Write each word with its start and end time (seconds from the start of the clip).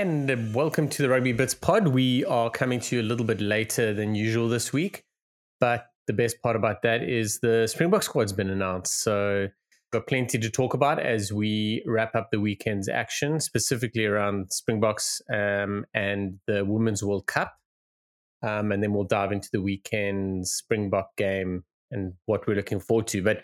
and 0.00 0.54
welcome 0.54 0.88
to 0.88 1.02
the 1.02 1.10
Rugby 1.10 1.34
Bits 1.34 1.52
Pod. 1.52 1.88
We 1.88 2.24
are 2.24 2.48
coming 2.48 2.80
to 2.80 2.96
you 2.96 3.02
a 3.02 3.04
little 3.04 3.26
bit 3.26 3.38
later 3.38 3.92
than 3.92 4.14
usual 4.14 4.48
this 4.48 4.72
week, 4.72 5.04
but 5.60 5.88
the 6.06 6.14
best 6.14 6.40
part 6.42 6.56
about 6.56 6.80
that 6.84 7.02
is 7.02 7.40
the 7.40 7.66
Springbok 7.66 8.02
squad's 8.02 8.32
been 8.32 8.48
announced. 8.48 9.02
So 9.02 9.48
got 9.92 10.06
plenty 10.06 10.38
to 10.38 10.48
talk 10.48 10.72
about 10.72 11.00
as 11.00 11.34
we 11.34 11.82
wrap 11.84 12.14
up 12.16 12.30
the 12.32 12.40
weekend's 12.40 12.88
action, 12.88 13.40
specifically 13.40 14.06
around 14.06 14.54
Springboks 14.54 15.20
um, 15.30 15.84
and 15.92 16.38
the 16.46 16.64
Women's 16.64 17.02
World 17.02 17.26
Cup. 17.26 17.52
Um, 18.42 18.72
and 18.72 18.82
then 18.82 18.94
we'll 18.94 19.04
dive 19.04 19.32
into 19.32 19.50
the 19.52 19.60
weekend's 19.60 20.50
Springbok 20.50 21.14
game 21.18 21.64
and 21.90 22.14
what 22.24 22.46
we're 22.46 22.56
looking 22.56 22.80
forward 22.80 23.06
to. 23.08 23.22
But 23.22 23.42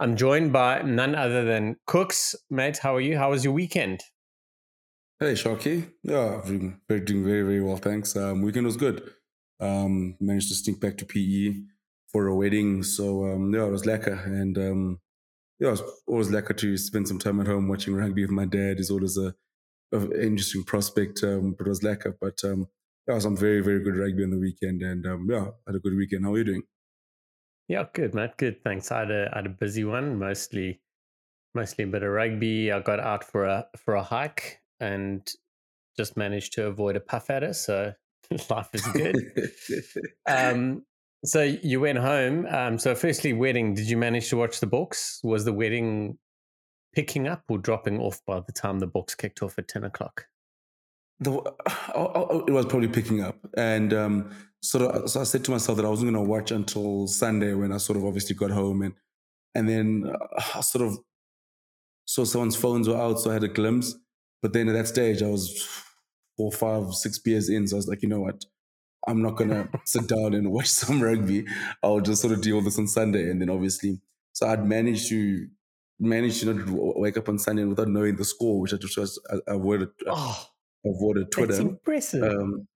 I'm 0.00 0.16
joined 0.16 0.54
by 0.54 0.80
none 0.80 1.14
other 1.14 1.44
than 1.44 1.76
Kooks. 1.86 2.34
Mate, 2.48 2.78
how 2.78 2.96
are 2.96 3.00
you? 3.02 3.18
How 3.18 3.28
was 3.28 3.44
your 3.44 3.52
weekend? 3.52 4.00
Hey, 5.20 5.32
Sharky. 5.32 5.90
Yeah, 6.04 6.40
very, 6.42 7.00
doing 7.00 7.24
very, 7.24 7.42
very 7.42 7.60
well, 7.60 7.76
thanks. 7.76 8.14
Um, 8.14 8.40
weekend 8.40 8.66
was 8.66 8.76
good. 8.76 9.02
Um, 9.58 10.16
managed 10.20 10.46
to 10.50 10.54
sneak 10.54 10.78
back 10.78 10.96
to 10.98 11.04
PE 11.04 11.60
for 12.06 12.28
a 12.28 12.36
wedding. 12.36 12.84
So, 12.84 13.24
um, 13.24 13.52
yeah, 13.52 13.64
it 13.64 13.70
was 13.72 13.82
lekker. 13.82 14.24
And, 14.26 14.56
um, 14.56 15.00
yeah, 15.58 15.68
it 15.68 15.70
was 15.72 15.82
always 16.06 16.28
lekker 16.28 16.56
to 16.58 16.76
spend 16.76 17.08
some 17.08 17.18
time 17.18 17.40
at 17.40 17.48
home 17.48 17.66
watching 17.66 17.96
rugby 17.96 18.22
with 18.22 18.30
my 18.30 18.44
dad. 18.44 18.78
is 18.78 18.92
always 18.92 19.18
a, 19.18 19.34
a 19.92 20.22
interesting 20.22 20.62
prospect, 20.62 21.24
um, 21.24 21.56
but 21.58 21.66
it 21.66 21.70
was 21.70 21.80
lekker. 21.80 22.14
But, 22.20 22.38
um, 22.44 22.68
yeah, 23.08 23.18
some 23.18 23.36
very, 23.36 23.60
very 23.60 23.82
good 23.82 23.96
rugby 23.96 24.22
on 24.22 24.30
the 24.30 24.38
weekend. 24.38 24.82
And, 24.82 25.04
yeah, 25.28 25.46
had 25.66 25.74
a 25.74 25.80
good 25.80 25.96
weekend. 25.96 26.26
How 26.26 26.34
are 26.34 26.38
you 26.38 26.44
doing? 26.44 26.62
Yeah, 27.66 27.86
good, 27.92 28.14
Matt. 28.14 28.36
Good. 28.36 28.62
Thanks. 28.62 28.92
I 28.92 29.00
had 29.00 29.30
had 29.32 29.46
a 29.46 29.50
busy 29.50 29.84
one, 29.84 30.16
mostly 30.16 30.80
mostly 31.56 31.82
a 31.82 31.88
bit 31.88 32.04
of 32.04 32.10
rugby. 32.10 32.70
I 32.70 32.78
got 32.78 33.00
out 33.00 33.24
for 33.24 33.46
a 33.46 33.66
for 33.76 33.96
a 33.96 34.02
hike 34.04 34.60
and 34.80 35.28
just 35.96 36.16
managed 36.16 36.52
to 36.54 36.66
avoid 36.66 36.96
a 36.96 37.00
puff 37.00 37.28
adder. 37.28 37.52
So 37.52 37.92
life 38.50 38.68
is 38.72 38.86
good. 38.86 39.16
um, 40.26 40.84
so 41.24 41.42
you 41.42 41.80
went 41.80 41.98
home. 41.98 42.46
Um, 42.46 42.78
so 42.78 42.94
firstly, 42.94 43.32
wedding. 43.32 43.74
Did 43.74 43.90
you 43.90 43.96
manage 43.96 44.28
to 44.30 44.36
watch 44.36 44.60
the 44.60 44.66
Boks? 44.66 45.22
Was 45.24 45.44
the 45.44 45.52
wedding 45.52 46.18
picking 46.94 47.26
up 47.26 47.42
or 47.48 47.58
dropping 47.58 48.00
off 48.00 48.20
by 48.26 48.40
the 48.40 48.52
time 48.52 48.78
the 48.78 48.88
Boks 48.88 49.16
kicked 49.16 49.42
off 49.42 49.58
at 49.58 49.68
ten 49.68 49.84
o'clock? 49.84 50.26
The, 51.20 51.32
oh, 51.32 51.52
oh, 51.94 52.44
it 52.46 52.52
was 52.52 52.66
probably 52.66 52.88
picking 52.88 53.22
up, 53.22 53.36
and 53.56 53.92
um, 53.92 54.30
sort 54.62 54.84
of. 54.84 55.10
So 55.10 55.20
I 55.20 55.24
said 55.24 55.44
to 55.44 55.50
myself 55.50 55.76
that 55.76 55.84
I 55.84 55.90
wasn't 55.90 56.12
going 56.12 56.24
to 56.24 56.30
watch 56.30 56.52
until 56.52 57.08
Sunday 57.08 57.54
when 57.54 57.72
I 57.72 57.78
sort 57.78 57.96
of 57.96 58.04
obviously 58.04 58.36
got 58.36 58.50
home, 58.50 58.82
and 58.82 58.94
and 59.56 59.68
then 59.68 60.12
I 60.54 60.60
sort 60.60 60.86
of 60.86 60.98
saw 62.04 62.24
someone's 62.24 62.56
phones 62.56 62.88
were 62.88 62.96
out, 62.96 63.18
so 63.18 63.30
I 63.30 63.34
had 63.34 63.44
a 63.44 63.48
glimpse 63.48 63.96
but 64.42 64.52
then 64.52 64.68
at 64.68 64.72
that 64.72 64.88
stage, 64.88 65.22
I 65.22 65.28
was 65.28 65.66
four, 66.36 66.52
five, 66.52 66.94
six 66.94 67.18
beers 67.18 67.48
in. 67.48 67.66
So 67.66 67.76
I 67.76 67.78
was 67.78 67.88
like, 67.88 68.02
you 68.02 68.08
know 68.08 68.20
what? 68.20 68.44
I'm 69.06 69.22
not 69.22 69.36
going 69.36 69.50
to 69.50 69.68
sit 69.84 70.08
down 70.08 70.34
and 70.34 70.50
watch 70.50 70.68
some 70.70 71.02
rugby. 71.02 71.46
I'll 71.82 72.00
just 72.00 72.22
sort 72.22 72.32
of 72.32 72.40
deal 72.40 72.56
with 72.56 72.66
this 72.66 72.78
on 72.78 72.88
Sunday. 72.88 73.30
And 73.30 73.40
then 73.40 73.50
obviously, 73.50 74.00
so 74.32 74.48
I'd 74.48 74.64
managed 74.64 75.08
to 75.08 75.48
manage 76.00 76.40
to 76.40 76.54
not 76.54 76.98
wake 77.00 77.16
up 77.16 77.28
on 77.28 77.38
Sunday 77.38 77.64
without 77.64 77.88
knowing 77.88 78.16
the 78.16 78.24
score, 78.24 78.60
which 78.60 78.72
I 78.72 78.76
just 78.76 78.96
was, 78.96 79.20
I 79.30 79.38
avoided, 79.48 79.88
oh, 80.06 80.46
avoided 80.86 81.32
Twitter. 81.32 81.54
That's 81.54 81.64
impressive. 81.64 82.22
Um, 82.22 82.68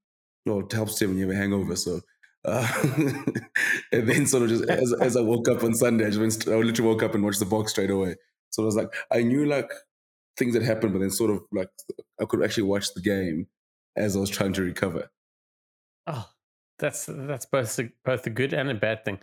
well, 0.44 0.60
it 0.60 0.72
helps 0.72 0.98
too 0.98 1.08
when 1.08 1.18
you 1.18 1.28
have 1.28 1.36
a 1.36 1.38
hangover. 1.38 1.76
So, 1.76 2.00
uh, 2.44 2.68
and 3.92 4.08
then 4.08 4.26
sort 4.26 4.42
of 4.44 4.48
just 4.48 4.64
as, 4.64 4.92
as 4.94 5.16
I 5.16 5.20
woke 5.20 5.48
up 5.48 5.62
on 5.62 5.74
Sunday, 5.74 6.06
I 6.06 6.10
just 6.10 6.20
went, 6.20 6.48
I 6.48 6.56
literally 6.56 6.90
woke 6.90 7.04
up 7.04 7.14
and 7.14 7.22
watched 7.22 7.38
the 7.38 7.46
Boks 7.46 7.68
straight 7.70 7.90
away. 7.90 8.16
So 8.50 8.64
I 8.64 8.66
was 8.66 8.76
like, 8.76 8.92
I 9.12 9.22
knew 9.22 9.46
like 9.46 9.70
things 10.36 10.54
that 10.54 10.62
happened, 10.62 10.92
but 10.92 11.00
then 11.00 11.10
sort 11.10 11.30
of 11.30 11.42
like 11.52 11.68
I 12.20 12.24
could 12.24 12.42
actually 12.42 12.64
watch 12.64 12.94
the 12.94 13.00
game 13.00 13.46
as 13.96 14.16
I 14.16 14.20
was 14.20 14.30
trying 14.30 14.52
to 14.54 14.62
recover. 14.62 15.10
Oh, 16.06 16.28
that's 16.78 17.06
that's 17.08 17.46
both 17.46 17.78
a, 17.78 17.90
both 18.04 18.26
a 18.26 18.30
good 18.30 18.52
and 18.52 18.70
a 18.70 18.74
bad 18.74 19.04
thing. 19.04 19.20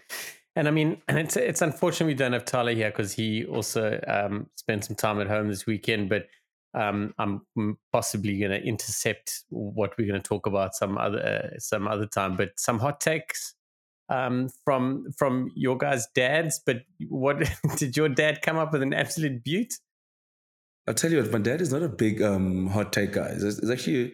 And 0.55 0.67
I 0.67 0.71
mean, 0.71 1.01
and 1.07 1.17
it's 1.17 1.37
it's 1.37 1.61
unfortunate 1.61 2.07
we 2.07 2.13
don't 2.13 2.33
have 2.33 2.45
Tyler 2.45 2.73
here 2.73 2.89
because 2.89 3.13
he 3.13 3.45
also 3.45 3.99
um, 4.07 4.49
spent 4.55 4.85
some 4.85 4.95
time 4.95 5.19
at 5.21 5.27
home 5.27 5.47
this 5.47 5.65
weekend. 5.65 6.09
But 6.09 6.27
um, 6.73 7.13
I'm 7.17 7.41
possibly 7.91 8.37
going 8.39 8.51
to 8.51 8.61
intercept 8.61 9.43
what 9.49 9.97
we're 9.97 10.07
going 10.07 10.21
to 10.21 10.27
talk 10.27 10.45
about 10.45 10.75
some 10.75 10.97
other 10.97 11.19
uh, 11.53 11.59
some 11.59 11.87
other 11.87 12.05
time. 12.05 12.35
But 12.35 12.51
some 12.57 12.79
hot 12.79 12.99
takes 12.99 13.55
um, 14.09 14.49
from 14.65 15.05
from 15.17 15.51
your 15.55 15.77
guys' 15.77 16.07
dads. 16.15 16.61
But 16.65 16.81
what 17.07 17.49
did 17.77 17.95
your 17.95 18.09
dad 18.09 18.41
come 18.41 18.57
up 18.57 18.73
with 18.73 18.81
an 18.81 18.93
absolute 18.93 19.43
beaut? 19.43 19.73
I'll 20.87 20.93
tell 20.93 21.11
you 21.11 21.21
what, 21.21 21.31
my 21.31 21.39
dad 21.39 21.61
is 21.61 21.71
not 21.71 21.83
a 21.83 21.89
big 21.89 22.21
um, 22.21 22.67
hot 22.67 22.91
take 22.91 23.13
guy. 23.13 23.33
He's, 23.33 23.69
actually 23.69 24.13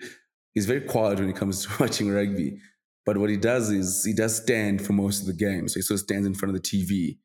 he's 0.53 0.66
very 0.66 0.81
quiet 0.81 1.20
when 1.20 1.30
it 1.30 1.36
comes 1.36 1.66
to 1.66 1.72
watching 1.80 2.12
rugby. 2.12 2.59
But 3.06 3.18
what 3.18 3.30
he 3.30 3.38
does 3.38 3.70
is 3.70 4.03
he 4.03 4.14
does 4.14 4.36
stand 4.36 4.84
for 4.84 4.94
most 4.94 5.22
of 5.22 5.28
the 5.28 5.34
game. 5.34 5.68
So 5.68 5.76
he 5.76 5.81
sort 5.84 6.00
of 6.00 6.06
stands 6.06 6.26
in 6.26 6.34
front 6.34 6.56
of 6.56 6.62
the 6.62 6.68
TV, 6.68 7.18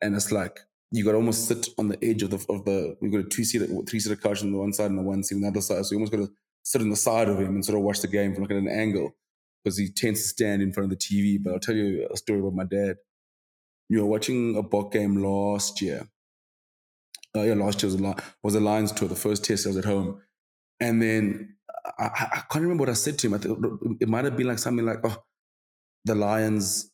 and 0.00 0.14
it's 0.16 0.32
like 0.32 0.58
you 0.90 1.04
got 1.04 1.12
to 1.12 1.18
almost 1.18 1.46
sit 1.46 1.68
on 1.78 1.88
the 1.88 2.04
edge 2.04 2.22
of 2.22 2.30
the 2.30 2.44
of 2.48 2.64
the. 2.64 2.96
You 3.00 3.10
got 3.10 3.20
a 3.20 3.28
two 3.28 3.44
seater, 3.44 3.66
three 3.88 4.00
seater 4.00 4.16
couch 4.16 4.42
on 4.42 4.50
the 4.50 4.58
one 4.58 4.72
side 4.72 4.90
and 4.90 4.98
the 4.98 5.02
one 5.02 5.22
seat 5.22 5.36
on 5.36 5.42
the 5.42 5.48
other 5.48 5.60
side. 5.60 5.84
So 5.86 5.92
you 5.92 5.98
almost 5.98 6.12
got 6.12 6.18
to 6.18 6.32
sit 6.64 6.80
on 6.80 6.90
the 6.90 6.96
side 6.96 7.28
of 7.28 7.38
him 7.38 7.54
and 7.54 7.64
sort 7.64 7.78
of 7.78 7.84
watch 7.84 8.00
the 8.00 8.08
game 8.08 8.34
from 8.34 8.42
like 8.42 8.50
at 8.50 8.56
an 8.56 8.68
angle 8.68 9.14
because 9.62 9.78
he 9.78 9.88
tends 9.88 10.22
to 10.22 10.28
stand 10.28 10.62
in 10.62 10.72
front 10.72 10.92
of 10.92 10.98
the 10.98 11.04
TV. 11.04 11.38
But 11.40 11.52
I'll 11.52 11.60
tell 11.60 11.76
you 11.76 12.08
a 12.12 12.16
story 12.16 12.40
about 12.40 12.54
my 12.54 12.64
dad. 12.64 12.96
You 13.88 14.00
were 14.00 14.06
watching 14.06 14.56
a 14.56 14.62
Bok 14.62 14.92
game 14.92 15.16
last 15.16 15.80
year, 15.80 16.08
uh, 17.36 17.42
yeah, 17.42 17.54
last 17.54 17.82
year 17.82 17.92
was 17.92 18.00
a, 18.00 18.16
was 18.42 18.54
Lions 18.56 18.92
tour, 18.92 19.08
the 19.08 19.14
first 19.14 19.44
test 19.44 19.66
I 19.66 19.70
was 19.70 19.78
at 19.78 19.84
home. 19.84 20.20
And 20.80 21.00
then 21.00 21.56
I, 21.98 22.06
I, 22.06 22.42
can't 22.50 22.62
remember 22.62 22.82
what 22.82 22.90
I 22.90 22.94
said 22.94 23.18
to 23.18 23.26
him. 23.26 23.34
I 23.34 23.38
think 23.38 23.58
it 24.00 24.08
might 24.08 24.24
have 24.24 24.36
been 24.36 24.46
like 24.48 24.58
something 24.58 24.84
like, 24.84 24.98
oh, 25.04 25.22
the 26.04 26.14
Lions, 26.14 26.90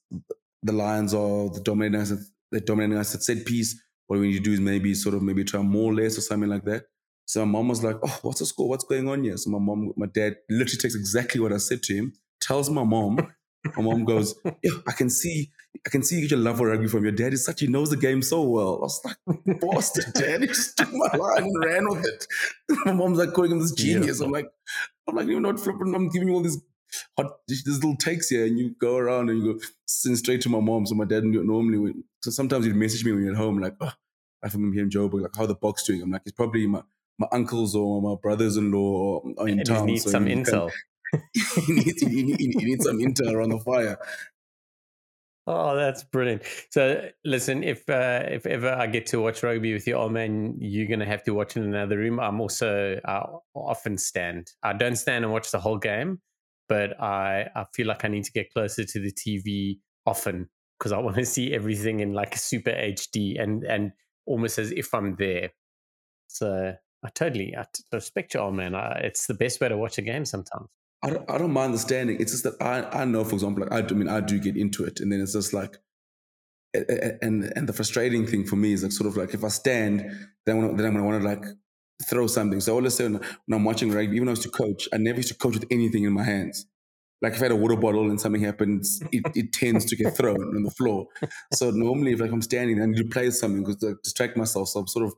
the 0.63 0.73
Lions 0.73 1.15
are 1.15 1.49
the 1.49 1.61
dominating 1.61 2.01
us, 2.01 2.13
the 2.51 2.61
dominating 2.61 2.99
us 2.99 3.15
at 3.15 3.23
set 3.23 3.47
piece. 3.47 3.81
What 4.09 4.21
we 4.21 4.29
need 4.29 4.39
to 4.39 4.43
do 4.43 4.53
is 4.53 4.61
maybe 4.61 4.95
sort 4.95 5.15
of 5.15 5.23
maybe 5.23 5.45
try 5.45 5.61
more 5.63 5.95
less 5.95 6.19
or 6.19 6.21
something 6.21 6.51
like 6.51 6.65
that. 6.65 6.85
So 7.27 7.45
my 7.45 7.53
mom 7.53 7.69
was 7.69 7.83
like, 7.83 7.97
oh, 8.03 8.19
what's 8.23 8.39
the 8.39 8.47
score? 8.47 8.69
What's 8.69 8.85
going 8.85 9.09
on 9.09 9.25
here? 9.25 9.37
So 9.37 9.51
my 9.51 9.59
mom, 9.59 9.93
my 9.97 10.07
dad 10.07 10.37
literally 10.49 10.79
takes 10.79 10.95
exactly 10.95 11.41
what 11.41 11.53
I 11.53 11.57
said 11.57 11.83
to 11.85 11.95
him, 11.95 12.13
tells 12.41 12.71
my 12.71 12.85
mom, 12.85 13.33
my 13.77 13.83
mom 13.83 14.05
goes, 14.05 14.35
yeah, 14.45 14.73
I 14.87 14.93
can 14.93 15.11
see, 15.11 15.51
I 15.87 15.91
can 15.91 16.03
see 16.03 16.17
you 16.17 16.23
get 16.23 16.33
your 16.33 16.41
love 16.41 16.59
for 16.59 16.69
rugby 16.69 16.89
from 16.89 17.05
your 17.05 17.13
dad. 17.13 17.33
He's 17.33 17.45
such 17.45 17.61
he 17.61 17.67
knows 17.67 17.91
the 17.91 17.97
game 17.97 18.23
so 18.23 18.43
well. 18.43 18.77
I 18.77 18.81
was 18.81 19.01
like, 19.05 19.61
bastard, 19.61 20.13
dad. 20.15 20.41
He 20.43 20.47
just 20.49 20.77
took 20.77 20.93
my 20.93 21.09
line 21.17 21.45
and 21.45 21.65
ran 21.65 21.89
with 21.89 22.05
it. 22.05 22.27
my 22.85 22.93
mom's 22.93 23.19
like 23.19 23.33
calling 23.33 23.53
him 23.53 23.61
this 23.61 23.73
genius. 23.73 24.21
I'm 24.21 24.31
like, 24.31 24.49
I'm 25.09 25.17
like, 25.17 25.27
you're 25.27 25.41
not 25.41 25.61
flipping. 25.61 25.95
I'm 25.95 26.09
giving 26.09 26.29
you 26.29 26.35
all 26.35 26.43
these 26.43 26.61
hot, 27.17 27.39
these 27.49 27.67
little 27.67 27.97
takes 27.97 28.29
here, 28.29 28.47
and 28.47 28.59
you 28.59 28.75
go 28.81 28.97
around 28.97 29.31
and 29.31 29.43
you 29.43 29.55
go 29.55 29.61
send 29.87 30.19
straight 30.19 30.41
to 30.43 30.49
my 30.49 30.61
mom. 30.61 30.87
So 30.87 30.95
my 30.95 31.05
dad 31.05 31.25
normally, 31.25 31.79
would, 31.79 31.95
so 32.23 32.31
sometimes 32.31 32.65
he'd 32.65 32.77
message 32.77 33.05
me 33.05 33.13
when 33.13 33.23
you're 33.23 33.33
at 33.33 33.39
home, 33.39 33.59
like, 33.59 33.75
oh, 33.81 33.93
I 34.43 34.49
from 34.49 34.73
him 34.73 34.91
Joe, 34.91 35.09
but 35.09 35.23
like, 35.23 35.37
how 35.37 35.47
the 35.47 35.57
Boks 35.57 35.85
doing? 35.85 36.03
I'm 36.03 36.11
like, 36.11 36.23
it's 36.25 36.33
probably 36.33 36.67
my 36.67 36.83
my 37.19 37.27
uncles 37.33 37.75
or 37.75 38.03
my 38.03 38.15
brothers-in-law 38.21 39.23
are 39.39 39.49
in 39.49 39.61
and 39.61 39.67
town. 39.67 39.87
Need 39.87 39.99
so 40.03 40.11
some 40.11 40.27
intel. 40.27 40.71
He, 41.33 41.73
needs, 41.73 42.03
he, 42.03 42.09
he, 42.09 42.37
he 42.37 42.65
needs 42.65 42.85
some 42.85 42.99
intel 42.99 43.33
around 43.33 43.51
the 43.51 43.61
fire. 43.61 43.99
Oh, 45.49 45.77
that's 45.77 46.03
brilliant. 46.03 46.43
So, 46.71 47.09
listen, 47.25 47.63
if 47.63 47.89
uh, 47.89 48.25
if 48.29 48.47
ever 48.47 48.71
I 48.73 48.89
get 48.89 49.07
to 49.09 49.21
watch 49.21 49.45
rugby 49.45 49.73
with 49.73 49.87
you, 49.87 49.95
oh 49.95 50.09
man, 50.09 50.57
you're 50.59 50.89
gonna 50.89 51.07
have 51.07 51.23
to 51.25 51.35
watch 51.35 51.57
in 51.57 51.63
another 51.63 51.97
room. 51.99 52.19
I'm 52.19 52.41
also 52.41 52.99
uh, 53.05 53.27
often 53.55 53.97
stand. 53.97 54.51
I 54.65 54.73
don't 54.73 54.97
stand 54.97 55.25
and 55.25 55.33
watch 55.33 55.53
the 55.53 55.61
whole 55.61 55.79
game, 55.79 56.21
but 56.69 57.01
I 57.01 57.47
I 57.55 57.65
feel 57.75 57.87
like 57.87 58.05
I 58.05 58.09
need 58.09 58.25
to 58.25 58.33
get 58.33 58.53
closer 58.53 58.85
to 58.85 58.99
the 59.01 59.13
TV 59.13 59.79
often 60.05 60.49
because 60.79 60.91
I 60.91 60.99
want 60.99 61.17
to 61.17 61.25
see 61.37 61.55
everything 61.55 62.01
in 62.01 62.13
like 62.13 62.37
super 62.37 62.73
HD 62.73 63.41
and 63.41 63.63
and 63.63 63.93
almost 64.27 64.59
as 64.59 64.73
if 64.73 64.93
I'm 64.95 65.15
there. 65.15 65.51
So 66.27 66.75
I 67.05 67.09
totally 67.11 67.55
I 67.57 67.67
respect 67.93 68.35
you, 68.35 68.41
old 68.41 68.55
man. 68.55 68.75
I, 68.75 69.01
it's 69.05 69.27
the 69.29 69.35
best 69.35 69.61
way 69.61 69.69
to 69.69 69.77
watch 69.77 69.99
a 69.99 70.03
game 70.03 70.25
sometimes. 70.25 70.67
I 71.03 71.11
don't, 71.11 71.31
I 71.31 71.39
don't 71.39 71.53
mind 71.53 71.75
the 71.75 71.79
standing. 71.79 72.21
It's 72.21 72.33
just 72.33 72.45
that 72.45 72.61
I, 72.61 73.03
I 73.03 73.05
know, 73.05 73.25
for 73.25 73.35
example, 73.35 73.65
like 73.65 73.73
I, 73.73 73.83
do, 73.83 73.95
I 73.95 73.99
mean, 73.99 74.09
I 74.09 74.21
do 74.21 74.39
get 74.39 74.57
into 74.57 74.85
it, 74.85 75.01
and 75.01 75.13
then 75.13 75.21
it's 75.21 75.33
just 75.33 75.53
like, 75.53 75.77
and 76.75 77.53
and 77.57 77.69
the 77.69 77.73
frustrating 77.73 78.27
thing 78.27 78.45
for 78.45 78.57
me 78.57 78.73
is 78.73 78.83
like 78.83 78.93
sort 78.93 79.09
of 79.09 79.17
like 79.17 79.33
if 79.35 79.45
I 79.45 79.49
stand, 79.49 80.05
then 80.45 80.59
I'm, 80.59 80.77
gonna 80.77 81.05
want 81.05 81.23
to 81.23 81.29
like 81.29 81.45
throw 82.09 82.27
something. 82.27 82.61
So 82.61 82.73
all 82.73 82.81
of 82.81 82.87
a 82.87 82.91
sudden, 82.91 83.21
when 83.47 83.59
I'm 83.59 83.65
watching 83.65 83.91
rugby, 83.91 84.17
even 84.17 84.27
though 84.27 84.33
I 84.33 84.33
used 84.33 84.43
to 84.43 84.51
coach, 84.51 84.89
I 84.93 84.99
never 84.99 85.19
used 85.19 85.29
to 85.29 85.35
coach 85.35 85.55
with 85.55 85.67
anything 85.71 86.05
in 86.05 86.13
my 86.13 86.25
hands. 86.25 86.67
Like 87.23 87.33
if 87.33 87.41
I 87.41 87.45
had 87.45 87.53
a 87.53 87.57
water 87.57 87.77
bottle 87.77 88.11
and 88.11 88.21
something 88.21 88.43
happens, 88.43 89.01
it, 89.11 89.25
it 89.35 89.53
tends 89.53 89.87
to 89.87 89.97
get 89.97 90.15
thrown 90.17 90.37
on 90.37 90.63
the 90.63 90.71
floor. 90.71 91.07
So 91.55 91.71
normally, 91.71 92.13
if 92.13 92.21
like 92.21 92.31
I'm 92.31 92.43
standing, 92.43 92.81
I 92.81 92.87
need 92.87 92.99
to 92.99 93.05
play 93.05 93.31
something 93.31 93.63
because 93.63 93.77
to 93.77 93.97
distract 94.03 94.37
myself. 94.37 94.69
So 94.69 94.81
I'm 94.81 94.87
sort 94.87 95.07
of 95.07 95.15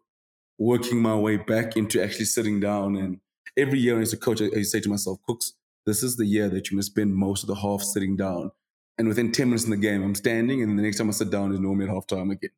working 0.58 1.02
my 1.02 1.16
way 1.16 1.38
back 1.38 1.76
into 1.76 2.02
actually 2.02 2.26
sitting 2.26 2.60
down. 2.60 2.96
And 2.96 3.20
every 3.56 3.80
year, 3.80 4.00
as 4.00 4.12
a 4.12 4.16
coach, 4.16 4.40
I, 4.40 4.48
I 4.56 4.62
say 4.62 4.80
to 4.80 4.88
myself, 4.88 5.18
Kooks, 5.28 5.52
this 5.88 6.02
is 6.02 6.16
the 6.16 6.26
year 6.26 6.48
that 6.48 6.70
you're 6.70 6.76
going 6.76 6.80
to 6.80 6.82
spend 6.82 7.14
most 7.14 7.42
of 7.42 7.48
the 7.48 7.54
half 7.56 7.82
sitting 7.82 8.16
down. 8.16 8.50
And 8.98 9.08
within 9.08 9.32
10 9.32 9.48
minutes 9.48 9.64
in 9.64 9.70
the 9.70 9.76
game, 9.76 10.02
I'm 10.02 10.14
standing, 10.14 10.62
and 10.62 10.78
the 10.78 10.82
next 10.82 10.98
time 10.98 11.08
I 11.08 11.12
sit 11.12 11.30
down 11.30 11.52
is 11.52 11.60
normally 11.60 11.88
at 11.88 11.94
halftime 11.94 12.32
again. 12.32 12.50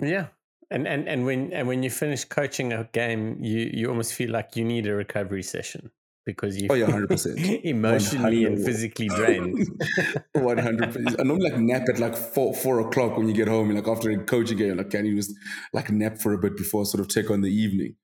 Yeah. 0.00 0.26
And, 0.70 0.88
and 0.88 1.06
and 1.06 1.26
when 1.26 1.52
and 1.52 1.68
when 1.68 1.82
you 1.82 1.90
finish 1.90 2.24
coaching 2.24 2.72
a 2.72 2.88
game, 2.92 3.36
you 3.40 3.70
you 3.72 3.88
almost 3.88 4.14
feel 4.14 4.30
like 4.30 4.56
you 4.56 4.64
need 4.64 4.86
a 4.86 4.94
recovery 4.94 5.42
session. 5.42 5.90
because 6.24 6.60
you 6.60 6.68
oh 6.70 6.74
yeah, 6.74 6.90
hundred 6.90 7.08
percent, 7.08 7.38
emotionally 7.64 8.44
100%. 8.44 8.46
and 8.46 8.64
physically 8.64 9.08
drained. 9.08 9.68
One 10.32 10.58
hundred 10.58 10.92
percent. 10.92 11.20
I 11.20 11.22
normally 11.22 11.50
like 11.50 11.60
nap 11.60 11.82
at 11.88 11.98
like 11.98 12.16
four 12.16 12.54
four 12.54 12.80
o'clock 12.80 13.16
when 13.16 13.28
you 13.28 13.34
get 13.34 13.48
home. 13.48 13.70
Like 13.70 13.86
after 13.86 14.10
a 14.10 14.24
coaching 14.24 14.58
game, 14.58 14.78
like 14.78 14.90
can 14.90 15.04
you 15.04 15.16
just 15.16 15.32
like 15.72 15.90
nap 15.90 16.18
for 16.18 16.32
a 16.32 16.38
bit 16.38 16.56
before 16.56 16.86
sort 16.86 17.00
of 17.02 17.08
take 17.08 17.30
on 17.30 17.42
the 17.42 17.50
evening? 17.50 17.96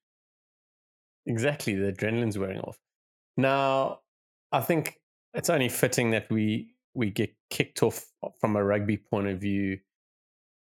Exactly, 1.27 1.75
the 1.75 1.93
adrenaline's 1.93 2.39
wearing 2.39 2.61
off. 2.61 2.79
Now, 3.37 4.00
I 4.53 4.61
think 4.61 4.99
it's 5.35 5.51
only 5.51 5.69
fitting 5.69 6.11
that 6.11 6.31
we 6.31 6.75
we 6.95 7.11
get 7.11 7.35
kicked 7.51 7.83
off 7.83 8.05
from 8.41 8.57
a 8.57 8.65
rugby 8.65 8.97
point 8.97 9.29
of 9.29 9.41
view 9.41 9.79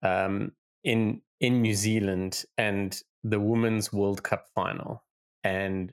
um, 0.03 0.53
in 0.83 1.21
in 1.41 1.63
New 1.63 1.75
Zealand 1.75 2.45
and 2.57 3.01
the 3.23 3.41
Women's 3.41 3.93
World 3.93 4.23
Cup 4.23 4.47
final. 4.55 5.03
And 5.43 5.93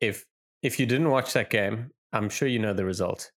if 0.00 0.26
if 0.62 0.78
you 0.78 0.86
didn't 0.86 1.10
watch 1.10 1.32
that 1.32 1.50
game, 1.50 1.90
I'm 2.12 2.28
sure 2.28 2.48
you 2.48 2.58
know 2.58 2.74
the 2.74 2.84
result. 2.84 3.32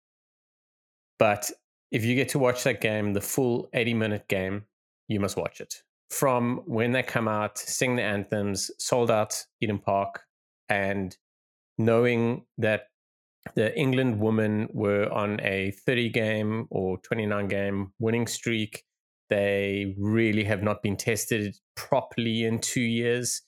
But 1.17 1.49
if 1.91 2.03
you 2.03 2.15
get 2.15 2.29
to 2.29 2.39
watch 2.39 2.63
that 2.63 2.81
game, 2.81 3.13
the 3.13 3.21
full 3.21 3.69
80 3.73 3.93
minute 3.93 4.27
game, 4.27 4.65
you 5.07 5.19
must 5.19 5.37
watch 5.37 5.61
it. 5.61 5.81
From 6.09 6.61
when 6.65 6.91
they 6.91 7.03
come 7.03 7.27
out, 7.27 7.57
sing 7.57 7.95
the 7.95 8.03
anthems, 8.03 8.69
sold 8.77 9.09
out 9.09 9.45
Eden 9.61 9.79
Park, 9.79 10.23
and 10.69 11.15
knowing 11.77 12.45
that 12.57 12.89
the 13.53 13.77
England 13.77 14.19
women 14.19 14.67
were 14.73 15.11
on 15.11 15.39
a 15.41 15.71
30 15.85 16.09
game 16.09 16.67
or 16.71 16.97
29 16.99 17.47
game 17.47 17.93
winning 17.99 18.27
streak. 18.27 18.83
They 19.29 19.95
really 19.97 20.43
have 20.43 20.63
not 20.63 20.81
been 20.81 20.97
tested 20.97 21.55
properly 21.75 22.43
in 22.43 22.59
two 22.59 22.81
years. 22.81 23.43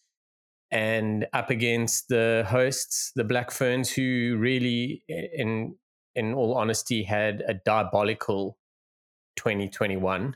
And 0.70 1.28
up 1.34 1.50
against 1.50 2.10
the 2.10 2.46
hosts, 2.48 3.12
the 3.16 3.24
Black 3.24 3.52
Ferns, 3.52 3.92
who 3.92 4.36
really, 4.38 5.04
in 5.08 5.76
in 6.14 6.34
all 6.34 6.56
honesty, 6.56 7.04
had 7.04 7.44
a 7.48 7.54
diabolical 7.54 8.58
2021 9.38 10.36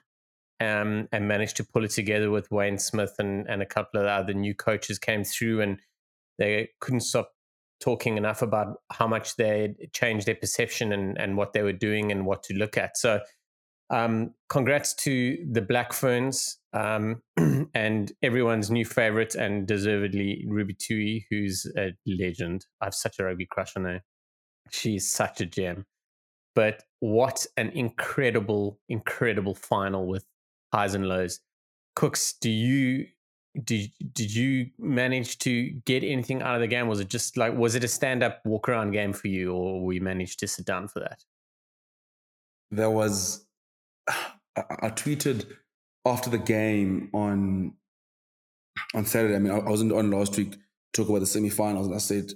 um, 0.61 1.09
and 1.11 1.27
managed 1.27 1.57
to 1.57 1.65
pull 1.65 1.83
it 1.83 1.91
together 1.91 2.29
with 2.29 2.51
Wayne 2.51 2.77
Smith 2.77 3.15
and, 3.19 3.47
and 3.49 3.61
a 3.61 3.65
couple 3.65 3.99
of 3.99 4.05
other 4.05 4.33
new 4.33 4.53
coaches 4.53 4.99
came 4.99 5.23
through 5.23 5.61
and 5.61 5.79
they 6.37 6.69
couldn't 6.79 7.01
stop 7.01 7.31
talking 7.81 8.17
enough 8.17 8.41
about 8.41 8.77
how 8.91 9.07
much 9.07 9.35
they 9.35 9.75
changed 9.93 10.27
their 10.27 10.35
perception 10.35 10.93
and, 10.93 11.17
and 11.19 11.35
what 11.35 11.53
they 11.53 11.63
were 11.63 11.73
doing 11.73 12.11
and 12.11 12.25
what 12.25 12.43
to 12.43 12.53
look 12.53 12.77
at. 12.77 12.97
So, 12.97 13.19
um, 13.89 14.33
congrats 14.49 14.93
to 14.93 15.37
the 15.51 15.61
Black 15.61 15.91
Ferns 15.91 16.57
um, 16.71 17.21
and 17.73 18.11
everyone's 18.23 18.71
new 18.71 18.85
favorite 18.85 19.35
and 19.35 19.67
deservedly 19.67 20.45
Ruby 20.47 20.73
Tui, 20.73 21.27
who's 21.29 21.69
a 21.77 21.91
legend. 22.07 22.65
I 22.79 22.85
have 22.85 22.93
such 22.93 23.19
a 23.19 23.25
rugby 23.25 23.47
crush 23.51 23.75
on 23.75 23.83
her. 23.83 24.01
She's 24.71 25.11
such 25.11 25.41
a 25.41 25.45
gem. 25.45 25.85
But 26.55 26.83
what 27.01 27.45
an 27.57 27.69
incredible, 27.69 28.79
incredible 28.87 29.55
final 29.55 30.07
with 30.07 30.23
highs 30.73 30.93
and 30.93 31.07
lows. 31.07 31.41
Kooks, 31.97 32.33
do 32.39 32.49
you 32.49 33.07
did 33.63 33.91
did 34.13 34.33
you 34.33 34.69
manage 34.79 35.37
to 35.39 35.69
get 35.85 36.03
anything 36.03 36.41
out 36.41 36.55
of 36.55 36.61
the 36.61 36.67
game? 36.67 36.87
Was 36.87 36.99
it 36.99 37.09
just 37.09 37.37
like 37.37 37.55
was 37.55 37.75
it 37.75 37.83
a 37.83 37.87
stand 37.87 38.23
up 38.23 38.41
walk 38.45 38.69
around 38.69 38.91
game 38.91 39.13
for 39.13 39.27
you, 39.27 39.53
or 39.53 39.83
we 39.83 39.99
managed 39.99 40.39
to 40.39 40.47
sit 40.47 40.65
down 40.65 40.87
for 40.87 40.99
that? 40.99 41.25
There 42.71 42.89
was. 42.89 43.45
I, 44.57 44.89
tweeted 44.89 45.45
after 46.05 46.29
the 46.29 46.37
game 46.37 47.09
on 47.13 47.73
on 48.93 49.05
Saturday. 49.05 49.35
I 49.35 49.39
mean, 49.39 49.53
I, 49.53 49.59
I 49.59 49.69
wasn't 49.69 49.93
on 49.93 50.11
last 50.11 50.35
week 50.37 50.55
talk 50.93 51.07
about 51.07 51.19
the 51.19 51.25
semi-finals, 51.25 51.87
and 51.87 51.95
I 51.95 51.99
said 51.99 52.33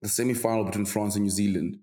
the 0.00 0.08
semi-final 0.08 0.64
between 0.64 0.86
France 0.86 1.14
and 1.14 1.24
New 1.24 1.30
Zealand 1.30 1.78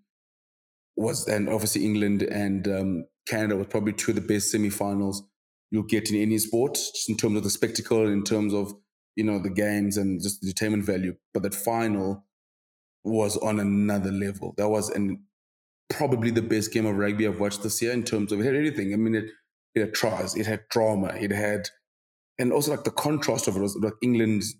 was, 0.96 1.28
and 1.28 1.50
obviously 1.50 1.86
England 1.86 2.24
and 2.24 2.68
um, 2.68 3.06
Canada 3.28 3.58
was 3.58 3.68
probably 3.68 3.94
two 3.94 4.12
of 4.12 4.16
the 4.16 4.22
best 4.22 4.50
semi-finals 4.52 5.24
you'll 5.72 5.84
get 5.84 6.10
in 6.10 6.22
any 6.22 6.38
sport, 6.38 6.74
just 6.76 7.10
in 7.10 7.18
terms 7.18 7.38
of 7.38 7.44
the 7.44 7.50
spectacle, 7.50 8.08
in 8.08 8.24
terms 8.24 8.54
of 8.54 8.74
you 9.16 9.24
know 9.24 9.40
the 9.40 9.50
games 9.50 9.98
and 9.98 10.22
just 10.22 10.42
the 10.42 10.48
entertainment 10.48 10.86
value. 10.86 11.16
But 11.34 11.44
that 11.44 11.56
final 11.56 12.26
was 13.04 13.38
on 13.38 13.60
another 13.60 14.12
level. 14.12 14.54
That 14.58 14.70
was 14.70 14.90
an 14.90 15.24
probably 15.90 16.32
the 16.32 16.42
best 16.42 16.74
game 16.74 16.86
of 16.86 16.96
rugby 16.96 17.28
I've 17.28 17.40
watched 17.40 17.64
this 17.64 17.82
year 17.82 17.92
in 17.92 18.04
terms 18.04 18.32
of 18.32 18.40
it 18.40 18.46
had 18.46 18.56
everything. 18.56 18.94
I 18.94 18.98
mean, 18.98 19.16
it, 19.16 19.26
it 19.76 19.82
had 19.82 19.94
tries, 19.94 20.36
it 20.36 20.46
had 20.46 20.68
drama, 20.70 21.14
it 21.20 21.32
had, 21.32 21.70
and 22.40 22.52
also 22.52 22.72
like 22.72 22.84
the 22.84 22.92
contrast 22.92 23.48
of 23.48 23.56
it 23.56 23.62
was 23.62 23.76
like 23.76 23.94
England's 24.02 24.56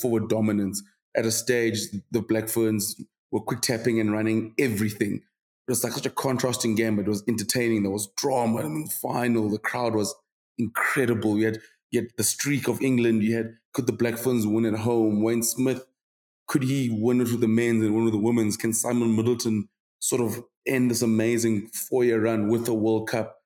forward 0.00 0.28
dominance. 0.28 0.82
At 1.16 1.24
a 1.24 1.30
stage, 1.30 1.78
the 2.10 2.20
Black 2.20 2.48
Ferns 2.48 3.00
were 3.32 3.40
quick 3.40 3.60
tapping 3.60 3.98
and 3.98 4.12
running 4.12 4.54
everything. 4.58 5.16
It 5.16 5.70
was 5.70 5.82
like 5.82 5.94
such 5.94 6.06
a 6.06 6.10
contrasting 6.10 6.74
game, 6.74 6.96
but 6.96 7.06
it 7.06 7.10
was 7.10 7.24
entertaining. 7.28 7.82
There 7.82 7.92
was 7.92 8.10
drama. 8.16 8.60
I 8.60 8.68
mean, 8.68 8.86
final, 8.86 9.48
the 9.48 9.58
crowd 9.58 9.94
was 9.94 10.14
incredible. 10.58 11.38
You 11.38 11.46
had 11.46 11.58
you 11.90 12.00
had 12.02 12.10
the 12.16 12.24
streak 12.24 12.68
of 12.68 12.82
England. 12.82 13.22
You 13.22 13.36
had 13.36 13.54
could 13.72 13.86
the 13.86 13.92
Black 13.92 14.18
Ferns 14.18 14.46
win 14.46 14.66
at 14.66 14.80
home? 14.80 15.22
Wayne 15.22 15.42
Smith 15.42 15.84
could 16.48 16.62
he 16.62 16.88
win 16.90 17.20
it 17.20 17.30
with 17.30 17.40
the 17.40 17.48
men's 17.48 17.84
and 17.84 17.94
win 17.94 18.04
with 18.04 18.14
the 18.14 18.18
women's? 18.18 18.56
Can 18.56 18.72
Simon 18.72 19.14
Middleton 19.14 19.68
sort 20.00 20.22
of 20.22 20.42
end 20.66 20.90
this 20.90 21.02
amazing 21.02 21.68
four 21.68 22.04
year 22.04 22.20
run 22.20 22.48
with 22.48 22.66
a 22.68 22.74
World 22.74 23.08
Cup? 23.08 23.36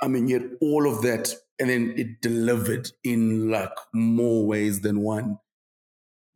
I 0.00 0.08
mean, 0.08 0.28
you 0.28 0.40
had 0.40 0.50
all 0.60 0.88
of 0.88 1.02
that, 1.02 1.34
and 1.58 1.68
then 1.68 1.94
it 1.96 2.22
delivered 2.22 2.90
in 3.04 3.50
like 3.50 3.72
more 3.92 4.46
ways 4.46 4.80
than 4.80 5.00
one. 5.00 5.38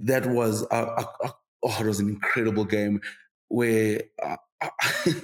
That 0.00 0.26
was 0.26 0.66
a, 0.70 0.76
a, 0.76 1.08
a 1.24 1.34
oh, 1.62 1.76
it 1.80 1.86
was 1.86 2.00
an 2.00 2.08
incredible 2.08 2.64
game 2.64 3.00
where 3.48 4.02
I, 4.22 4.36
I, 4.60 4.70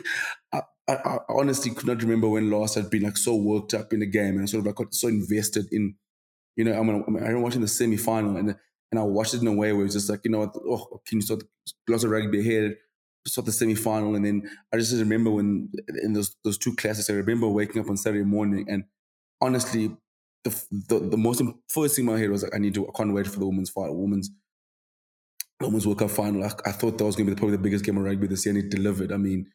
I, 0.92 1.14
I, 1.14 1.18
honestly 1.28 1.72
could 1.72 1.86
not 1.86 2.02
remember 2.02 2.28
when 2.28 2.50
last 2.50 2.76
I'd 2.76 2.90
been 2.90 3.02
like 3.02 3.16
so 3.16 3.34
worked 3.34 3.74
up 3.74 3.92
in 3.92 4.02
a 4.02 4.06
game 4.06 4.38
and 4.38 4.48
sort 4.48 4.60
of 4.60 4.66
like 4.66 4.76
got 4.76 4.94
so 4.94 5.08
invested 5.08 5.66
in, 5.72 5.94
you 6.56 6.64
know, 6.64 6.72
I'm 6.72 6.86
gonna, 6.86 7.04
I'm, 7.06 7.16
I'm 7.16 7.42
watching 7.42 7.60
the 7.60 7.68
semi 7.68 7.96
final 7.96 8.36
and 8.36 8.56
and 8.90 8.98
I 8.98 9.02
watched 9.04 9.32
it 9.32 9.40
in 9.40 9.46
a 9.46 9.52
way 9.52 9.72
where 9.72 9.86
it's 9.86 9.94
just 9.94 10.10
like, 10.10 10.20
you 10.24 10.30
know, 10.30 10.52
oh, 10.68 11.00
can 11.06 11.18
you 11.18 11.22
start 11.22 11.42
lots 11.88 12.04
of 12.04 12.10
rugby 12.10 12.40
ahead, 12.40 12.76
start 13.26 13.46
the 13.46 13.52
semi 13.52 13.74
final, 13.74 14.14
and 14.14 14.24
then 14.24 14.50
I 14.72 14.76
just 14.76 14.92
remember 14.92 15.30
when 15.30 15.70
in 16.02 16.12
those 16.12 16.36
those 16.44 16.58
two 16.58 16.74
classes, 16.76 17.08
I 17.08 17.14
remember 17.14 17.48
waking 17.48 17.80
up 17.80 17.88
on 17.88 17.96
Saturday 17.96 18.24
morning 18.24 18.66
and 18.68 18.84
honestly, 19.40 19.96
the 20.44 20.64
the, 20.88 20.98
the 20.98 21.16
most 21.16 21.42
first 21.68 21.96
thing 21.96 22.06
in 22.06 22.12
my 22.12 22.18
head 22.18 22.30
was 22.30 22.42
like, 22.42 22.54
I 22.54 22.58
need 22.58 22.74
to, 22.74 22.86
I 22.86 22.90
can't 22.96 23.14
wait 23.14 23.26
for 23.26 23.38
the 23.38 23.46
women's 23.46 23.70
final, 23.70 23.96
women's 23.96 24.30
women's 25.60 25.86
World 25.86 26.00
Cup 26.00 26.10
final. 26.10 26.44
I, 26.44 26.52
I 26.66 26.72
thought 26.72 26.98
that 26.98 27.04
was 27.04 27.16
going 27.16 27.26
to 27.26 27.34
be 27.34 27.38
probably 27.38 27.56
the 27.56 27.62
biggest 27.62 27.84
game 27.84 27.96
of 27.96 28.04
rugby 28.04 28.26
this 28.26 28.44
year, 28.44 28.54
and 28.54 28.64
it 28.64 28.70
delivered. 28.70 29.12
I 29.12 29.16
mean 29.16 29.46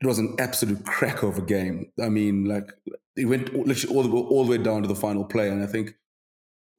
it 0.00 0.06
was 0.06 0.18
an 0.18 0.36
absolute 0.38 0.84
crack 0.84 1.22
of 1.22 1.38
a 1.38 1.42
game. 1.42 1.90
I 2.00 2.08
mean, 2.08 2.44
like 2.44 2.72
it 3.16 3.24
went 3.24 3.52
literally 3.54 3.96
all 3.96 4.02
the, 4.02 4.10
all 4.10 4.44
the 4.44 4.50
way 4.52 4.58
down 4.58 4.82
to 4.82 4.88
the 4.88 4.94
final 4.94 5.24
play. 5.24 5.48
And 5.48 5.62
I 5.62 5.66
think 5.66 5.94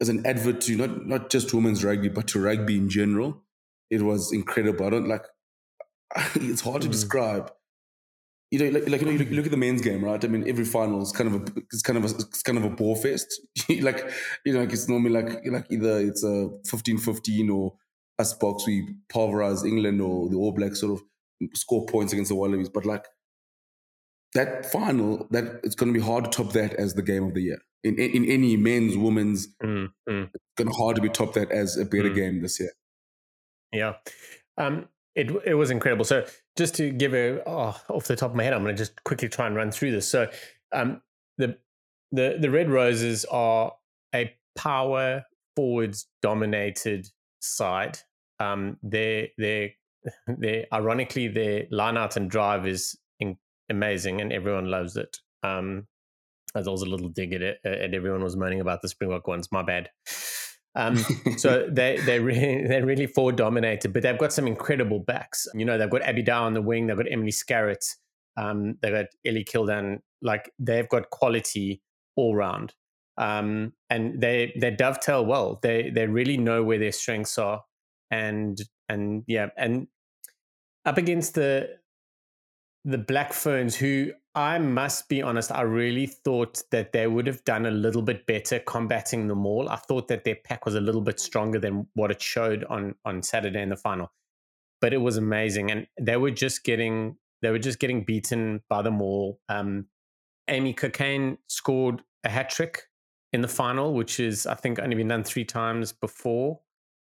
as 0.01 0.09
an 0.09 0.25
advert 0.25 0.61
to 0.61 0.75
not 0.75 1.05
not 1.05 1.29
just 1.29 1.53
women's 1.53 1.83
rugby, 1.83 2.09
but 2.09 2.27
to 2.29 2.41
rugby 2.41 2.77
in 2.77 2.89
general, 2.89 3.43
it 3.89 4.01
was 4.01 4.31
incredible. 4.31 4.85
I 4.85 4.89
don't 4.89 5.07
like. 5.07 5.25
It's 6.35 6.61
hard 6.61 6.81
to 6.83 6.87
mm. 6.87 6.91
describe. 6.91 7.51
You 8.51 8.59
know, 8.59 8.79
like, 8.79 8.89
like 8.89 9.01
you 9.01 9.05
know, 9.05 9.11
you 9.11 9.19
look, 9.19 9.29
you 9.29 9.35
look, 9.35 9.45
at 9.45 9.51
the 9.51 9.57
men's 9.57 9.81
game, 9.81 10.03
right? 10.03 10.23
I 10.23 10.27
mean, 10.27 10.49
every 10.49 10.65
final 10.65 11.03
is 11.03 11.11
kind 11.11 11.31
of 11.31 11.41
a 11.41 11.53
it's 11.71 11.83
kind 11.83 11.97
of 11.97 12.05
a 12.05 12.15
it's 12.15 12.41
kind 12.41 12.57
of 12.57 12.63
a 12.63 12.69
ball 12.69 12.95
fest. 12.95 13.27
like 13.81 14.09
you 14.45 14.53
know, 14.53 14.61
like 14.61 14.73
it's 14.73 14.87
normally 14.87 15.11
like 15.11 15.45
like 15.45 15.67
either 15.69 15.99
it's 15.99 16.23
a 16.23 16.49
15-15 16.67 17.53
or 17.53 17.75
us 18.17 18.37
Boks 18.37 18.65
we 18.65 18.95
pulverize 19.09 19.63
England 19.63 20.01
or 20.01 20.29
the 20.29 20.35
All 20.35 20.51
Blacks 20.51 20.79
sort 20.79 20.93
of 20.93 21.03
score 21.53 21.85
points 21.85 22.13
against 22.13 22.29
the 22.29 22.35
Wallabies. 22.35 22.69
But 22.69 22.85
like 22.85 23.05
that 24.33 24.65
final, 24.65 25.27
that 25.31 25.61
it's 25.63 25.75
going 25.75 25.93
to 25.93 25.99
be 25.99 26.05
hard 26.05 26.25
to 26.25 26.29
top 26.29 26.53
that 26.53 26.73
as 26.73 26.93
the 26.93 27.01
game 27.01 27.23
of 27.23 27.33
the 27.33 27.41
year 27.41 27.59
in 27.83 27.97
in, 27.97 28.23
in 28.23 28.25
any 28.25 28.57
men's, 28.57 28.97
women's. 28.97 29.47
Mm, 29.63 29.91
mm. 30.09 30.29
It's 30.33 30.43
going 30.57 30.69
to 30.69 30.75
hard 30.75 30.95
to 30.95 31.01
be 31.01 31.09
top 31.09 31.33
that 31.33 31.51
as 31.51 31.77
a 31.77 31.85
better 31.85 32.09
mm. 32.09 32.15
game 32.15 32.41
this 32.41 32.59
year. 32.59 32.71
Yeah, 33.71 33.95
um, 34.57 34.87
it 35.15 35.31
it 35.45 35.55
was 35.55 35.71
incredible. 35.71 36.05
So 36.05 36.25
just 36.57 36.75
to 36.75 36.91
give 36.91 37.13
a 37.13 37.41
oh, 37.47 37.79
off 37.89 38.05
the 38.05 38.15
top 38.15 38.31
of 38.31 38.35
my 38.35 38.43
head, 38.43 38.53
I'm 38.53 38.63
going 38.63 38.75
to 38.75 38.81
just 38.81 39.03
quickly 39.03 39.29
try 39.29 39.47
and 39.47 39.55
run 39.55 39.71
through 39.71 39.91
this. 39.91 40.09
So 40.09 40.29
um, 40.71 41.01
the 41.37 41.57
the 42.11 42.37
the 42.39 42.51
Red 42.51 42.69
Roses 42.69 43.25
are 43.25 43.73
a 44.13 44.33
power 44.57 45.25
forwards 45.55 46.07
dominated 46.21 47.07
side. 47.39 47.99
Um, 48.39 48.77
they 48.83 49.33
they 49.37 49.75
they 50.27 50.65
ironically 50.73 51.27
their 51.27 51.65
line 51.71 51.97
out 51.97 52.15
and 52.15 52.29
drive 52.29 52.65
is 52.67 52.97
in, 53.19 53.37
amazing 53.69 54.21
and 54.21 54.31
everyone 54.31 54.65
loves 54.65 54.95
it. 54.95 55.17
Um, 55.43 55.87
as 56.55 56.67
I 56.67 56.71
was 56.71 56.81
a 56.81 56.85
little 56.85 57.09
dig 57.09 57.33
at 57.33 57.41
it, 57.41 57.57
and 57.63 57.93
everyone 57.93 58.23
was 58.23 58.35
moaning 58.35 58.61
about 58.61 58.81
the 58.81 58.89
Springbok 58.89 59.27
ones. 59.27 59.49
My 59.51 59.63
bad. 59.63 59.89
Um, 60.75 60.97
so 61.37 61.67
they 61.71 61.97
they 62.05 62.19
really 62.19 62.63
they're 62.67 62.85
really 62.85 63.07
forward 63.07 63.35
dominated, 63.35 63.93
but 63.93 64.03
they've 64.03 64.17
got 64.17 64.33
some 64.33 64.47
incredible 64.47 64.99
backs. 64.99 65.47
You 65.53 65.65
know, 65.65 65.77
they've 65.77 65.89
got 65.89 66.01
Abby 66.03 66.23
Dow 66.23 66.45
on 66.45 66.53
the 66.53 66.61
wing, 66.61 66.87
they've 66.87 66.97
got 66.97 67.11
Emily 67.11 67.31
Scarratt, 67.31 67.85
um, 68.37 68.75
they've 68.81 68.93
got 68.93 69.05
Ellie 69.25 69.45
Kildunne. 69.45 69.99
Like 70.21 70.51
they've 70.59 70.89
got 70.89 71.09
quality 71.11 71.81
all 72.15 72.35
round, 72.35 72.73
um, 73.17 73.73
and 73.89 74.19
they 74.19 74.53
they 74.59 74.71
dovetail 74.71 75.25
well. 75.25 75.59
They 75.61 75.89
they 75.89 76.07
really 76.07 76.37
know 76.37 76.63
where 76.63 76.79
their 76.79 76.91
strengths 76.91 77.37
are, 77.37 77.63
and 78.11 78.59
and 78.89 79.23
yeah, 79.27 79.49
and 79.57 79.87
up 80.85 80.97
against 80.97 81.35
the 81.35 81.77
the 82.85 82.97
Black 82.97 83.33
Ferns, 83.33 83.75
who 83.75 84.11
I 84.35 84.57
must 84.57 85.09
be 85.09 85.21
honest, 85.21 85.51
I 85.51 85.61
really 85.61 86.07
thought 86.07 86.61
that 86.71 86.93
they 86.93 87.07
would 87.07 87.27
have 87.27 87.43
done 87.43 87.65
a 87.65 87.71
little 87.71 88.01
bit 88.01 88.25
better 88.25 88.59
combating 88.59 89.27
them 89.27 89.45
all. 89.45 89.69
I 89.69 89.75
thought 89.75 90.07
that 90.07 90.23
their 90.23 90.35
pack 90.35 90.65
was 90.65 90.75
a 90.75 90.81
little 90.81 91.01
bit 91.01 91.19
stronger 91.19 91.59
than 91.59 91.87
what 91.93 92.11
it 92.11 92.21
showed 92.21 92.63
on 92.65 92.95
on 93.05 93.21
Saturday 93.21 93.61
in 93.61 93.69
the 93.69 93.75
final. 93.75 94.11
But 94.81 94.93
it 94.93 94.97
was 94.97 95.17
amazing, 95.17 95.71
and 95.71 95.87
they 95.99 96.17
were 96.17 96.31
just 96.31 96.63
getting 96.63 97.17
they 97.41 97.51
were 97.51 97.59
just 97.59 97.79
getting 97.79 98.03
beaten 98.03 98.61
by 98.69 98.81
them 98.81 99.01
all. 99.01 99.39
Um, 99.49 99.87
Amy 100.47 100.73
Cokayne 100.73 101.37
scored 101.47 102.01
a 102.23 102.29
hat 102.29 102.49
trick 102.49 102.83
in 103.31 103.41
the 103.41 103.47
final, 103.47 103.93
which 103.93 104.19
is 104.19 104.45
I 104.45 104.55
think 104.55 104.79
only 104.79 104.95
been 104.95 105.07
done 105.07 105.23
three 105.23 105.45
times 105.45 105.91
before. 105.91 106.59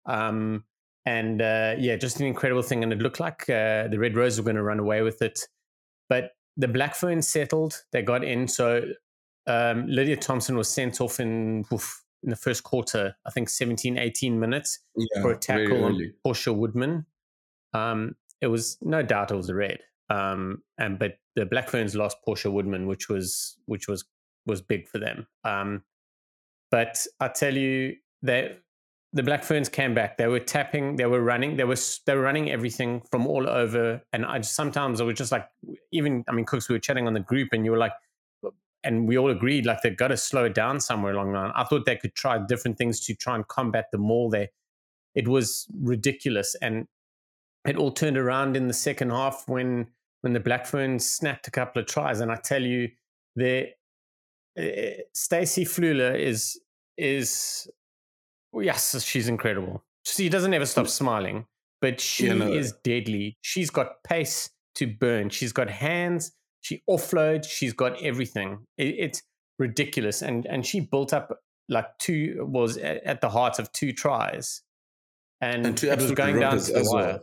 Um, 0.06 0.64
and 1.08 1.42
uh, 1.42 1.76
yeah, 1.80 1.96
just 1.96 2.20
an 2.20 2.26
incredible 2.26 2.62
thing. 2.62 2.84
And 2.84 2.92
it 2.92 3.00
looked 3.00 3.22
like 3.22 3.50
uh, 3.50 3.88
the 3.88 3.98
Red 3.98 4.18
Rose 4.18 4.38
were 4.38 4.44
going 4.44 4.58
to 4.58 4.64
run 4.64 4.78
away 4.78 5.04
with 5.04 5.22
it, 5.22 5.40
but 6.10 6.32
the 6.58 6.68
Black 6.68 6.96
Ferns 6.96 7.26
settled. 7.26 7.82
They 7.94 8.02
got 8.02 8.26
in. 8.26 8.50
So 8.50 8.82
um, 9.48 9.88
Lydia 9.88 10.18
Thompson 10.18 10.58
was 10.58 10.68
sent 10.68 11.00
off 11.00 11.22
in 11.22 11.64
oof, 11.72 12.04
in 12.24 12.30
the 12.30 12.36
first 12.36 12.64
quarter. 12.64 13.16
I 13.26 13.32
think 13.32 13.48
17, 13.48 13.98
18 13.98 14.38
minutes 14.38 14.80
Yeah, 14.98 15.22
for 15.22 15.32
a 15.32 15.38
tackle 15.38 15.86
on. 15.86 16.14
Portia 16.24 16.52
Woodman. 16.52 17.06
Um, 17.74 18.18
it 18.42 18.48
was 18.48 18.78
no 18.82 19.02
doubt 19.02 19.32
it 19.32 19.36
was 19.36 19.48
a 19.48 19.56
red. 19.56 19.80
Um, 20.10 20.62
and 20.78 21.00
but 21.00 21.20
the 21.38 21.46
Black 21.46 21.70
Ferns 21.70 21.96
lost 21.96 22.18
Portia 22.26 22.52
Woodman, 22.52 22.86
which 22.86 23.08
was 23.08 23.58
which 23.66 23.88
was 23.88 24.04
was 24.46 24.62
big 24.62 24.90
for 24.90 25.00
them. 25.00 25.26
Um, 25.46 25.84
but 26.70 27.08
I 27.22 27.30
tell 27.30 27.56
you 27.56 27.96
that 28.24 28.60
the 29.14 29.24
Black 29.24 29.44
Ferns 29.44 29.70
came 29.70 29.94
back. 29.94 30.18
They 30.18 30.28
were 30.28 30.40
tapping, 30.40 30.98
they 30.98 31.06
were 31.06 31.22
running, 31.22 31.56
they 31.56 31.64
were 31.64 31.78
they 32.06 32.16
were 32.16 32.22
running 32.22 32.52
everything 32.52 33.02
from 33.10 33.26
all 33.26 33.50
over. 33.50 34.02
And 34.12 34.26
I 34.26 34.40
just, 34.40 34.54
sometimes 34.54 35.00
I 35.00 35.06
was 35.06 35.18
just 35.18 35.32
like, 35.32 35.48
even 35.92 36.24
I 36.28 36.34
mean, 36.34 36.46
Kooks, 36.46 36.70
we 36.70 36.76
were 36.76 36.80
chatting 36.80 37.08
on 37.08 37.14
the 37.14 37.22
group, 37.22 37.50
and 37.54 37.64
you 37.66 37.72
were 37.72 37.78
like, 37.78 37.94
and 38.84 39.08
we 39.08 39.18
all 39.18 39.32
agreed 39.32 39.66
like 39.66 39.82
they've 39.82 39.98
got 39.98 40.10
to 40.10 40.18
slow 40.18 40.46
it 40.46 40.54
down 40.54 40.80
somewhere 40.80 41.14
along 41.14 41.34
the 41.34 41.40
line. 41.40 41.52
I 41.56 41.64
thought 41.64 41.86
they 41.86 41.96
could 41.96 42.16
try 42.16 42.38
different 42.38 42.78
things 42.78 43.00
to 43.06 43.16
try 43.16 43.36
and 43.36 43.48
combat 43.48 43.86
the 43.92 43.98
maul 43.98 44.30
there. 44.30 44.50
It 45.16 45.28
was 45.28 45.68
ridiculous, 45.82 46.56
and 46.62 46.88
it 47.66 47.78
all 47.78 47.92
turned 47.92 48.18
around 48.18 48.56
in 48.56 48.68
the 48.68 48.74
second 48.74 49.12
half 49.12 49.46
when 49.48 49.88
when 50.22 50.34
the 50.34 50.40
Black 50.40 50.66
Ferns 50.66 51.10
snapped 51.10 51.48
a 51.48 51.52
couple 51.52 51.82
of 51.82 51.88
tries. 51.88 52.20
And 52.20 52.32
I 52.32 52.36
tell 52.36 52.62
you, 52.62 52.90
there, 53.36 53.68
uh, 54.60 55.02
Stacey 55.14 55.64
Fluhler 55.64 56.20
is 56.20 56.60
is 56.98 57.68
well, 58.51 58.63
yes, 58.66 59.04
she's 59.04 59.27
incredible. 59.27 59.84
She 60.06 60.30
doesn't 60.30 60.54
ever 60.54 60.66
stop 60.66 60.88
smiling, 60.88 61.46
but 61.82 62.00
she 62.00 62.27
Yeah, 62.27 62.34
no. 62.34 62.51
is 62.51 62.74
deadly. 62.84 63.38
She's 63.42 63.70
got 63.70 64.04
pace 64.04 64.50
to 64.75 64.88
burn. 64.88 65.30
She's 65.30 65.51
got 65.54 65.70
hands. 65.70 66.32
She 66.62 66.84
offloads. 66.89 67.46
She's 67.50 67.74
got 67.74 68.01
everything. 68.01 68.60
It, 68.77 68.96
it's 69.00 69.24
ridiculous, 69.60 70.22
and 70.22 70.46
and 70.46 70.66
she 70.66 70.80
built 70.80 71.13
up 71.13 71.39
like 71.70 71.86
two 72.00 72.46
was 72.50 72.77
at, 72.77 73.04
at 73.04 73.22
the 73.22 73.30
heart 73.30 73.60
of 73.60 73.72
two 73.74 73.92
tries, 73.92 74.62
and, 75.42 75.66
And 75.66 75.77
two 75.77 75.88
it 75.88 75.96
was 76.00 76.12
absolute 76.12 76.16
going 76.18 76.39
down 76.39 76.58
to 76.58 76.72
the 76.72 76.80
as 76.80 76.89
wire. 76.92 77.06
well. 77.06 77.20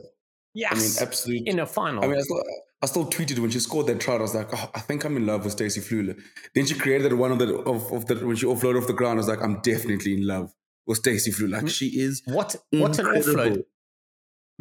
Yes, 0.57 0.73
I 0.73 0.77
mean, 1.01 1.09
absolute. 1.09 1.49
in 1.49 1.59
a 1.59 1.67
final. 1.67 2.05
I 2.05 2.07
mean, 2.07 2.17
I 2.19 2.21
still, 2.21 2.43
I 2.83 2.87
still 2.87 3.07
tweeted 3.07 3.39
when 3.41 3.51
she 3.51 3.59
scored 3.59 3.87
that 3.89 4.01
try. 4.01 4.15
I 4.15 4.21
was 4.21 4.35
like, 4.37 4.49
oh, 4.53 4.71
I 4.75 4.81
think 4.81 5.05
I'm 5.05 5.17
in 5.17 5.27
love 5.27 5.43
with 5.45 5.53
Stacey 5.55 5.81
Fluhler. 5.81 6.17
Then 6.55 6.67
she 6.67 6.75
created 6.75 7.13
one 7.15 7.33
of 7.33 7.39
the 7.39 7.57
of, 7.61 7.91
of 7.93 8.07
the 8.07 8.15
when 8.27 8.37
she 8.37 8.47
offloaded 8.47 8.81
off 8.83 8.87
the 8.87 8.93
ground. 8.93 9.15
I 9.19 9.21
was 9.21 9.29
like, 9.29 9.43
I'm 9.43 9.61
definitely 9.63 10.15
in 10.15 10.27
love 10.27 10.53
with 10.87 10.99
Stacey 10.99 11.31
Fluhler. 11.31 11.63
Like 11.63 11.69
she 11.69 11.87
is 12.01 12.23
what 12.27 12.57
what 12.71 12.99
an 12.99 13.07
offload! 13.07 13.65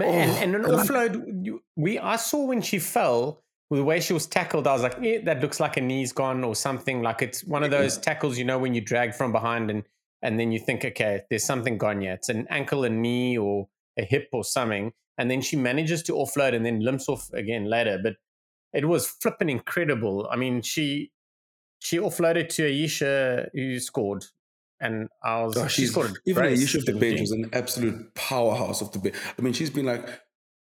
Oh, 0.01 0.05
and, 0.05 0.55
and 0.55 0.65
an 0.65 0.71
offload, 0.71 1.45
you, 1.45 1.61
we 1.75 1.99
I 1.99 2.15
saw 2.15 2.45
when 2.45 2.61
she 2.61 2.79
fell, 2.79 3.43
the 3.69 3.83
way 3.83 3.99
she 3.99 4.13
was 4.13 4.25
tackled, 4.25 4.67
I 4.67 4.73
was 4.73 4.81
like, 4.81 4.99
eh, 5.03 5.19
that 5.25 5.41
looks 5.41 5.59
like 5.59 5.77
a 5.77 5.81
knee's 5.81 6.11
gone 6.11 6.43
or 6.43 6.55
something. 6.55 7.01
Like 7.01 7.21
it's 7.21 7.43
one 7.43 7.63
of 7.63 7.71
those 7.71 7.97
tackles, 7.97 8.37
you 8.37 8.45
know, 8.45 8.57
when 8.57 8.73
you 8.73 8.81
drag 8.81 9.13
from 9.13 9.31
behind 9.31 9.69
and 9.69 9.83
and 10.21 10.39
then 10.39 10.51
you 10.51 10.59
think, 10.59 10.85
okay, 10.85 11.21
there's 11.29 11.43
something 11.43 11.77
gone 11.77 12.01
yet. 12.01 12.19
It's 12.19 12.29
an 12.29 12.47
ankle, 12.49 12.85
a 12.85 12.89
knee, 12.89 13.37
or 13.37 13.67
a 13.99 14.05
hip 14.05 14.29
or 14.31 14.45
something. 14.45 14.93
And 15.17 15.29
then 15.29 15.41
she 15.41 15.57
manages 15.57 16.01
to 16.03 16.13
offload 16.13 16.55
and 16.55 16.65
then 16.65 16.79
limps 16.79 17.09
off 17.09 17.29
again 17.33 17.65
later. 17.65 17.99
But 18.01 18.15
it 18.71 18.85
was 18.85 19.05
flipping 19.05 19.49
incredible. 19.49 20.27
I 20.31 20.37
mean, 20.37 20.61
she 20.61 21.11
she 21.79 21.97
offloaded 21.97 22.49
to 22.49 22.65
Ayesha 22.65 23.49
who 23.53 23.79
scored. 23.79 24.25
And 24.79 25.07
I 25.23 25.43
was 25.43 25.55
Oh, 25.55 25.67
she 25.67 25.83
she's 25.83 25.91
scored 25.91 26.11
a 26.11 26.15
even 26.25 26.43
Ayesha 26.45 26.79
of 26.79 26.85
the 26.85 26.93
didn't 26.93 27.01
bench 27.01 27.21
was 27.21 27.31
an 27.31 27.49
absolute 27.53 28.13
powerhouse 28.15 28.81
of 28.81 28.91
the 28.91 28.99
bench. 28.99 29.15
I 29.37 29.41
mean, 29.41 29.53
she's 29.53 29.69
been 29.69 29.85
like, 29.85 30.07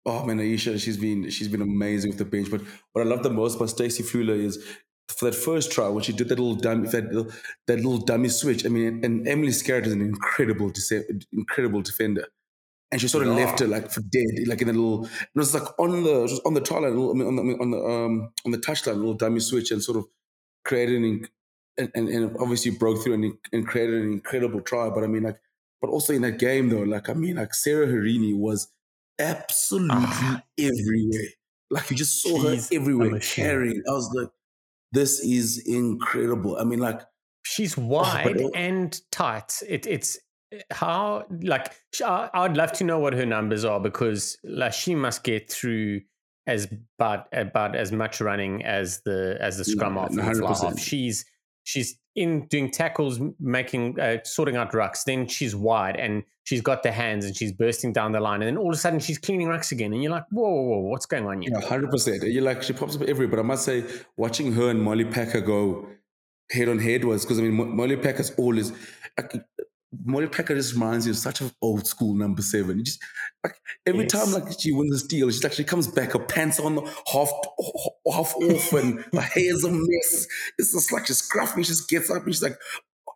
oh 0.07 0.25
man, 0.27 0.41
Ayesha, 0.41 0.79
she's 0.79 0.97
been 0.97 1.31
she's 1.31 1.49
been 1.49 1.63
amazing 1.63 2.11
with 2.11 2.19
the 2.19 2.25
bench. 2.25 2.51
But 2.51 2.63
what 2.93 3.07
I 3.07 3.09
love 3.09 3.23
the 3.23 3.31
most 3.31 3.57
about 3.57 3.71
Stacey 3.71 4.03
Fluhler 4.03 4.39
is 4.39 4.63
for 5.09 5.25
that 5.27 5.35
first 5.35 5.73
try 5.73 5.89
when 5.89 6.03
she 6.03 6.13
did 6.13 6.29
that 6.29 6.39
little 6.39 6.55
dummy 6.55 6.89
that 6.89 7.13
little, 7.13 7.33
that 7.67 7.77
little 7.77 7.99
dummy 7.99 8.29
switch. 8.29 8.65
I 8.67 8.69
mean, 8.69 9.05
and 9.05 9.27
Emily 9.27 9.53
Scarratt 9.53 9.87
is 9.87 9.93
an 9.93 10.01
incredible 10.03 10.73
incredible 11.33 11.83
defender. 11.83 12.27
And 12.93 13.01
she 13.01 13.07
sort 13.07 13.27
of 13.27 13.35
left 13.37 13.61
her 13.61 13.69
like 13.69 13.91
for 13.91 14.01
dead, 14.01 14.49
like 14.49 14.63
in 14.63 14.69
a 14.69 14.73
little. 14.73 15.05
It 15.05 15.11
was 15.35 15.55
like 15.55 15.63
on 15.79 16.03
the 16.03 16.41
on 16.45 16.55
the 16.55 16.61
try 16.61 16.79
line, 16.79 16.93
I 16.93 17.13
mean, 17.13 17.27
on 17.27 17.37
the 17.37 17.57
on 17.61 17.71
the 17.71 17.79
um 17.79 18.33
on 18.45 18.51
the 18.51 18.59
touchline, 18.59 18.97
little 18.97 19.15
dummy 19.15 19.39
switch, 19.41 19.71
and 19.71 19.81
sort 19.83 19.99
of 19.99 20.07
created 20.65 20.97
an 20.97 21.05
and, 21.81 21.91
and, 21.95 22.09
and 22.09 22.37
obviously 22.39 22.71
broke 22.73 23.03
through 23.03 23.15
and, 23.15 23.33
and 23.53 23.67
created 23.67 24.03
an 24.03 24.13
incredible 24.13 24.61
try. 24.61 24.89
But 24.91 25.03
I 25.05 25.07
mean, 25.09 25.23
like, 25.25 25.39
but 25.81 25.91
also 25.91 26.13
in 26.13 26.23
that 26.23 26.39
game 26.39 26.69
though, 26.69 26.83
like 26.83 27.09
I 27.09 27.15
mean, 27.15 27.37
like 27.37 27.55
Sarah 27.55 27.87
Hirini 27.87 28.37
was 28.37 28.71
absolutely 29.19 29.97
Ah. 29.97 30.43
everywhere. 30.59 31.29
Like 31.71 31.91
you 31.91 31.97
just 31.97 32.23
saw 32.23 32.39
her 32.43 32.57
everywhere 32.73 33.19
carrying. 33.21 33.83
I 33.89 33.93
was 33.93 34.11
like, 34.15 34.29
this 34.93 35.21
is 35.21 35.63
incredible. 35.67 36.57
I 36.57 36.65
mean, 36.65 36.81
like, 36.81 37.01
she's 37.45 37.77
wide 37.95 38.37
it- 38.41 38.51
and 38.55 39.01
tight. 39.11 39.55
It, 39.69 39.87
it's 39.87 40.19
how 40.73 41.27
like 41.43 41.73
I, 42.05 42.29
I'd 42.35 42.57
love 42.57 42.73
to 42.73 42.85
know 42.85 42.99
what 42.99 43.13
her 43.13 43.25
numbers 43.27 43.65
are 43.65 43.79
because 43.79 44.37
like 44.43 44.73
she 44.73 44.97
must 44.97 45.23
get 45.23 45.49
through 45.51 46.01
as 46.49 46.67
but 46.99 47.29
about 47.33 47.77
as 47.77 47.93
much 47.93 48.21
running 48.21 48.65
as 48.65 49.01
the 49.03 49.37
as 49.41 49.59
the 49.59 49.65
scrum 49.65 49.95
half 49.95 50.09
and 50.09 50.19
the 50.19 50.23
fly 50.25 50.33
100%. 50.51 50.63
half. 50.71 50.79
She's 50.81 51.25
she's 51.71 51.99
in 52.17 52.47
doing 52.49 52.71
tackles, 52.71 53.21
making 53.39 53.99
uh, 54.01 54.19
sorting 54.25 54.57
out 54.57 54.73
rucks. 54.73 55.05
Then 55.05 55.27
she's 55.27 55.55
wide 55.55 55.97
and 55.97 56.25
she's 56.43 56.61
got 56.61 56.83
the 56.83 56.91
hands 56.91 57.25
and 57.25 57.37
she's 57.37 57.53
bursting 57.53 57.93
down 57.93 58.13
the 58.13 58.21
line. 58.21 58.43
And 58.43 58.49
then 58.49 58.57
all 58.59 58.71
of 58.71 58.75
a 58.75 58.79
sudden 58.79 58.99
she's 58.99 59.19
cleaning 59.19 59.47
rucks 59.47 59.71
again. 59.71 59.93
And 59.93 60.03
you're 60.03 60.13
like, 60.13 60.25
whoa, 60.31 60.49
whoa, 60.49 60.63
whoa 60.63 60.79
what's 60.81 61.07
going 61.07 61.27
on 61.27 61.43
here? 61.43 61.51
Yeah, 61.53 61.67
hundred 61.67 61.91
percent. 61.91 62.23
You're 62.25 62.43
like 62.43 62.63
she 62.63 62.73
pops 62.73 62.97
up 62.97 63.03
everywhere. 63.03 63.29
But 63.29 63.39
I 63.39 63.43
must 63.43 63.65
say, 63.65 63.85
watching 64.17 64.53
her 64.53 64.71
and 64.71 64.83
Marlie 64.83 65.05
Packer 65.05 65.41
go 65.41 65.87
head 66.51 66.69
on 66.69 66.81
head 66.81 67.05
was 67.05 67.25
because 67.25 67.39
I 67.39 67.43
mean 67.43 67.55
Mo- 67.55 67.67
Marlie 67.67 67.97
Packer's 67.97 68.33
always 68.33 68.73
like 69.17 69.33
Marlie 70.05 70.29
Packer 70.29 70.55
just 70.55 70.75
reminds 70.75 71.07
you 71.07 71.13
of 71.13 71.19
such 71.19 71.41
an 71.41 71.51
old 71.61 71.87
school 71.87 72.15
number 72.15 72.43
seven. 72.43 72.79
You 72.79 72.85
just 72.85 73.03
like 73.45 73.57
every 73.87 74.03
Yes. 74.03 74.13
time 74.13 74.33
like 74.33 74.53
she 74.59 74.73
wins 74.73 74.95
a 74.95 74.99
steal, 74.99 75.31
she's 75.31 75.43
like 75.43 75.53
she 75.53 75.65
comes 75.65 75.87
back, 75.89 76.13
her 76.13 76.19
pants 76.19 76.61
on 76.61 76.77
half 77.13 77.31
half 78.13 78.35
off, 78.37 78.73
and 78.73 79.05
her 79.13 79.21
hair's 79.21 79.65
a 79.65 79.71
mess. 79.71 80.27
It's 80.59 80.73
just 80.73 80.93
like 80.93 81.07
she's 81.07 81.23
scruffy. 81.23 81.57
She 81.59 81.65
just 81.65 81.89
gets 81.89 82.11
up 82.11 82.25
and 82.25 82.35
she's 82.35 82.43
like 82.43 82.57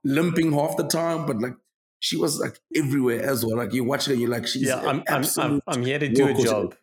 limping 0.05 0.53
half 0.53 0.77
the 0.77 0.85
time, 0.87 1.27
but 1.27 1.41
like. 1.41 1.55
She 2.01 2.19
was 2.19 2.39
like 2.39 2.59
everywhere 2.77 3.23
as 3.23 3.47
well. 3.47 3.57
Like 3.57 3.73
you 3.73 3.83
watch 3.83 4.05
her, 4.05 4.13
you're 4.13 4.29
like, 4.29 4.47
she's 4.47 4.69
Yeah, 4.69 4.77
I'm, 4.77 5.03
I'm, 5.09 5.25
I'm, 5.39 5.63
I'm 5.67 5.83
here 5.83 5.99
to 5.99 6.07
do 6.07 6.29
a 6.29 6.35
job. 6.35 6.75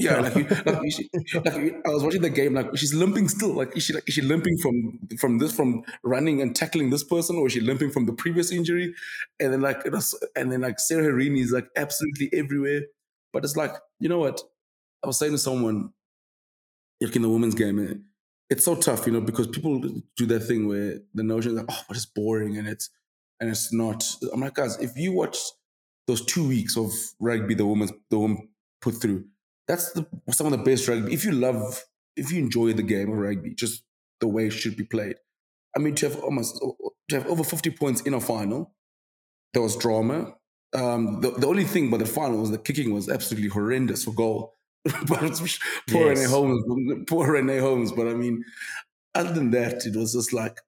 Yeah, 0.00 0.20
like, 0.20 0.34
you, 0.34 0.44
like, 0.44 0.82
you, 0.82 1.40
like 1.44 1.54
you- 1.56 1.82
I 1.84 1.90
was 1.90 2.02
watching 2.02 2.22
the 2.22 2.30
game, 2.30 2.54
like 2.54 2.76
she's 2.76 2.94
limping 2.94 3.28
still. 3.28 3.52
Like 3.54 3.76
is 3.76 3.82
she 3.82 3.92
like 3.92 4.08
is 4.08 4.14
she 4.14 4.22
limping 4.22 4.56
from 4.58 4.98
from 5.18 5.38
this 5.38 5.52
from 5.52 5.82
running 6.02 6.40
and 6.40 6.56
tackling 6.56 6.90
this 6.90 7.04
person, 7.04 7.36
or 7.36 7.46
is 7.46 7.52
she 7.52 7.60
limping 7.60 7.90
from 7.90 8.06
the 8.06 8.12
previous 8.12 8.50
injury? 8.52 8.94
And 9.40 9.52
then 9.52 9.60
like 9.60 9.82
it 9.84 9.92
was, 9.92 10.18
and 10.36 10.50
then 10.50 10.62
like 10.62 10.80
Sarah 10.80 11.12
Hirini 11.12 11.40
is 11.40 11.52
like 11.52 11.68
absolutely 11.76 12.30
everywhere. 12.32 12.82
But 13.32 13.44
it's 13.44 13.56
like 13.56 13.72
you 13.98 14.08
know 14.08 14.18
what 14.20 14.40
I 15.04 15.06
was 15.08 15.18
saying 15.18 15.32
to 15.32 15.38
someone, 15.38 15.90
like 17.00 17.16
in 17.16 17.22
the 17.22 17.28
women's 17.28 17.54
game, 17.54 17.78
eh, 17.88 17.94
it's 18.50 18.64
so 18.64 18.74
tough, 18.74 19.06
you 19.06 19.12
know, 19.12 19.20
because 19.20 19.46
people 19.46 19.80
do 20.16 20.26
that 20.26 20.40
thing 20.40 20.66
where 20.68 20.98
the 21.14 21.22
notion 21.22 21.52
is 21.52 21.56
like, 21.58 21.66
oh, 21.70 21.82
but 21.88 21.96
it's 21.96 22.06
boring 22.06 22.58
and 22.58 22.68
it's 22.68 22.90
and 23.40 23.48
it's 23.50 23.72
not. 23.72 24.04
I'm 24.32 24.40
like, 24.40 24.54
guys, 24.54 24.78
if 24.80 24.96
you 24.96 25.12
watch 25.12 25.38
those 26.06 26.24
two 26.24 26.46
weeks 26.48 26.76
of 26.76 26.90
rugby 27.20 27.54
the 27.54 27.66
women's 27.66 27.92
the 28.10 28.18
women 28.18 28.48
put 28.82 29.00
through, 29.00 29.24
that's 29.70 29.92
the, 29.92 30.04
some 30.30 30.46
of 30.46 30.52
the 30.52 30.58
best 30.58 30.88
rugby. 30.88 31.14
If 31.14 31.24
you 31.24 31.30
love, 31.30 31.84
if 32.16 32.32
you 32.32 32.40
enjoy 32.40 32.72
the 32.72 32.82
game 32.82 33.12
of 33.12 33.18
rugby, 33.18 33.54
just 33.54 33.84
the 34.20 34.26
way 34.26 34.46
it 34.46 34.50
should 34.50 34.76
be 34.76 34.82
played. 34.82 35.14
I 35.76 35.78
mean, 35.78 35.94
to 35.96 36.08
have 36.08 36.20
almost 36.24 36.60
to 37.08 37.16
have 37.16 37.28
over 37.28 37.44
50 37.44 37.70
points 37.70 38.00
in 38.00 38.12
a 38.12 38.20
final, 38.20 38.74
there 39.52 39.62
was 39.62 39.76
drama. 39.76 40.34
Um, 40.74 41.20
the, 41.20 41.30
the 41.30 41.46
only 41.46 41.62
thing 41.62 41.86
about 41.86 42.00
the 42.00 42.06
final 42.06 42.38
was 42.38 42.50
the 42.50 42.58
kicking 42.58 42.92
was 42.92 43.08
absolutely 43.08 43.48
horrendous 43.48 44.04
for 44.04 44.12
goal. 44.12 44.54
but 44.84 45.40
poor 45.88 46.08
Yes. 46.08 46.18
Renee 46.18 46.24
Holmes, 46.24 47.04
poor 47.06 47.32
Renee 47.32 47.58
Holmes. 47.58 47.92
But 47.92 48.08
I 48.08 48.14
mean, 48.14 48.44
other 49.14 49.32
than 49.32 49.52
that, 49.52 49.86
it 49.86 49.94
was 49.94 50.14
just 50.14 50.32
like 50.32 50.58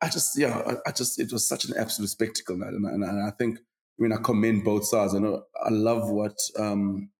I 0.00 0.08
just 0.08 0.38
yeah, 0.38 0.62
I, 0.66 0.88
I 0.88 0.92
just 0.92 1.20
it 1.20 1.30
was 1.32 1.46
such 1.46 1.66
an 1.66 1.74
absolute 1.76 2.08
spectacle, 2.08 2.56
man. 2.56 2.68
And, 2.68 2.86
and, 2.86 3.04
and 3.04 3.26
I 3.26 3.30
think 3.32 3.58
I 3.58 4.02
mean 4.02 4.12
I 4.14 4.22
commend 4.22 4.64
both 4.64 4.86
sides. 4.86 5.14
I 5.14 5.18
know 5.18 5.42
I 5.62 5.68
love 5.68 6.08
what 6.08 6.38
um, 6.58 7.10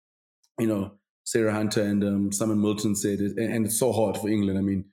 you 0.59 0.67
know 0.67 0.93
Sarah 1.23 1.53
Hunter 1.53 1.83
and 1.83 2.03
um, 2.03 2.31
Simon 2.31 2.61
Middleton 2.61 2.95
said, 2.95 3.19
it, 3.19 3.37
and 3.37 3.65
it's 3.65 3.77
so 3.77 3.91
hard 3.91 4.17
for 4.17 4.29
England. 4.29 4.57
I 4.57 4.61
mean, 4.61 4.85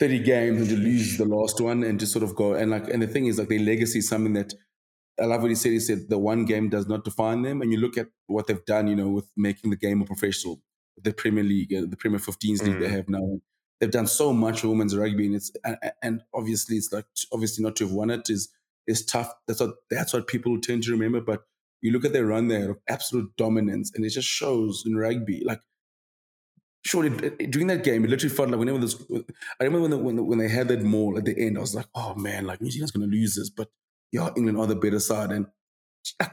30 0.00 0.20
games 0.20 0.60
and 0.60 0.70
to 0.70 0.76
lose 0.76 1.18
the 1.18 1.26
last 1.26 1.60
one 1.60 1.84
and 1.84 2.00
to 2.00 2.06
sort 2.06 2.24
of 2.24 2.34
go 2.34 2.54
and 2.54 2.70
like 2.70 2.88
and 2.88 3.02
the 3.02 3.06
thing 3.06 3.26
is 3.26 3.38
like 3.38 3.48
their 3.48 3.60
legacy 3.60 3.98
is 4.00 4.08
something 4.08 4.32
that 4.32 4.54
I 5.20 5.26
love 5.26 5.42
what 5.42 5.50
he 5.50 5.54
said. 5.54 5.72
He 5.72 5.80
said 5.80 6.08
the 6.08 6.18
one 6.18 6.44
game 6.44 6.68
does 6.68 6.88
not 6.88 7.04
define 7.04 7.42
them, 7.42 7.62
and 7.62 7.70
you 7.70 7.78
look 7.78 7.96
at 7.96 8.08
what 8.26 8.46
they've 8.46 8.64
done, 8.64 8.88
you 8.88 8.96
know, 8.96 9.08
with 9.08 9.30
making 9.36 9.70
the 9.70 9.76
game 9.76 10.02
a 10.02 10.04
professional, 10.04 10.60
the 11.00 11.12
Premier 11.12 11.44
League, 11.44 11.72
uh, 11.72 11.82
the 11.88 11.96
Premier 11.96 12.18
15s 12.18 12.60
mm. 12.60 12.66
league 12.66 12.80
they 12.80 12.88
mm. 12.88 12.90
have 12.90 13.08
now. 13.08 13.40
They've 13.80 13.90
done 13.90 14.06
so 14.06 14.32
much 14.32 14.60
for 14.60 14.68
women's 14.68 14.96
rugby, 14.96 15.26
and 15.26 15.36
it's 15.36 15.52
and, 15.64 15.76
and 16.02 16.22
obviously 16.32 16.76
it's 16.76 16.92
like 16.92 17.06
obviously 17.32 17.62
not 17.62 17.76
to 17.76 17.84
have 17.84 17.92
won 17.92 18.10
it 18.10 18.28
is 18.30 18.48
is 18.86 19.04
tough. 19.04 19.32
That's 19.46 19.60
what 19.60 19.74
that's 19.90 20.12
what 20.12 20.26
people 20.26 20.60
tend 20.60 20.82
to 20.84 20.90
remember. 20.90 21.20
But 21.20 21.44
you 21.84 21.92
look 21.92 22.06
at 22.06 22.14
their 22.14 22.24
run 22.24 22.48
there 22.48 22.70
of 22.70 22.78
absolute 22.88 23.30
dominance, 23.36 23.92
and 23.94 24.06
it 24.06 24.08
just 24.08 24.26
shows 24.26 24.84
in 24.86 24.96
rugby. 24.96 25.42
Like 25.44 25.60
surely 26.86 27.10
during 27.10 27.66
that 27.66 27.84
game, 27.84 28.04
it 28.04 28.10
literally 28.10 28.34
felt 28.34 28.48
like 28.48 28.58
whenever 28.58 28.78
this, 28.78 28.96
I 29.60 29.64
remember 29.64 29.88
when 29.88 30.04
when, 30.04 30.26
when 30.26 30.38
they 30.38 30.48
had 30.48 30.68
that 30.68 30.82
maul 30.82 31.18
at 31.18 31.26
the 31.26 31.38
end, 31.38 31.58
I 31.58 31.60
was 31.60 31.74
like, 31.74 31.88
oh 31.94 32.14
man, 32.14 32.46
like 32.46 32.62
New 32.62 32.70
Zealand's 32.70 32.92
going 32.92 33.08
to 33.08 33.14
lose 33.14 33.34
this, 33.34 33.50
but 33.50 33.68
yeah, 34.12 34.30
England 34.34 34.58
are 34.58 34.66
the 34.66 34.76
better 34.76 34.98
side, 34.98 35.30
and 35.30 35.46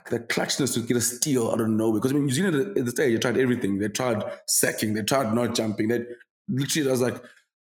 the 0.10 0.20
clutchness 0.20 0.74
to 0.76 0.82
get 0.82 0.96
a 0.96 1.02
steal 1.02 1.52
out 1.52 1.60
of 1.60 1.68
nowhere. 1.68 2.00
Because 2.00 2.12
I 2.12 2.16
mean, 2.16 2.28
New 2.28 2.34
Zealand 2.34 2.78
at 2.78 2.86
the 2.86 2.92
stage, 2.92 3.14
they 3.14 3.20
tried 3.20 3.38
everything. 3.38 3.78
They 3.78 3.90
tried 3.90 4.24
sacking, 4.48 4.94
they 4.94 5.04
tried 5.04 5.34
not 5.34 5.54
jumping. 5.54 5.90
They 5.90 6.06
literally, 6.48 6.88
I 6.88 6.92
was 6.92 7.02
like, 7.02 7.22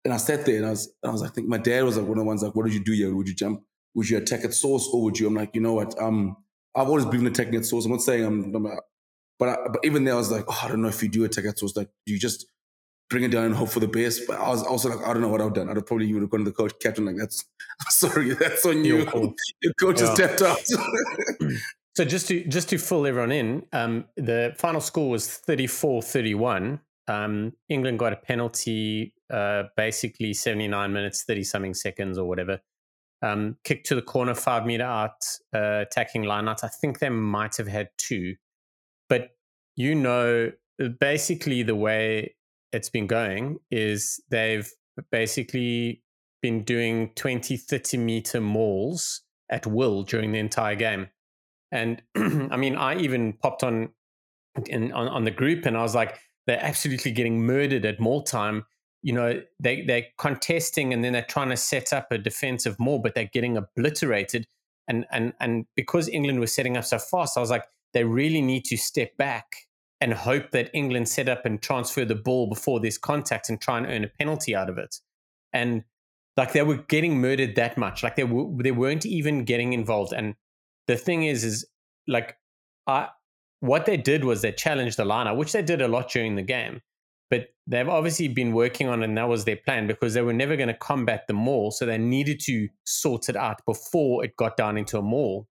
and 0.05 0.15
I 0.15 0.17
sat 0.17 0.47
there 0.47 0.57
and 0.57 0.67
I 0.67 0.71
was, 0.71 0.93
I 1.05 1.11
was 1.11 1.21
like, 1.21 1.31
I 1.31 1.35
think 1.35 1.49
my 1.49 1.59
dad 1.59 1.85
was 1.85 1.97
like 1.97 2.07
one 2.07 2.19
of 2.19 2.25
the 2.25 2.29
ones 2.29 2.43
like, 2.43 2.55
what 2.55 2.67
did 2.67 2.75
you 2.75 2.85
do 2.85 2.93
here? 2.93 3.15
Would 3.15 3.29
you 3.29 3.35
jump? 3.35 3.63
Would 3.95 4.09
you 4.09 4.17
attack 4.19 4.45
at 4.45 4.55
source 4.55 4.89
or 4.93 5.03
would 5.03 5.19
you? 5.19 5.27
I'm 5.27 5.35
like, 5.35 5.55
you 5.55 5.61
know 5.61 5.75
what? 5.75 6.01
Um, 6.01 6.37
I've 6.79 6.89
always 6.89 7.05
been 7.05 7.27
a 7.27 7.31
at 7.31 7.65
source. 7.65 7.85
I'm 7.85 7.93
not 7.93 8.03
saying 8.03 8.25
I'm, 8.25 8.55
I'm 8.55 8.79
but 9.39 9.49
I, 9.49 9.57
but 9.73 9.81
even 9.85 10.05
there, 10.05 10.15
I 10.15 10.19
was 10.19 10.31
like, 10.31 10.45
oh, 10.49 10.61
I 10.63 10.69
don't 10.69 10.83
know 10.83 10.89
if 10.89 11.03
you 11.03 11.09
do 11.09 11.25
attack 11.25 11.45
at 11.45 11.59
source. 11.59 11.77
Like, 11.77 11.89
do 12.07 12.13
you 12.13 12.19
just 12.19 12.47
bring 13.09 13.25
it 13.25 13.31
down 13.31 13.45
and 13.45 13.55
hope 13.55 13.71
for 13.71 13.81
the 13.81 13.89
best. 13.89 14.23
But 14.27 14.39
I 14.39 14.49
was 14.49 14.63
also 14.63 14.91
like, 14.91 15.07
I 15.07 15.13
don't 15.13 15.23
know 15.23 15.29
what 15.29 15.41
I've 15.41 15.55
done. 15.55 15.69
I'd 15.69 15.77
have 15.77 15.87
probably 15.87 16.13
would 16.13 16.23
have 16.23 16.31
gone 16.31 16.41
to 16.41 16.45
the 16.45 16.53
coach, 16.53 16.73
captain, 16.81 17.07
like 17.07 17.17
that's 17.17 17.45
sorry, 17.89 18.35
that's 18.35 18.65
on 18.67 18.85
you. 18.85 19.05
Cool. 19.07 19.35
Your 19.63 19.73
coach 19.81 20.01
yeah. 20.01 20.07
has 20.07 20.15
stepped 20.15 20.43
up. 20.43 20.59
so 21.97 22.05
just 22.05 22.29
to 22.29 22.45
just 22.45 22.69
to 22.71 22.79
fill 22.79 23.07
everyone 23.07 23.33
in, 23.33 23.67
um, 23.73 24.05
the 24.17 24.55
final 24.59 24.81
score 24.81 25.11
was 25.11 25.41
34-31. 25.49 26.81
Um, 27.07 27.53
England 27.71 27.99
got 27.99 28.13
a 28.13 28.17
penalty, 28.17 29.15
uh, 29.33 29.65
basically 29.77 30.35
79 30.35 30.93
minutes, 30.93 31.25
30 31.25 31.43
something 31.45 31.75
seconds 31.75 32.19
or 32.19 32.29
whatever. 32.29 32.61
Um, 33.21 33.57
kick 33.65 33.83
to 33.85 33.97
the 33.97 34.03
corner, 34.03 34.35
five 34.35 34.65
meter 34.65 34.85
out, 34.85 35.25
uh, 35.55 35.81
attacking 35.81 36.23
line 36.23 36.49
out. 36.49 36.63
I 36.63 36.69
think 36.69 37.01
they 37.01 37.09
might 37.09 37.57
have 37.57 37.67
had 37.67 37.89
two, 37.99 38.37
but 39.09 39.31
you 39.75 39.95
know, 39.95 40.53
basically 41.01 41.63
the 41.63 41.75
way 41.75 42.35
it's 42.73 42.91
been 42.91 43.07
going 43.07 43.59
is 43.71 44.21
they've 44.31 44.71
basically 45.11 46.03
been 46.43 46.63
doing 46.65 47.11
20, 47.15 47.57
30 47.57 47.97
meter 47.97 48.41
mauls 48.41 49.23
at 49.51 49.67
will 49.67 50.03
during 50.03 50.33
the 50.33 50.39
entire 50.39 50.75
game. 50.75 51.09
And 51.71 52.03
I 52.17 52.57
mean, 52.57 52.77
I 52.77 52.97
even 52.97 53.33
popped 53.35 53.63
on, 53.63 53.91
in, 54.67 54.93
on 54.93 55.09
on 55.09 55.25
the 55.25 55.31
group 55.31 55.67
and 55.67 55.77
I 55.77 55.83
was 55.83 55.95
like, 55.95 56.19
they're 56.47 56.63
absolutely 56.63 57.13
getting 57.13 57.45
murdered 57.45 57.85
at 57.85 58.01
maul 58.01 58.23
time. 58.23 58.65
You 59.03 59.13
know, 59.13 59.43
they 59.61 59.83
they're 59.83 60.07
contesting 60.19 60.93
and 60.93 61.05
then 61.05 61.13
they're 61.13 61.23
trying 61.23 61.51
to 61.51 61.57
set 61.57 61.93
up 61.93 62.11
a 62.11 62.19
defensive 62.19 62.79
maul, 62.79 62.99
but 62.99 63.15
they're 63.15 63.31
getting 63.33 63.57
obliterated. 63.57 64.47
And 64.89 65.07
and 65.11 65.33
and 65.41 65.67
because 65.77 66.09
England 66.09 66.41
was 66.41 66.53
setting 66.53 66.77
up 66.77 66.85
so 66.85 66.99
fast, 66.99 67.37
I 67.37 67.41
was 67.41 67.51
like, 67.51 67.65
they 67.93 68.05
really 68.05 68.43
need 68.43 68.65
to 68.67 68.77
step 68.77 69.17
back 69.17 69.69
and 70.01 70.15
hope 70.15 70.51
that 70.53 70.71
England 70.73 71.09
set 71.09 71.29
up 71.29 71.45
and 71.45 71.61
transfer 71.61 72.05
the 72.05 72.15
ball 72.15 72.49
before 72.49 72.81
there's 72.81 72.99
contact 72.99 73.49
and 73.49 73.61
try 73.61 73.79
and 73.79 73.87
earn 73.87 74.05
a 74.05 74.09
penalty 74.09 74.55
out 74.55 74.71
of 74.71 74.79
it. 74.79 74.97
And 75.53 75.85
like 76.37 76.53
they 76.53 76.63
were 76.63 76.77
getting 76.77 77.21
murdered 77.21 77.57
that 77.57 77.77
much, 77.77 78.03
like 78.03 78.17
they 78.17 78.23
w- 78.23 78.57
they 78.63 78.71
weren't 78.71 79.05
even 79.05 79.45
getting 79.45 79.73
involved. 79.73 80.13
And 80.13 80.35
the 80.87 80.97
thing 80.97 81.25
is, 81.25 81.45
is 81.45 81.67
like 82.07 82.37
I 82.87 83.09
what 83.61 83.87
they 83.87 83.97
did 83.97 84.25
was 84.25 84.43
they 84.43 84.53
challenged 84.53 84.97
the 84.97 85.05
liner, 85.05 85.35
which 85.35 85.53
they 85.53 85.63
did 85.63 85.83
a 85.83 85.89
lot 85.89 86.11
during 86.11 86.37
the 86.37 86.43
game. 86.43 86.81
But 87.31 87.49
they've 87.67 87.89
obviously 87.89 88.29
been 88.29 88.53
working 88.53 88.89
on 88.89 89.03
it, 89.03 89.07
and 89.07 89.19
that 89.19 89.29
was 89.29 89.45
their 89.45 89.57
plan 89.57 89.87
because 89.87 90.15
they 90.15 90.23
were 90.23 90.33
never 90.33 90.57
going 90.57 90.69
to 90.69 90.75
combat 90.75 91.27
the 91.27 91.35
maul. 91.35 91.71
So 91.71 91.85
they 91.85 91.99
needed 91.99 92.41
to 92.45 92.69
sort 92.85 93.29
it 93.29 93.37
out 93.37 93.65
before 93.67 94.25
it 94.25 94.37
got 94.37 94.57
down 94.57 94.79
into 94.79 94.99
a 94.99 95.03
maul. 95.03 95.49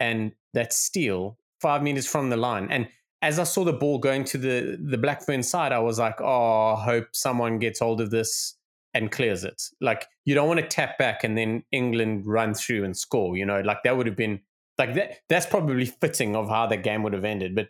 And 0.00 0.32
that 0.54 0.72
steal 0.72 1.38
five 1.60 1.82
meters 1.82 2.06
from 2.06 2.30
the 2.30 2.36
line. 2.36 2.68
And 2.70 2.88
as 3.22 3.38
I 3.38 3.44
saw 3.44 3.64
the 3.64 3.72
ball 3.72 3.98
going 3.98 4.24
to 4.24 4.38
the 4.38 4.78
the 4.80 4.98
Black 4.98 5.24
Fern 5.24 5.42
side, 5.42 5.72
I 5.72 5.78
was 5.78 5.98
like, 5.98 6.20
oh, 6.20 6.74
I 6.74 6.84
hope 6.84 7.08
someone 7.12 7.58
gets 7.58 7.80
hold 7.80 8.00
of 8.00 8.10
this 8.10 8.56
and 8.94 9.12
clears 9.12 9.44
it. 9.44 9.62
Like 9.80 10.06
you 10.24 10.34
don't 10.34 10.48
want 10.48 10.60
to 10.60 10.66
tap 10.66 10.98
back 10.98 11.24
and 11.24 11.36
then 11.36 11.64
England 11.72 12.24
run 12.26 12.54
through 12.54 12.84
and 12.84 12.96
score. 12.96 13.36
You 13.36 13.46
know, 13.46 13.60
like 13.60 13.82
that 13.84 13.96
would 13.96 14.06
have 14.06 14.16
been 14.16 14.40
like 14.78 14.94
that. 14.94 15.18
That's 15.28 15.46
probably 15.46 15.86
fitting 15.86 16.36
of 16.36 16.48
how 16.48 16.66
the 16.66 16.76
game 16.76 17.02
would 17.02 17.12
have 17.12 17.24
ended. 17.24 17.54
But 17.54 17.68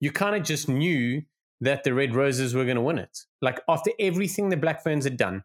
you 0.00 0.12
kind 0.12 0.36
of 0.36 0.42
just 0.42 0.68
knew 0.68 1.22
that 1.60 1.84
the 1.84 1.94
Red 1.94 2.14
Roses 2.14 2.54
were 2.54 2.64
going 2.64 2.76
to 2.76 2.82
win 2.82 2.98
it. 2.98 3.18
Like 3.40 3.60
after 3.68 3.90
everything 3.98 4.48
the 4.48 4.56
Black 4.56 4.82
Ferns 4.82 5.04
had 5.04 5.16
done, 5.16 5.44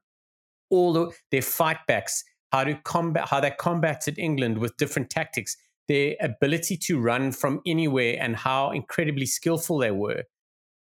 all 0.70 0.94
the, 0.94 1.12
their 1.32 1.42
fight 1.42 1.80
backs, 1.88 2.24
how 2.52 2.64
to 2.64 2.76
combat, 2.84 3.30
how 3.30 3.40
they 3.40 3.52
combated 3.52 4.20
England 4.20 4.58
with 4.58 4.76
different 4.78 5.10
tactics 5.10 5.56
their 5.92 6.16
ability 6.22 6.78
to 6.78 7.00
run 7.00 7.34
from 7.34 7.60
anywhere 7.66 8.16
and 8.20 8.36
how 8.36 8.72
incredibly 8.72 9.26
skillful 9.26 9.78
they 9.78 9.92
were. 9.92 10.24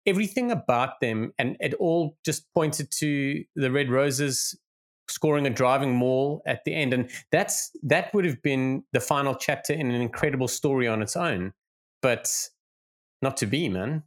Everything 0.06 0.52
about 0.52 1.02
them, 1.02 1.34
and 1.38 1.58
it 1.60 1.74
all 1.74 2.18
just 2.26 2.52
pointed 2.54 2.90
to 2.92 3.44
the 3.56 3.72
Red 3.72 3.90
Roses 3.90 4.58
scoring 5.10 5.46
a 5.46 5.50
driving 5.50 5.94
maul 5.94 6.42
at 6.46 6.64
the 6.64 6.74
end. 6.74 6.94
And 6.94 7.10
that's 7.30 7.72
that 7.84 8.14
would 8.14 8.24
have 8.24 8.42
been 8.42 8.84
the 8.94 9.02
final 9.02 9.36
chapter 9.36 9.74
in 9.74 9.92
an 9.92 10.02
incredible 10.02 10.48
story 10.48 10.88
on 10.88 11.02
its 11.02 11.18
own. 11.18 11.54
But 12.02 12.32
not 13.22 13.38
to 13.38 13.46
be, 13.46 13.68
man. 13.68 14.04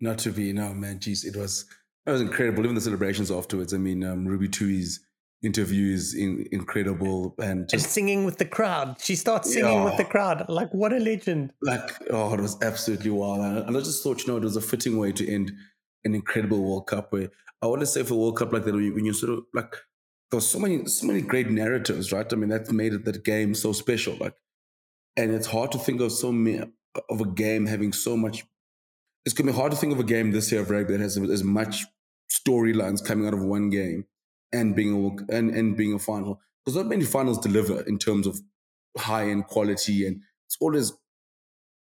Not 0.00 0.18
to 0.18 0.30
be, 0.30 0.52
no, 0.52 0.74
man. 0.74 0.98
Jeez, 0.98 1.24
it 1.24 1.36
was 1.36 1.64
it 2.06 2.10
was 2.10 2.20
incredible. 2.20 2.62
Even 2.64 2.74
the 2.74 2.80
celebrations 2.80 3.30
afterwards. 3.30 3.74
I 3.74 3.78
mean, 3.78 4.04
um, 4.04 4.26
Ruby 4.26 4.48
Tui's 4.48 5.00
interviews 5.42 6.14
in, 6.14 6.46
incredible 6.50 7.34
and 7.38 7.68
just 7.68 7.84
and 7.84 7.92
singing 7.92 8.24
with 8.24 8.38
the 8.38 8.44
crowd. 8.44 8.96
She 9.00 9.16
starts 9.16 9.52
singing 9.52 9.84
with 9.84 9.96
the 9.96 10.04
crowd. 10.04 10.46
Like 10.48 10.72
what 10.72 10.92
a 10.92 10.98
legend! 10.98 11.52
Like 11.62 11.96
oh, 12.10 12.32
it 12.34 12.40
was 12.40 12.60
absolutely 12.62 13.10
wild. 13.10 13.66
And 13.66 13.76
I 13.76 13.80
just 13.80 14.02
thought, 14.02 14.20
you 14.20 14.32
know, 14.32 14.36
it 14.36 14.44
was 14.44 14.56
a 14.56 14.60
fitting 14.60 14.98
way 14.98 15.12
to 15.12 15.28
end 15.28 15.52
an 16.04 16.14
incredible 16.14 16.62
World 16.62 16.86
Cup. 16.86 17.12
Where 17.12 17.30
I 17.62 17.66
want 17.66 17.80
to 17.80 17.86
say 17.86 18.02
for 18.02 18.14
World 18.14 18.36
Cup 18.36 18.52
like 18.52 18.64
that, 18.64 18.74
when 18.74 19.04
you 19.04 19.12
sort 19.12 19.32
of 19.32 19.44
like 19.54 19.76
there 20.30 20.38
was 20.38 20.48
so 20.48 20.58
many 20.58 20.86
so 20.86 21.06
many 21.06 21.20
great 21.22 21.50
narratives, 21.50 22.12
right? 22.12 22.30
I 22.30 22.36
mean, 22.36 22.50
that 22.50 22.70
made 22.72 22.94
it 22.94 23.04
that 23.04 23.24
game 23.24 23.54
so 23.54 23.72
special. 23.72 24.16
Like, 24.16 24.34
and 25.16 25.32
it's 25.32 25.46
hard 25.46 25.72
to 25.72 25.78
think 25.78 26.00
of 26.00 26.12
so 26.12 26.32
many 26.32 26.70
of 27.10 27.20
a 27.20 27.26
game 27.26 27.66
having 27.66 27.92
so 27.92 28.16
much. 28.16 28.44
It's 29.26 29.34
gonna 29.34 29.52
be 29.52 29.58
hard 29.58 29.72
to 29.72 29.76
think 29.76 29.92
of 29.92 30.00
a 30.00 30.04
game 30.04 30.30
this 30.30 30.50
year 30.50 30.62
of 30.62 30.70
rugby 30.70 30.94
that 30.94 31.02
has 31.02 31.18
as 31.18 31.44
much 31.44 31.84
storylines 32.30 33.04
coming 33.04 33.26
out 33.26 33.34
of 33.34 33.42
one 33.42 33.68
game 33.68 34.06
and 34.52 34.74
being 34.74 34.94
a 34.94 35.34
and, 35.34 35.50
and 35.50 35.76
being 35.76 35.92
a 35.92 35.98
final 35.98 36.40
because 36.64 36.76
not 36.76 36.86
many 36.86 37.04
finals 37.04 37.38
deliver 37.38 37.82
in 37.82 37.98
terms 37.98 38.26
of 38.26 38.40
high 38.96 39.28
end 39.28 39.46
quality 39.46 40.06
and 40.06 40.22
it's 40.46 40.56
always 40.60 40.92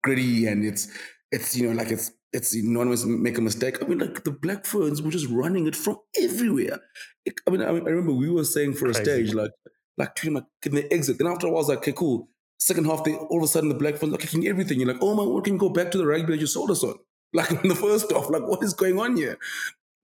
gritty 0.03 0.47
and 0.47 0.65
it's 0.65 0.87
it's 1.31 1.55
you 1.55 1.67
know 1.67 1.75
like 1.75 1.91
it's 1.91 2.11
it's 2.35 2.53
you 2.53 2.69
anonymous 2.69 3.05
make 3.05 3.37
a 3.37 3.41
mistake. 3.41 3.81
I 3.81 3.87
mean, 3.87 3.99
like 3.99 4.23
the 4.23 4.31
Black 4.31 4.65
Ferns 4.65 5.01
were 5.01 5.11
just 5.11 5.29
running 5.29 5.67
it 5.67 5.75
from 5.75 5.97
everywhere. 6.21 6.79
It, 7.25 7.35
I 7.47 7.49
mean, 7.49 7.61
I, 7.61 7.67
I, 7.67 7.71
remember 7.71 8.11
we 8.11 8.29
were 8.29 8.43
saying 8.43 8.73
for 8.73 8.85
Crazy. 8.85 8.99
a 8.99 9.03
stage 9.03 9.33
like 9.33 9.51
like 9.97 10.25
like 10.25 10.43
can 10.61 10.75
they 10.75 10.83
exit? 10.89 11.17
Then 11.17 11.27
after 11.27 11.47
a 11.47 11.49
while, 11.49 11.59
I 11.59 11.61
was 11.61 11.69
like, 11.69 11.77
okay, 11.79 11.93
cool. 11.93 12.27
Second 12.59 12.85
half, 12.85 13.03
they 13.05 13.13
all 13.13 13.37
of 13.37 13.43
a 13.43 13.47
sudden 13.47 13.69
the 13.69 13.75
Black 13.75 13.95
Ferns 13.95 14.13
are 14.13 14.17
kicking 14.17 14.47
everything. 14.47 14.79
You're 14.79 14.91
like, 14.91 15.01
oh 15.01 15.15
my, 15.15 15.23
what 15.23 15.45
can 15.45 15.53
you 15.53 15.59
go 15.59 15.69
back 15.69 15.91
to 15.91 15.97
the 15.97 16.05
rugby 16.05 16.33
that 16.33 16.41
you 16.41 16.47
sold 16.47 16.71
us 16.71 16.83
on? 16.83 16.95
Like 17.35 17.51
in 17.63 17.67
the 17.67 17.75
first 17.75 18.11
half, 18.11 18.29
like 18.29 18.47
what 18.47 18.63
is 18.63 18.73
going 18.73 18.97
on 18.99 19.17
here? 19.17 19.37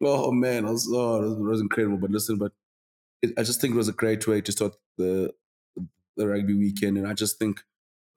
Oh 0.03 0.31
man, 0.31 0.65
I 0.65 0.71
was, 0.71 0.89
oh, 0.91 1.31
it 1.31 1.39
was 1.39 1.61
incredible. 1.61 1.97
But 1.97 2.11
listen, 2.11 2.37
but 2.37 2.51
it, 3.21 3.33
I 3.37 3.43
just 3.43 3.61
think 3.61 3.73
it 3.73 3.77
was 3.77 3.87
a 3.87 3.93
great 3.93 4.27
way 4.27 4.41
to 4.41 4.51
start 4.51 4.73
the 4.97 5.33
the 6.17 6.27
rugby 6.27 6.53
weekend, 6.53 6.97
and 6.97 7.07
I 7.07 7.13
just 7.13 7.39
think 7.39 7.61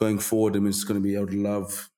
going 0.00 0.18
forward, 0.18 0.57
I 0.57 0.59
mean, 0.59 0.68
it's 0.68 0.85
going 0.85 1.00
to 1.00 1.07
be. 1.07 1.16
I 1.16 1.20
would 1.20 1.35
love 1.35 1.90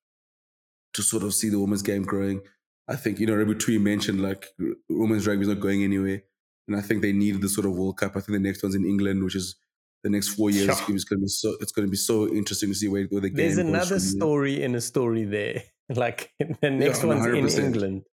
to 0.93 1.01
sort 1.01 1.23
of 1.23 1.33
see 1.33 1.49
the 1.49 1.59
women's 1.59 1.81
game 1.81 2.03
growing. 2.03 2.41
I 2.87 2.95
think 2.95 3.19
you 3.19 3.25
know, 3.25 3.33
Ruby 3.33 3.55
Tui 3.55 3.79
mentioned 3.79 4.21
like 4.21 4.47
women's 4.87 5.27
rugby 5.27 5.41
is 5.41 5.47
not 5.47 5.59
going 5.59 5.83
anywhere, 5.83 6.21
and 6.67 6.77
I 6.77 6.81
think 6.81 7.01
they 7.01 7.13
need 7.13 7.41
the 7.41 7.49
sort 7.49 7.65
of 7.65 7.75
World 7.75 7.97
Cup. 7.97 8.11
I 8.11 8.19
think 8.19 8.37
the 8.37 8.47
next 8.47 8.61
one's 8.61 8.75
in 8.75 8.85
England, 8.85 9.23
which 9.23 9.35
is 9.35 9.55
the 10.03 10.09
next 10.09 10.29
four 10.29 10.49
years. 10.49 10.69
It's 10.69 11.03
going 11.03 11.19
to 11.19 11.23
be 11.23 11.27
so. 11.27 11.55
It's 11.61 11.71
going 11.71 11.87
to 11.87 11.91
be 11.91 11.97
so 11.97 12.27
interesting 12.27 12.69
to 12.69 12.75
see 12.75 12.87
where, 12.87 13.05
where 13.05 13.21
the 13.21 13.29
game. 13.29 13.37
There's 13.37 13.57
another 13.57 13.99
story 13.99 14.61
in 14.61 14.75
a 14.75 14.81
story 14.81 15.23
there. 15.23 15.63
Like 15.95 16.31
the 16.37 16.69
next 16.69 17.03
yeah, 17.03 17.07
one's 17.07 17.57
in 17.57 17.65
England. 17.65 18.03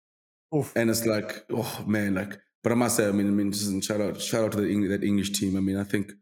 Oof. 0.55 0.73
And 0.77 0.91
it's 0.91 1.05
like, 1.05 1.45
oh 1.51 1.85
man, 1.87 2.15
like, 2.15 2.39
but 2.63 2.71
I 2.71 2.77
must 2.77 2.97
say, 2.97 3.09
I 3.09 3.13
mean, 3.13 3.27
I 3.27 3.31
mean, 3.31 3.51
just 3.51 3.83
shout 3.83 4.01
out, 4.01 4.21
shout 4.21 4.45
out 4.45 4.53
to 4.53 4.61
the 4.61 4.71
English, 4.71 4.91
that 4.91 5.05
English 5.05 5.33
team. 5.33 5.57
I 5.57 5.61
mean, 5.61 5.77
I 5.77 5.85
think 5.85 6.13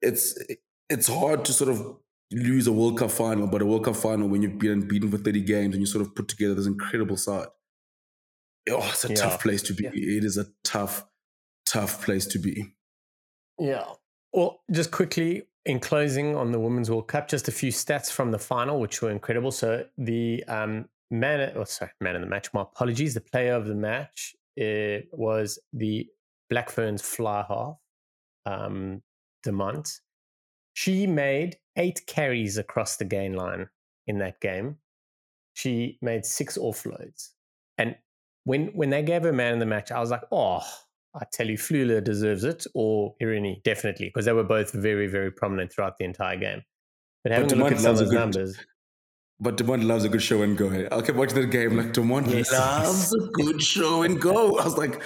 it's 0.00 0.38
it's 0.88 1.08
hard 1.08 1.44
to 1.44 1.52
sort 1.52 1.70
of 1.70 1.98
lose 2.30 2.66
a 2.66 2.72
World 2.72 2.98
Cup 2.98 3.10
final, 3.10 3.46
but 3.46 3.62
a 3.62 3.66
World 3.66 3.84
Cup 3.84 3.96
final 3.96 4.28
when 4.28 4.42
you've 4.42 4.58
been 4.58 4.86
beaten 4.86 5.10
for 5.10 5.18
30 5.18 5.42
games 5.42 5.74
and 5.74 5.82
you 5.82 5.86
sort 5.86 6.02
of 6.02 6.14
put 6.14 6.28
together 6.28 6.54
this 6.54 6.66
incredible 6.66 7.16
side. 7.16 7.48
oh, 8.70 8.88
it's 8.90 9.04
a 9.04 9.08
yeah. 9.08 9.14
tough 9.14 9.42
place 9.42 9.62
to 9.62 9.74
be. 9.74 9.84
Yeah. 9.84 9.90
It 9.92 10.24
is 10.24 10.36
a 10.36 10.46
tough, 10.64 11.06
tough 11.66 12.04
place 12.04 12.26
to 12.28 12.38
be. 12.38 12.74
Yeah. 13.58 13.84
Well, 14.32 14.60
just 14.70 14.90
quickly 14.90 15.44
in 15.68 15.78
closing 15.78 16.34
on 16.34 16.50
the 16.50 16.58
Women's 16.58 16.90
World 16.90 17.08
Cup, 17.08 17.28
just 17.28 17.46
a 17.46 17.52
few 17.52 17.70
stats 17.70 18.10
from 18.10 18.30
the 18.30 18.38
final, 18.38 18.80
which 18.80 19.02
were 19.02 19.10
incredible. 19.10 19.52
So 19.52 19.84
the 19.98 20.42
um, 20.48 20.88
man, 21.10 21.52
oh, 21.54 21.64
sorry, 21.64 21.92
man 22.00 22.16
of 22.16 22.22
the 22.22 22.26
match. 22.26 22.52
My 22.54 22.62
apologies. 22.62 23.12
The 23.14 23.20
player 23.20 23.54
of 23.54 23.66
the 23.66 23.74
match 23.74 24.34
uh, 24.60 25.04
was 25.12 25.58
the 25.74 26.08
Black 26.48 26.70
Ferns 26.70 27.02
fly 27.02 27.44
half, 27.46 27.76
um, 28.46 29.02
Demant. 29.44 30.00
She 30.72 31.06
made 31.06 31.58
eight 31.76 32.06
carries 32.06 32.56
across 32.56 32.96
the 32.96 33.04
gain 33.04 33.34
line 33.34 33.68
in 34.06 34.18
that 34.18 34.40
game. 34.40 34.78
She 35.52 35.98
made 36.00 36.24
six 36.24 36.56
offloads, 36.56 37.30
and 37.76 37.96
when 38.44 38.68
when 38.68 38.88
they 38.88 39.02
gave 39.02 39.22
her 39.22 39.32
man 39.32 39.54
in 39.54 39.58
the 39.58 39.66
match, 39.66 39.90
I 39.90 40.00
was 40.00 40.10
like, 40.10 40.22
oh, 40.32 40.62
I 41.14 41.24
tell 41.32 41.48
you, 41.48 41.56
Fluhler 41.56 42.02
deserves 42.04 42.44
it, 42.44 42.66
or 42.74 43.14
Irini, 43.22 43.62
definitely, 43.62 44.06
because 44.06 44.26
they 44.26 44.32
were 44.32 44.44
both 44.44 44.72
very, 44.72 45.06
very 45.06 45.30
prominent 45.30 45.72
throughout 45.72 45.98
the 45.98 46.04
entire 46.04 46.36
game. 46.36 46.62
But 47.24 47.32
having 47.32 47.48
but 47.48 47.56
a 47.56 47.60
look 47.60 47.72
at 47.72 47.80
some 47.80 47.92
of 47.92 47.98
those 47.98 48.12
numbers. 48.12 48.58
But 49.40 49.56
Demant 49.56 49.84
loves 49.84 50.04
a 50.04 50.08
good 50.08 50.22
show 50.22 50.42
and 50.42 50.58
go. 50.58 50.68
I 50.68 51.00
kept 51.00 51.16
watching 51.16 51.40
the 51.40 51.46
game 51.46 51.76
like 51.76 51.92
Demant 51.92 52.28
yes. 52.28 52.52
loves 52.52 53.14
a 53.14 53.28
good 53.34 53.62
show 53.62 54.02
and 54.02 54.20
go. 54.20 54.58
I 54.58 54.64
was 54.64 54.76
like, 54.76 55.00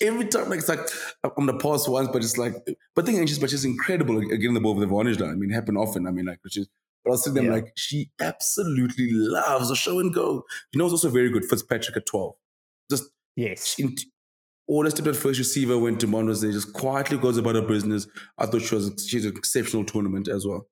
every 0.00 0.26
time, 0.26 0.50
like 0.50 0.58
it's 0.58 0.68
like 0.68 0.80
I'm 1.22 1.30
on 1.38 1.46
the 1.46 1.56
past 1.56 1.88
once, 1.88 2.08
but 2.12 2.24
it's 2.24 2.36
like, 2.36 2.54
but 2.96 3.06
thing 3.06 3.16
is, 3.16 3.38
but 3.38 3.50
she's 3.50 3.64
incredible 3.64 4.20
getting 4.20 4.54
the 4.54 4.60
ball 4.60 4.74
with 4.74 4.88
the 4.88 4.92
advantage 4.92 5.20
line. 5.20 5.30
I 5.30 5.34
mean, 5.34 5.52
it 5.52 5.54
happened 5.54 5.78
often. 5.78 6.08
I 6.08 6.10
mean, 6.10 6.26
like, 6.26 6.42
which 6.42 6.56
is, 6.56 6.68
but 7.04 7.10
I 7.10 7.12
was 7.12 7.22
sitting 7.22 7.34
there 7.34 7.44
yeah. 7.44 7.62
like, 7.62 7.72
she 7.76 8.10
absolutely 8.20 9.08
loves 9.12 9.70
a 9.70 9.76
show 9.76 10.00
and 10.00 10.12
go. 10.12 10.42
You 10.72 10.78
know, 10.78 10.86
it's 10.86 10.92
also 10.92 11.08
very 11.08 11.30
good. 11.30 11.44
Fitzpatrick 11.44 11.96
at 11.96 12.06
twelve, 12.06 12.34
just 12.90 13.04
yes, 13.36 13.76
in, 13.78 13.94
all 14.68 14.88
stepped 14.90 15.08
at 15.08 15.16
first 15.16 15.38
receiver 15.38 15.78
when 15.78 15.96
Demant 15.96 16.26
was 16.26 16.40
there, 16.40 16.50
just 16.50 16.72
quietly 16.72 17.18
goes 17.18 17.36
about 17.36 17.54
her 17.54 17.62
business. 17.62 18.06
I 18.38 18.46
thought 18.46 18.62
she 18.62 18.74
was 18.74 19.06
she's 19.06 19.24
an 19.24 19.36
exceptional 19.36 19.84
tournament 19.84 20.28
as 20.28 20.46
well. 20.46 20.68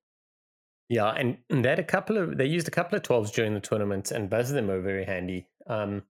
Yeah, 0.89 1.09
and, 1.11 1.37
they 1.49 1.69
had 1.69 1.79
a 1.79 1.83
couple 1.83 2.17
of 2.17 2.37
they 2.37 2.45
used 2.45 2.67
a 2.67 2.71
couple 2.71 2.95
of 2.95 3.03
twelves 3.03 3.31
during 3.31 3.53
the 3.53 3.59
tournament, 3.59 4.11
and 4.11 4.29
both 4.29 4.47
of 4.47 4.55
them 4.55 4.67
were 4.67 4.81
very 4.81 5.05
handy. 5.05 5.47
Um, 5.67 6.03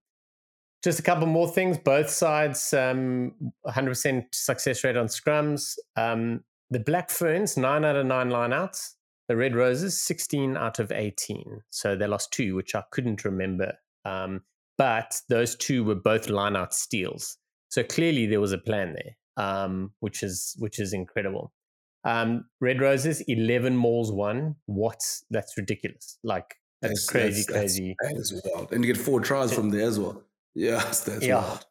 just 0.84 1.00
a 1.00 1.04
couple 1.04 1.26
more 1.26 1.48
things. 1.48 1.78
Both 1.78 2.10
sides, 2.12 2.72
um, 2.72 3.34
100% 3.66 4.26
success 4.32 4.84
rate 4.84 4.96
on 4.96 5.08
scrums. 5.08 5.74
Um, 5.96 6.44
the 6.70 6.80
Black 6.80 7.10
Ferns, 7.10 7.58
nine 7.58 7.84
out 7.84 7.96
of 7.96 8.06
nine 8.06 8.30
lineouts. 8.30 8.92
The 9.28 9.36
Red 9.36 9.56
Roses, 9.56 10.00
16 10.04 10.56
out 10.56 10.78
of 10.78 10.92
18. 10.92 11.62
So 11.72 11.96
they 11.96 12.06
lost 12.06 12.32
two, 12.32 12.54
which 12.56 12.76
I 12.76 12.84
couldn't 12.92 13.26
remember. 13.26 13.74
Um, 14.04 14.42
but 14.78 15.20
those 15.30 15.56
two 15.56 15.84
were 15.84 15.96
both 15.96 16.28
lineout 16.28 16.74
steals. 16.74 17.38
So 17.70 17.84
clearly 17.84 18.26
there 18.26 18.42
was 18.42 18.52
a 18.52 18.58
plan 18.58 18.94
there, 18.94 19.44
um, 19.44 19.92
which 20.00 20.24
is 20.24 20.56
which 20.60 20.80
is 20.80 20.94
incredible. 20.94 21.52
Um, 22.06 22.46
Red 22.62 22.82
Roses, 22.82 23.22
11 23.22 23.76
mauls 23.76 24.12
won. 24.12 24.56
What? 24.68 25.02
That's 25.32 25.58
ridiculous. 25.58 26.20
Like, 26.24 26.56
that's, 26.82 26.94
that's 26.94 27.10
crazy, 27.10 27.42
that's, 27.42 27.52
crazy. 27.52 27.96
That 28.00 28.16
is 28.16 28.42
wild. 28.46 28.72
And 28.72 28.86
you 28.86 28.94
get 28.94 29.02
four 29.02 29.20
tries 29.20 29.52
from 29.52 29.72
there 29.72 29.88
as 29.88 30.00
well. 30.00 30.22
Yes, 30.54 31.00
that's 31.04 31.26
yeah. 31.26 31.42
wild. 31.42 31.66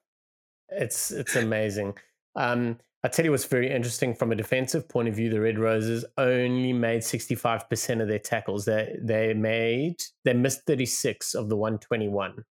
It's, 0.70 1.12
it's 1.12 1.36
amazing. 1.36 1.94
Um, 2.34 2.78
I 3.04 3.08
tell 3.08 3.24
you 3.24 3.30
what's 3.30 3.44
very 3.44 3.70
interesting 3.70 4.14
from 4.14 4.32
a 4.32 4.34
defensive 4.34 4.88
point 4.88 5.08
of 5.08 5.14
view. 5.14 5.30
The 5.30 5.40
Red 5.40 5.58
Roses 5.58 6.04
only 6.18 6.72
made 6.72 7.02
65% 7.02 8.02
of 8.02 8.08
their 8.08 8.18
tackles. 8.18 8.64
They, 8.64 8.96
they 9.00 9.34
made, 9.34 10.02
they 10.24 10.32
missed 10.32 10.62
36 10.66 11.34
of 11.34 11.48
the 11.48 11.56
121. 11.56 12.44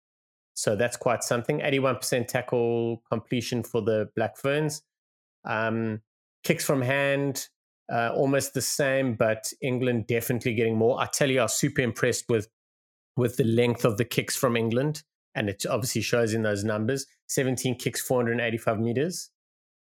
So 0.63 0.77
that's 0.77 0.97
quite 0.97 1.25
something. 1.25 1.59
81% 1.59 2.29
tackle 2.29 3.03
completion 3.11 3.65
for 3.65 3.83
the 3.83 4.11
Black 4.15 4.37
Ferns. 4.37 4.83
Um, 5.45 6.03
kicks 6.45 6.65
from 6.65 6.83
hand, 6.83 7.49
uh, 7.93 8.13
almost 8.15 8.55
the 8.55 8.63
same, 8.63 9.15
but 9.17 9.53
England 9.61 10.07
definitely 10.07 10.55
getting 10.55 10.77
more. 10.77 11.01
I 11.01 11.09
tell 11.13 11.29
you, 11.29 11.41
I 11.41 11.43
was 11.43 11.55
super 11.55 11.83
impressed 11.83 12.27
with 12.29 12.47
with 13.17 13.39
the 13.39 13.45
length 13.45 13.85
of 13.85 13.97
the 13.97 14.05
kicks 14.05 14.37
from 14.37 14.57
England, 14.57 15.03
and 15.35 15.49
it 15.49 15.67
obviously 15.69 16.01
shows 16.01 16.33
in 16.33 16.43
those 16.43 16.63
numbers. 16.63 17.07
17 17.27 17.75
kicks, 17.75 18.01
485 18.01 18.79
meters. 18.79 19.31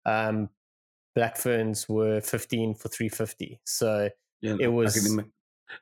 Um, 0.06 0.48
Black 1.16 1.36
Ferns 1.36 1.88
were 1.88 2.20
15 2.20 2.76
for 2.76 2.88
350. 2.88 3.60
So 3.64 4.10
yeah, 4.42 4.54
it 4.60 4.68
was. 4.68 4.96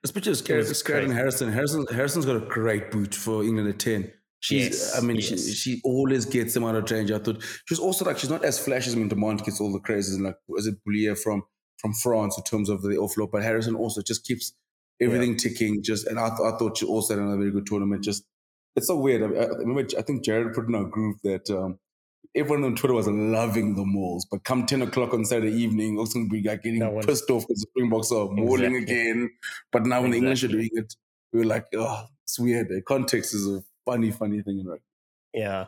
Especially 0.02 0.32
Scarlett 0.32 1.10
Harrison. 1.10 1.52
Harrison. 1.52 1.86
Harrison's 1.92 2.24
got 2.24 2.36
a 2.36 2.46
great 2.46 2.90
boot 2.90 3.14
for 3.14 3.44
England 3.44 3.68
at 3.68 3.78
10. 3.78 4.10
She's, 4.46 4.78
yes, 4.78 4.96
I 4.96 5.00
mean, 5.00 5.16
yes. 5.16 5.26
she, 5.26 5.54
she 5.54 5.80
always 5.82 6.24
gets 6.24 6.54
them 6.54 6.62
out 6.62 6.76
of 6.76 6.84
danger. 6.84 7.16
I 7.16 7.18
thought 7.18 7.42
she's 7.64 7.80
also 7.80 8.04
like, 8.04 8.16
she's 8.16 8.30
not 8.30 8.44
as 8.44 8.60
flashy 8.64 8.90
as 8.90 8.94
I 8.94 8.98
mean, 8.98 9.10
Demant 9.10 9.44
gets 9.44 9.60
all 9.60 9.72
the 9.72 9.80
crazes 9.80 10.14
and 10.14 10.24
like, 10.24 10.36
is 10.56 10.68
it 10.68 10.76
Boulier 10.86 11.18
from 11.18 11.42
from 11.80 11.92
France 11.92 12.38
in 12.38 12.44
terms 12.44 12.68
of 12.68 12.80
the 12.82 12.90
offload, 12.90 13.32
but 13.32 13.42
Harrison 13.42 13.74
also 13.74 14.02
just 14.02 14.24
keeps 14.24 14.54
everything 15.02 15.32
yeah. 15.32 15.38
ticking. 15.38 15.82
Just 15.82 16.06
and 16.06 16.20
I, 16.20 16.28
th- 16.28 16.40
I 16.40 16.56
thought 16.56 16.78
she 16.78 16.86
also 16.86 17.14
had 17.14 17.22
another 17.22 17.38
very 17.38 17.50
good 17.50 17.66
tournament. 17.66 18.04
Just 18.04 18.24
it's 18.76 18.86
so 18.86 18.96
weird. 18.96 19.22
I, 19.22 19.42
I 19.42 19.46
remember 19.58 19.84
I 19.98 20.02
think 20.02 20.24
Jared 20.24 20.54
put 20.54 20.68
in 20.68 20.76
our 20.76 20.84
group 20.84 21.16
that 21.24 21.50
um, 21.50 21.80
everyone 22.36 22.62
on 22.62 22.76
Twitter 22.76 22.94
was 22.94 23.08
loving 23.08 23.74
the 23.74 23.84
mauls, 23.84 24.28
but 24.30 24.44
come 24.44 24.64
ten 24.64 24.80
o'clock 24.82 25.12
on 25.12 25.24
Saturday 25.24 25.56
evening, 25.56 25.98
also 25.98 26.24
be 26.30 26.40
like 26.44 26.62
getting 26.62 26.78
no 26.78 27.00
pissed 27.00 27.28
off 27.30 27.42
because 27.48 27.62
the 27.62 27.66
Springboks 27.70 28.12
are 28.12 28.28
mauling 28.30 28.76
exactly. 28.76 29.00
again. 29.00 29.30
But 29.72 29.86
now 29.86 30.02
when 30.02 30.14
exactly. 30.14 30.20
the 30.20 30.26
English 30.26 30.44
are 30.44 30.48
doing 30.48 30.70
it, 30.72 30.94
we 31.32 31.40
are 31.40 31.46
like, 31.46 31.66
oh, 31.74 32.04
it's 32.22 32.38
weird. 32.38 32.68
The 32.68 32.80
context 32.82 33.34
is 33.34 33.48
a 33.48 33.60
funny, 33.86 34.10
funny 34.10 34.42
thing 34.42 34.60
in 34.60 34.66
rugby. 34.66 34.82
Yeah. 35.32 35.66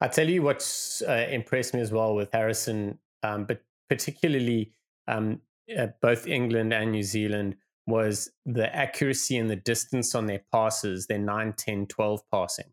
I 0.00 0.08
tell 0.08 0.28
you 0.28 0.42
what's 0.42 1.02
uh, 1.02 1.26
impressed 1.30 1.74
me 1.74 1.80
as 1.80 1.92
well 1.92 2.14
with 2.14 2.30
Harrison, 2.32 2.98
um, 3.22 3.44
but 3.44 3.62
particularly 3.88 4.72
um, 5.06 5.40
uh, 5.76 5.88
both 6.00 6.26
England 6.26 6.72
and 6.72 6.92
New 6.92 7.02
Zealand 7.02 7.56
was 7.86 8.30
the 8.46 8.74
accuracy 8.74 9.36
and 9.36 9.50
the 9.50 9.56
distance 9.56 10.14
on 10.14 10.26
their 10.26 10.42
passes, 10.52 11.06
their 11.06 11.18
9, 11.18 11.54
10, 11.56 11.86
12 11.86 12.20
passing 12.32 12.72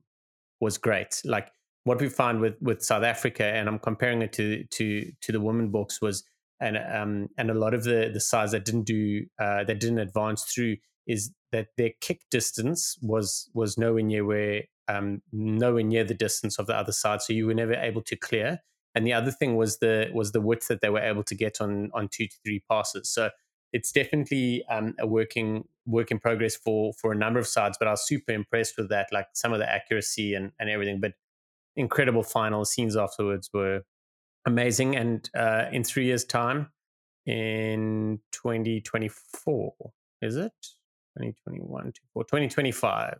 was 0.59 0.77
great. 0.77 1.21
Like 1.25 1.51
what 1.83 1.99
we 1.99 2.09
found 2.09 2.41
with, 2.41 2.55
with 2.61 2.83
South 2.83 3.03
Africa, 3.03 3.45
and 3.45 3.67
I'm 3.67 3.79
comparing 3.79 4.21
it 4.21 4.33
to 4.33 4.63
to 4.65 5.11
to 5.21 5.31
the 5.31 5.39
women 5.41 5.69
books, 5.69 6.01
was 6.01 6.23
and 6.59 6.77
um 6.77 7.29
and 7.37 7.49
a 7.49 7.53
lot 7.53 7.73
of 7.73 7.83
the 7.83 8.09
the 8.13 8.19
sides 8.19 8.51
that 8.51 8.65
didn't 8.65 8.83
do 8.83 9.25
uh, 9.39 9.63
that 9.63 9.79
didn't 9.79 9.99
advance 9.99 10.43
through 10.43 10.77
is 11.07 11.31
that 11.51 11.67
their 11.77 11.91
kick 12.01 12.21
distance 12.29 12.97
was 13.01 13.49
was 13.53 13.77
nowhere 13.77 14.03
near 14.03 14.25
where 14.25 14.63
um 14.87 15.21
nowhere 15.31 15.83
near 15.83 16.03
the 16.03 16.13
distance 16.13 16.59
of 16.59 16.67
the 16.67 16.75
other 16.75 16.91
side, 16.91 17.21
so 17.21 17.33
you 17.33 17.45
were 17.45 17.53
never 17.53 17.73
able 17.73 18.01
to 18.03 18.15
clear 18.15 18.61
and 18.97 19.05
the 19.05 19.13
other 19.13 19.29
thing 19.29 19.55
was 19.55 19.77
the 19.77 20.09
was 20.11 20.31
the 20.31 20.41
width 20.41 20.69
that 20.69 20.81
they 20.81 20.89
were 20.89 20.99
able 20.99 21.23
to 21.25 21.35
get 21.35 21.61
on 21.61 21.91
on 21.93 22.07
two 22.07 22.25
to 22.25 22.35
three 22.43 22.63
passes. 22.67 23.07
So 23.07 23.29
it's 23.71 23.91
definitely 23.91 24.63
um, 24.71 24.95
a 24.99 25.05
working 25.05 25.65
work 25.85 26.09
in 26.09 26.17
progress 26.17 26.55
for 26.55 26.93
for 26.93 27.11
a 27.11 27.15
number 27.15 27.39
of 27.39 27.45
sides. 27.45 27.77
But 27.77 27.87
I 27.87 27.91
was 27.91 28.07
super 28.07 28.31
impressed 28.31 28.73
with 28.75 28.89
that, 28.89 29.09
like 29.11 29.27
some 29.33 29.53
of 29.53 29.59
the 29.59 29.71
accuracy 29.71 30.33
and 30.33 30.51
and 30.59 30.67
everything. 30.67 30.99
But 30.99 31.13
incredible 31.75 32.23
final 32.23 32.65
scenes 32.65 32.97
afterwards 32.97 33.51
were 33.53 33.83
amazing. 34.47 34.95
And 34.95 35.29
uh, 35.37 35.65
in 35.71 35.83
three 35.83 36.05
years' 36.05 36.25
time, 36.25 36.71
in 37.27 38.19
2024, 38.31 39.73
is 40.23 40.37
it 40.37 40.53
2021, 41.19 41.93
2025? 42.15 43.19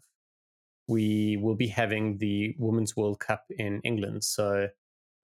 We 0.87 1.37
will 1.37 1.55
be 1.55 1.67
having 1.67 2.17
the 2.17 2.55
Women's 2.57 2.95
World 2.95 3.19
Cup 3.19 3.43
in 3.49 3.81
England. 3.83 4.23
So 4.23 4.69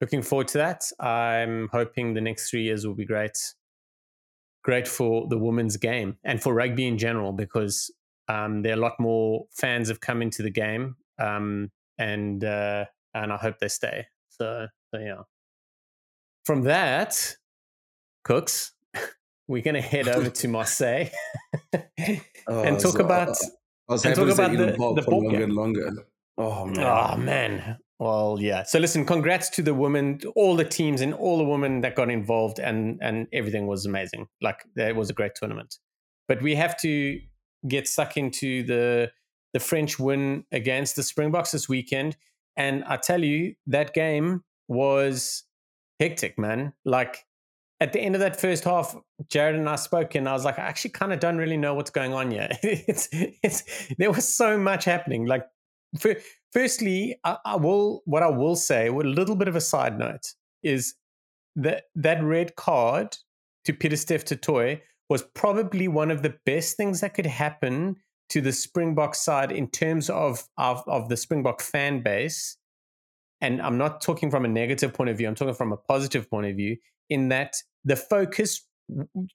looking 0.01 0.21
forward 0.21 0.49
to 0.49 0.57
that. 0.59 0.83
I'm 0.99 1.69
hoping 1.71 2.13
the 2.13 2.21
next 2.21 2.49
three 2.49 2.63
years 2.63 2.85
will 2.85 2.95
be 2.95 3.05
great. 3.05 3.37
Great 4.63 4.87
for 4.87 5.27
the 5.27 5.37
women's 5.37 5.77
game 5.77 6.17
and 6.23 6.41
for 6.41 6.53
rugby 6.53 6.87
in 6.87 6.97
general 6.97 7.33
because 7.33 7.91
um, 8.27 8.61
there 8.61 8.73
are 8.73 8.77
a 8.77 8.81
lot 8.81 8.99
more 8.99 9.45
fans 9.51 9.89
have 9.89 9.99
come 9.99 10.21
into 10.21 10.41
the 10.41 10.49
game, 10.49 10.95
um, 11.19 11.71
and 11.97 12.43
uh, 12.43 12.85
and 13.13 13.31
I 13.31 13.37
hope 13.37 13.59
they 13.59 13.67
stay. 13.67 14.07
So, 14.29 14.67
so 14.93 14.99
yeah. 14.99 15.23
From 16.45 16.63
that, 16.63 17.35
Kooks, 18.25 18.71
we're 19.47 19.61
going 19.61 19.75
to 19.75 19.81
head 19.81 20.07
over 20.07 20.29
to 20.29 20.47
Marseille 20.49 21.09
oh, 21.73 21.79
and 22.63 22.79
talk 22.79 22.99
about. 22.99 23.35
I 23.93 23.95
was 23.95 24.05
and 24.05 24.15
talk 24.15 24.29
about 24.29 24.51
the, 24.51 25.01
the 25.01 25.09
longer 25.09 25.43
and 25.43 25.53
longer. 25.53 25.91
Oh 26.37 26.65
man. 26.65 26.85
Oh 26.85 27.17
man. 27.17 27.77
Well, 27.99 28.37
yeah. 28.39 28.63
So 28.63 28.79
listen, 28.79 29.05
congrats 29.05 29.49
to 29.51 29.61
the 29.61 29.73
women, 29.73 30.19
all 30.35 30.55
the 30.55 30.65
teams 30.65 31.01
and 31.01 31.13
all 31.13 31.37
the 31.37 31.43
women 31.43 31.81
that 31.81 31.95
got 31.95 32.09
involved 32.09 32.59
and 32.59 32.99
and 33.01 33.27
everything 33.31 33.67
was 33.67 33.85
amazing. 33.85 34.27
Like 34.41 34.63
it 34.75 34.95
was 34.95 35.09
a 35.09 35.13
great 35.13 35.35
tournament. 35.35 35.77
But 36.27 36.41
we 36.41 36.55
have 36.55 36.75
to 36.81 37.19
get 37.67 37.87
stuck 37.87 38.17
into 38.17 38.63
the 38.63 39.11
the 39.53 39.59
French 39.59 39.99
win 39.99 40.45
against 40.51 40.95
the 40.95 41.03
Springboks 41.03 41.51
this 41.51 41.69
weekend. 41.69 42.17
And 42.57 42.83
I 42.85 42.97
tell 42.97 43.23
you, 43.23 43.55
that 43.67 43.93
game 43.93 44.43
was 44.67 45.43
hectic, 45.99 46.39
man. 46.39 46.73
Like 46.83 47.25
at 47.83 47.91
the 47.91 47.99
end 47.99 48.15
of 48.15 48.21
that 48.21 48.39
first 48.39 48.63
half, 48.63 48.95
Jared 49.27 49.55
and 49.55 49.67
I 49.67 49.75
spoke, 49.75 50.15
and 50.15 50.29
I 50.29 50.31
was 50.31 50.45
like, 50.45 50.57
I 50.57 50.61
actually 50.61 50.91
kind 50.91 51.11
of 51.11 51.19
don't 51.19 51.35
really 51.37 51.57
know 51.57 51.73
what's 51.73 51.91
going 51.91 52.13
on 52.13 52.31
yet. 52.31 52.57
it's, 52.63 53.09
it's, 53.11 53.63
there 53.97 54.09
was 54.09 54.25
so 54.25 54.57
much 54.57 54.85
happening. 54.85 55.25
Like 55.25 55.43
firstly, 56.53 57.19
I, 57.25 57.37
I 57.43 57.55
will 57.57 58.01
what 58.05 58.23
I 58.23 58.29
will 58.29 58.55
say, 58.55 58.87
a 58.87 58.93
little 58.93 59.35
bit 59.35 59.49
of 59.49 59.57
a 59.57 59.61
side 59.61 59.99
note, 59.99 60.33
is 60.63 60.95
that 61.57 61.83
that 61.95 62.23
red 62.23 62.55
card 62.55 63.17
to 63.65 63.73
Pieter-Steph 63.73 64.23
Toit 64.23 64.79
was 65.09 65.23
probably 65.33 65.89
one 65.89 66.09
of 66.09 66.21
the 66.21 66.35
best 66.45 66.77
things 66.77 67.01
that 67.01 67.13
could 67.13 67.25
happen 67.25 67.97
to 68.29 68.39
the 68.39 68.53
Springbok 68.53 69.13
side 69.13 69.51
in 69.51 69.67
terms 69.67 70.09
of, 70.09 70.47
of, 70.57 70.83
of 70.87 71.09
the 71.09 71.17
Springbok 71.17 71.61
fan 71.61 72.01
base. 72.01 72.55
And 73.41 73.61
I'm 73.61 73.77
not 73.77 73.99
talking 73.99 74.31
from 74.31 74.45
a 74.45 74.47
negative 74.47 74.93
point 74.93 75.09
of 75.09 75.17
view, 75.17 75.27
I'm 75.27 75.35
talking 75.35 75.53
from 75.53 75.73
a 75.73 75.77
positive 75.77 76.29
point 76.29 76.47
of 76.47 76.55
view, 76.55 76.77
in 77.09 77.27
that 77.27 77.55
the 77.85 77.95
focus 77.95 78.61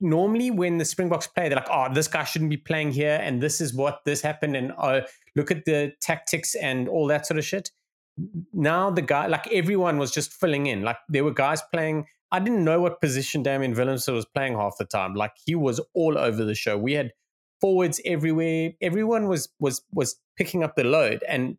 normally 0.00 0.50
when 0.50 0.78
the 0.78 0.84
Springboks 0.84 1.26
play, 1.26 1.48
they're 1.48 1.56
like, 1.56 1.68
oh, 1.70 1.92
this 1.92 2.08
guy 2.08 2.24
shouldn't 2.24 2.50
be 2.50 2.56
playing 2.56 2.92
here, 2.92 3.18
and 3.22 3.42
this 3.42 3.60
is 3.60 3.74
what 3.74 4.00
this 4.04 4.20
happened, 4.20 4.56
and 4.56 4.72
oh, 4.78 5.02
look 5.36 5.50
at 5.50 5.64
the 5.64 5.92
tactics 6.00 6.54
and 6.54 6.88
all 6.88 7.06
that 7.06 7.26
sort 7.26 7.38
of 7.38 7.44
shit. 7.44 7.70
Now 8.52 8.90
the 8.90 9.02
guy, 9.02 9.26
like 9.26 9.46
everyone 9.52 9.98
was 9.98 10.10
just 10.10 10.32
filling 10.32 10.66
in. 10.66 10.82
Like 10.82 10.98
there 11.08 11.24
were 11.24 11.32
guys 11.32 11.62
playing. 11.72 12.06
I 12.30 12.40
didn't 12.40 12.64
know 12.64 12.80
what 12.80 13.00
position 13.00 13.42
Damian 13.42 13.74
Willemse 13.74 14.12
was 14.12 14.26
playing 14.26 14.54
half 14.54 14.76
the 14.78 14.84
time. 14.84 15.14
Like 15.14 15.32
he 15.46 15.54
was 15.54 15.80
all 15.94 16.18
over 16.18 16.44
the 16.44 16.54
show. 16.54 16.76
We 16.76 16.94
had 16.94 17.12
forwards 17.60 18.00
everywhere. 18.04 18.72
Everyone 18.80 19.28
was 19.28 19.48
was 19.60 19.82
was 19.92 20.16
picking 20.36 20.64
up 20.64 20.74
the 20.74 20.84
load, 20.84 21.22
and 21.28 21.56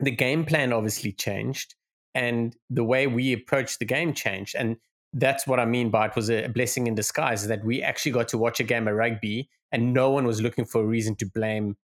the 0.00 0.10
game 0.10 0.44
plan 0.44 0.72
obviously 0.72 1.12
changed, 1.12 1.76
and 2.14 2.56
the 2.68 2.84
way 2.84 3.06
we 3.06 3.32
approached 3.32 3.78
the 3.78 3.84
game 3.84 4.12
changed, 4.12 4.56
and 4.56 4.76
that's 5.12 5.46
what 5.46 5.58
I 5.58 5.64
mean 5.64 5.90
by 5.90 6.06
it 6.06 6.16
was 6.16 6.30
a 6.30 6.46
blessing 6.48 6.86
in 6.86 6.94
disguise 6.94 7.46
that 7.48 7.64
we 7.64 7.82
actually 7.82 8.12
got 8.12 8.28
to 8.28 8.38
watch 8.38 8.60
a 8.60 8.64
game 8.64 8.86
of 8.86 8.94
rugby 8.94 9.48
and 9.72 9.92
no 9.92 10.10
one 10.10 10.26
was 10.26 10.40
looking 10.40 10.64
for 10.64 10.82
a 10.82 10.86
reason 10.86 11.16
to 11.16 11.26
blame 11.26 11.76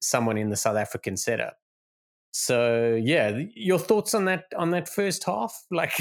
someone 0.00 0.36
in 0.36 0.50
the 0.50 0.56
South 0.56 0.76
African 0.76 1.16
setup. 1.16 1.56
So 2.32 3.00
yeah, 3.00 3.38
your 3.54 3.78
thoughts 3.78 4.12
on 4.12 4.24
that 4.26 4.44
on 4.56 4.70
that 4.70 4.88
first 4.88 5.24
half? 5.24 5.54
Like 5.70 5.92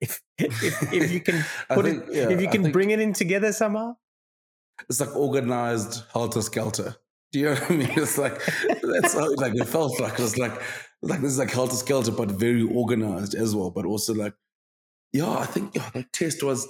if 0.00 0.20
if, 0.38 0.92
if 0.92 1.10
you 1.10 1.20
can 1.20 1.44
put 1.68 1.84
think, 1.86 2.04
it 2.08 2.14
yeah, 2.14 2.28
if 2.30 2.40
you 2.40 2.48
can 2.48 2.70
bring 2.70 2.90
it 2.90 3.00
in 3.00 3.12
together 3.12 3.52
somehow? 3.52 3.96
It's 4.88 5.00
like 5.00 5.14
organized 5.16 6.04
helter 6.12 6.42
skelter. 6.42 6.96
Do 7.32 7.40
you 7.40 7.46
know 7.46 7.54
what 7.54 7.70
I 7.70 7.74
mean? 7.74 7.90
It's 7.96 8.18
like 8.18 8.40
that's 8.82 9.14
how 9.14 9.34
like 9.34 9.54
it 9.54 9.66
felt 9.66 9.98
like 9.98 10.14
it 10.14 10.20
was 10.20 10.38
like 10.38 10.52
like 11.02 11.20
this 11.20 11.32
is 11.32 11.38
like 11.38 11.50
helter 11.50 11.76
skelter, 11.76 12.12
but 12.12 12.30
very 12.30 12.62
organized 12.62 13.34
as 13.34 13.54
well, 13.54 13.70
but 13.70 13.84
also 13.84 14.14
like 14.14 14.34
yeah, 15.12 15.38
I 15.38 15.46
think 15.46 15.74
yeah, 15.74 15.88
that 15.94 16.12
test 16.12 16.42
was 16.42 16.66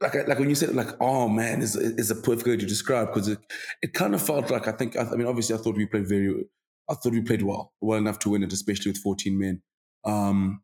like 0.00 0.14
like 0.28 0.38
when 0.38 0.48
you 0.48 0.54
said 0.54 0.74
like 0.74 0.88
oh 1.00 1.28
man 1.28 1.60
is 1.60 1.74
is 1.76 2.10
a 2.10 2.14
perfect 2.14 2.46
way 2.46 2.56
to 2.56 2.66
describe 2.66 3.08
because 3.08 3.28
it, 3.28 3.38
it 3.82 3.94
kind 3.94 4.14
of 4.14 4.22
felt 4.22 4.50
like 4.50 4.68
I 4.68 4.72
think 4.72 4.96
I, 4.96 5.02
I, 5.02 5.16
mean 5.16 5.26
obviously 5.26 5.56
I 5.56 5.58
thought 5.58 5.76
we 5.76 5.86
played 5.86 6.08
very 6.08 6.44
I 6.88 6.94
thought 6.94 7.12
we 7.12 7.22
played 7.22 7.42
well 7.42 7.72
well 7.80 7.98
enough 7.98 8.18
to 8.20 8.30
win 8.30 8.42
it 8.42 8.52
especially 8.52 8.92
with 8.92 9.00
14 9.00 9.38
men. 9.38 9.62
Um 10.04 10.62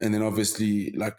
and 0.00 0.14
then 0.14 0.22
obviously 0.22 0.92
like 0.92 1.16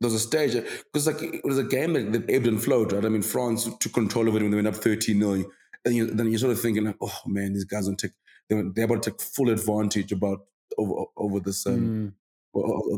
there 0.00 0.10
was 0.10 0.14
a 0.14 0.20
stage 0.20 0.52
because 0.92 1.06
like 1.06 1.22
it 1.22 1.44
was 1.44 1.58
a 1.58 1.64
game 1.64 1.94
that, 1.94 2.12
that, 2.12 2.30
ebbed 2.30 2.46
and 2.46 2.62
flowed 2.62 2.92
right? 2.92 3.04
I 3.04 3.08
mean 3.08 3.22
France 3.22 3.68
took 3.80 3.92
control 3.92 4.28
of 4.28 4.36
it 4.36 4.42
when 4.42 4.50
they 4.50 4.56
went 4.56 4.68
up 4.68 4.76
13 4.76 5.18
0 5.18 5.44
and 5.84 5.94
you, 5.94 6.06
then 6.06 6.30
you're 6.30 6.38
sort 6.38 6.52
of 6.52 6.60
thinking 6.60 6.84
like 6.84 6.96
oh 7.00 7.20
man 7.26 7.52
these 7.52 7.64
guys 7.64 7.86
don't 7.86 7.98
take 7.98 8.12
they 8.48 8.56
were, 8.56 8.70
they're 8.74 8.84
about 8.84 9.02
to 9.02 9.10
take 9.10 9.20
full 9.20 9.50
advantage 9.50 10.12
about 10.12 10.40
over 10.78 11.04
over 11.16 11.40
this 11.40 11.66
um 11.66 11.78
mm 11.78 12.12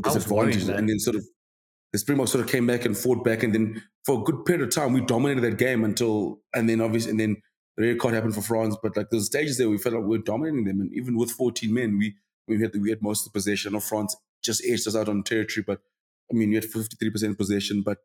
disadvantage. 0.03 0.67
And 0.69 0.89
then 0.89 0.99
sort 0.99 1.15
of 1.15 1.25
the 1.93 1.99
Springboks 1.99 2.31
sort 2.31 2.43
of 2.43 2.51
came 2.51 2.67
back 2.67 2.85
and 2.85 2.97
fought 2.97 3.23
back, 3.23 3.43
and 3.43 3.53
then 3.53 3.83
for 4.05 4.19
a 4.19 4.23
good 4.23 4.45
period 4.45 4.67
of 4.67 4.73
time 4.73 4.93
we 4.93 5.01
dominated 5.01 5.41
that 5.41 5.57
game 5.57 5.83
until, 5.83 6.39
and 6.53 6.69
then 6.69 6.81
obviously, 6.81 7.11
and 7.11 7.19
then 7.19 7.37
the 7.77 7.87
red 7.87 7.99
card 7.99 8.13
happened 8.13 8.35
for 8.35 8.41
France. 8.41 8.75
But 8.81 8.97
like 8.97 9.09
there's 9.09 9.27
stages 9.27 9.57
there 9.57 9.69
we 9.69 9.77
felt 9.77 9.95
like 9.95 10.03
we 10.03 10.17
were 10.17 10.23
dominating 10.23 10.65
them, 10.65 10.81
and 10.81 10.93
even 10.93 11.17
with 11.17 11.31
14 11.31 11.73
men, 11.73 11.97
we 11.97 12.15
we 12.47 12.61
had 12.61 12.71
we 12.75 12.89
had 12.89 13.01
most 13.01 13.25
of 13.25 13.31
the 13.31 13.37
possession. 13.37 13.75
of 13.75 13.83
France 13.83 14.15
just 14.43 14.63
edged 14.65 14.87
us 14.87 14.95
out 14.95 15.09
on 15.09 15.23
territory, 15.23 15.63
but 15.65 15.81
I 16.31 16.35
mean 16.35 16.49
we 16.49 16.55
had 16.55 16.65
53% 16.65 17.37
possession. 17.37 17.81
But 17.83 17.99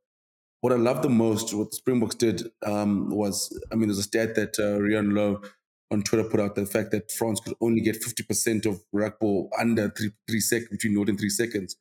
what 0.61 0.73
I 0.73 0.77
love 0.77 1.03
the 1.03 1.11
most, 1.11 1.53
what 1.55 1.71
the 1.71 1.77
Springboks 1.77 2.15
did, 2.15 2.43
um, 2.65 3.11
was 3.11 3.59
I 3.73 3.75
mean 3.75 3.89
there's 3.89 3.99
a 3.99 4.05
stat 4.05 4.35
that 4.37 4.59
uh, 4.59 4.79
Riaan 4.79 5.13
Louw 5.13 5.45
on 5.93 6.03
Twitter 6.03 6.25
put 6.25 6.41
out 6.41 6.55
the 6.55 6.65
fact 6.65 6.91
that 6.91 7.13
France 7.13 7.39
could 7.41 7.55
only 7.61 7.83
get 7.83 8.03
50% 8.03 8.67
of 8.67 8.83
rugby 8.93 9.49
under 9.59 9.91
three, 9.91 10.11
three 10.29 10.41
seconds, 10.41 10.71
between 10.71 10.95
0 10.95 11.05
and 11.09 11.21
three 11.21 11.29
seconds. 11.29 11.77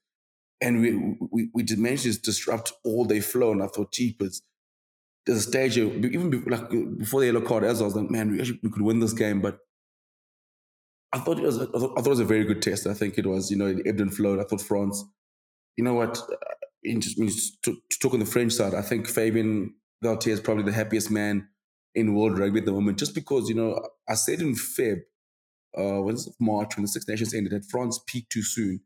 And 0.60 0.82
we, 0.82 1.17
we, 1.32 1.50
we 1.54 1.63
managed 1.78 2.04
to 2.04 2.21
disrupt 2.21 2.74
all 2.84 3.06
their 3.06 3.21
flow. 3.21 3.54
And 3.54 3.63
I 3.63 3.67
thought, 3.67 3.93
jeepers, 3.93 4.43
there's 5.26 5.39
a 5.39 5.50
stage, 5.50 5.78
even 5.78 6.43
like 6.45 6.69
before 6.97 7.21
the 7.21 7.28
yellow 7.28 7.41
card, 7.41 7.63
as 7.63 7.82
I 7.82 7.86
was 7.86 7.95
like, 7.95 8.12
man, 8.12 8.32
we 8.32 8.39
actually 8.39 8.60
we 8.62 8.69
could 8.69 8.82
win 8.82 9.00
this 9.00 9.13
game. 9.13 9.41
But 9.41 9.60
I 11.13 11.19
thought 11.19 11.39
it 11.39 11.43
was, 11.43 11.60
I 11.60 11.65
thought, 11.65 11.93
I 11.97 12.02
thought 12.02 12.08
it 12.08 12.10
was 12.10 12.19
a 12.19 12.26
very 12.26 12.43
good 12.43 12.62
test. 12.62 12.86
I 12.86 12.93
think 12.93 13.17
it 13.17 13.26
was, 13.26 13.50
you 13.50 13.58
know, 13.58 13.67
it 13.67 13.88
ebbed 13.88 14.02
and 14.02 14.13
flowed. 14.13 14.39
I 14.39 14.43
thought 14.43 14.62
France, 14.62 15.04
you 15.78 15.84
know 15.84 15.93
what, 15.93 16.17
uh, 16.17 16.36
in 16.84 17.00
to, 17.00 17.30
to 17.63 18.00
talk 18.02 18.13
on 18.13 18.19
the 18.19 18.26
French 18.26 18.54
side, 18.54 18.74
I 18.74 18.82
think 18.82 19.08
Fabien 19.08 19.74
Galthié 20.04 20.32
is 20.32 20.39
probably 20.41 20.63
the 20.63 20.71
happiest 20.74 21.12
man 21.12 21.47
in 21.96 22.16
world 22.16 22.38
rugby 22.38 22.60
at 22.60 22.66
the 22.66 22.72
moment, 22.72 23.00
just 23.00 23.16
because, 23.16 23.50
you 23.50 23.56
know, 23.56 23.82
I 24.08 24.16
said 24.16 24.42
in 24.42 24.54
Feb, 24.54 25.02
uh, 25.78 26.02
when 26.02 26.18
March, 26.40 26.76
when 26.76 26.84
the 26.84 26.88
Six 26.88 27.08
Nations 27.08 27.34
ended, 27.34 27.54
that 27.54 27.70
France 27.70 28.00
peaked 28.06 28.32
too 28.32 28.44
soon. 28.44 28.82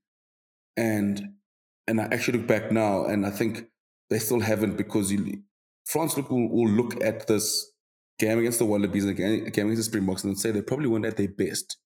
And 0.78 1.34
and 1.88 2.02
I 2.02 2.06
actually 2.06 2.40
look 2.40 2.48
back 2.48 2.72
now 2.72 3.06
and 3.06 3.26
I 3.26 3.30
think 3.30 3.66
they 4.10 4.20
still 4.20 4.40
haven't 4.40 4.76
because 4.76 5.12
you, 5.12 5.44
France 5.86 6.18
look, 6.18 6.30
will, 6.30 6.50
will 6.50 6.68
look 6.68 7.02
at 7.04 7.28
this 7.28 7.72
game 8.18 8.40
against 8.40 8.60
the 8.60 8.66
Wallabies, 8.66 9.06
again, 9.06 9.46
game 9.46 9.68
against 9.68 9.78
the 9.78 9.84
Springboks, 9.84 10.24
and 10.24 10.40
say 10.40 10.52
they 10.52 10.62
probably 10.62 10.88
weren't 10.88 11.06
at 11.06 11.18
their 11.18 11.28
best. 11.28 11.78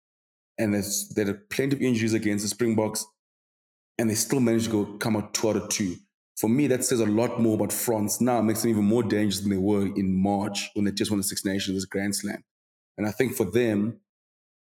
And 0.57 0.73
there's, 0.73 1.09
there 1.15 1.29
are 1.29 1.33
plenty 1.49 1.75
of 1.75 1.81
injuries 1.81 2.13
against 2.13 2.43
the 2.43 2.49
Springboks, 2.49 3.05
and 3.97 4.09
they 4.09 4.15
still 4.15 4.39
managed 4.39 4.65
to 4.65 4.85
go 4.85 4.97
come 4.97 5.17
out 5.17 5.33
two 5.33 5.49
out 5.49 5.57
of 5.57 5.69
two 5.69 5.97
for 6.39 6.49
me, 6.49 6.67
that 6.67 6.85
says 6.85 7.01
a 7.01 7.05
lot 7.05 7.41
more 7.41 7.55
about 7.55 7.73
France 7.73 8.21
now. 8.21 8.39
It 8.39 8.43
makes 8.43 8.61
them 8.61 8.71
even 8.71 8.85
more 8.85 9.03
dangerous 9.03 9.41
than 9.41 9.49
they 9.49 9.57
were 9.57 9.85
in 9.85 10.21
March 10.21 10.69
when 10.73 10.85
they 10.85 10.91
just 10.91 11.11
won 11.11 11.17
the 11.17 11.23
Six 11.23 11.43
Nations 11.43 11.75
as 11.75 11.83
Grand 11.83 12.15
Slam. 12.15 12.45
And 12.97 13.05
I 13.05 13.11
think 13.11 13.35
for 13.35 13.43
them, 13.43 13.99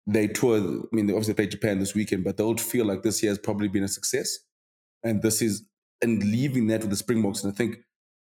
they 0.07 0.27
tour. 0.29 0.57
I 0.57 0.95
mean, 0.95 1.07
they 1.07 1.11
obviously 1.11 1.33
played 1.33 1.51
Japan 1.51 1.79
this 1.79 1.93
weekend, 1.93 2.23
but 2.23 2.37
they'll 2.37 2.55
feel 2.55 2.85
like 2.85 3.03
this 3.03 3.21
year 3.21 3.29
has 3.31 3.39
probably 3.39 3.67
been 3.67 3.83
a 3.83 3.89
success. 3.89 4.39
And 5.03 5.21
this 5.21 5.41
is, 5.41 5.65
and 6.01 6.23
leaving 6.23 6.67
that 6.67 6.79
with 6.79 6.91
the 6.91 6.95
Springboks. 6.95 7.43
And 7.43 7.51
I 7.51 7.55
think 7.55 7.79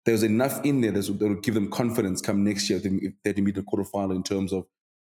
there's 0.05 0.23
enough 0.23 0.65
in 0.65 0.81
there 0.81 0.91
that 0.91 1.09
will 1.09 1.35
give 1.35 1.53
them 1.53 1.71
confidence 1.71 2.21
come 2.21 2.43
next 2.43 2.69
year 2.69 2.81
if 2.83 3.13
they 3.23 3.31
to 3.31 3.41
meet 3.41 3.55
the 3.55 3.61
quarterfinal 3.61 4.15
in 4.15 4.23
terms 4.23 4.51
of, 4.51 4.65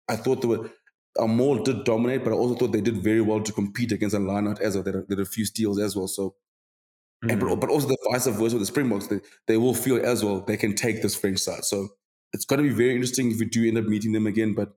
I 0.09 0.17
thought 0.17 0.43
they 0.43 0.49
were, 0.49 0.71
Amol 1.19 1.65
did 1.65 1.85
dominate, 1.85 2.25
but 2.25 2.33
I 2.33 2.37
also 2.37 2.57
thought 2.57 2.73
they 2.73 2.81
did 2.81 2.97
very 2.97 3.21
well 3.21 3.41
to 3.43 3.53
compete 3.53 3.93
against 3.93 4.17
a 4.17 4.19
lineout 4.19 4.61
as 4.61 4.75
well. 4.75 4.83
They 4.83 4.91
did 4.91 5.21
a 5.21 5.25
few 5.25 5.45
steals 5.45 5.79
as 5.79 5.95
well. 5.95 6.09
So 6.09 6.35
Mm. 7.25 7.33
And, 7.33 7.41
but, 7.41 7.61
but 7.61 7.71
also 7.71 7.89
the 7.89 7.97
vice 8.11 8.27
versa 8.27 8.57
with 8.57 8.61
the 8.61 8.67
Springboks, 8.67 9.07
they, 9.07 9.21
they 9.47 9.57
will 9.57 9.75
feel 9.75 10.05
as 10.05 10.25
well 10.25 10.41
they 10.41 10.57
can 10.57 10.75
take 10.75 11.03
this 11.03 11.17
French 11.17 11.39
side. 11.39 11.65
So 11.65 11.89
it's 12.33 12.45
going 12.45 12.63
to 12.63 12.69
be 12.69 12.75
very 12.75 12.93
interesting 12.93 13.31
if 13.31 13.39
we 13.39 13.47
do 13.47 13.67
end 13.67 13.79
up 13.79 13.85
meeting 13.85 14.13
them 14.13 14.27
again. 14.27 14.55
But 14.55 14.75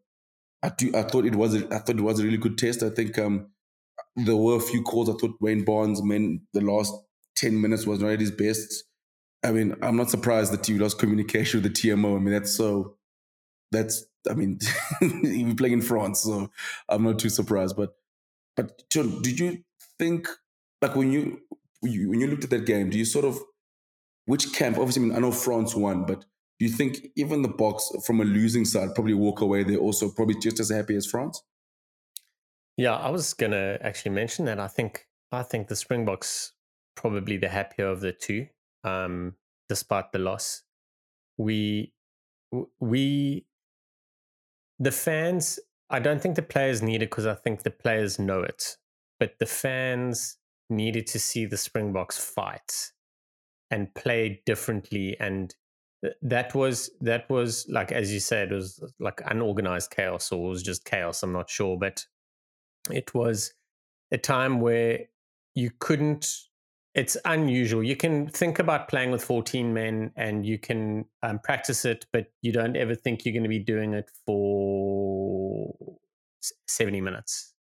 I 0.64 0.70
do, 0.70 0.92
I 0.96 1.04
thought 1.04 1.26
it 1.26 1.36
was, 1.36 1.56
a, 1.56 1.66
I 1.74 1.80
thought 1.80 1.98
it 1.98 2.02
was 2.02 2.20
a 2.20 2.24
really 2.24 2.38
good 2.38 2.58
test. 2.58 2.84
I 2.84 2.90
think 2.90 3.18
um, 3.20 3.52
there 4.16 4.36
were 4.36 4.58
a 4.58 4.62
few 4.62 4.82
calls. 4.82 5.10
I 5.10 5.14
thought 5.14 5.42
Wayne 5.42 5.66
Barnes, 5.66 6.02
man, 6.04 6.42
the 6.54 6.62
last 6.62 6.94
ten 7.36 7.60
minutes 7.60 7.86
was 7.86 8.00
not 8.00 8.12
at 8.12 8.20
his 8.20 8.32
best. 8.32 8.84
I 9.44 9.52
mean, 9.52 9.76
I'm 9.82 9.98
not 9.98 10.10
surprised 10.10 10.52
that 10.54 10.68
you 10.68 10.80
lost 10.80 11.00
communication 11.00 11.62
with 11.62 11.74
the 11.74 11.90
TMO. 11.90 12.16
I 12.16 12.20
mean, 12.20 12.34
that's 12.34 12.56
so. 12.56 12.96
That's, 13.72 14.06
I 14.30 14.34
mean, 14.34 14.60
even 15.02 15.58
playing 15.58 15.74
in 15.74 15.82
France, 15.82 16.22
so 16.22 16.50
I'm 16.88 17.04
not 17.04 17.20
too 17.20 17.30
surprised. 17.30 17.76
But, 17.76 17.96
but 18.56 18.90
John, 18.90 19.22
did 19.22 19.40
you 19.40 19.64
think 20.00 20.30
like 20.82 20.96
when 20.96 21.12
you 21.12 21.42
you, 21.84 22.10
when 22.10 22.20
you 22.20 22.28
looked 22.28 22.44
at 22.44 22.50
that 22.50 22.66
game, 22.66 22.90
do 22.90 22.98
you 22.98 23.06
sort 23.06 23.26
of 23.26 23.40
which 24.26 24.54
camp? 24.54 24.78
Obviously, 24.78 25.04
I, 25.04 25.06
mean, 25.06 25.16
I 25.16 25.20
know 25.20 25.32
France 25.32 25.76
won, 25.76 26.06
but 26.06 26.26
do 26.60 26.66
you 26.66 26.72
think 26.72 27.08
even 27.16 27.44
the 27.44 27.50
Boks 27.50 28.04
from 28.06 28.20
a 28.20 28.26
losing 28.26 28.66
side 28.66 28.96
probably 28.96 29.14
walk 29.14 29.42
away? 29.42 29.64
They're 29.64 29.78
also 29.78 30.10
probably 30.10 30.36
just 30.40 30.60
as 30.60 30.70
happy 30.70 30.96
as 30.96 31.06
France. 31.06 31.44
Yeah, 32.78 32.96
I 32.96 33.10
was 33.10 33.34
gonna 33.34 33.78
actually 33.82 34.12
mention 34.12 34.46
that. 34.46 34.60
I 34.60 34.68
think 34.68 35.08
I 35.32 35.44
think 35.44 35.68
the 35.68 35.76
Springboks 35.76 36.54
probably 36.96 37.38
the 37.38 37.50
happier 37.50 37.88
of 37.88 38.02
the 38.02 38.12
two, 38.12 38.48
um, 38.84 39.36
despite 39.70 40.12
the 40.12 40.20
loss. 40.20 40.64
We 41.38 41.94
we 42.80 43.46
the 44.80 44.92
fans. 44.92 45.60
I 45.90 46.00
don't 46.00 46.22
think 46.22 46.36
the 46.36 46.42
players 46.42 46.82
need 46.82 47.02
it 47.02 47.10
because 47.10 47.26
I 47.26 47.36
think 47.36 47.64
the 47.64 47.72
players 47.72 48.20
know 48.20 48.42
it, 48.42 48.78
but 49.20 49.40
the 49.40 49.46
fans 49.46 50.37
needed 50.70 51.08
to 51.08 51.20
see 51.20 51.46
the 51.46 51.58
Springboks 51.58 52.18
fight 52.18 52.92
and 53.72 53.94
play 53.96 54.42
differently 54.46 55.18
and 55.20 55.56
that 56.22 56.54
was 56.54 56.92
that 57.02 57.30
was 57.30 57.66
like 57.70 57.92
as 57.92 58.14
you 58.14 58.20
said 58.20 58.52
it 58.52 58.56
was 58.56 58.82
like 59.00 59.20
unorganized 59.26 59.90
chaos 59.92 60.32
or 60.32 60.46
it 60.46 60.50
was 60.50 60.64
just 60.64 60.86
chaos 60.86 61.24
i'm 61.24 61.34
not 61.34 61.50
sure 61.50 61.76
but 61.78 62.06
it 62.92 63.14
was 63.14 63.54
a 64.12 64.18
time 64.18 64.62
where 64.62 65.00
you 65.56 65.72
couldn't 65.80 66.48
it's 66.98 67.16
unusual. 67.26 67.84
You 67.84 67.96
can 67.96 68.28
think 68.28 68.58
about 68.58 68.88
playing 68.88 69.12
with 69.12 69.24
14 69.24 69.72
men 69.72 70.12
and 70.16 70.44
you 70.44 70.58
can 70.58 71.06
um, 71.22 71.38
practice 71.38 71.86
it 71.86 72.08
but 72.12 72.32
you 72.42 72.52
don't 72.52 72.76
ever 72.76 72.96
think 72.96 73.24
you're 73.24 73.34
going 73.34 73.44
to 73.44 73.50
be 73.50 73.60
doing 73.60 73.94
it 73.94 74.10
for 74.26 75.76
70 76.68 77.02
minutes 77.02 77.54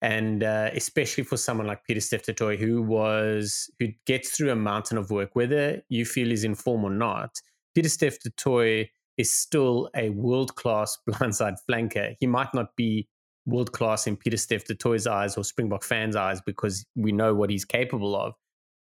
and 0.00 0.44
uh, 0.44 0.70
especially 0.74 1.24
for 1.24 1.36
someone 1.36 1.66
like 1.66 1.84
Pieter-Steph 1.84 2.22
du 2.22 2.56
who 2.56 2.82
was 2.82 3.70
who 3.78 3.88
gets 4.06 4.30
through 4.30 4.50
a 4.50 4.56
mountain 4.56 4.96
of 4.96 5.10
work, 5.10 5.34
whether 5.34 5.82
you 5.88 6.04
feel 6.04 6.28
he's 6.28 6.44
in 6.44 6.54
form 6.54 6.84
or 6.84 6.90
not. 6.90 7.40
Pieter-Steph 7.74 8.18
du 8.20 8.84
is 9.16 9.30
still 9.30 9.90
a 9.96 10.10
world 10.10 10.54
class 10.54 10.96
blindside 11.08 11.56
flanker. 11.68 12.14
He 12.20 12.26
might 12.26 12.54
not 12.54 12.76
be 12.76 13.08
world 13.46 13.72
class 13.72 14.06
in 14.06 14.16
Pieter-Steph 14.16 14.64
du 14.64 14.96
eyes 15.10 15.36
or 15.36 15.42
Springbok 15.42 15.82
fans' 15.82 16.16
eyes 16.16 16.40
because 16.40 16.84
we 16.94 17.10
know 17.10 17.34
what 17.34 17.50
he's 17.50 17.64
capable 17.64 18.14
of, 18.14 18.34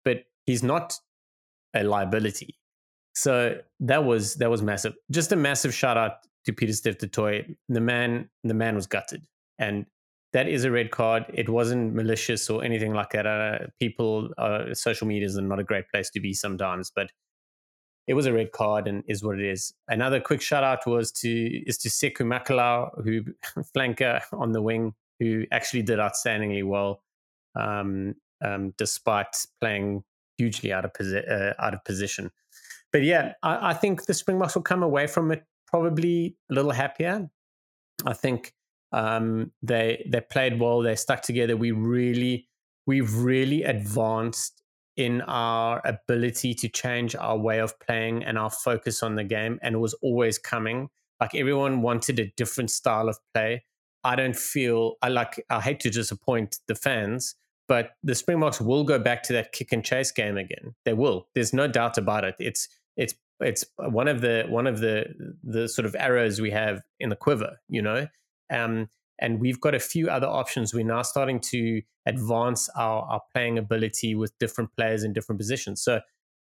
but 0.04 0.24
he's 0.44 0.62
not 0.62 0.94
a 1.74 1.84
liability. 1.84 2.58
So 3.14 3.58
that 3.80 4.04
was 4.04 4.34
that 4.34 4.50
was 4.50 4.60
massive. 4.60 4.94
Just 5.10 5.32
a 5.32 5.36
massive 5.36 5.72
shout 5.72 5.96
out 5.96 6.18
to 6.44 6.52
Pieter-Steph 6.52 6.98
du 6.98 7.54
The 7.70 7.80
man, 7.80 8.28
the 8.44 8.54
man 8.54 8.74
was 8.74 8.86
gutted, 8.86 9.26
and 9.58 9.86
that 10.32 10.48
is 10.48 10.64
a 10.64 10.70
red 10.70 10.90
card. 10.90 11.24
It 11.32 11.48
wasn't 11.48 11.94
malicious 11.94 12.50
or 12.50 12.64
anything 12.64 12.92
like 12.92 13.10
that. 13.10 13.26
Uh, 13.26 13.58
people, 13.80 14.30
uh, 14.38 14.74
social 14.74 15.06
media 15.06 15.26
is 15.26 15.36
not 15.36 15.58
a 15.58 15.64
great 15.64 15.88
place 15.88 16.10
to 16.10 16.20
be 16.20 16.34
sometimes, 16.34 16.90
but 16.94 17.10
it 18.06 18.14
was 18.14 18.26
a 18.26 18.32
red 18.32 18.52
card 18.52 18.86
and 18.86 19.02
is 19.08 19.22
what 19.22 19.38
it 19.38 19.44
is. 19.44 19.72
Another 19.88 20.20
quick 20.20 20.40
shout 20.40 20.62
out 20.62 20.86
was 20.86 21.10
to 21.12 21.62
is 21.66 21.78
to 21.78 21.88
Sekou 21.88 22.20
Macalou, 22.20 23.04
who 23.04 23.22
flanker 23.76 24.20
on 24.32 24.52
the 24.52 24.62
wing, 24.62 24.94
who 25.18 25.44
actually 25.50 25.82
did 25.82 25.98
outstandingly 25.98 26.64
well, 26.64 27.02
um, 27.58 28.14
um, 28.44 28.74
despite 28.78 29.44
playing 29.60 30.04
hugely 30.38 30.72
out 30.72 30.84
of 30.84 30.92
posi- 30.92 31.28
uh, 31.30 31.54
out 31.58 31.74
of 31.74 31.84
position. 31.84 32.30
But 32.92 33.02
yeah, 33.02 33.32
I, 33.42 33.70
I 33.70 33.74
think 33.74 34.06
the 34.06 34.14
Springboks 34.14 34.54
will 34.54 34.62
come 34.62 34.82
away 34.82 35.06
from 35.06 35.32
it 35.32 35.44
probably 35.66 36.36
a 36.50 36.54
little 36.54 36.70
happier. 36.70 37.28
I 38.04 38.12
think 38.12 38.52
um, 38.92 39.52
they 39.62 40.06
they 40.10 40.20
played 40.20 40.60
well. 40.60 40.80
They 40.80 40.96
stuck 40.96 41.22
together. 41.22 41.56
We 41.56 41.72
really 41.72 42.48
we've 42.86 43.14
really 43.14 43.62
advanced 43.64 44.62
in 44.96 45.20
our 45.22 45.82
ability 45.84 46.54
to 46.54 46.68
change 46.68 47.14
our 47.14 47.36
way 47.36 47.58
of 47.58 47.78
playing 47.80 48.24
and 48.24 48.38
our 48.38 48.50
focus 48.50 49.02
on 49.02 49.14
the 49.16 49.24
game. 49.24 49.58
And 49.62 49.74
it 49.74 49.78
was 49.78 49.94
always 50.02 50.38
coming. 50.38 50.88
Like 51.20 51.34
everyone 51.34 51.82
wanted 51.82 52.18
a 52.18 52.32
different 52.36 52.70
style 52.70 53.08
of 53.08 53.18
play. 53.34 53.64
I 54.04 54.16
don't 54.16 54.36
feel 54.36 54.94
I 55.02 55.08
like 55.08 55.44
I 55.50 55.60
hate 55.60 55.80
to 55.80 55.90
disappoint 55.90 56.58
the 56.68 56.74
fans, 56.74 57.34
but 57.68 57.92
the 58.02 58.14
Springboks 58.14 58.60
will 58.60 58.84
go 58.84 58.98
back 58.98 59.22
to 59.24 59.32
that 59.34 59.52
kick 59.52 59.72
and 59.72 59.84
chase 59.84 60.12
game 60.12 60.38
again. 60.38 60.74
They 60.84 60.92
will. 60.92 61.26
There's 61.34 61.52
no 61.52 61.66
doubt 61.66 61.98
about 61.98 62.24
it. 62.24 62.36
It's 62.38 62.68
it's 62.96 63.14
it's 63.40 63.64
one 63.78 64.08
of 64.08 64.20
the 64.20 64.44
one 64.48 64.66
of 64.66 64.80
the 64.80 65.06
the 65.42 65.68
sort 65.68 65.86
of 65.86 65.96
arrows 65.98 66.40
we 66.40 66.52
have 66.52 66.82
in 67.00 67.08
the 67.08 67.16
quiver, 67.16 67.56
you 67.68 67.82
know. 67.82 68.06
Um, 68.50 68.88
and 69.18 69.40
we've 69.40 69.60
got 69.60 69.74
a 69.74 69.80
few 69.80 70.08
other 70.08 70.26
options. 70.26 70.74
We're 70.74 70.84
now 70.84 71.02
starting 71.02 71.40
to 71.40 71.80
advance 72.06 72.68
our, 72.76 73.02
our 73.02 73.20
playing 73.34 73.58
ability 73.58 74.14
with 74.14 74.32
different 74.38 74.70
players 74.76 75.04
in 75.04 75.12
different 75.12 75.38
positions. 75.38 75.82
So 75.82 76.00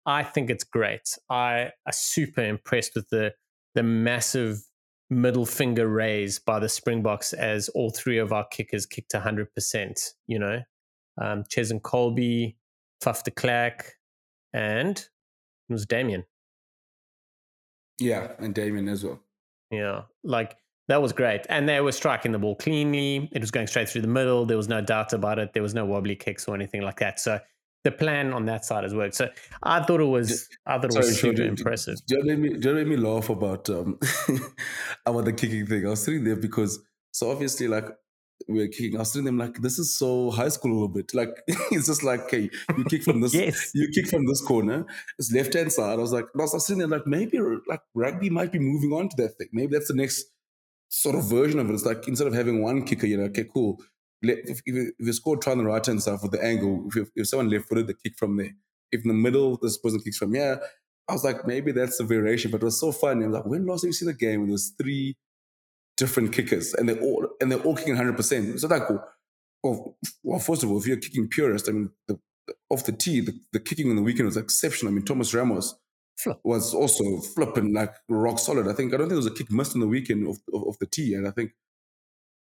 I 0.07 0.23
think 0.23 0.51
it's 0.51 0.65
great. 0.65 1.17
I 1.31 1.71
am 1.87 1.93
super 1.93 2.43
impressed 2.43 2.95
with 2.95 3.09
the 3.11 3.33
the 3.75 3.83
massive 3.83 4.63
middle 5.11 5.47
finger 5.47 5.89
raise 5.89 6.39
by 6.39 6.59
the 6.59 6.69
Springboks 6.69 7.33
as 7.33 7.69
all 7.71 7.91
three 7.91 8.19
of 8.19 8.33
our 8.33 8.47
kickers 8.51 8.87
kicked 8.87 9.13
100%, 9.13 10.11
you 10.27 10.39
know. 10.39 10.61
Um, 11.21 11.45
and 11.57 11.83
Kolbe, 11.83 12.57
Faf 13.03 13.23
de 13.23 13.31
Klerk, 13.31 13.95
and 14.53 14.99
it 14.99 15.73
was 15.73 15.87
Damian. 15.87 16.25
Yeah, 18.01 18.33
and 18.39 18.55
Damian 18.55 18.89
as 18.89 19.05
well. 19.05 19.21
Yeah, 19.71 20.03
like 20.23 20.57
that 20.89 21.03
was 21.03 21.13
great. 21.13 21.47
And 21.49 21.69
they 21.69 21.81
were 21.81 21.93
striking 21.93 22.33
the 22.33 22.39
ball 22.39 22.57
cleanly. 22.57 23.29
It 23.33 23.41
was 23.41 23.51
going 23.51 23.67
straight 23.67 23.89
through 23.89 24.03
the 24.03 24.09
middle. 24.09 24.47
There 24.47 24.57
was 24.57 24.69
no 24.69 24.81
doubt 24.81 25.13
about 25.13 25.39
it. 25.39 25.53
There 25.53 25.63
was 25.63 25.75
no 25.75 25.85
wobbly 25.85 26.17
kicks 26.17 26.49
or 26.49 26.55
anything 26.55 26.83
like 26.83 26.99
that. 27.01 27.21
So 27.21 27.39
the 27.85 27.93
plan 27.93 28.33
on 28.33 28.47
that 28.47 28.65
side 28.65 28.85
has 28.85 28.95
worked. 28.95 29.15
So 29.15 29.29
I 29.63 29.83
thought 29.83 30.01
it 30.01 30.05
was 30.05 30.49
I 30.67 30.79
thought 30.79 30.87
it 30.87 30.97
was 30.97 31.21
Sorry, 31.21 31.35
super 31.35 31.43
do, 31.43 31.45
impressive. 31.45 31.99
Do 32.07 32.17
you 32.17 32.25
make 32.25 32.39
me, 32.39 32.59
do 32.59 32.69
you 32.71 32.75
make 32.75 32.87
me 32.89 32.97
laugh 32.97 33.29
about 33.29 33.69
um 33.71 33.99
about 35.07 35.27
the 35.27 35.33
kicking 35.33 35.67
thing? 35.67 35.87
I 35.87 35.91
was 35.91 36.03
sitting 36.03 36.25
there 36.25 36.37
because 36.37 36.81
so 37.13 37.31
obviously 37.31 37.69
like 37.69 37.87
we 38.49 38.63
are 38.63 38.69
kicking. 38.69 38.97
I 38.97 39.01
was 39.01 39.13
sitting 39.13 39.25
there 39.25 39.47
like, 39.47 39.61
this 39.61 39.79
is 39.79 39.97
so 39.97 40.31
high 40.31 40.49
school 40.49 40.73
a 40.73 40.75
little 40.75 40.89
bit. 40.89 41.13
Like 41.15 41.31
it's 41.71 41.87
just 41.87 42.03
like, 42.03 42.21
okay, 42.23 42.49
you 42.77 42.85
kick 42.85 43.03
from 43.03 43.21
this, 43.21 43.35
yes. 43.35 43.73
you 43.75 43.89
kick 43.95 44.07
from 44.07 44.27
this 44.27 44.41
corner. 44.41 44.87
It's 45.19 45.33
left 45.33 45.55
hand 45.55 45.73
side. 45.73 45.99
I 45.99 46.03
was 46.03 46.13
like, 46.13 46.25
I 46.35 46.39
was 46.39 46.67
sitting 46.67 46.79
there 46.79 46.89
like 46.89 47.07
maybe 47.07 47.39
like 47.67 47.81
rugby 47.95 48.31
might 48.31 48.53
be 48.53 48.59
moving 48.59 48.93
on 48.93 49.09
to 49.11 49.17
that 49.23 49.37
thing. 49.37 49.49
Maybe 49.53 49.73
that's 49.73 49.89
the 49.89 49.95
next 49.95 50.25
sort 50.89 51.17
of 51.17 51.29
version 51.29 51.59
of 51.59 51.69
it. 51.71 51.75
It's 51.75 51.85
like 51.85 52.07
instead 52.09 52.27
of 52.27 52.35
having 52.35 52.63
one 52.63 52.85
kicker, 52.85 53.07
you 53.07 53.17
know, 53.17 53.25
okay, 53.25 53.45
cool. 53.53 53.81
If, 54.23 54.61
if, 54.67 54.93
you 54.99 55.13
score 55.13 55.37
try 55.37 55.53
on 55.53 55.59
the 55.59 55.65
right 55.65 55.85
hand 55.85 56.03
side 56.03 56.19
with 56.23 56.33
the 56.33 56.43
angle, 56.43 56.89
if, 56.95 57.09
if 57.15 57.29
someone 57.29 57.51
left 57.51 57.69
footed, 57.69 57.87
the 57.87 57.95
kick 57.95 58.19
from 58.19 58.37
there. 58.37 58.51
If 58.91 59.03
in 59.03 59.09
the 59.09 59.15
middle, 59.15 59.59
this 59.61 59.79
person 59.79 60.01
kicks 60.01 60.19
from 60.19 60.35
here. 60.35 60.61
I 61.09 61.13
was 61.13 61.25
like, 61.25 61.47
maybe 61.47 61.73
that's 61.73 62.01
a 62.01 62.05
variation, 62.05 62.51
but 62.51 62.63
it 62.63 62.65
was 62.65 62.81
so 62.81 62.93
funny. 62.93 63.25
I 63.25 63.29
was 63.29 63.37
like, 63.37 63.47
when 63.47 63.67
last 63.67 63.83
have 63.83 63.89
you 63.89 63.93
seen 63.93 64.09
a 64.09 64.15
game 64.15 64.41
when 64.41 64.49
there's 64.49 64.75
three 64.79 65.17
different 65.97 66.33
kickers 66.33 66.75
and 66.75 66.89
they're 66.89 67.01
all 67.01 67.29
and 67.41 67.51
they're 67.51 67.61
all 67.61 67.77
kicking 67.77 67.95
100 67.95 68.17
percent? 68.17 68.61
So 68.61 68.69
cool. 68.69 69.03
Oh, 69.65 69.69
oh, 69.69 69.71
well, 69.71 69.97
well, 70.23 70.39
first 70.39 70.63
of 70.63 70.71
all, 70.71 70.79
if 70.79 70.87
you're 70.87 70.97
kicking 70.97 71.29
purist, 71.29 71.69
I 71.69 71.73
mean, 71.73 71.91
the, 72.07 72.19
the, 72.47 72.55
off 72.71 72.85
the 72.85 72.93
tee, 72.93 73.21
the, 73.21 73.39
the 73.53 73.61
kicking 73.61 73.91
on 73.91 73.97
the 73.97 74.03
weekend 74.03 74.27
was 74.27 74.37
exceptional. 74.37 74.93
I 74.93 74.95
mean, 74.95 75.05
Thomas 75.05 75.33
Ramos 75.35 75.75
Flip. 76.19 76.37
was 76.43 76.75
also 76.75 77.21
flipping 77.21 77.73
like 77.73 77.95
rock 78.09 78.41
solid. 78.41 78.67
I 78.67 78.73
think 78.73 78.93
I 78.93 78.97
don't 78.97 79.09
think 79.09 79.11
there 79.11 79.17
was 79.17 79.27
a 79.27 79.31
kick 79.31 79.53
missed 79.53 79.75
in 79.75 79.81
the 79.81 79.87
weekend 79.87 80.27
of, 80.27 80.39
of, 80.53 80.67
of 80.69 80.79
the 80.81 80.87
tee, 80.87 81.15
and 81.15 81.29
I 81.29 81.31
think 81.31 81.53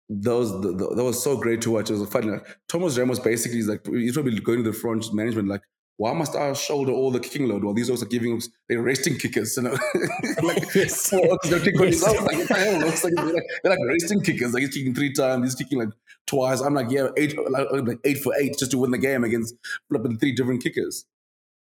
that 0.08 0.36
was 0.36 0.50
the, 0.60 0.72
the, 0.72 0.94
that 0.96 1.04
was 1.04 1.22
so 1.22 1.36
great 1.36 1.62
to 1.62 1.70
watch. 1.70 1.88
It 1.88 1.92
was 1.92 2.02
a 2.02 2.06
funny. 2.06 2.30
Like 2.30 2.46
Thomas 2.68 2.98
Ramos 2.98 3.20
basically 3.20 3.60
is 3.60 3.68
like 3.68 3.86
he's 3.86 4.14
probably 4.14 4.38
going 4.40 4.64
to 4.64 4.70
the 4.70 4.76
front 4.76 5.12
management 5.14 5.48
like. 5.48 5.62
Why 5.98 6.14
must 6.14 6.34
I 6.34 6.50
shoulder 6.54 6.92
all 6.92 7.10
the 7.10 7.20
kicking 7.20 7.46
load 7.46 7.62
while 7.62 7.74
these 7.74 7.90
guys 7.90 8.02
are 8.02 8.06
giving 8.06 8.34
us 8.34 8.48
they're 8.70 8.80
resting 8.80 9.18
kickers? 9.18 9.54
You 9.58 9.64
know, 9.64 9.72
like 10.42 10.64
yes. 10.74 11.10
they're 11.44 11.60
kicking 11.60 11.78
yes. 11.78 12.02
like, 12.02 12.18
what 12.22 12.48
the 12.48 12.54
hell? 12.54 12.80
Looks 12.80 13.04
like 13.04 13.12
they're, 13.14 13.26
like 13.26 13.42
they're 13.62 13.72
like 13.76 13.86
resting 13.86 14.22
kickers. 14.22 14.54
Like 14.54 14.62
he's 14.62 14.74
kicking 14.74 14.94
three 14.94 15.12
times, 15.12 15.44
he's 15.44 15.54
kicking 15.56 15.78
like 15.78 15.90
twice. 16.26 16.62
I'm 16.62 16.72
like, 16.72 16.90
yeah, 16.90 17.08
eight 17.18 17.36
like, 17.50 17.66
like 17.70 17.98
eight 18.04 18.16
for 18.16 18.32
eight 18.40 18.56
just 18.58 18.70
to 18.70 18.78
win 18.78 18.92
the 18.92 18.98
game 18.98 19.24
against 19.24 19.54
flipping 19.90 20.16
three 20.16 20.32
different 20.32 20.62
kickers. 20.62 21.04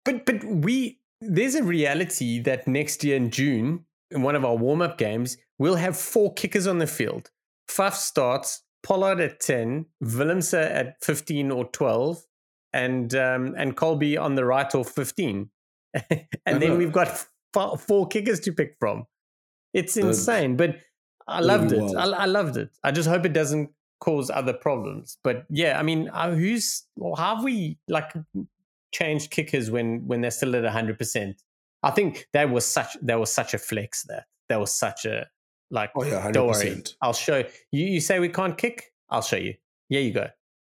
But 0.06 0.26
but 0.26 0.42
we 0.46 1.00
there's 1.28 1.56
a 1.56 1.64
reality 1.64 2.40
that 2.42 2.68
next 2.68 3.04
year 3.04 3.16
in 3.16 3.30
June, 3.30 3.86
in 4.12 4.22
one 4.22 4.36
of 4.36 4.46
our 4.46 4.56
warm 4.56 4.82
up 4.82 4.98
games, 4.98 5.38
we'll 5.58 5.76
have 5.76 5.98
four 5.98 6.34
kickers 6.34 6.68
on 6.68 6.78
the 6.78 6.88
field. 6.88 7.30
Faf 7.70 7.94
starts, 7.94 8.64
Pollard 8.84 9.20
at 9.20 9.40
10, 9.40 9.86
Willemse 10.04 10.54
at 10.54 11.04
15 11.04 11.52
or 11.52 11.66
12, 11.66 12.22
and 12.74 13.14
um, 13.16 13.54
and 13.58 13.78
Kolbe 13.78 14.20
on 14.20 14.36
the 14.36 14.46
right 14.46 14.74
or 14.76 14.84
15. 14.84 15.50
and 16.46 16.62
then 16.62 16.78
we've 16.78 16.92
got 16.92 17.26
four 17.80 18.08
kickers 18.08 18.40
to 18.42 18.52
pick 18.52 18.76
from. 18.80 19.06
It's 19.74 19.98
insane, 19.98 20.56
but 20.56 20.78
I 21.28 21.40
loved 21.40 21.72
it. 21.72 21.96
I, 21.96 22.04
I, 22.04 22.26
loved 22.26 22.58
it. 22.58 22.70
I 22.84 22.92
just 22.92 23.10
hope 23.10 23.26
it 23.26 23.34
doesn't 23.34 23.72
cause 24.00 24.30
other 24.30 24.54
problems. 24.54 25.18
But 25.24 25.46
yeah, 25.50 25.80
I 25.80 25.84
mean, 25.84 26.10
uh, 26.10 26.36
who's 26.36 26.84
how 27.18 27.36
have 27.36 27.44
we 27.44 27.78
like 27.88 28.12
changed 28.94 29.32
kickers 29.32 29.70
when 29.70 30.08
when 30.08 30.22
they're 30.22 30.32
still 30.32 30.56
at 30.56 30.66
hundred 30.66 30.98
percent. 30.98 31.42
I 31.82 31.92
think 31.92 32.28
that 32.34 32.50
was 32.50 32.66
such 32.66 32.96
that 33.02 33.20
was 33.20 33.32
such 33.32 33.54
a 33.54 33.58
flex 33.58 34.04
there. 34.04 34.26
That 34.50 34.60
was 34.60 34.74
such 34.74 35.06
a 35.06 35.28
like. 35.70 35.92
Oh 35.96 36.04
yeah, 36.04 36.22
100%. 36.22 36.34
Don't 36.34 36.48
worry, 36.48 36.84
I'll 37.02 37.14
show 37.14 37.44
you. 37.72 37.86
You 37.86 38.00
say 38.00 38.20
we 38.20 38.30
can't 38.30 38.58
kick? 38.58 38.94
I'll 39.10 39.22
show 39.22 39.38
you. 39.38 39.56
Yeah, 39.90 40.00
you 40.00 40.14
go. 40.14 40.28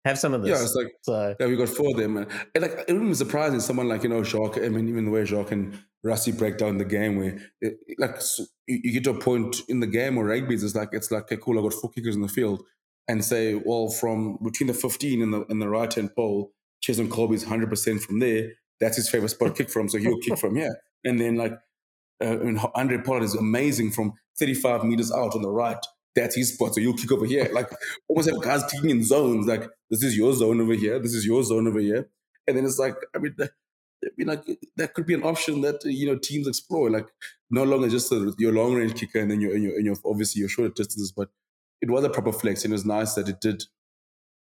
Have 0.05 0.17
some 0.17 0.33
of 0.33 0.41
this. 0.41 0.49
Yeah, 0.49 0.63
it's 0.63 0.73
like 0.73 0.93
so, 1.01 1.35
yeah, 1.39 1.45
we 1.45 1.55
got 1.55 1.69
four 1.69 1.91
of 1.91 1.97
them, 1.97 2.17
and, 2.17 2.27
like 2.59 2.85
it 2.87 2.93
was 2.93 3.19
surprising. 3.19 3.59
Someone 3.59 3.87
like 3.87 4.03
you 4.03 4.09
know 4.09 4.23
Jacques. 4.23 4.57
I 4.57 4.69
mean, 4.69 4.89
even 4.89 5.05
the 5.05 5.11
way 5.11 5.25
Jacques 5.25 5.51
and 5.51 5.77
Rassie 6.03 6.35
break 6.35 6.57
down 6.57 6.79
the 6.79 6.85
game, 6.85 7.17
where 7.17 7.37
it, 7.61 7.77
like 7.99 8.19
so 8.19 8.45
you, 8.65 8.79
you, 8.83 8.91
get 8.93 9.03
to 9.03 9.11
a 9.11 9.19
point 9.19 9.61
in 9.69 9.79
the 9.79 9.85
game 9.85 10.15
where 10.15 10.25
rugby 10.25 10.55
is 10.55 10.75
like 10.75 10.89
it's 10.93 11.11
like 11.11 11.23
okay, 11.23 11.37
cool. 11.37 11.59
I 11.59 11.61
got 11.61 11.73
four 11.73 11.91
kickers 11.91 12.15
in 12.15 12.23
the 12.23 12.27
field, 12.27 12.63
and 13.07 13.23
say, 13.23 13.53
well, 13.53 13.89
from 13.89 14.39
between 14.43 14.67
the 14.67 14.73
fifteen 14.73 15.21
and 15.21 15.31
the 15.31 15.45
and 15.49 15.61
the 15.61 15.69
right 15.69 15.93
hand 15.93 16.15
pole, 16.15 16.51
Kolbe 16.83 17.33
is 17.33 17.45
100% 17.45 18.01
from 18.01 18.19
there. 18.19 18.51
That's 18.79 18.97
his 18.97 19.09
favorite 19.09 19.29
spot 19.29 19.55
to 19.55 19.63
kick 19.63 19.71
from. 19.71 19.89
So 19.89 19.97
he'll 19.97 20.19
kick 20.19 20.37
from 20.37 20.55
here. 20.55 20.75
And 21.03 21.19
then, 21.19 21.35
like, 21.35 21.53
uh, 22.23 22.27
I 22.27 22.35
mean, 22.35 22.59
Handré 22.59 23.03
Pollard 23.03 23.23
is 23.23 23.33
amazing 23.33 23.89
from 23.89 24.13
35 24.37 24.83
meters 24.83 25.11
out 25.11 25.33
on 25.33 25.41
the 25.41 25.49
right. 25.49 25.83
That's 26.15 26.35
his 26.35 26.53
spot. 26.53 26.75
So 26.75 26.79
you'll 26.79 26.93
kick 26.93 27.11
over 27.11 27.25
here. 27.25 27.49
Like, 27.51 27.71
almost 28.07 28.29
have 28.29 28.39
guys 28.39 28.63
kicking 28.71 28.91
in 28.91 29.03
zones. 29.03 29.47
Like, 29.47 29.67
this 29.89 30.03
is 30.03 30.15
your 30.15 30.31
zone 30.35 30.61
over 30.61 30.75
here. 30.75 30.99
This 30.99 31.15
is 31.15 31.25
your 31.25 31.41
zone 31.41 31.67
over 31.67 31.79
here. 31.79 32.07
And 32.45 32.55
then 32.55 32.65
it's 32.65 32.77
like, 32.77 32.93
I 33.15 33.17
mean, 33.17 33.35
I 34.03 34.09
mean, 34.17 34.27
like 34.27 34.43
that 34.77 34.93
could 34.93 35.05
be 35.05 35.13
an 35.13 35.23
option 35.23 35.61
that 35.61 35.83
you 35.85 36.07
know 36.07 36.17
teams 36.17 36.47
explore. 36.47 36.89
Like 36.89 37.07
no 37.49 37.63
longer 37.63 37.89
just 37.89 38.11
a, 38.11 38.33
your 38.39 38.51
long 38.51 38.73
range 38.73 38.95
kicker 38.95 39.19
and 39.19 39.29
then 39.29 39.41
your 39.41 39.53
and 39.53 39.63
your, 39.63 39.75
and 39.75 39.85
your 39.85 39.95
obviously 40.05 40.39
your 40.39 40.49
shorter 40.49 40.73
distances, 40.73 41.11
but 41.11 41.29
it 41.81 41.89
was 41.89 42.03
a 42.03 42.09
proper 42.09 42.31
flex, 42.31 42.63
and 42.63 42.71
it 42.71 42.75
was 42.75 42.85
nice 42.85 43.13
that 43.15 43.29
it 43.29 43.41
did 43.41 43.63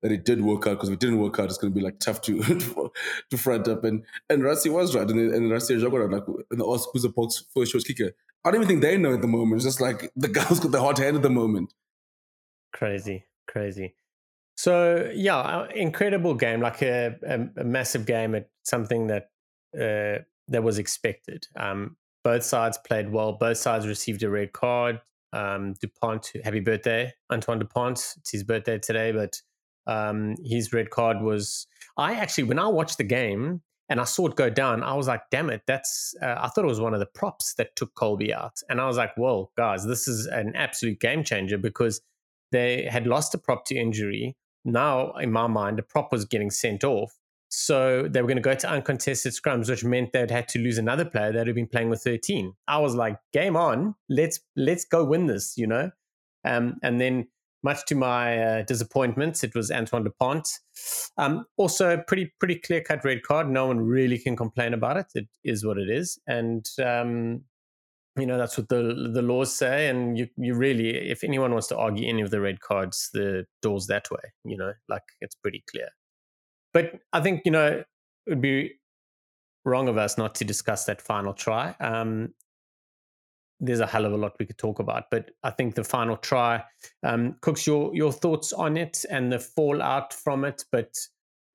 that 0.02 0.12
it 0.12 0.26
did 0.26 0.42
work 0.42 0.68
out 0.68 0.72
because 0.72 0.90
if 0.90 0.94
it 0.94 1.00
didn't 1.00 1.20
work 1.20 1.40
out, 1.40 1.46
it's 1.46 1.58
going 1.58 1.74
to 1.74 1.78
be 1.78 1.84
like 1.84 2.00
tough 2.00 2.22
to 2.22 2.42
to 3.30 3.38
front 3.38 3.68
up. 3.68 3.84
And 3.84 4.04
and 4.30 4.44
Rassie 4.44 4.72
was 4.72 4.96
right, 4.96 5.10
and, 5.10 5.20
and 5.20 5.52
and 5.52 5.62
Jacques 5.62 5.94
like 5.94 6.26
the 6.50 6.74
ask 6.74 6.90
who's 6.92 7.04
the 7.04 7.10
Boks 7.10 7.44
first 7.54 7.72
choice 7.72 7.84
kicker. 7.84 8.12
I 8.44 8.52
don't 8.52 8.62
even 8.62 8.68
think 8.68 8.82
they 8.82 8.98
know 8.98 9.14
at 9.14 9.22
the 9.22 9.28
moment. 9.28 9.58
It's 9.58 9.66
just 9.66 9.82
like 9.82 10.12
the 10.16 10.28
guys 10.28 10.60
got 10.60 10.72
the 10.72 10.82
hot 10.82 11.00
hand 11.00 11.16
at 11.16 11.24
the 11.24 11.30
moment. 11.30 11.74
Crazy, 12.74 13.26
crazy. 13.48 13.96
So 14.58 15.12
yeah, 15.14 15.38
uh, 15.38 15.68
incredible 15.74 16.36
game, 16.36 16.62
like 16.62 16.82
a, 16.82 17.16
a, 17.28 17.62
a 17.62 17.64
massive 17.64 18.06
game 18.06 18.36
at 18.36 18.50
something 18.64 19.08
that 19.08 19.30
uh, 19.76 20.24
that 20.48 20.64
was 20.64 20.78
expected. 20.78 21.48
Um, 21.56 21.98
both 22.24 22.44
sides 22.44 22.78
played 22.78 23.12
well. 23.12 23.34
Both 23.34 23.58
sides 23.58 23.88
received 23.88 24.24
a 24.24 24.30
red 24.30 24.54
card. 24.54 25.02
Um, 25.34 25.74
Dupont, 25.82 26.32
happy 26.44 26.62
birthday, 26.62 27.14
Antoine 27.32 27.60
Dupont. 27.60 28.16
It's 28.18 28.32
his 28.32 28.44
birthday 28.44 28.80
today, 28.80 29.12
but 29.12 29.42
um, 29.88 30.36
his 30.44 30.74
red 30.74 30.90
card 30.90 31.22
was. 31.22 31.68
I 31.98 32.16
actually, 32.16 32.46
when 32.46 32.60
I 32.60 32.68
watched 32.68 32.98
the 32.98 33.04
game 33.04 33.62
and 33.88 34.02
I 34.02 34.04
saw 34.04 34.28
it 34.28 34.36
go 34.36 34.50
down, 34.50 34.84
I 34.84 34.94
was 34.96 35.08
like, 35.08 35.22
"Damn 35.32 35.50
it!" 35.50 35.62
That's. 35.68 36.16
Uh, 36.22 36.36
I 36.40 36.50
thought 36.50 36.66
it 36.66 36.68
was 36.68 36.82
one 36.82 36.94
of 36.94 37.00
the 37.00 37.06
props 37.06 37.54
that 37.56 37.76
took 37.76 37.94
Kolbe 37.96 38.34
out, 38.34 38.62
and 38.70 38.82
I 38.82 38.88
was 38.88 38.98
like, 38.98 39.16
"Well, 39.18 39.52
guys, 39.58 39.86
this 39.86 40.08
is 40.08 40.26
an 40.28 40.54
absolute 40.56 41.00
game 41.00 41.24
changer 41.24 41.58
because 41.58 42.02
they 42.52 42.88
had 42.90 43.08
lost 43.08 43.34
a 43.34 43.38
prop 43.38 43.66
to 43.66 43.76
injury 43.76 44.36
now, 44.66 45.12
in 45.14 45.32
my 45.32 45.48
mind, 45.48 45.78
the 45.78 45.84
prop 45.84 46.12
was 46.12 46.26
getting 46.26 46.50
sent 46.50 46.84
off. 46.84 47.14
So 47.50 48.08
they 48.10 48.22
were 48.22 48.28
going 48.28 48.38
to 48.38 48.42
go 48.42 48.56
to 48.56 48.70
uncontested 48.70 49.32
scrums, 49.32 49.70
which 49.70 49.86
meant 49.86 50.12
they'd 50.12 50.32
had 50.32 50.50
to 50.50 50.60
lose 50.60 50.80
another 50.80 51.06
player 51.06 51.32
that 51.32 51.46
had 51.46 51.56
been 51.56 51.68
playing 51.68 51.90
with 51.90 52.02
13. 52.02 52.54
I 52.68 52.80
was 52.80 52.96
like, 52.96 53.18
game 53.32 53.56
on, 53.56 53.96
let's 54.10 54.40
let's 54.58 54.84
go 54.84 55.06
win 55.06 55.28
this, 55.28 55.56
you 55.56 55.68
know. 55.68 55.92
Um, 56.44 56.78
and 56.84 57.00
then, 57.00 57.28
much 57.66 57.86
to 57.88 57.96
my 57.96 58.38
uh, 58.38 58.64
disappointment, 58.64 59.44
it 59.44 59.54
was 59.54 59.70
Antoine 59.72 60.06
Dupont. 60.06 60.48
Um, 61.18 61.46
also, 61.58 61.98
pretty 62.08 62.32
pretty 62.40 62.56
clear 62.56 62.82
cut 62.82 63.04
red 63.04 63.24
card. 63.24 63.50
No 63.50 63.66
one 63.68 63.82
really 63.82 64.18
can 64.18 64.38
complain 64.38 64.74
about 64.74 64.96
it. 64.96 65.08
It 65.16 65.28
is 65.44 65.66
what 65.66 65.78
it 65.78 65.90
is, 65.90 66.18
and 66.28 66.66
um, 66.82 67.44
you 68.18 68.26
know 68.26 68.38
that's 68.38 68.58
what 68.58 68.70
the 68.70 69.10
the 69.14 69.22
laws 69.22 69.56
say 69.56 69.88
and 69.90 70.18
you 70.18 70.28
you 70.38 70.56
really 70.56 70.90
if 71.10 71.24
anyone 71.24 71.52
wants 71.52 71.68
to 71.68 71.78
argue 71.78 72.08
any 72.08 72.22
of 72.22 72.32
the 72.32 72.40
red 72.40 72.62
cards 72.62 73.10
the 73.14 73.46
doors 73.62 73.88
that 73.88 74.10
way 74.10 74.32
you 74.44 74.58
know 74.58 74.72
like 74.88 75.04
it's 75.22 75.36
pretty 75.36 75.64
clear 75.70 75.90
but 76.74 76.94
i 77.12 77.20
think 77.20 77.42
you 77.46 77.52
know 77.52 77.68
it 77.68 77.86
would 78.28 78.42
be 78.42 78.72
wrong 79.66 79.88
of 79.88 79.98
us 79.98 80.18
not 80.18 80.36
to 80.36 80.46
discuss 80.46 80.86
that 80.86 81.02
final 81.02 81.34
try 81.34 81.76
um 81.80 82.34
there's 83.60 83.80
a 83.80 83.88
hell 83.88 84.06
of 84.06 84.14
a 84.14 84.18
lot 84.18 84.36
we 84.40 84.46
could 84.46 84.58
talk 84.58 84.80
about 84.80 85.06
but 85.10 85.32
i 85.44 85.50
think 85.50 85.76
the 85.76 85.84
final 85.84 86.18
try 86.18 86.62
um 87.04 87.36
Kooks 87.42 87.66
your 87.66 87.96
your 87.96 88.12
thoughts 88.12 88.52
on 88.54 88.78
it 88.78 89.06
and 89.10 89.32
the 89.32 89.40
fallout 89.40 90.14
from 90.14 90.44
it 90.44 90.64
but 90.72 90.94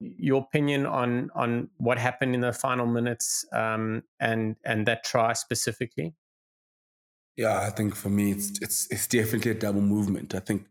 your 0.01 0.41
opinion 0.43 0.87
on 0.87 1.31
on 1.35 1.69
what 1.77 1.99
happened 1.99 2.35
in 2.35 2.41
the 2.41 2.53
final 2.53 2.87
minutes 2.87 3.45
um 3.53 4.03
and 4.19 4.57
and 4.65 4.87
that 4.87 5.05
try 5.05 5.33
specifically 5.35 6.15
yeah, 7.41 7.61
I 7.61 7.71
think 7.71 7.95
for 7.95 8.11
me, 8.11 8.33
it's 8.33 8.59
it's 8.61 8.87
it's 8.91 9.07
definitely 9.07 9.53
a 9.53 9.55
double 9.55 9.81
movement. 9.81 10.35
I 10.35 10.41
think 10.41 10.67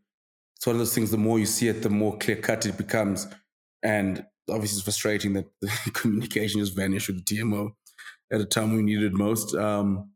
it's 0.55 0.67
one 0.67 0.75
of 0.75 0.79
those 0.79 0.93
things. 0.93 1.09
The 1.09 1.17
more 1.17 1.39
you 1.39 1.47
see 1.47 1.67
it, 1.67 1.81
the 1.81 1.89
more 1.89 2.15
clear 2.15 2.35
cut 2.35 2.65
it 2.67 2.77
becomes, 2.77 3.27
and 3.81 4.23
obviously 4.47 4.77
it's 4.77 4.83
frustrating 4.83 5.33
that 5.33 5.45
the 5.61 5.91
communication 5.93 6.59
just 6.59 6.75
vanished 6.75 7.07
with 7.07 7.25
the 7.25 7.37
TMO 7.37 7.71
at 8.31 8.41
a 8.41 8.45
time 8.45 8.75
we 8.75 8.83
needed 8.83 9.13
most. 9.13 9.55
Um, 9.55 10.11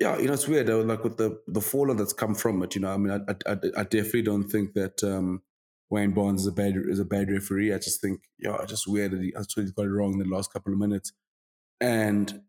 yeah, 0.00 0.16
you 0.18 0.28
know, 0.28 0.34
it's 0.34 0.46
weird. 0.46 0.68
Like 0.68 1.02
with 1.02 1.16
the 1.16 1.40
the 1.48 1.60
fallout 1.60 1.98
that's 1.98 2.12
come 2.12 2.34
from 2.34 2.62
it. 2.62 2.74
You 2.74 2.82
know, 2.82 2.92
I 2.92 2.96
mean, 2.96 3.24
I 3.28 3.32
I, 3.50 3.56
I 3.76 3.82
definitely 3.82 4.22
don't 4.22 4.48
think 4.48 4.74
that 4.74 5.02
um, 5.02 5.42
Wayne 5.90 6.12
Barnes 6.12 6.42
is 6.42 6.46
a 6.46 6.52
bad 6.52 6.74
is 6.76 7.00
a 7.00 7.04
bad 7.04 7.30
referee. 7.30 7.72
I 7.72 7.78
just 7.78 8.00
think, 8.00 8.20
yeah, 8.38 8.56
it's 8.62 8.70
just 8.70 8.86
weird 8.86 9.12
that 9.12 9.22
he, 9.22 9.34
I 9.34 9.40
he 9.40 9.72
got 9.72 9.86
it 9.86 9.90
wrong 9.90 10.12
in 10.12 10.18
the 10.18 10.24
last 10.24 10.52
couple 10.52 10.72
of 10.72 10.78
minutes, 10.78 11.12
and 11.80 12.42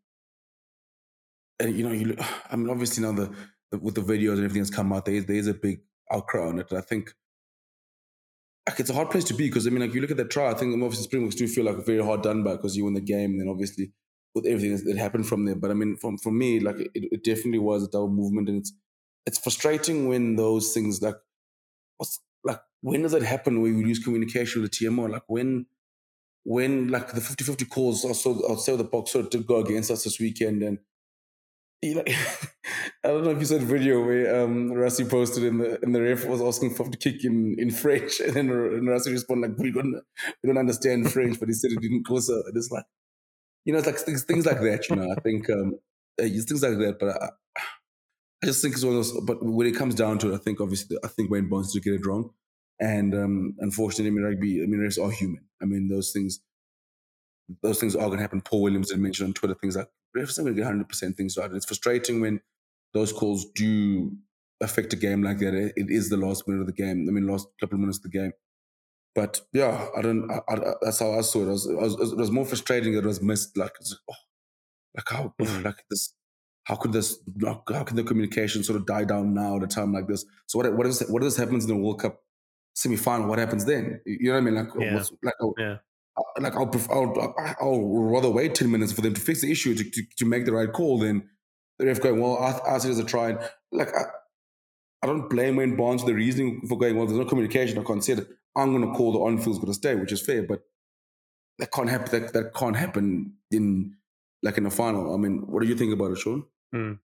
and 1.59 1.75
you 1.75 1.83
know, 1.83 1.91
you 1.91 2.15
I 2.51 2.55
mean, 2.55 2.69
obviously 2.69 3.03
now 3.03 3.13
the, 3.13 3.33
the 3.71 3.79
with 3.79 3.95
the 3.95 4.01
videos 4.01 4.33
and 4.33 4.45
everything 4.45 4.61
that's 4.61 4.75
come 4.75 4.93
out, 4.93 5.05
there 5.05 5.15
is 5.15 5.25
there 5.25 5.35
is 5.35 5.47
a 5.47 5.53
big 5.53 5.81
outcry 6.11 6.47
on 6.47 6.59
it. 6.59 6.71
I 6.71 6.81
think 6.81 7.13
like, 8.67 8.79
it's 8.79 8.91
a 8.91 8.93
hard 8.93 9.09
place 9.09 9.23
to 9.25 9.33
be 9.33 9.47
because 9.47 9.65
I 9.65 9.71
mean, 9.71 9.81
like 9.81 9.95
you 9.95 10.01
look 10.01 10.11
at 10.11 10.17
that 10.17 10.29
trial, 10.29 10.53
I 10.53 10.57
think 10.57 10.73
obviously 10.73 11.05
Springboks 11.05 11.35
do 11.35 11.47
feel 11.47 11.65
like 11.65 11.83
very 11.83 12.03
hard 12.03 12.21
done 12.21 12.43
by 12.43 12.57
because 12.57 12.77
you 12.77 12.85
win 12.85 12.93
the 12.93 13.01
game, 13.01 13.31
and 13.31 13.41
then 13.41 13.47
obviously 13.49 13.91
with 14.35 14.45
everything 14.45 14.85
that 14.85 14.97
happened 14.97 15.27
from 15.27 15.45
there. 15.45 15.55
But 15.55 15.71
I 15.71 15.73
mean, 15.73 15.97
from 15.97 16.17
for 16.17 16.31
me, 16.31 16.59
like 16.59 16.79
it, 16.79 16.91
it 16.93 17.23
definitely 17.23 17.59
was 17.59 17.83
a 17.83 17.89
double 17.89 18.09
movement, 18.09 18.49
and 18.49 18.59
it's 18.59 18.73
it's 19.25 19.37
frustrating 19.37 20.07
when 20.07 20.35
those 20.35 20.73
things 20.73 21.01
like 21.01 21.15
what's 21.97 22.19
like 22.43 22.59
when 22.81 23.01
does 23.01 23.11
that 23.11 23.23
happen 23.23 23.61
where 23.61 23.71
you 23.71 23.85
lose 23.85 23.99
communication 23.99 24.61
with 24.61 24.71
the 24.71 24.85
TMO? 24.85 25.09
Like 25.09 25.23
when 25.27 25.65
when 26.43 26.87
like 26.87 27.11
the 27.11 27.21
50-50 27.21 27.69
calls 27.69 28.05
also 28.05 28.41
I'll 28.47 28.77
the 28.77 28.83
box 28.83 29.11
sort 29.11 29.25
of 29.25 29.31
did 29.31 29.45
go 29.45 29.57
against 29.57 29.91
us 29.91 30.05
this 30.05 30.19
weekend 30.19 30.63
and 30.63 30.79
I 31.83 33.07
don't 33.07 33.23
know 33.23 33.29
if 33.29 33.39
you 33.39 33.45
saw 33.45 33.57
the 33.57 33.65
video 33.65 34.03
where 34.03 34.43
um, 34.43 34.73
posted 35.09 35.43
in 35.43 35.59
the 35.59 35.79
and 35.81 35.95
the 35.95 36.01
ref 36.01 36.25
was 36.25 36.41
asking 36.41 36.75
for 36.75 36.89
the 36.89 36.97
kick 36.97 37.23
in, 37.23 37.55
in 37.57 37.71
French, 37.71 38.19
and 38.25 38.33
then 38.33 38.49
and 38.49 38.87
Rassie 38.87 39.11
responded 39.11 39.51
like, 39.51 39.59
"We 39.59 39.71
don't 39.71 39.93
we 40.43 40.47
don't 40.47 40.57
understand 40.57 41.09
French," 41.09 41.39
but 41.39 41.47
he 41.47 41.53
said 41.53 41.71
it 41.71 41.81
didn't 41.81 42.05
go 42.05 42.19
so. 42.19 42.43
It's 42.53 42.69
like, 42.69 42.83
you 43.65 43.73
know, 43.73 43.79
it's 43.79 43.87
like 43.87 43.97
things, 43.97 44.23
things 44.23 44.45
like 44.45 44.61
that. 44.61 44.89
You 44.89 44.95
know, 44.95 45.11
I 45.11 45.19
think 45.21 45.49
um, 45.49 45.73
uh, 46.19 46.23
things 46.23 46.63
like 46.63 46.77
that. 46.77 46.97
But 46.99 47.21
I, 47.21 47.29
I 48.41 48.45
just 48.45 48.61
think 48.61 48.75
it's 48.75 48.83
one 48.83 48.95
of 48.95 48.97
those. 48.97 49.19
But 49.21 49.43
when 49.43 49.67
it 49.67 49.75
comes 49.75 49.95
down 49.95 50.17
to 50.19 50.31
it, 50.31 50.35
I 50.35 50.37
think 50.37 50.61
obviously 50.61 50.97
I 51.03 51.07
think 51.07 51.29
Wayne 51.29 51.49
Barnes 51.49 51.73
did 51.73 51.83
get 51.83 51.93
it 51.93 52.05
wrong, 52.05 52.31
and 52.79 53.13
um, 53.13 53.55
unfortunately, 53.59 54.07
I 54.07 54.11
mean, 54.11 54.23
rugby, 54.23 54.63
I 54.63 54.65
mean, 54.65 54.79
refs 54.79 55.03
are 55.03 55.11
human. 55.11 55.45
I 55.61 55.65
mean, 55.65 55.87
those 55.87 56.11
things 56.11 56.39
those 57.61 57.79
things 57.79 57.95
are 57.95 58.05
going 58.05 58.17
to 58.17 58.21
happen. 58.23 58.41
Paul 58.41 58.61
Williams 58.61 58.91
had 58.91 58.99
mentioned 58.99 59.27
on 59.27 59.33
Twitter 59.33 59.55
things 59.55 59.75
like 59.75 59.89
refs 60.15 60.37
are 60.37 60.43
going 60.43 60.55
to 60.55 60.61
get 60.61 60.71
100% 60.71 61.15
things 61.15 61.37
right. 61.37 61.47
And 61.47 61.55
it's 61.55 61.65
frustrating 61.65 62.21
when 62.21 62.41
those 62.93 63.11
calls 63.11 63.45
do 63.55 64.11
affect 64.61 64.93
a 64.93 64.95
game 64.95 65.23
like 65.23 65.39
that. 65.39 65.53
It 65.75 65.89
is 65.89 66.09
the 66.09 66.17
last 66.17 66.47
minute 66.47 66.61
of 66.61 66.67
the 66.67 66.73
game. 66.73 67.07
I 67.07 67.11
mean, 67.11 67.27
last 67.27 67.47
couple 67.59 67.75
of 67.75 67.81
minutes 67.81 67.99
of 67.99 68.03
the 68.03 68.17
game. 68.17 68.33
But 69.15 69.41
yeah, 69.53 69.87
I 69.97 70.01
don't. 70.01 70.29
I, 70.29 70.39
I, 70.47 70.73
that's 70.81 70.99
how 70.99 71.17
I 71.17 71.21
saw 71.21 71.39
it. 71.39 71.47
It 71.47 71.51
was, 71.51 71.65
it 71.65 71.75
was, 71.75 72.11
it 72.11 72.17
was 72.17 72.31
more 72.31 72.45
frustrating 72.45 72.93
that 72.93 73.03
it 73.03 73.07
was 73.07 73.21
missed. 73.21 73.57
Like, 73.57 73.73
oh, 74.09 74.13
like 74.95 75.09
how, 75.09 75.33
mm. 75.41 75.63
like 75.65 75.83
this. 75.89 76.13
How 76.65 76.75
could 76.75 76.93
this? 76.93 77.17
How 77.41 77.83
can 77.83 77.95
the 77.95 78.03
communication 78.03 78.63
sort 78.63 78.77
of 78.79 78.85
die 78.85 79.03
down 79.03 79.33
now 79.33 79.57
at 79.57 79.63
a 79.63 79.67
time 79.67 79.91
like 79.91 80.07
this? 80.07 80.25
So 80.45 80.59
what? 80.59 80.71
What 80.73 80.85
is? 80.85 81.01
What 81.09 81.23
this 81.23 81.37
happens 81.37 81.65
in 81.65 81.69
the 81.69 81.81
World 81.81 82.01
Cup 82.01 82.21
semi-final? 82.75 83.27
What 83.27 83.39
happens 83.39 83.65
then? 83.65 84.01
You 84.05 84.27
know 84.27 84.33
what 84.33 84.37
I 84.37 84.41
mean? 84.41 84.55
Like, 84.55 84.67
yeah. 84.79 85.03
like, 85.23 85.33
oh, 85.41 85.53
yeah 85.57 85.77
like 86.39 86.55
I'll, 86.55 86.71
I'll, 86.89 87.35
I'll 87.61 87.81
rather 87.81 88.29
wait 88.29 88.55
10 88.55 88.69
minutes 88.69 88.91
for 88.91 89.01
them 89.01 89.13
to 89.13 89.21
fix 89.21 89.41
the 89.41 89.51
issue 89.51 89.75
to, 89.75 89.83
to, 89.83 90.03
to 90.17 90.25
make 90.25 90.45
the 90.45 90.53
right 90.53 90.71
call 90.71 90.99
than 90.99 91.29
the 91.77 91.85
ref 91.85 92.01
going, 92.01 92.19
well, 92.19 92.37
I, 92.37 92.75
I 92.75 92.77
said 92.77 92.91
as 92.91 92.99
a 92.99 93.03
try. 93.03 93.29
And 93.29 93.39
like, 93.71 93.89
I, 93.95 94.03
I 95.01 95.07
don't 95.07 95.29
blame 95.29 95.55
Wayne 95.55 95.75
Barnes 95.75 96.01
for 96.01 96.07
the 96.07 96.13
reasoning 96.13 96.61
for 96.67 96.77
going, 96.77 96.95
well, 96.95 97.05
there's 97.05 97.19
no 97.19 97.25
communication. 97.25 97.77
I 97.77 97.83
can't 97.83 98.03
see 98.03 98.13
it. 98.13 98.27
I'm 98.59 98.71
going 98.71 98.87
to 98.87 98.97
call 98.97 99.13
the 99.13 99.19
on-field's 99.19 99.59
going 99.59 99.71
to 99.71 99.73
stay, 99.73 99.95
which 99.95 100.11
is 100.11 100.21
fair, 100.21 100.43
but 100.43 100.61
that 101.57 101.71
can't 101.71 101.89
happen. 101.89 102.21
That, 102.21 102.33
that 102.33 102.53
can't 102.53 102.75
happen 102.75 103.33
in 103.51 103.95
like 104.43 104.57
in 104.57 104.65
a 104.65 104.71
final. 104.71 105.13
I 105.13 105.17
mean, 105.17 105.43
what 105.47 105.61
do 105.61 105.67
you 105.67 105.75
think 105.75 105.93
about 105.93 106.11
it, 106.11 106.17
Shaun? 106.17 106.45
Mm. 106.73 106.99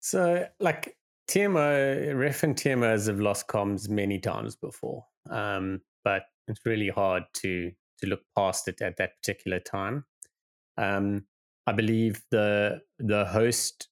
So 0.00 0.46
like 0.58 0.96
TMO, 1.28 2.18
ref 2.18 2.42
and 2.42 2.56
TMOs 2.56 3.06
have 3.06 3.20
lost 3.20 3.46
comms 3.46 3.88
many 3.88 4.18
times 4.18 4.56
before. 4.56 5.06
Um, 5.28 5.82
but 6.04 6.24
it's 6.48 6.64
really 6.64 6.88
hard 6.88 7.24
to 7.34 7.72
to 8.00 8.06
look 8.06 8.22
past 8.36 8.66
it 8.66 8.80
at 8.80 8.96
that 8.96 9.16
particular 9.20 9.60
time. 9.60 10.04
Um, 10.76 11.26
I 11.66 11.72
believe 11.72 12.22
the 12.30 12.80
the 12.98 13.26
host. 13.26 13.88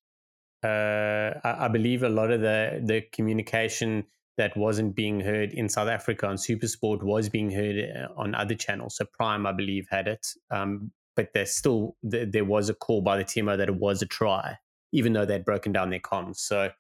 Uh, 0.65 1.39
I, 1.45 1.67
I, 1.67 1.69
believe 1.69 2.03
a 2.03 2.09
lot 2.09 2.33
of 2.33 2.41
the 2.41 2.81
the 2.85 3.03
communication 3.13 4.07
that 4.39 4.57
wasn't 4.57 4.95
being 4.95 5.21
heard 5.21 5.53
in 5.53 5.69
South 5.69 5.89
Africa 5.89 6.27
on 6.27 6.37
SuperSport 6.37 7.03
was 7.03 7.29
being 7.29 7.51
heard 7.51 7.77
uh, 7.77 8.09
on 8.17 8.35
other 8.35 8.55
channels. 8.55 8.97
So 8.97 9.05
Prime, 9.13 9.47
I 9.47 9.53
believe, 9.53 9.87
had 9.91 10.07
it, 10.09 10.27
um, 10.51 10.93
but 11.17 11.31
there's 11.35 11.55
still 11.55 11.97
there 12.03 12.45
was 12.45 12.69
a 12.69 12.75
call 12.75 13.03
by 13.03 13.17
the 13.17 13.25
TMO 13.25 13.59
that 13.59 13.69
it 13.69 13.75
was 13.75 14.01
a 14.01 14.07
try, 14.07 14.57
even 14.93 15.13
though 15.13 15.27
they'd 15.27 15.45
broken 15.45 15.73
down 15.73 15.91
their 15.91 15.99
comms. 15.99 16.37
So 16.37 16.71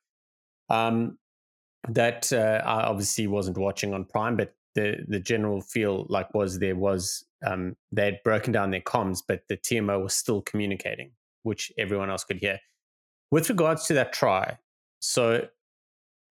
um, 0.71 1.19
that 1.89 2.33
uh, 2.33 2.63
I 2.65 2.85
obviously 2.85 3.27
wasn't 3.27 3.59
watching 3.59 3.93
on 3.93 4.05
Prime, 4.05 4.37
but 4.37 4.55
the 4.77 5.05
the 5.09 5.19
general 5.19 5.61
feel 5.61 6.07
like 6.09 6.33
was 6.35 6.61
there 6.61 6.77
was 6.77 7.25
um, 7.45 7.75
they'd 7.91 8.21
broken 8.23 8.53
down 8.53 8.71
their 8.71 8.81
comms, 8.81 9.19
but 9.27 9.43
the 9.49 9.57
TMO 9.57 10.01
was 10.05 10.15
still 10.15 10.41
communicating, 10.43 11.11
which 11.43 11.73
everyone 11.77 12.09
else 12.09 12.23
could 12.23 12.39
hear. 12.39 12.61
With 13.33 13.49
regards 13.51 13.87
to 13.87 13.95
that 13.95 14.13
try, 14.13 14.59
so 15.01 15.49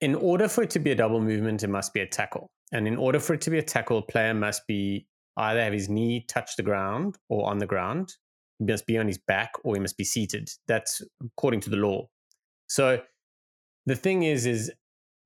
in 0.02 0.16
order 0.16 0.48
for 0.48 0.64
it 0.64 0.70
to 0.72 0.80
be 0.80 0.92
a 0.92 0.96
double 0.96 1.22
movement, 1.22 1.64
it 1.64 1.70
must 1.70 1.94
be 1.94 2.02
a 2.02 2.08
tackle, 2.08 2.52
and 2.72 2.88
in 2.88 2.98
order 2.98 3.20
for 3.20 3.34
it 3.34 3.42
to 3.42 3.50
be 3.50 3.58
a 3.58 3.64
tackle, 3.64 4.00
a 4.00 4.02
player 4.02 4.34
must 4.34 4.68
be 4.68 5.08
either 5.38 5.62
have 5.62 5.74
his 5.74 5.88
knee 5.88 6.26
touch 6.28 6.56
the 6.56 6.64
ground 6.64 7.18
or 7.30 7.50
on 7.50 7.60
the 7.60 7.68
ground. 7.68 8.16
He 8.60 8.66
must 8.66 8.88
be 8.88 8.98
on 8.98 9.08
his 9.08 9.20
back 9.20 9.52
or 9.64 9.76
he 9.76 9.80
must 9.80 9.98
be 9.98 10.04
seated. 10.04 10.50
That's 10.68 11.02
according 11.24 11.62
to 11.62 11.70
the 11.70 11.78
law. 11.78 12.10
So 12.68 13.02
the 13.86 13.96
thing 13.96 14.24
is, 14.24 14.46
is 14.46 14.72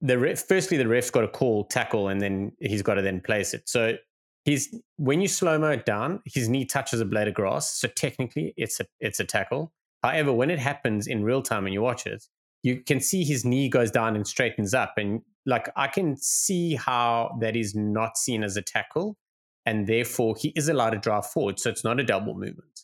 the 0.01 0.19
ref, 0.19 0.39
firstly 0.39 0.77
the 0.77 0.87
ref's 0.87 1.11
got 1.11 1.21
to 1.21 1.27
call 1.27 1.65
tackle 1.65 2.09
and 2.09 2.21
then 2.21 2.51
he's 2.59 2.81
got 2.81 2.95
to 2.95 3.01
then 3.01 3.21
place 3.21 3.53
it. 3.53 3.69
So 3.69 3.95
he's 4.43 4.75
when 4.97 5.21
you 5.21 5.27
slow 5.27 5.57
mo 5.57 5.69
it 5.69 5.85
down, 5.85 6.21
his 6.25 6.49
knee 6.49 6.65
touches 6.65 6.99
a 6.99 7.05
blade 7.05 7.29
of 7.29 7.33
grass. 7.33 7.73
So 7.73 7.87
technically 7.87 8.53
it's 8.57 8.79
a 8.79 8.85
it's 8.99 9.19
a 9.19 9.25
tackle. 9.25 9.71
However, 10.03 10.33
when 10.33 10.49
it 10.49 10.59
happens 10.59 11.07
in 11.07 11.23
real 11.23 11.41
time 11.41 11.65
and 11.65 11.73
you 11.73 11.81
watch 11.81 12.05
it, 12.05 12.25
you 12.63 12.81
can 12.81 12.99
see 12.99 13.23
his 13.23 13.43
knee 13.43 13.69
goes 13.69 13.91
down 13.91 14.15
and 14.15 14.27
straightens 14.27 14.73
up, 14.73 14.93
and 14.97 15.21
like 15.45 15.69
I 15.75 15.87
can 15.87 16.17
see 16.17 16.75
how 16.75 17.37
that 17.41 17.55
is 17.55 17.75
not 17.75 18.17
seen 18.17 18.43
as 18.43 18.57
a 18.57 18.61
tackle, 18.61 19.17
and 19.65 19.87
therefore 19.87 20.35
he 20.39 20.49
is 20.55 20.69
allowed 20.69 20.91
to 20.91 20.97
drive 20.97 21.25
forward. 21.25 21.59
So 21.59 21.69
it's 21.69 21.83
not 21.83 21.99
a 21.99 22.03
double 22.03 22.33
movement. 22.33 22.81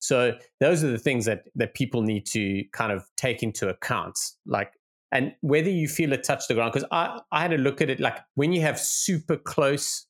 So 0.00 0.36
those 0.60 0.82
are 0.82 0.90
the 0.90 0.98
things 0.98 1.26
that 1.26 1.44
that 1.54 1.74
people 1.74 2.02
need 2.02 2.26
to 2.26 2.64
kind 2.72 2.90
of 2.90 3.04
take 3.16 3.42
into 3.42 3.68
account. 3.68 4.18
Like 4.44 4.72
and 5.12 5.34
whether 5.42 5.70
you 5.70 5.88
feel 5.88 6.12
it 6.12 6.24
touch 6.24 6.48
the 6.48 6.54
ground, 6.54 6.72
because 6.72 6.88
I, 6.90 7.20
I 7.30 7.42
had 7.42 7.52
a 7.52 7.58
look 7.58 7.80
at 7.82 7.90
it 7.90 8.00
like 8.00 8.18
when 8.34 8.52
you 8.52 8.62
have 8.62 8.80
super 8.80 9.36
close, 9.36 10.06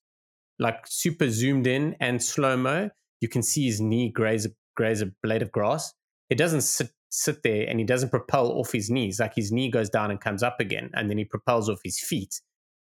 like 0.59 0.87
super 0.87 1.29
zoomed 1.29 1.67
in 1.67 1.97
and 2.01 2.23
slow 2.23 2.57
mo, 2.57 2.89
you 3.21 3.29
can 3.29 3.43
see 3.43 3.67
his 3.67 3.81
knee 3.81 4.09
graze 4.09 4.49
graze 4.77 5.03
a 5.03 5.07
blade 5.23 5.43
of 5.43 5.53
grass. 5.53 5.93
It 6.31 6.39
doesn't 6.39 6.63
sit 6.63 6.91
sit 7.13 7.43
there 7.43 7.67
and 7.69 7.79
he 7.79 7.85
doesn't 7.85 8.09
propel 8.09 8.51
off 8.53 8.73
his 8.73 8.91
knees. 8.91 9.21
Like 9.21 9.35
his 9.35 9.53
knee 9.53 9.71
goes 9.71 9.91
down 9.91 10.11
and 10.11 10.21
comes 10.21 10.43
up 10.43 10.59
again, 10.61 10.91
and 10.95 11.11
then 11.11 11.19
he 11.19 11.25
propels 11.25 11.69
off 11.69 11.81
his 11.85 12.01
feet. 12.01 12.41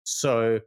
So 0.03 0.61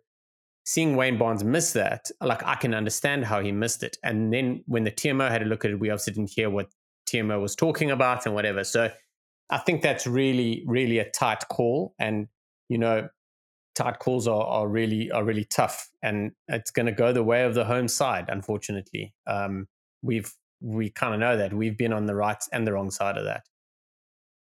seeing 0.65 0.95
Wayne 0.95 1.17
Barnes 1.17 1.43
miss 1.43 1.73
that, 1.73 2.09
like 2.21 2.43
I 2.43 2.55
can 2.55 2.73
understand 2.73 3.25
how 3.25 3.41
he 3.41 3.51
missed 3.51 3.83
it. 3.83 3.97
And 4.03 4.33
then 4.33 4.63
when 4.67 4.85
the 4.85 4.91
TMO 4.91 5.29
had 5.29 5.41
a 5.41 5.45
look 5.45 5.65
at 5.65 5.71
it, 5.71 5.79
we 5.79 5.89
obviously 5.89 6.13
didn't 6.13 6.31
hear 6.31 6.49
what 6.49 6.69
TMO 7.09 7.41
was 7.41 7.55
talking 7.55 7.91
about 7.91 8.25
and 8.25 8.33
whatever. 8.33 8.63
So 8.63 8.89
I 9.49 9.57
think 9.57 9.81
that's 9.81 10.07
really, 10.07 10.63
really 10.65 10.99
a 10.99 11.09
tight 11.09 11.43
call. 11.49 11.93
And, 11.99 12.27
you 12.69 12.77
know, 12.77 13.09
tight 13.75 13.99
calls 13.99 14.27
are, 14.27 14.45
are 14.45 14.67
really 14.67 15.11
are 15.11 15.25
really 15.25 15.45
tough. 15.45 15.89
And 16.01 16.31
it's 16.47 16.71
gonna 16.71 16.93
go 16.93 17.11
the 17.11 17.23
way 17.23 17.43
of 17.43 17.53
the 17.53 17.65
home 17.65 17.89
side, 17.89 18.25
unfortunately. 18.29 19.13
Um, 19.27 19.67
we've 20.01 20.33
we 20.61 20.89
kind 20.89 21.13
of 21.13 21.19
know 21.19 21.35
that 21.37 21.53
we've 21.53 21.77
been 21.77 21.93
on 21.93 22.05
the 22.05 22.15
right 22.15 22.41
and 22.53 22.65
the 22.65 22.73
wrong 22.73 22.91
side 22.91 23.17
of 23.17 23.25
that. 23.25 23.43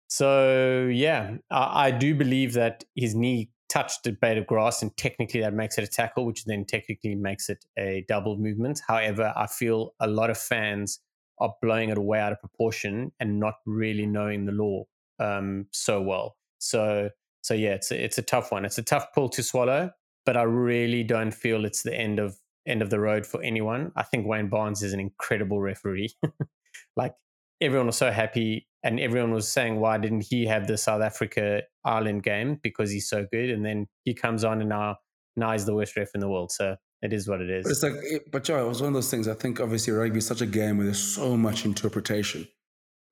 So 0.07 0.89
yeah, 0.91 1.37
I, 1.49 1.87
I 1.87 1.91
do 1.91 2.13
believe 2.13 2.53
that 2.53 2.83
his 2.95 3.15
knee 3.15 3.49
touched 3.69 4.05
a 4.05 4.11
blade 4.11 4.37
of 4.37 4.45
grass, 4.45 4.81
and 4.81 4.95
technically 4.97 5.39
that 5.39 5.53
makes 5.53 5.77
it 5.77 5.85
a 5.85 5.87
tackle, 5.87 6.25
which 6.25 6.43
then 6.43 6.65
technically 6.65 7.15
makes 7.15 7.49
it 7.49 7.63
a 7.79 8.03
double 8.09 8.37
movement. 8.37 8.81
However, 8.85 9.33
I 9.37 9.47
feel 9.47 9.93
a 10.01 10.07
lot 10.07 10.29
of 10.29 10.37
fans 10.37 10.99
are 11.39 11.53
blowing 11.61 11.89
it 11.89 11.97
away 11.97 12.19
out 12.19 12.33
of 12.33 12.39
proportion 12.39 13.13
and 13.19 13.39
not 13.39 13.55
really 13.65 14.05
knowing 14.05 14.45
the 14.45 14.51
law 14.51 14.83
um, 15.19 15.67
so 15.71 16.01
well. 16.01 16.35
So, 16.59 17.09
so 17.41 17.53
yeah, 17.53 17.71
it's 17.71 17.91
a, 17.91 18.03
it's 18.03 18.17
a 18.17 18.21
tough 18.21 18.51
one. 18.51 18.65
It's 18.65 18.77
a 18.77 18.83
tough 18.83 19.07
pull 19.15 19.29
to 19.29 19.41
swallow, 19.41 19.91
but 20.25 20.35
I 20.35 20.43
really 20.43 21.03
don't 21.03 21.33
feel 21.33 21.63
it's 21.63 21.83
the 21.83 21.97
end 21.97 22.19
of 22.19 22.37
end 22.67 22.81
of 22.81 22.89
the 22.89 22.99
road 22.99 23.25
for 23.25 23.41
anyone. 23.41 23.91
I 23.95 24.03
think 24.03 24.27
Wayne 24.27 24.49
Barnes 24.49 24.83
is 24.83 24.93
an 24.93 24.99
incredible 24.99 25.61
referee. 25.61 26.13
like 26.95 27.13
everyone 27.61 27.87
was 27.87 27.97
so 27.97 28.11
happy 28.11 28.67
and 28.83 28.99
everyone 28.99 29.31
was 29.31 29.51
saying 29.51 29.79
why 29.79 29.97
didn't 29.97 30.25
he 30.29 30.45
have 30.45 30.67
the 30.67 30.77
South 30.77 31.01
Africa 31.01 31.61
Ireland 31.85 32.23
game 32.23 32.59
because 32.61 32.91
he's 32.91 33.07
so 33.07 33.25
good 33.31 33.49
and 33.49 33.65
then 33.65 33.87
he 34.03 34.13
comes 34.13 34.43
on 34.43 34.59
and 34.59 34.69
now 34.69 34.97
now 35.35 35.51
he's 35.53 35.65
the 35.65 35.75
worst 35.75 35.95
ref 35.95 36.09
in 36.13 36.19
the 36.19 36.29
world. 36.29 36.51
So 36.51 36.75
it 37.01 37.13
is 37.13 37.27
what 37.27 37.41
it 37.41 37.49
is. 37.49 37.63
But 37.63 37.71
it's 37.71 37.83
like, 37.83 38.23
but 38.31 38.43
Joe, 38.43 38.65
it 38.65 38.67
was 38.67 38.81
one 38.81 38.89
of 38.89 38.93
those 38.93 39.09
things. 39.09 39.27
I 39.27 39.33
think 39.33 39.59
obviously 39.59 39.93
rugby 39.93 40.19
is 40.19 40.27
such 40.27 40.41
a 40.41 40.45
game 40.45 40.77
where 40.77 40.85
there's 40.85 41.01
so 41.01 41.37
much 41.37 41.65
interpretation 41.65 42.47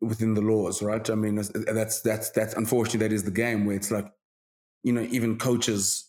within 0.01 0.33
the 0.33 0.41
laws, 0.41 0.81
right? 0.81 1.07
I 1.09 1.15
mean, 1.15 1.35
that's 1.35 2.01
that's 2.01 2.29
that's 2.31 2.53
unfortunately 2.53 3.07
that 3.07 3.13
is 3.13 3.23
the 3.23 3.31
game 3.31 3.65
where 3.65 3.75
it's 3.75 3.91
like, 3.91 4.05
you 4.83 4.93
know, 4.93 5.07
even 5.09 5.37
coaches, 5.37 6.07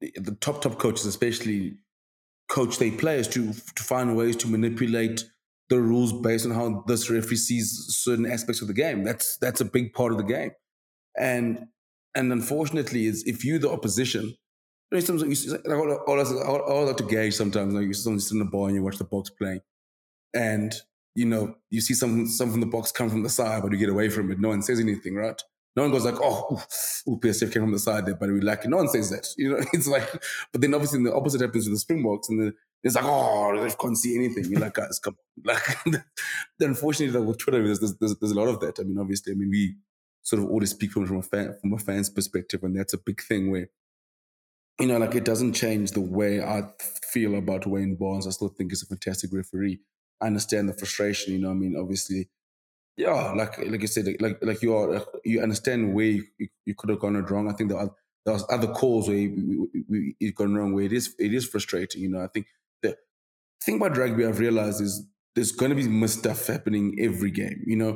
the 0.00 0.36
top 0.40 0.62
top 0.62 0.78
coaches 0.78 1.06
especially, 1.06 1.76
coach 2.52 2.78
their 2.78 2.92
players 2.92 3.26
to 3.28 3.52
to 3.52 3.82
find 3.82 4.14
ways 4.14 4.36
to 4.36 4.46
manipulate 4.46 5.24
the 5.70 5.80
rules 5.80 6.12
based 6.12 6.44
on 6.44 6.52
how 6.52 6.84
this 6.86 7.08
referee 7.08 7.36
sees 7.36 7.86
certain 7.88 8.26
aspects 8.26 8.60
of 8.60 8.68
the 8.68 8.74
game. 8.74 9.02
That's 9.04 9.38
that's 9.38 9.62
a 9.62 9.64
big 9.64 9.94
part 9.94 10.12
of 10.12 10.18
the 10.18 10.24
game, 10.24 10.50
and 11.18 11.66
and 12.14 12.30
unfortunately, 12.30 13.06
is 13.06 13.24
if 13.26 13.44
you 13.44 13.58
the 13.58 13.70
opposition. 13.70 14.24
You 14.90 14.98
know, 14.98 15.00
sometimes 15.00 15.46
you, 15.46 15.52
like, 15.52 15.78
all, 15.78 16.20
all, 16.46 16.60
all, 16.60 16.94
to 16.94 17.04
gauge 17.04 17.32
sometimes. 17.32 17.72
Like 17.72 17.86
you 17.86 17.94
sit 17.94 18.32
in 18.32 18.40
the 18.40 18.44
ball 18.44 18.66
and 18.66 18.74
you 18.74 18.82
watch 18.82 18.98
the 18.98 19.06
Boks 19.06 19.30
playing, 19.34 19.62
and 20.34 20.74
you 21.14 21.24
know 21.24 21.54
you 21.70 21.80
see 21.80 21.94
some 21.94 22.26
some 22.26 22.50
from 22.50 22.60
the 22.60 22.66
Boks 22.66 22.92
come 22.92 23.08
from 23.08 23.22
the 23.22 23.30
side, 23.30 23.62
but 23.62 23.72
you 23.72 23.78
get 23.78 23.88
away 23.88 24.10
from 24.10 24.30
it. 24.30 24.38
No 24.38 24.48
one 24.48 24.60
says 24.60 24.80
anything, 24.80 25.14
right? 25.14 25.42
No 25.74 25.82
one 25.82 25.92
goes 25.92 26.04
like, 26.04 26.20
"Oh, 26.20 26.62
ooh, 27.08 27.18
PSF 27.18 27.52
came 27.52 27.62
from 27.62 27.72
the 27.72 27.78
side 27.78 28.04
there," 28.06 28.14
but 28.14 28.30
we 28.30 28.40
like 28.40 28.64
it. 28.64 28.68
no 28.68 28.76
one 28.78 28.88
says 28.88 29.10
that. 29.10 29.26
You 29.36 29.50
know, 29.50 29.64
it's 29.72 29.86
like, 29.88 30.10
but 30.52 30.60
then 30.60 30.74
obviously 30.74 31.02
the 31.02 31.14
opposite 31.14 31.40
happens 31.40 31.66
with 31.66 31.74
the 31.74 31.80
Springboks, 31.80 32.28
and 32.28 32.40
the, 32.40 32.54
it's 32.82 32.94
like, 32.94 33.04
"Oh, 33.06 33.58
they 33.58 33.74
can't 33.74 33.96
see 33.96 34.14
anything." 34.16 34.44
You're 34.50 34.60
like, 34.60 34.74
guys, 34.74 34.98
come. 34.98 35.16
on. 35.16 35.22
Like, 35.44 36.02
unfortunately, 36.60 37.18
like 37.18 37.26
with 37.26 37.38
Twitter, 37.38 37.64
there's, 37.64 37.80
there's 37.80 38.16
there's 38.18 38.32
a 38.32 38.40
lot 38.40 38.48
of 38.48 38.60
that. 38.60 38.78
I 38.78 38.82
mean, 38.82 38.98
obviously, 38.98 39.32
I 39.32 39.36
mean, 39.36 39.50
we 39.50 39.76
sort 40.22 40.42
of 40.42 40.50
always 40.50 40.70
speak 40.70 40.92
from 40.92 41.06
from 41.06 41.18
a 41.18 41.22
fan 41.22 41.56
from 41.60 41.72
a 41.72 41.78
fan's 41.78 42.10
perspective, 42.10 42.62
and 42.62 42.76
that's 42.76 42.92
a 42.92 42.98
big 42.98 43.22
thing 43.22 43.50
where, 43.50 43.68
you 44.78 44.86
know, 44.86 44.98
like 44.98 45.14
it 45.14 45.24
doesn't 45.24 45.54
change 45.54 45.92
the 45.92 46.00
way 46.00 46.42
I 46.42 46.64
feel 47.10 47.34
about 47.36 47.66
Wayne 47.66 47.96
Barnes. 47.96 48.26
I 48.26 48.30
still 48.30 48.48
think 48.48 48.72
he's 48.72 48.82
a 48.82 48.86
fantastic 48.86 49.32
referee. 49.32 49.80
I 50.20 50.26
understand 50.26 50.68
the 50.68 50.74
frustration. 50.74 51.32
You 51.32 51.40
know, 51.40 51.50
I 51.50 51.54
mean, 51.54 51.76
obviously 51.78 52.28
yeah, 52.96 53.32
like 53.32 53.58
like 53.58 53.80
you 53.80 53.86
said, 53.86 54.06
like 54.20 54.38
like 54.42 54.62
you 54.62 54.76
are, 54.76 55.04
you 55.24 55.40
understand 55.40 55.94
where 55.94 56.06
you, 56.06 56.24
you, 56.66 56.74
could 56.76 56.90
have 56.90 56.98
gone 56.98 57.22
wrong. 57.24 57.48
I 57.48 57.54
think 57.54 57.70
there, 57.70 57.78
are, 57.78 57.90
there 58.24 58.34
was 58.34 58.44
other 58.50 58.68
calls 58.68 59.08
where 59.08 59.16
you, 59.16 59.70
you, 59.72 60.14
you 60.18 60.32
gone 60.32 60.54
wrong. 60.54 60.74
Where 60.74 60.84
it 60.84 60.92
is 60.92 61.14
it 61.18 61.32
is 61.32 61.46
frustrating. 61.46 62.02
You 62.02 62.10
know, 62.10 62.22
I 62.22 62.28
think 62.28 62.46
the 62.82 62.96
thing 63.64 63.76
about 63.76 63.96
rugby 63.96 64.26
I've 64.26 64.38
realized 64.38 64.82
is 64.82 65.06
there's 65.34 65.52
going 65.52 65.70
to 65.70 65.76
be 65.76 65.84
misstuff 65.84 66.46
happening 66.46 66.96
every 67.00 67.30
game. 67.30 67.62
You 67.66 67.76
know, 67.76 67.92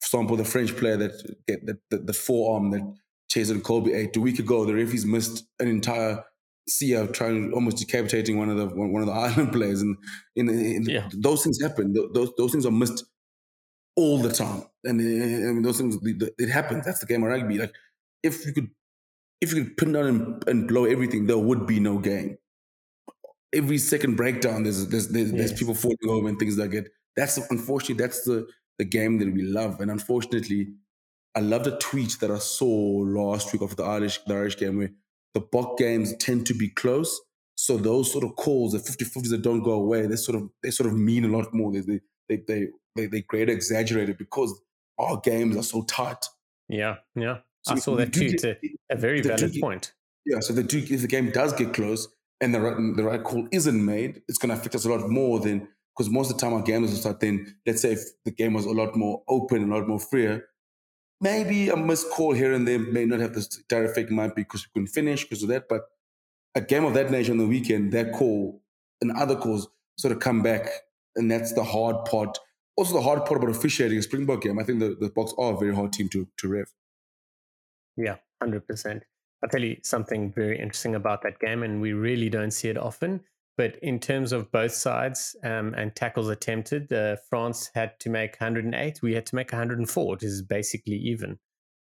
for 0.00 0.06
example, 0.06 0.36
the 0.36 0.44
French 0.44 0.76
player 0.76 0.96
that 0.96 1.36
get 1.48 1.66
that 1.66 2.06
the, 2.06 2.12
forearm 2.12 2.70
that 2.70 2.94
Cheslin 3.28 3.60
Kolbe 3.60 3.94
ate 3.94 4.16
a 4.16 4.20
week 4.20 4.38
ago, 4.38 4.64
the 4.64 4.74
referees 4.74 5.04
missed 5.04 5.44
an 5.58 5.66
entire 5.66 6.24
Sia 6.68 7.06
trying 7.08 7.52
almost 7.52 7.78
decapitating 7.78 8.38
one 8.38 8.50
of 8.50 8.56
the 8.56 8.66
one 8.66 9.02
of 9.02 9.06
the 9.06 9.12
Ireland 9.24 9.52
players, 9.52 9.82
and 9.82 9.96
in, 10.36 10.48
in 10.48 10.84
yeah. 10.84 11.08
those 11.12 11.42
things 11.42 11.60
happen. 11.60 11.92
Those 12.12 12.30
those 12.36 12.52
things 12.52 12.66
are 12.66 12.70
missed 12.70 13.04
all 13.98 14.18
the 14.18 14.32
time. 14.32 14.62
And 14.84 15.00
eh, 15.00 15.48
I 15.48 15.52
mean, 15.52 15.62
those 15.62 15.78
things, 15.78 15.98
it 16.04 16.48
happens. 16.48 16.84
That's 16.84 17.00
the 17.00 17.06
game 17.06 17.24
of 17.24 17.30
rugby. 17.30 17.58
Like, 17.58 17.74
if 18.22 18.46
you 18.46 18.52
could, 18.52 18.70
if 19.40 19.52
you 19.52 19.64
could 19.64 19.76
pin 19.76 19.92
down 19.92 20.06
and, 20.06 20.48
and 20.48 20.68
blow 20.68 20.84
everything, 20.84 21.26
there 21.26 21.36
would 21.36 21.66
be 21.66 21.80
no 21.80 21.98
game. 21.98 22.38
Every 23.52 23.78
second 23.78 24.16
breakdown, 24.16 24.62
there's 24.62 24.86
there's 24.86 25.08
there's, 25.08 25.32
yes. 25.32 25.38
there's 25.38 25.58
people 25.58 25.74
falling 25.74 25.98
over 26.08 26.28
and 26.28 26.38
things 26.38 26.56
like 26.56 26.70
that. 26.70 26.88
That's 27.16 27.38
unfortunately 27.50 27.96
that's 28.04 28.22
the 28.22 28.46
the 28.78 28.84
game 28.84 29.18
that 29.18 29.32
we 29.32 29.42
love. 29.42 29.80
And 29.80 29.90
unfortunately, 29.90 30.68
I 31.34 31.40
loved 31.40 31.66
a 31.66 31.76
tweet 31.78 32.18
that 32.20 32.30
I 32.30 32.38
saw 32.38 32.68
last 32.68 33.52
week 33.52 33.62
of 33.62 33.74
the 33.74 33.84
Irish 33.84 34.20
the 34.26 34.34
Irish 34.34 34.58
game 34.58 34.78
where 34.78 34.90
the 35.34 35.40
Bok 35.40 35.76
games 35.76 36.14
tend 36.18 36.46
to 36.46 36.54
be 36.54 36.68
close. 36.68 37.20
So 37.56 37.76
those 37.76 38.12
sort 38.12 38.22
of 38.22 38.36
calls, 38.36 38.72
the 38.72 38.78
50-50s 38.78 39.30
that 39.30 39.42
don't 39.42 39.64
go 39.64 39.72
away, 39.72 40.06
they 40.06 40.14
sort 40.14 40.36
of 40.40 40.50
they 40.62 40.70
sort 40.70 40.88
of 40.88 40.96
mean 40.96 41.24
a 41.24 41.36
lot 41.36 41.52
more. 41.52 41.72
They 41.72 41.80
they 41.80 42.00
they, 42.28 42.42
they 42.46 42.66
they, 42.98 43.06
they 43.06 43.22
greater 43.22 43.52
exaggerated 43.52 44.18
because 44.18 44.60
our 44.98 45.20
games 45.20 45.56
are 45.56 45.62
so 45.62 45.82
tight. 45.82 46.24
Yeah, 46.68 46.96
yeah. 47.14 47.38
So 47.62 47.74
I 47.74 47.78
saw 47.78 47.96
that 47.96 48.12
too. 48.12 48.30
Get, 48.30 48.44
a, 48.44 48.58
a 48.90 48.96
very 48.96 49.20
valid 49.20 49.52
get, 49.52 49.60
point. 49.60 49.92
Yeah, 50.26 50.40
so 50.40 50.52
the 50.52 50.62
do, 50.62 50.78
if 50.78 51.00
the 51.00 51.08
game 51.08 51.30
does 51.30 51.52
get 51.52 51.72
close 51.72 52.08
and 52.40 52.54
the 52.54 52.60
right, 52.60 52.96
the 52.96 53.04
right 53.04 53.22
call 53.22 53.48
isn't 53.52 53.84
made, 53.84 54.22
it's 54.28 54.38
going 54.38 54.50
to 54.50 54.56
affect 54.56 54.74
us 54.74 54.84
a 54.84 54.90
lot 54.90 55.08
more 55.08 55.40
than 55.40 55.68
because 55.96 56.10
most 56.10 56.30
of 56.30 56.36
the 56.36 56.40
time 56.40 56.54
our 56.54 56.62
games 56.62 56.90
will 56.90 56.98
start. 56.98 57.20
Then 57.20 57.56
let's 57.66 57.82
say 57.82 57.92
if 57.92 58.00
the 58.24 58.30
game 58.30 58.54
was 58.54 58.66
a 58.66 58.70
lot 58.70 58.96
more 58.96 59.22
open, 59.28 59.70
a 59.70 59.74
lot 59.74 59.88
more 59.88 60.00
freer, 60.00 60.46
maybe 61.20 61.68
a 61.68 61.76
missed 61.76 62.10
call 62.10 62.32
here 62.32 62.52
and 62.52 62.66
there 62.66 62.78
may 62.78 63.04
not 63.04 63.20
have 63.20 63.34
this 63.34 63.48
direct 63.68 63.92
effect. 63.92 64.10
Might 64.10 64.34
be 64.34 64.42
because 64.42 64.66
we 64.66 64.80
couldn't 64.80 64.92
finish 64.92 65.24
because 65.24 65.42
of 65.42 65.48
that, 65.48 65.68
but 65.68 65.82
a 66.54 66.60
game 66.60 66.84
of 66.84 66.94
that 66.94 67.10
nature 67.10 67.32
on 67.32 67.38
the 67.38 67.46
weekend, 67.46 67.92
that 67.92 68.12
call 68.12 68.60
and 69.00 69.12
other 69.12 69.36
calls 69.36 69.68
sort 69.96 70.12
of 70.12 70.20
come 70.20 70.42
back, 70.42 70.68
and 71.16 71.30
that's 71.30 71.52
the 71.52 71.64
hard 71.64 72.04
part 72.04 72.38
also 72.78 72.94
the 72.94 73.02
hard 73.02 73.26
part 73.26 73.42
about 73.42 73.50
officiating 73.50 73.98
a 73.98 74.02
Springbok 74.02 74.42
game. 74.42 74.58
I 74.58 74.62
think 74.62 74.78
the, 74.78 74.96
the 74.98 75.10
Boks 75.10 75.36
are 75.36 75.52
a 75.52 75.58
very 75.58 75.74
hard 75.74 75.92
team 75.92 76.08
to 76.10 76.26
to 76.38 76.48
rev. 76.48 76.72
Yeah, 77.96 78.16
hundred 78.40 78.66
percent. 78.66 79.02
I'll 79.42 79.50
tell 79.50 79.62
you 79.62 79.76
something 79.82 80.32
very 80.32 80.58
interesting 80.58 80.94
about 80.94 81.22
that 81.22 81.40
game, 81.40 81.64
and 81.64 81.80
we 81.80 81.92
really 81.92 82.30
don't 82.30 82.52
see 82.52 82.68
it 82.68 82.78
often. 82.78 83.20
But 83.56 83.76
in 83.82 83.98
terms 83.98 84.30
of 84.32 84.52
both 84.52 84.72
sides 84.72 85.34
um, 85.42 85.74
and 85.74 85.94
tackles 85.94 86.28
attempted, 86.28 86.92
uh, 86.92 87.16
France 87.28 87.70
had 87.74 87.98
to 88.00 88.10
make 88.10 88.40
108. 88.40 89.02
We 89.02 89.14
had 89.14 89.26
to 89.26 89.34
make 89.34 89.50
104, 89.50 90.10
which 90.12 90.22
is 90.22 90.42
basically 90.42 90.96
even. 90.96 91.38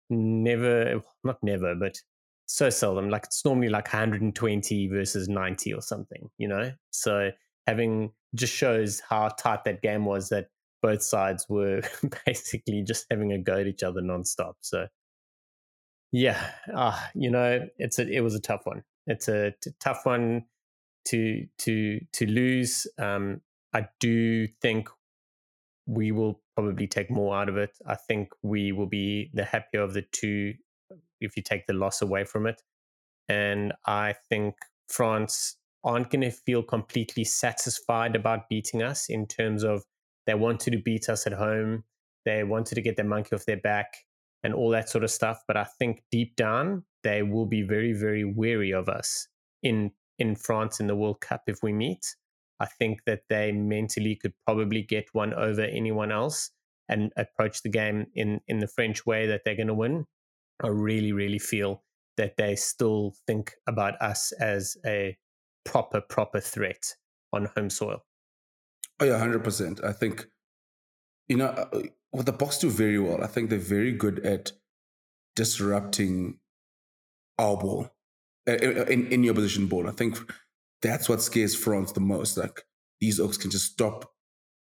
Never, 0.10 1.02
not 1.26 1.44
never, 1.44 1.76
but 1.76 2.02
so 2.46 2.70
seldom. 2.70 3.10
Like 3.10 3.26
it's 3.26 3.44
normally 3.44 3.68
like 3.68 3.92
120 3.92 4.88
versus 4.88 5.28
90 5.28 5.74
or 5.74 5.82
something, 5.82 6.30
you 6.38 6.48
know? 6.48 6.72
So 6.92 7.32
having 7.66 8.14
just 8.34 8.54
shows 8.54 9.02
how 9.02 9.28
tight 9.28 9.66
that 9.66 9.82
game 9.82 10.06
was 10.06 10.30
that 10.30 10.48
both 10.82 11.02
sides 11.04 11.46
were 11.50 11.82
basically 12.26 12.84
just 12.84 13.06
having 13.10 13.32
a 13.32 13.38
go 13.38 13.58
at 13.58 13.68
each 13.68 13.84
other 13.84 14.02
nonstop. 14.02 14.54
So, 14.62 14.88
yeah, 16.12 16.52
uh, 16.74 17.00
you 17.16 17.30
know, 17.30 17.68
it's 17.78 18.00
a 18.00 18.08
it 18.08 18.22
was 18.22 18.36
a 18.36 18.42
tough 18.42 18.62
one. 18.66 18.84
It's 19.06 19.28
a 19.28 19.54
t- 19.62 19.72
tough 19.80 20.06
one 20.06 20.46
to 21.06 21.46
to 21.60 22.00
to 22.14 22.26
lose. 22.26 22.88
Um, 22.98 23.42
I 23.74 23.88
do 24.00 24.48
think 24.62 24.90
we 25.86 26.12
will 26.12 26.42
probably 26.56 26.88
take 26.88 27.10
more 27.10 27.36
out 27.36 27.50
of 27.50 27.58
it. 27.58 27.78
I 27.86 27.96
think 27.96 28.30
we 28.44 28.72
will 28.72 28.88
be 28.88 29.32
the 29.34 29.46
happier 29.46 29.82
of 29.82 29.94
the 29.94 30.04
two 30.12 30.54
if 31.22 31.36
you 31.36 31.44
take 31.44 31.66
the 31.66 31.74
loss 31.74 32.02
away 32.02 32.26
from 32.26 32.46
it. 32.46 32.62
And 33.30 33.74
I 33.86 34.16
think 34.30 34.56
France 34.88 35.58
aren't 35.84 36.10
going 36.10 36.22
to 36.22 36.32
feel 36.32 36.64
completely 36.64 37.24
satisfied 37.24 38.16
about 38.16 38.50
beating 38.50 38.84
us 38.84 39.10
in 39.10 39.26
terms 39.26 39.64
of 39.64 39.84
they 40.28 40.36
wanted 40.36 40.72
to 40.72 40.78
beat 40.78 41.10
us 41.10 41.26
at 41.26 41.34
home. 41.34 41.86
They 42.26 42.44
wanted 42.44 42.76
to 42.76 42.82
get 42.82 42.98
their 42.98 43.06
monkey 43.06 43.36
off 43.36 43.46
their 43.46 43.58
back 43.58 43.88
and 44.44 44.54
all 44.54 44.70
that 44.72 44.90
sort 44.90 45.04
of 45.04 45.10
stuff. 45.10 45.42
But 45.48 45.58
I 45.58 45.64
think 45.64 46.04
deep 46.12 46.36
down, 46.36 46.84
they 47.04 47.24
will 47.24 47.46
be 47.46 47.64
very, 47.64 47.94
very 47.94 48.26
wary 48.26 48.72
of 48.72 48.90
us 48.90 49.28
in 49.64 49.92
in 50.20 50.36
France 50.36 50.80
in 50.80 50.88
the 50.88 50.96
World 50.96 51.22
Cup 51.22 51.44
if 51.48 51.64
we 51.64 51.74
meet. 51.74 52.16
I 52.60 52.66
think 52.66 53.00
that 53.06 53.22
they 53.30 53.52
mentally 53.52 54.16
could 54.16 54.34
probably 54.46 54.82
get 54.82 55.06
one 55.14 55.34
over 55.34 55.62
anyone 55.62 56.12
else 56.12 56.52
and 56.90 57.12
approach 57.18 57.62
the 57.64 57.70
game 57.70 58.08
in 58.14 58.42
in 58.48 58.60
the 58.60 58.68
French 58.68 59.06
way 59.06 59.28
that 59.28 59.42
they're 59.46 59.56
going 59.56 59.68
to 59.68 59.74
win. 59.74 60.06
I 60.62 60.68
really, 60.68 61.14
really 61.14 61.40
feel 61.40 61.84
that 62.18 62.36
they 62.38 62.56
still 62.56 63.14
think 63.28 63.54
about 63.68 63.94
us 64.02 64.32
as 64.40 64.76
a 64.86 65.18
proper, 65.66 66.02
proper 66.02 66.40
threat 66.40 66.96
on 67.32 67.50
home 67.56 67.70
soil. 67.70 68.07
Oh 69.00 69.06
yeah, 69.06 69.18
hundred 69.18 69.43
percent. 69.43 69.84
I 69.84 69.91
think 69.91 70.28
you 71.28 71.38
know 71.38 71.48
uh, 71.48 71.82
what 72.12 72.26
the 72.26 72.34
Boks 72.34 72.60
do 72.60 72.70
very 72.70 73.00
well. 73.00 73.24
I 73.24 73.28
think 73.28 73.50
they're 73.50 73.60
very 73.60 73.91
good 73.91 74.20
at 74.26 74.52
disrupting 75.36 76.39
our 77.38 77.58
ball 77.58 77.91
uh, 78.48 78.54
in 78.54 79.08
in 79.08 79.24
your 79.24 79.34
position 79.34 79.68
ball. 79.68 79.88
I 79.88 79.91
think 79.91 80.18
that's 80.82 81.10
what 81.10 81.22
scares 81.22 81.56
France 81.56 81.91
the 81.91 82.00
most. 82.00 82.38
Like 82.38 82.64
these 83.00 83.20
Oaks 83.20 83.38
can 83.38 83.52
just 83.52 83.72
stop. 83.72 84.06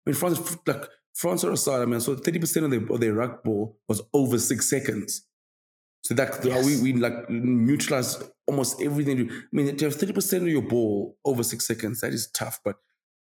I 0.06 0.10
mean, 0.10 0.14
France 0.14 0.56
like 0.66 0.84
France 1.14 1.44
are 1.44 1.52
aside. 1.52 1.82
I 1.82 1.86
mean, 1.86 2.00
so 2.00 2.14
thirty 2.14 2.38
percent 2.38 2.64
of 2.64 2.70
their 2.70 2.94
of 2.94 3.00
their 3.00 3.14
ruck 3.14 3.42
ball 3.42 3.78
was 3.88 4.02
over 4.14 4.38
six 4.38 4.68
seconds. 4.68 5.26
So 6.04 6.14
that 6.14 6.44
yes. 6.44 6.66
we, 6.66 6.92
we 6.92 6.98
like 6.98 7.30
neutralize 7.30 8.22
almost 8.46 8.82
everything. 8.82 9.30
I 9.30 9.34
mean, 9.52 9.76
to 9.76 9.84
have 9.84 9.96
30% 9.96 10.42
of 10.42 10.48
your 10.48 10.62
ball 10.62 11.16
over 11.24 11.44
six 11.44 11.64
seconds, 11.66 12.00
that 12.00 12.12
is 12.12 12.28
tough. 12.28 12.58
But 12.64 12.76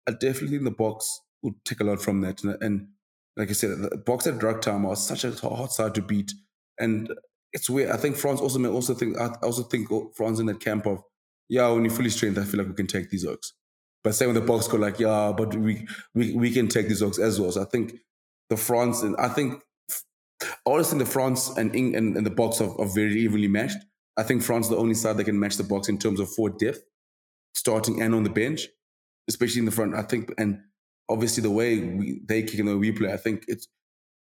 I 0.09 0.12
definitely 0.12 0.59
think 0.59 0.64
the 0.64 0.70
Boks 0.70 1.05
would 1.42 1.55
take 1.64 1.80
a 1.80 1.84
lot 1.84 2.02
from 2.02 2.20
that. 2.22 2.42
And, 2.42 2.57
and 2.62 2.88
like 3.36 3.50
I 3.50 3.52
said, 3.52 3.70
the 3.70 3.96
Boks 3.96 4.26
at 4.26 4.38
drug 4.38 4.62
time 4.62 4.86
are 4.86 4.96
such 4.96 5.24
a 5.24 5.32
hard 5.32 5.70
side 5.70 5.94
to 5.94 6.02
beat. 6.02 6.32
And 6.78 7.12
it's 7.52 7.70
weird. 7.70 7.90
I 7.90 7.96
think 7.96 8.16
France 8.16 8.40
also 8.40 8.59
may 8.59 8.68
also 8.68 8.94
think 8.94 9.18
I 9.18 9.28
also 9.42 9.62
think 9.62 9.88
France 10.14 10.40
in 10.40 10.46
that 10.46 10.61
camp 10.61 10.86
of, 10.86 11.02
yeah, 11.48 11.68
when 11.68 11.84
you 11.84 11.90
fully 11.90 12.11
trained, 12.11 12.38
I 12.38 12.44
feel 12.44 12.59
like 12.59 12.68
we 12.68 12.74
can 12.74 12.86
take 12.86 13.11
these 13.11 13.24
Oaks. 13.24 13.52
But 14.02 14.14
same 14.14 14.34
with 14.34 14.44
the 14.44 14.52
Boks 14.52 14.70
go 14.70 14.76
like, 14.76 14.98
yeah, 14.98 15.32
but 15.36 15.55
we 15.55 15.86
we 16.14 16.34
we 16.34 16.50
can 16.50 16.68
take 16.68 16.88
these 16.88 17.02
Oaks 17.02 17.18
as 17.18 17.40
well. 17.40 17.52
So 17.52 17.62
I 17.62 17.64
think 17.64 17.94
the 18.50 18.57
France 18.57 19.02
and 19.02 19.16
I 19.16 19.28
think 19.28 19.62
I 20.42 20.46
always 20.66 20.90
think 20.90 21.00
the 21.00 21.11
France 21.11 21.57
and 21.57 21.74
England 21.74 22.16
and 22.16 22.26
the 22.26 22.30
Boks 22.30 22.61
are, 22.61 22.78
are, 22.80 22.92
very 22.92 23.20
evenly 23.20 23.48
matched. 23.48 23.78
I 24.16 24.24
think 24.24 24.42
France 24.42 24.66
is 24.66 24.70
the 24.70 24.76
only 24.76 24.94
side 24.94 25.16
that 25.16 25.24
can 25.24 25.38
match 25.38 25.57
the 25.57 25.62
Boks 25.62 25.88
in 25.88 25.98
terms 25.98 26.20
of 26.20 26.28
forward 26.28 26.59
depth, 26.59 26.80
starting 27.55 28.02
and 28.02 28.14
on 28.14 28.24
the 28.24 28.30
bench, 28.30 28.68
especially 29.29 29.61
in 29.61 29.64
the 29.64 29.70
front. 29.70 29.95
I 29.95 30.03
think, 30.03 30.33
and 30.39 30.61
obviously 31.09 31.43
the 31.43 31.51
way 31.51 31.79
we, 31.81 32.20
they 32.25 32.43
kick 32.43 32.59
and 32.59 32.68
the 32.68 32.72
way 32.72 32.79
we 32.79 32.93
play, 32.93 33.12
I 33.12 33.16
think 33.16 33.45
it's 33.49 33.68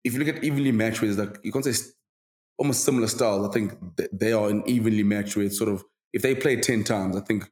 if 0.05 0.15
you 0.15 0.19
look 0.19 0.35
at 0.35 0.43
evenly 0.43 0.73
matched 0.73 1.03
with 1.03 1.19
like 1.19 1.39
you 1.43 1.53
can't 1.53 1.65
say 1.65 1.91
almost 2.59 2.85
similar 2.85 3.07
styles. 3.07 3.49
I 3.49 3.53
think 3.53 3.73
they 4.13 4.33
are 4.33 4.49
an 4.49 4.63
evenly 4.67 5.03
matched 5.03 5.37
with 5.37 5.55
sort 5.55 5.71
of 5.71 5.85
if 6.13 6.23
they 6.23 6.35
play 6.35 6.57
ten 6.57 6.85
times, 6.85 7.17
I 7.17 7.21
think 7.21 7.51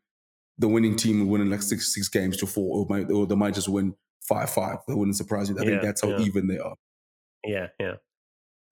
the 0.58 0.68
winning 0.68 0.96
team 0.96 1.20
will 1.20 1.26
win 1.26 1.40
in 1.40 1.50
like 1.50 1.62
six 1.62 1.94
six 1.94 2.08
games 2.08 2.36
to 2.38 2.46
four, 2.46 2.78
or, 2.78 2.86
might, 2.88 3.10
or 3.10 3.26
they 3.26 3.36
might 3.36 3.54
just 3.54 3.68
win 3.68 3.94
five 4.22 4.50
five. 4.50 4.78
That 4.86 4.96
wouldn't 4.96 5.16
surprise 5.16 5.48
you. 5.48 5.56
I 5.58 5.62
yeah, 5.62 5.68
think 5.70 5.82
that's 5.82 6.02
how 6.02 6.08
yeah. 6.08 6.20
even 6.20 6.46
they 6.48 6.58
are. 6.58 6.74
Yeah, 7.44 7.68
yeah. 7.80 7.94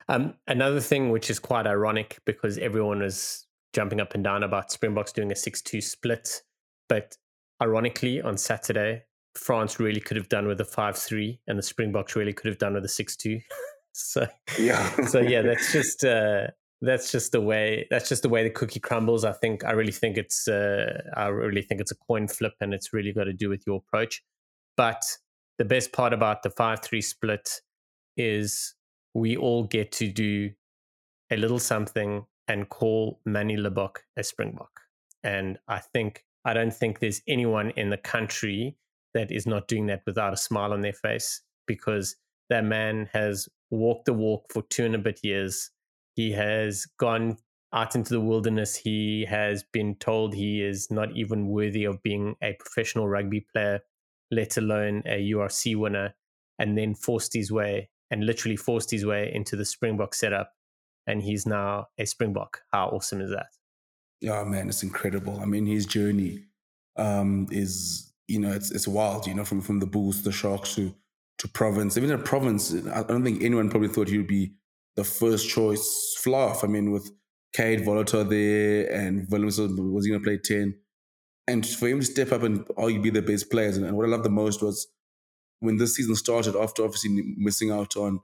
Um, 0.08 0.34
another 0.46 0.80
thing 0.80 1.10
which 1.10 1.30
is 1.30 1.38
quite 1.38 1.66
ironic 1.66 2.18
because 2.24 2.58
everyone 2.58 3.02
is 3.02 3.46
jumping 3.72 4.00
up 4.00 4.14
and 4.14 4.22
down 4.22 4.42
about 4.42 4.70
Springboks 4.70 5.12
doing 5.12 5.32
a 5.32 5.36
6 5.36 5.62
2 5.62 5.80
split. 5.80 6.42
But 6.88 7.16
ironically, 7.62 8.20
on 8.20 8.36
Saturday, 8.36 9.04
France 9.34 9.78
really 9.78 10.00
could 10.00 10.16
have 10.16 10.28
done 10.28 10.46
with 10.46 10.60
a 10.60 10.64
5 10.64 10.96
3, 10.96 11.40
and 11.46 11.58
the 11.58 11.62
Springboks 11.62 12.16
really 12.16 12.32
could 12.32 12.48
have 12.48 12.58
done 12.58 12.74
with 12.74 12.84
a 12.84 12.88
6 12.88 13.16
2. 13.16 13.40
so, 13.92 14.26
yeah. 14.58 15.06
so, 15.06 15.20
yeah, 15.20 15.42
that's 15.42 15.72
just. 15.72 16.04
Uh, 16.04 16.48
that's 16.82 17.10
just 17.10 17.32
the 17.32 17.40
way 17.40 17.86
that's 17.90 18.06
just 18.06 18.22
the 18.22 18.28
way 18.28 18.42
the 18.42 18.50
cookie 18.50 18.78
crumbles 18.78 19.24
i 19.24 19.32
think 19.32 19.64
i 19.64 19.70
really 19.70 19.90
think 19.90 20.18
it's 20.18 20.46
uh, 20.46 21.00
i 21.16 21.26
really 21.26 21.62
think 21.62 21.80
it's 21.80 21.90
a 21.90 21.96
coin 21.96 22.28
flip 22.28 22.52
and 22.60 22.74
it's 22.74 22.92
really 22.92 23.14
got 23.14 23.24
to 23.24 23.32
do 23.32 23.48
with 23.48 23.62
your 23.66 23.78
approach 23.78 24.22
but 24.76 25.02
the 25.58 25.64
best 25.64 25.90
part 25.92 26.12
about 26.12 26.42
the 26.42 26.50
5-3 26.50 27.02
split 27.02 27.62
is 28.16 28.74
we 29.14 29.38
all 29.38 29.64
get 29.64 29.90
to 29.92 30.12
do 30.12 30.50
a 31.30 31.36
little 31.36 31.58
something 31.58 32.26
and 32.48 32.68
call 32.68 33.20
Manie 33.24 33.56
Libbok 33.56 33.96
a 34.16 34.22
Springbok. 34.22 34.80
And 35.22 35.58
I 35.66 35.78
think, 35.78 36.24
I 36.46 36.54
don't 36.54 36.72
think 36.72 37.00
there's 37.00 37.22
anyone 37.26 37.72
in 37.76 37.90
the 37.90 37.96
country 37.96 38.76
that 39.14 39.32
is 39.32 39.46
not 39.46 39.66
doing 39.66 39.86
that 39.86 40.02
without 40.06 40.32
a 40.32 40.36
smile 40.36 40.72
on 40.72 40.80
their 40.80 40.92
face 40.92 41.42
because 41.66 42.14
that 42.50 42.64
man 42.64 43.08
has 43.12 43.48
walked 43.70 44.04
the 44.04 44.12
walk 44.12 44.44
for 44.52 44.62
two 44.62 44.84
and 44.84 44.94
a 44.94 44.98
bit 44.98 45.18
years. 45.24 45.72
He 46.14 46.30
has 46.32 46.86
gone 47.00 47.38
out 47.74 47.96
into 47.96 48.14
the 48.14 48.20
wilderness. 48.20 48.76
He 48.76 49.26
has 49.28 49.64
been 49.72 49.96
told 49.96 50.34
he 50.34 50.62
is 50.62 50.88
not 50.88 51.16
even 51.16 51.48
worthy 51.48 51.84
of 51.84 52.00
being 52.04 52.36
a 52.40 52.54
professional 52.60 53.08
rugby 53.08 53.44
player, 53.52 53.80
let 54.30 54.56
alone 54.56 55.02
a 55.04 55.30
URC 55.32 55.74
winner, 55.74 56.14
and 56.60 56.78
then 56.78 56.94
forced 56.94 57.34
his 57.34 57.50
way 57.50 57.90
and 58.12 58.24
literally 58.24 58.56
forced 58.56 58.92
his 58.92 59.04
way 59.04 59.32
into 59.34 59.56
the 59.56 59.64
Springbok 59.64 60.14
setup. 60.14 60.52
And 61.08 61.22
he's 61.22 61.44
now 61.44 61.86
a 61.98 62.06
Springbok. 62.06 62.60
How 62.72 62.86
awesome 62.86 63.20
is 63.20 63.30
that? 63.30 63.46
Yeah, 64.20 64.44
man, 64.44 64.68
it's 64.68 64.82
incredible. 64.82 65.40
I 65.40 65.44
mean, 65.44 65.66
his 65.66 65.86
journey 65.86 66.44
um, 66.96 67.46
is, 67.50 68.12
you 68.28 68.40
know, 68.40 68.52
it's 68.52 68.70
it's 68.70 68.88
wild, 68.88 69.26
you 69.26 69.34
know, 69.34 69.44
from, 69.44 69.60
from 69.60 69.80
the 69.80 69.86
Bulls, 69.86 70.22
the 70.22 70.32
Sharks 70.32 70.74
to, 70.76 70.94
to 71.38 71.48
Province. 71.48 71.96
Even 71.96 72.10
at 72.10 72.24
Province, 72.24 72.74
I 72.74 73.02
don't 73.02 73.24
think 73.24 73.42
anyone 73.42 73.70
probably 73.70 73.88
thought 73.88 74.08
he 74.08 74.18
would 74.18 74.26
be 74.26 74.54
the 74.96 75.04
first 75.04 75.48
choice 75.48 76.16
fluff. 76.18 76.64
I 76.64 76.66
mean, 76.66 76.90
with 76.90 77.10
Kade 77.54 77.84
Wolhuter 77.84 78.28
there 78.28 78.90
and 78.92 79.28
Willemse 79.28 79.92
was 79.92 80.04
he 80.04 80.10
going 80.10 80.22
to 80.22 80.24
play 80.24 80.38
10. 80.38 80.74
And 81.48 81.66
for 81.66 81.88
him 81.88 82.00
to 82.00 82.06
step 82.06 82.32
up 82.32 82.42
and 82.42 82.66
argue 82.76 83.00
be 83.00 83.10
the 83.10 83.22
best 83.22 83.50
players. 83.50 83.76
And, 83.76 83.86
and 83.86 83.96
what 83.96 84.06
I 84.06 84.10
loved 84.10 84.24
the 84.24 84.30
most 84.30 84.62
was 84.62 84.88
when 85.60 85.76
this 85.76 85.94
season 85.94 86.16
started, 86.16 86.56
after 86.56 86.84
obviously 86.84 87.34
missing 87.36 87.70
out 87.70 87.96
on 87.96 88.20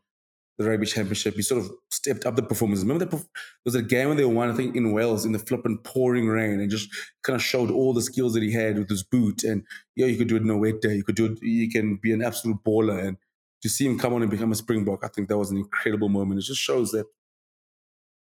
the 0.58 0.68
rugby 0.68 0.86
championship, 0.86 1.34
he 1.34 1.42
sort 1.42 1.64
of 1.64 1.70
stepped 1.90 2.26
up 2.26 2.36
the 2.36 2.42
performance. 2.42 2.80
Remember 2.80 3.04
that 3.04 3.10
there 3.10 3.24
was 3.64 3.74
a 3.74 3.82
game 3.82 4.08
when 4.08 4.16
they 4.16 4.24
won, 4.24 4.50
I 4.50 4.54
think, 4.54 4.76
in 4.76 4.92
Wales 4.92 5.24
in 5.24 5.32
the 5.32 5.38
flipping 5.38 5.78
pouring 5.78 6.28
rain, 6.28 6.60
and 6.60 6.70
just 6.70 6.90
kind 7.22 7.36
of 7.36 7.42
showed 7.42 7.70
all 7.70 7.92
the 7.92 8.02
skills 8.02 8.34
that 8.34 8.42
he 8.42 8.52
had 8.52 8.78
with 8.78 8.88
his 8.88 9.02
boot. 9.02 9.44
And 9.44 9.64
yeah, 9.96 10.06
you 10.06 10.16
could 10.16 10.28
do 10.28 10.36
it 10.36 10.42
in 10.42 10.50
a 10.50 10.56
wet 10.56 10.80
day. 10.80 10.94
You 10.94 11.04
could 11.04 11.16
do 11.16 11.26
it. 11.26 11.42
You 11.42 11.70
can 11.70 11.96
be 11.96 12.12
an 12.12 12.22
absolute 12.22 12.62
baller. 12.64 13.02
And 13.02 13.16
to 13.62 13.68
see 13.68 13.86
him 13.86 13.98
come 13.98 14.12
on 14.12 14.22
and 14.22 14.30
become 14.30 14.52
a 14.52 14.56
Springbok, 14.56 15.04
I 15.04 15.08
think 15.08 15.28
that 15.28 15.38
was 15.38 15.50
an 15.50 15.56
incredible 15.56 16.08
moment. 16.08 16.40
It 16.40 16.44
just 16.44 16.60
shows 16.60 16.90
that 16.92 17.06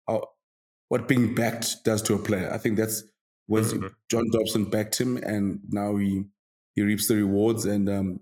how 0.07 0.29
what 0.89 1.09
being 1.09 1.35
backed 1.35 1.85
does 1.85 2.03
to 2.03 2.15
a 2.15 2.19
player. 2.19 2.51
I 2.53 2.59
think 2.59 2.77
that's 2.77 3.03
when 3.47 3.65
mm-hmm. 3.65 3.87
John 4.11 4.31
Dobson 4.31 4.65
backed 4.67 5.01
him, 5.01 5.17
and 5.17 5.61
now 5.69 5.97
he 5.97 6.25
he 6.75 6.83
reaps 6.83 7.09
the 7.09 7.17
rewards. 7.17 7.65
And 7.65 7.89
um, 7.89 8.21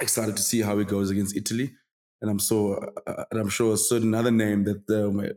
excited 0.00 0.36
to 0.36 0.42
see 0.42 0.60
how 0.60 0.78
it 0.78 0.88
goes 0.88 1.10
against 1.10 1.36
Italy. 1.36 1.72
And 2.22 2.30
I'm 2.30 2.38
so, 2.38 2.74
uh, 3.06 3.24
and 3.30 3.40
I'm 3.40 3.50
sure 3.50 3.74
a 3.74 3.76
certain 3.76 4.14
other 4.14 4.30
name 4.30 4.64
that 4.64 4.88
um, 4.88 5.28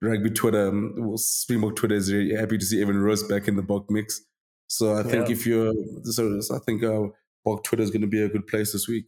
rugby 0.00 0.30
Twitter, 0.30 0.68
um, 0.68 0.94
well, 0.96 1.18
Springbok 1.18 1.76
Twitter 1.76 1.96
is 1.96 2.12
really 2.12 2.34
happy 2.34 2.56
to 2.56 2.64
see 2.64 2.80
Evan 2.80 2.96
Roos 2.96 3.22
back 3.24 3.48
in 3.48 3.56
the 3.56 3.62
Bok 3.62 3.90
mix. 3.90 4.22
So 4.68 4.94
I 4.94 5.02
think 5.02 5.26
yeah. 5.26 5.32
if 5.32 5.46
you're, 5.46 5.74
so, 6.04 6.40
so 6.40 6.56
I 6.56 6.60
think 6.60 6.82
uh, 6.82 7.08
Bok 7.44 7.64
Twitter 7.64 7.82
is 7.82 7.90
going 7.90 8.02
to 8.02 8.06
be 8.06 8.22
a 8.22 8.28
good 8.28 8.46
place 8.46 8.72
this 8.72 8.88
week. 8.88 9.06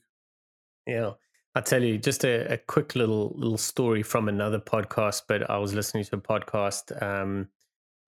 Yeah. 0.86 1.12
I 1.54 1.60
tell 1.60 1.82
you, 1.82 1.98
just 1.98 2.24
a, 2.24 2.54
a, 2.54 2.56
quick 2.56 2.94
little 2.94 3.34
little 3.36 3.58
story 3.58 4.02
from 4.02 4.28
another 4.28 4.58
podcast. 4.58 5.22
But 5.28 5.50
I 5.50 5.58
was 5.58 5.74
listening 5.74 6.04
to 6.04 6.16
a 6.16 6.20
podcast 6.20 7.02
um, 7.02 7.48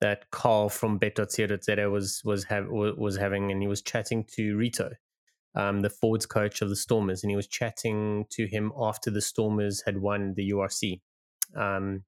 that 0.00 0.30
Carl 0.30 0.70
from 0.70 0.96
Bet.co.za 0.96 1.90
was 1.90 2.22
was 2.24 2.44
have 2.44 2.68
was 2.70 3.16
having, 3.16 3.52
and 3.52 3.60
he 3.60 3.68
was 3.68 3.82
chatting 3.82 4.24
to 4.32 4.56
Rito, 4.56 4.92
um, 5.54 5.80
the 5.80 5.90
forwards 5.90 6.26
coach 6.26 6.62
of 6.62 6.68
the 6.68 6.76
Stormers, 6.76 7.22
and 7.22 7.30
he 7.30 7.36
was 7.36 7.46
chatting 7.46 8.26
to 8.30 8.46
him 8.46 8.72
after 8.80 9.10
the 9.10 9.20
Stormers 9.20 9.82
had 9.84 9.98
won 9.98 10.34
the 10.34 10.50
URC. 10.50 11.00
Um, 11.56 12.04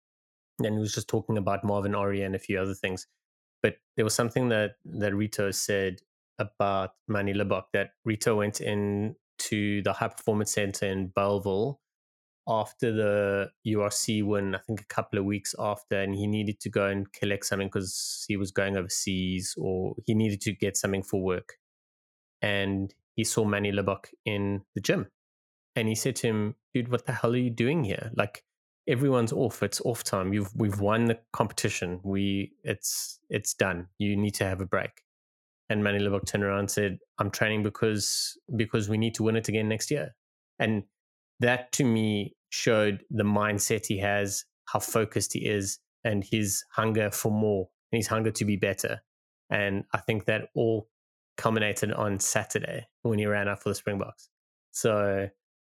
and 0.58 0.74
he 0.74 0.80
was 0.80 0.94
just 0.94 1.08
talking 1.08 1.38
about 1.38 1.64
Marvin 1.64 1.94
Orie 1.94 2.24
and 2.24 2.34
a 2.34 2.40
few 2.40 2.58
other 2.58 2.74
things. 2.74 3.06
But 3.62 3.76
there 3.96 4.04
was 4.04 4.14
something 4.14 4.48
that, 4.48 4.72
that 4.84 5.14
Rito 5.14 5.50
said 5.50 6.00
about 6.38 6.90
Manie 7.08 7.34
Libbok 7.34 7.64
that 7.72 7.90
Rito 8.04 8.36
went 8.36 8.60
in 8.60 9.16
to 9.38 9.82
the 9.82 9.92
high 9.92 10.08
performance 10.08 10.52
center 10.52 10.86
in 10.86 11.08
Bellville 11.08 11.80
after 12.48 12.92
the 12.92 13.50
URC 13.66 14.24
win, 14.24 14.54
I 14.54 14.58
think 14.58 14.80
a 14.80 14.86
couple 14.86 15.18
of 15.18 15.24
weeks 15.24 15.54
after, 15.58 16.00
and 16.00 16.14
he 16.14 16.26
needed 16.26 16.60
to 16.60 16.70
go 16.70 16.86
and 16.86 17.10
collect 17.12 17.44
something 17.46 17.68
because 17.68 18.24
he 18.28 18.36
was 18.36 18.52
going 18.52 18.76
overseas 18.76 19.54
or 19.58 19.96
he 20.06 20.14
needed 20.14 20.40
to 20.42 20.52
get 20.52 20.76
something 20.76 21.02
for 21.02 21.20
work. 21.20 21.54
And 22.40 22.94
he 23.16 23.24
saw 23.24 23.44
Manie 23.44 23.72
Libbok 23.72 24.06
in 24.24 24.62
the 24.74 24.80
gym. 24.80 25.08
And 25.74 25.88
he 25.88 25.94
said 25.94 26.16
to 26.16 26.28
him, 26.28 26.54
dude, 26.72 26.88
what 26.88 27.06
the 27.06 27.12
hell 27.12 27.32
are 27.32 27.36
you 27.36 27.50
doing 27.50 27.84
here? 27.84 28.10
Like, 28.14 28.44
everyone's 28.88 29.32
off. 29.32 29.62
It's 29.62 29.80
off 29.80 30.04
time. 30.04 30.32
You've 30.32 30.54
we've 30.54 30.80
won 30.80 31.06
the 31.06 31.18
competition. 31.32 32.00
We 32.04 32.52
it's 32.62 33.18
it's 33.28 33.54
done. 33.54 33.88
You 33.98 34.16
need 34.16 34.34
to 34.34 34.44
have 34.44 34.60
a 34.60 34.66
break. 34.66 35.02
And 35.68 35.82
Manie 35.82 35.98
Libbok 35.98 36.26
turned 36.26 36.44
around 36.44 36.60
and 36.60 36.70
said, 36.70 36.98
I'm 37.18 37.30
training 37.30 37.62
because 37.62 38.38
because 38.54 38.88
we 38.88 38.98
need 38.98 39.14
to 39.16 39.22
win 39.22 39.36
it 39.36 39.48
again 39.48 39.68
next 39.68 39.90
year. 39.90 40.14
And 40.58 40.84
that 41.40 41.72
to 41.72 41.84
me 41.84 42.36
showed 42.50 43.02
the 43.10 43.24
mindset 43.24 43.86
he 43.86 43.98
has, 43.98 44.44
how 44.66 44.78
focused 44.78 45.32
he 45.32 45.46
is, 45.46 45.78
and 46.04 46.24
his 46.24 46.64
hunger 46.72 47.10
for 47.10 47.30
more, 47.32 47.68
and 47.92 47.98
his 47.98 48.06
hunger 48.06 48.30
to 48.30 48.44
be 48.44 48.56
better. 48.56 49.02
And 49.50 49.84
I 49.92 49.98
think 49.98 50.24
that 50.26 50.48
all 50.54 50.88
culminated 51.36 51.92
on 51.92 52.18
Saturday 52.18 52.86
when 53.02 53.18
he 53.18 53.26
ran 53.26 53.48
out 53.48 53.62
for 53.62 53.68
the 53.68 53.74
Springboks. 53.74 54.28
So 54.72 55.28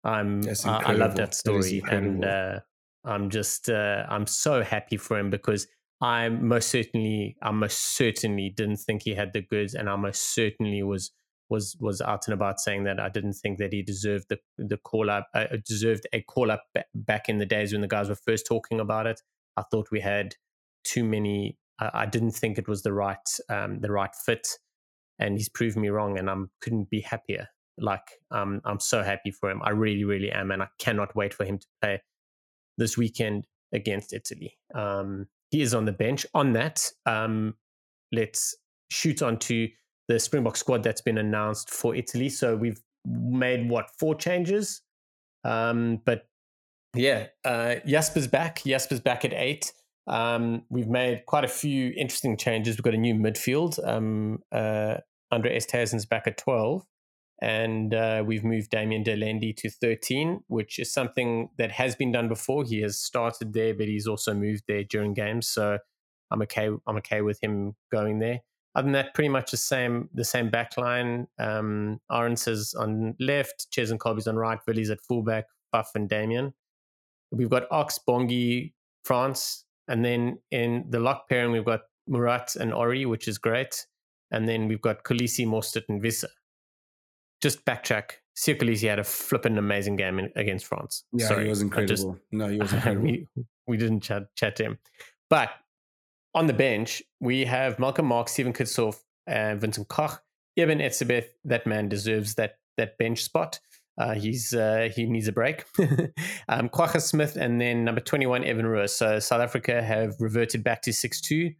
I'm 0.04 0.42
I, 0.64 0.82
I, 0.86 0.92
love 0.92 1.16
that 1.16 1.34
story, 1.34 1.80
that 1.80 1.92
and 1.92 2.24
uh, 2.24 2.61
I'm 3.04 3.30
just 3.30 3.68
uh, 3.68 4.04
I'm 4.08 4.26
so 4.26 4.62
happy 4.62 4.96
for 4.96 5.18
him 5.18 5.30
because 5.30 5.66
I 6.00 6.28
most 6.28 6.68
certainly 6.68 7.36
I 7.42 7.50
most 7.50 7.96
certainly 7.96 8.50
didn't 8.50 8.78
think 8.78 9.02
he 9.02 9.14
had 9.14 9.32
the 9.32 9.42
goods, 9.42 9.74
and 9.74 9.88
I 9.88 9.96
most 9.96 10.34
certainly 10.34 10.82
was 10.82 11.12
was 11.50 11.76
was 11.80 12.00
out 12.00 12.26
and 12.26 12.34
about 12.34 12.61
saying 12.61 12.84
that 12.84 13.00
I 13.00 13.08
didn't 13.08 13.34
think 13.34 13.58
that 13.58 13.72
he 13.72 13.82
deserved 13.82 14.26
the 14.30 14.38
the 14.56 14.78
call 14.78 15.11
up 15.11 15.28
uh, 15.34 15.46
deserved 15.66 16.06
a 16.12 16.22
call 16.22 16.50
up 16.50 16.64
back 16.94 17.28
in 17.28 17.38
the 17.38 17.46
days 17.46 17.72
when 17.72 17.82
the 17.82 17.88
guys 17.88 18.08
were 18.08 18.14
first 18.14 18.46
talking 18.46 18.80
about 18.80 19.06
it. 19.06 19.20
I 19.56 19.62
thought 19.70 19.90
we 19.90 20.00
had 20.00 20.36
too 20.84 21.04
many. 21.04 21.58
I, 21.78 21.90
I 21.94 22.06
didn't 22.06 22.32
think 22.32 22.56
it 22.56 22.68
was 22.68 22.82
the 22.82 22.92
right 22.92 23.18
um, 23.50 23.80
the 23.80 23.90
right 23.90 24.14
fit, 24.14 24.48
and 25.20 25.36
he's 25.36 25.48
proved 25.48 25.76
me 25.76 25.88
wrong, 25.88 26.18
and 26.18 26.28
I 26.28 26.34
couldn't 26.60 26.90
be 26.90 27.00
happier. 27.00 27.46
Like 27.78 28.02
um, 28.30 28.60
I'm 28.64 28.80
so 28.80 29.02
happy 29.02 29.30
for 29.30 29.50
him. 29.50 29.60
I 29.62 29.70
really, 29.70 30.04
really 30.04 30.32
am, 30.32 30.50
and 30.50 30.62
I 30.62 30.68
cannot 30.78 31.14
wait 31.14 31.32
for 31.32 31.44
him 31.44 31.58
to 31.58 31.66
play 31.80 32.02
this 32.78 32.96
weekend 32.96 33.46
against 33.72 34.12
Italy. 34.12 34.58
Um, 34.74 35.26
he 35.50 35.62
is 35.62 35.74
on 35.74 35.84
the 35.84 35.92
bench. 35.92 36.26
On 36.34 36.52
that, 36.54 36.84
um, 37.06 37.54
let's 38.12 38.56
shoot 38.90 39.22
on 39.22 39.38
to 39.38 39.68
the 40.08 40.18
Springbok 40.18 40.56
squad 40.56 40.82
that's 40.82 41.02
been 41.02 41.18
announced 41.18 41.70
for 41.70 41.94
Italy. 41.94 42.28
So 42.28 42.56
we've 42.56 42.80
made 43.06 43.70
what 43.70 43.90
four 43.98 44.14
changes, 44.14 44.82
um, 45.44 46.00
but 46.04 46.26
yeah, 46.94 47.26
uh, 47.44 47.76
Jasper's 47.86 48.26
back. 48.26 48.62
Jasper's 48.64 49.00
back 49.00 49.24
at 49.24 49.32
eight. 49.32 49.72
Um, 50.06 50.64
we've 50.70 50.88
made 50.88 51.24
quite 51.26 51.44
a 51.44 51.48
few 51.48 51.92
interesting 51.96 52.36
changes. 52.36 52.76
We've 52.76 52.82
got 52.82 52.94
a 52.94 52.98
new 52.98 53.14
midfield. 53.14 53.78
Um, 53.86 54.40
uh, 54.50 54.96
Andre 55.30 55.56
Esterhuizen's 55.56 56.06
back 56.06 56.26
at 56.26 56.38
12 56.38 56.84
and 57.40 57.94
uh, 57.94 58.22
we've 58.24 58.44
moved 58.44 58.70
Damian 58.70 59.02
de 59.02 59.12
Allende 59.12 59.52
to 59.54 59.70
13, 59.70 60.40
which 60.48 60.78
is 60.78 60.92
something 60.92 61.48
that 61.56 61.72
has 61.72 61.96
been 61.96 62.12
done 62.12 62.28
before. 62.28 62.64
He 62.64 62.82
has 62.82 63.00
started 63.00 63.54
there, 63.54 63.74
but 63.74 63.86
he's 63.88 64.06
also 64.06 64.34
moved 64.34 64.64
there 64.68 64.84
during 64.84 65.14
games, 65.14 65.48
so 65.48 65.78
I'm 66.30 66.42
okay. 66.42 66.68
I'm 66.86 66.96
okay 66.98 67.22
with 67.22 67.42
him 67.42 67.76
going 67.90 68.18
there. 68.18 68.40
Other 68.74 68.84
than 68.84 68.92
that, 68.92 69.14
pretty 69.14 69.30
much 69.30 69.50
the 69.50 69.56
same. 69.56 70.10
The 70.12 70.24
same 70.24 70.50
backline. 70.50 71.26
Um, 71.38 72.00
Arendse 72.10 72.78
on 72.78 73.14
left, 73.18 73.68
Cheslin 73.72 73.98
Kolbe's 73.98 74.28
on 74.28 74.36
right, 74.36 74.58
Willies 74.66 74.90
at 74.90 75.00
fullback, 75.00 75.46
Buff 75.72 75.92
and 75.94 76.08
Damien. 76.08 76.52
We've 77.32 77.50
got 77.50 77.64
Ox, 77.70 77.98
Bongi, 78.06 78.72
Frans, 79.04 79.64
and 79.88 80.04
then 80.04 80.38
in 80.50 80.84
the 80.90 81.00
lock 81.00 81.28
pairing 81.28 81.52
we've 81.52 81.64
got 81.64 81.80
Moerat 82.08 82.56
and 82.56 82.72
Orie, 82.72 83.06
which 83.06 83.28
is 83.28 83.38
great. 83.38 83.86
And 84.30 84.48
then 84.48 84.68
we've 84.68 84.80
got 84.80 85.04
Kolisi, 85.04 85.46
Mostert, 85.46 85.84
and 85.88 86.02
Wiese 86.02 86.24
just 87.40 87.64
backtrack. 87.64 88.12
Siya 88.36 88.58
Kolisi 88.58 88.88
had 88.88 88.98
a 88.98 89.04
flipping 89.04 89.58
amazing 89.58 89.96
game 89.96 90.18
in, 90.18 90.32
against 90.36 90.66
France. 90.66 91.04
Yeah, 91.12 91.28
Sorry, 91.28 91.44
he 91.44 91.50
was 91.50 91.62
incredible. 91.62 91.88
Just, 91.88 92.06
no, 92.32 92.48
he 92.48 92.58
was 92.58 92.72
incredible. 92.72 93.04
we, 93.04 93.26
we 93.66 93.76
didn't 93.76 94.00
chat, 94.00 94.34
chat 94.36 94.56
to 94.56 94.64
him. 94.64 94.78
But 95.28 95.50
on 96.34 96.46
the 96.46 96.52
bench, 96.52 97.02
we 97.20 97.44
have 97.44 97.78
Malcolm 97.78 98.06
Marx, 98.06 98.32
Stephen 98.32 98.52
Kitshoff, 98.52 98.96
and 99.26 99.60
Vincent 99.60 99.88
Koch. 99.88 100.20
Eben 100.56 100.78
Etzebeth, 100.78 101.28
that 101.44 101.66
man 101.66 101.88
deserves 101.88 102.34
that 102.34 102.58
that 102.76 102.98
bench 102.98 103.22
spot. 103.22 103.60
Uh, 103.98 104.14
he's 104.14 104.52
uh, 104.52 104.88
he 104.94 105.06
needs 105.06 105.28
a 105.28 105.32
break. 105.32 105.64
um, 106.48 106.70
Smith 106.98 107.36
and 107.36 107.60
then 107.60 107.84
number 107.84 108.00
21, 108.00 108.44
Evan 108.44 108.66
Roos. 108.66 108.92
So 108.92 109.18
South 109.18 109.40
Africa 109.40 109.82
have 109.82 110.14
reverted 110.18 110.64
back 110.64 110.82
to 110.82 110.92
6 110.92 111.20
2. 111.20 111.50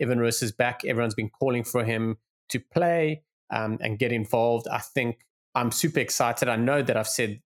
Evan 0.00 0.18
Roos 0.18 0.42
is 0.42 0.52
back. 0.52 0.84
Everyone's 0.84 1.14
been 1.14 1.30
calling 1.30 1.64
for 1.64 1.84
him 1.84 2.18
to 2.50 2.60
play 2.60 3.22
um, 3.50 3.78
and 3.80 3.98
get 3.98 4.12
involved. 4.12 4.66
I 4.68 4.78
think 4.78 5.18
I'm 5.54 5.70
super 5.70 6.00
excited. 6.00 6.48
I 6.48 6.56
know 6.56 6.82
that 6.82 6.96
I've 6.96 7.08
said 7.08 7.40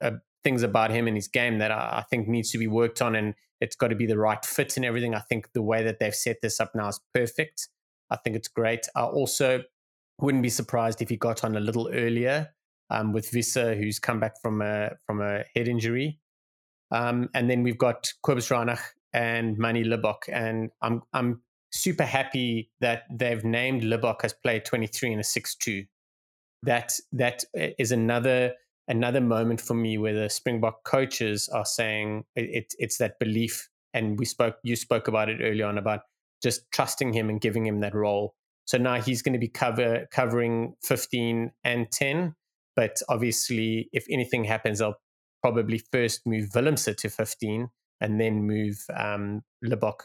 uh, 0.00 0.12
things 0.44 0.62
about 0.62 0.90
him 0.90 1.06
and 1.06 1.16
his 1.16 1.28
game 1.28 1.58
that 1.58 1.70
I, 1.70 1.98
I, 1.98 2.04
think 2.08 2.28
needs 2.28 2.50
to 2.52 2.58
be 2.58 2.66
worked 2.66 3.02
on, 3.02 3.16
and 3.16 3.34
it's 3.60 3.76
got 3.76 3.88
to 3.88 3.96
be 3.96 4.06
the 4.06 4.18
right 4.18 4.44
fit 4.44 4.76
and 4.76 4.84
everything. 4.84 5.14
I 5.14 5.20
think 5.20 5.52
the 5.52 5.62
way 5.62 5.82
that 5.82 5.98
they've 5.98 6.14
set 6.14 6.36
this 6.42 6.60
up 6.60 6.72
now 6.74 6.88
is 6.88 7.00
perfect. 7.14 7.68
I 8.10 8.16
think 8.16 8.36
it's 8.36 8.48
great. 8.48 8.86
I 8.94 9.02
also 9.02 9.62
wouldn't 10.20 10.42
be 10.42 10.50
surprised 10.50 11.02
if 11.02 11.08
he 11.08 11.16
got 11.16 11.44
on 11.44 11.56
a 11.56 11.60
little 11.60 11.88
earlier 11.92 12.54
um, 12.90 13.12
with 13.12 13.32
Wiese, 13.32 13.54
who's 13.54 13.98
come 13.98 14.20
back 14.20 14.40
from 14.40 14.62
a 14.62 14.92
from 15.06 15.20
a 15.20 15.44
head 15.54 15.68
injury, 15.68 16.20
um, 16.90 17.28
and 17.34 17.50
then 17.50 17.62
we've 17.62 17.78
got 17.78 18.12
Cobus 18.22 18.48
Reinach 18.50 18.80
and 19.12 19.58
Manie 19.58 19.84
Libbok, 19.84 20.28
and 20.32 20.70
I'm 20.82 21.02
I'm 21.12 21.40
super 21.76 22.04
happy 22.04 22.70
that 22.80 23.04
they've 23.10 23.44
named 23.44 23.82
Libbok 23.82 24.24
as 24.24 24.32
player 24.32 24.60
23 24.60 25.12
in 25.12 25.18
a 25.18 25.22
6-2 25.22 25.86
that 26.62 26.92
that 27.12 27.44
is 27.54 27.92
another 27.92 28.52
another 28.88 29.20
moment 29.20 29.60
for 29.60 29.74
me 29.74 29.98
where 29.98 30.14
the 30.14 30.28
Springbok 30.28 30.84
coaches 30.84 31.48
are 31.48 31.64
saying 31.64 32.24
it, 32.34 32.74
it's 32.78 32.98
that 32.98 33.18
belief, 33.18 33.68
and 33.94 34.18
we 34.18 34.24
spoke 34.24 34.56
you 34.62 34.76
spoke 34.76 35.08
about 35.08 35.28
it 35.28 35.40
early 35.42 35.62
on 35.62 35.78
about 35.78 36.00
just 36.42 36.70
trusting 36.70 37.12
him 37.12 37.30
and 37.30 37.40
giving 37.40 37.66
him 37.66 37.80
that 37.80 37.94
role. 37.94 38.34
So 38.66 38.78
now 38.78 39.00
he's 39.00 39.22
going 39.22 39.32
to 39.32 39.38
be 39.38 39.48
cover 39.48 40.06
covering 40.10 40.74
15 40.82 41.52
and 41.64 41.90
10, 41.90 42.34
but 42.74 43.00
obviously 43.08 43.88
if 43.92 44.04
anything 44.10 44.44
happens, 44.44 44.80
I'll 44.80 45.00
probably 45.42 45.80
first 45.92 46.26
move 46.26 46.50
Willemse 46.50 46.94
to 46.96 47.08
15 47.08 47.68
and 48.00 48.20
then 48.20 48.42
move 48.42 48.84
um, 48.94 49.42
Libbok 49.64 50.00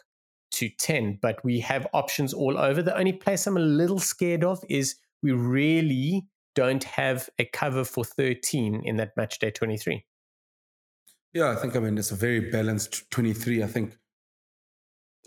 to 0.62 0.70
10. 0.70 1.20
But 1.22 1.44
we 1.44 1.60
have 1.60 1.88
options 1.94 2.34
all 2.34 2.58
over. 2.58 2.82
The 2.82 2.98
only 2.98 3.14
place 3.14 3.48
I'm 3.48 3.58
a 3.58 3.62
little 3.62 4.00
scared 4.00 4.44
of 4.44 4.64
is 4.70 4.96
we 5.24 5.32
really 5.32 6.28
don't 6.56 6.84
have 6.84 7.30
a 7.40 7.46
cover 7.46 7.84
for 7.84 8.04
13 8.04 8.84
in 8.86 8.98
that 8.98 9.18
match 9.18 9.40
day 9.40 9.52
23. 9.52 10.06
Yeah, 11.34 11.50
I 11.50 11.56
think, 11.56 11.76
I 11.76 11.80
mean, 11.80 11.98
it's 11.98 12.12
a 12.12 12.16
very 12.16 12.52
balanced 12.52 13.10
23. 13.12 13.64
I 13.64 13.68
think 13.68 13.98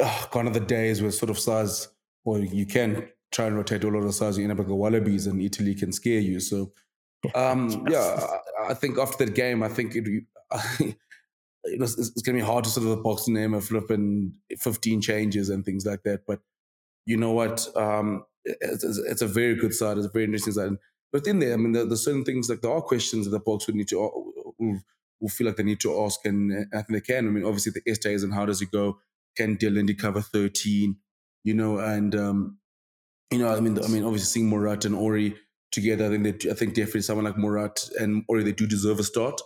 oh, 0.00 0.28
gone 0.30 0.46
are 0.46 0.52
the 0.52 0.60
days 0.60 1.02
where 1.02 1.10
sort 1.10 1.30
of 1.30 1.38
size, 1.38 1.88
or 2.24 2.38
you 2.38 2.66
can 2.66 3.08
try 3.32 3.46
and 3.46 3.56
rotate 3.56 3.84
all 3.84 3.96
of 3.96 4.04
the 4.04 4.12
size, 4.12 4.38
you 4.38 4.44
end 4.44 4.52
up 4.52 4.58
like 4.58 4.68
a 4.68 4.74
Wallabies 4.74 5.26
and 5.26 5.42
Italy 5.42 5.74
can 5.74 5.92
scare 5.92 6.20
you. 6.20 6.40
So, 6.40 6.72
um, 7.34 7.86
yeah, 7.88 8.20
I, 8.60 8.70
I, 8.70 8.74
think 8.74 8.98
after 8.98 9.24
that 9.24 9.34
game, 9.34 9.62
I 9.62 9.68
think 9.68 9.96
it, 9.96 10.24
it 11.64 11.80
was, 11.80 11.98
it's, 11.98 12.22
going 12.22 12.36
to 12.36 12.42
be 12.42 12.46
hard 12.46 12.64
to 12.64 12.70
sort 12.70 12.86
of 12.86 13.02
box 13.02 13.24
the 13.24 13.32
name 13.32 13.54
of 13.54 13.64
flip 13.64 13.90
and 13.90 14.34
15 14.58 15.00
changes 15.00 15.48
and 15.48 15.64
things 15.64 15.86
like 15.86 16.02
that. 16.02 16.20
But 16.26 16.40
you 17.06 17.16
know 17.16 17.32
what? 17.32 17.66
Um, 17.76 18.24
it's, 18.44 18.84
it's, 18.84 19.22
a 19.22 19.26
very 19.26 19.54
good 19.54 19.74
side. 19.74 19.96
It's 19.96 20.06
a 20.06 20.10
very 20.10 20.24
interesting 20.24 20.52
side. 20.52 20.70
But 21.12 21.26
in 21.26 21.38
there, 21.38 21.54
I 21.54 21.56
mean, 21.56 21.72
there, 21.72 21.86
there's 21.86 22.04
certain 22.04 22.24
things 22.24 22.48
like 22.48 22.60
there 22.60 22.72
are 22.72 22.82
questions 22.82 23.24
that 23.24 23.30
the 23.30 23.40
Boks 23.40 23.66
would 23.66 23.76
need 23.76 23.88
to, 23.88 23.98
will, 24.58 24.80
will 25.20 25.28
feel 25.28 25.46
like 25.46 25.56
they 25.56 25.62
need 25.62 25.80
to 25.80 26.02
ask, 26.02 26.20
and 26.24 26.66
I 26.72 26.82
think 26.82 26.88
they 26.90 27.00
can. 27.00 27.28
I 27.28 27.30
mean, 27.30 27.44
obviously 27.44 27.72
the 27.72 27.90
S 27.90 27.98
days 27.98 28.22
and 28.22 28.34
how 28.34 28.46
does 28.46 28.60
it 28.60 28.70
go? 28.70 28.98
Can 29.36 29.56
de 29.56 29.94
cover 29.94 30.20
13? 30.20 30.96
You 31.44 31.54
know, 31.54 31.78
and 31.78 32.14
um, 32.14 32.58
you 33.30 33.38
know, 33.38 33.54
I 33.54 33.60
mean, 33.60 33.78
I 33.82 33.88
mean, 33.88 34.04
obviously 34.04 34.40
seeing 34.40 34.50
Moerat 34.50 34.84
and 34.84 34.94
Orie 34.94 35.36
together, 35.72 36.06
I 36.06 36.08
think 36.08 36.24
they, 36.24 36.50
I 36.50 36.54
think 36.54 36.74
definitely 36.74 37.02
someone 37.02 37.24
like 37.24 37.36
Moerat 37.36 37.90
and 38.00 38.24
Orie, 38.28 38.44
they 38.44 38.52
do 38.52 38.66
deserve 38.66 38.98
a 38.98 39.04
start, 39.04 39.40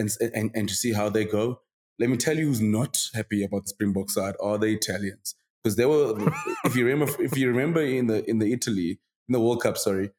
and 0.00 0.10
and 0.34 0.50
and 0.54 0.68
to 0.68 0.74
see 0.74 0.92
how 0.92 1.08
they 1.08 1.24
go. 1.24 1.60
Let 1.98 2.08
me 2.08 2.16
tell 2.16 2.38
you, 2.38 2.46
who's 2.46 2.62
not 2.62 2.98
happy 3.14 3.44
about 3.44 3.64
the 3.64 3.68
Springbok 3.68 4.10
side 4.10 4.34
are 4.40 4.56
the 4.58 4.68
Italians 4.68 5.34
because 5.62 5.76
they 5.76 5.86
were. 5.86 6.14
if 6.64 6.74
you 6.74 6.86
remember, 6.86 7.22
if 7.22 7.36
you 7.36 7.48
remember 7.48 7.82
in 7.82 8.06
the 8.06 8.28
in 8.28 8.38
the 8.38 8.52
Italy 8.52 8.98
in 9.28 9.32
the 9.32 9.40
World 9.40 9.62
Cup, 9.62 9.76
sorry, 9.76 10.10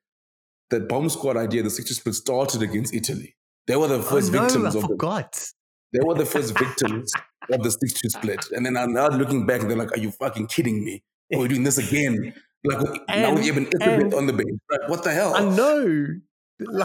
that 0.70 0.88
bomb 0.88 1.10
squad 1.10 1.38
idea, 1.38 1.64
the 1.64 1.70
60 1.70 1.94
split 1.94 2.16
started 2.16 2.62
against 2.62 2.94
Italy. 2.94 3.36
They 3.68 3.76
were 3.76 3.88
the 3.88 3.96
oh, 3.96 4.02
first 4.02 4.30
oh, 4.30 4.38
no, 4.38 4.42
victims 4.44 4.76
I 4.76 4.80
of 4.80 4.86
forgot. 4.86 5.32
The, 5.34 6.00
they 6.00 6.06
were 6.06 6.16
the 6.16 6.26
first 6.26 6.58
victims 6.58 7.12
of 7.52 7.64
the 7.64 7.72
60 7.72 8.10
split. 8.10 8.46
And 8.52 8.66
then 8.66 8.78
I'm 8.78 8.94
now 8.94 9.10
looking 9.10 9.46
back, 9.46 9.62
they're 9.62 9.78
like, 9.78 9.92
are 9.92 10.00
you 10.00 10.12
fucking 10.12 10.48
kidding 10.48 10.84
me? 10.84 11.04
Are 11.34 11.40
we 11.40 11.48
doing 11.48 11.64
this 11.64 11.78
again? 11.78 12.34
Like 12.64 12.86
and, 13.10 13.22
now 13.22 13.36
we 13.36 13.48
even 13.48 13.66
bit 13.66 14.14
on 14.14 14.28
the 14.28 14.34
bench. 14.34 14.60
Like, 14.70 14.90
what 14.90 15.04
the 15.04 15.12
hell? 15.12 15.36
I 15.36 15.44
know. 15.44 16.06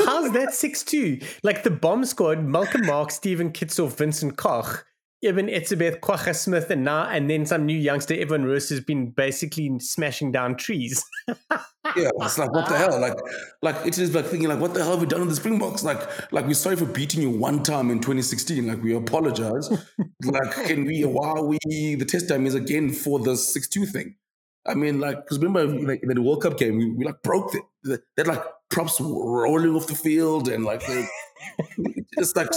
How's 0.04 0.32
that 0.32 0.54
6 0.54 0.82
2? 0.84 1.20
Like 1.42 1.62
the 1.62 1.70
bomb 1.70 2.04
squad, 2.04 2.42
Malcolm 2.44 2.86
Mark, 2.86 3.10
Steven 3.10 3.52
Kitshoff, 3.52 3.96
Vincent 3.96 4.36
Koch, 4.36 4.84
Eben 5.24 5.48
Etzebeth, 5.48 6.00
Kwagga 6.00 6.34
Smith, 6.34 6.70
and 6.70 6.84
now 6.84 7.08
and 7.08 7.28
then 7.28 7.46
some 7.46 7.64
new 7.64 7.76
youngster, 7.76 8.14
Evan 8.14 8.44
Roos, 8.44 8.68
has 8.68 8.80
been 8.80 9.10
basically 9.10 9.70
smashing 9.78 10.30
down 10.30 10.56
trees. 10.56 11.02
yeah, 11.28 12.10
it's 12.20 12.38
like 12.38 12.52
what 12.52 12.68
the 12.68 12.76
hell? 12.76 13.00
Like, 13.00 13.16
like 13.62 13.86
it 13.86 13.98
is 13.98 14.14
like 14.14 14.26
thinking 14.26 14.48
like, 14.48 14.60
what 14.60 14.74
the 14.74 14.82
hell 14.82 14.92
have 14.92 15.00
we 15.00 15.06
done 15.06 15.20
with 15.20 15.30
the 15.30 15.36
Springboks? 15.36 15.82
Like, 15.82 16.32
like 16.32 16.46
we're 16.46 16.54
sorry 16.54 16.76
for 16.76 16.84
beating 16.84 17.22
you 17.22 17.30
one 17.30 17.62
time 17.62 17.90
in 17.90 17.98
2016. 17.98 18.66
Like 18.66 18.82
we 18.82 18.94
apologize. 18.94 19.70
like, 20.24 20.52
can 20.66 20.84
we? 20.84 21.04
Why 21.04 21.28
are 21.30 21.44
we? 21.44 21.58
The 21.66 22.06
test 22.06 22.28
time 22.28 22.46
is 22.46 22.54
again 22.54 22.90
for 22.90 23.18
the 23.18 23.36
six-two 23.36 23.86
thing. 23.86 24.16
I 24.68 24.74
mean, 24.74 25.00
like, 25.00 25.16
because 25.24 25.38
remember, 25.38 25.66
like 25.86 26.02
in 26.02 26.08
the 26.08 26.22
World 26.22 26.42
Cup 26.42 26.58
game, 26.58 26.76
we, 26.78 26.90
we 26.90 27.04
like 27.04 27.22
broke 27.22 27.54
the, 27.82 28.02
they 28.16 28.22
like 28.22 28.42
props 28.70 29.00
rolling 29.00 29.74
off 29.74 29.86
the 29.86 29.94
field 29.94 30.48
and 30.48 30.64
like, 30.64 30.84
they, 30.86 31.06
it's 32.16 32.34
like, 32.34 32.48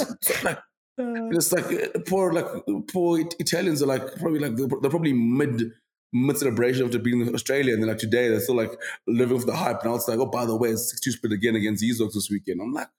like, 0.43 0.59
it's 0.97 1.51
like 1.51 1.65
uh, 1.65 1.99
poor, 2.07 2.33
like 2.33 2.45
poor 2.91 3.19
Italians 3.39 3.81
are 3.81 3.85
like 3.85 4.15
probably 4.15 4.39
like 4.39 4.55
they're, 4.57 4.67
they're 4.81 4.89
probably 4.89 5.13
mid 5.13 5.71
mid 6.11 6.37
celebration 6.37 6.85
after 6.85 6.99
being 6.99 7.21
in 7.21 7.33
Australia, 7.33 7.73
and 7.73 7.81
then 7.81 7.87
like 7.89 7.99
today 7.99 8.27
they're 8.27 8.41
still 8.41 8.55
like 8.55 8.71
living 9.07 9.37
off 9.37 9.45
the 9.45 9.55
hype. 9.55 9.85
Now 9.85 9.95
it's 9.95 10.07
like, 10.07 10.19
oh, 10.19 10.25
by 10.25 10.45
the 10.45 10.55
way, 10.55 10.69
it's 10.69 10.89
six 10.89 10.99
two 10.99 11.11
split 11.11 11.31
again 11.31 11.55
against 11.55 11.81
the 11.81 11.89
Ezox 11.89 12.13
this 12.13 12.29
weekend. 12.29 12.61
I'm 12.61 12.73
like, 12.73 12.89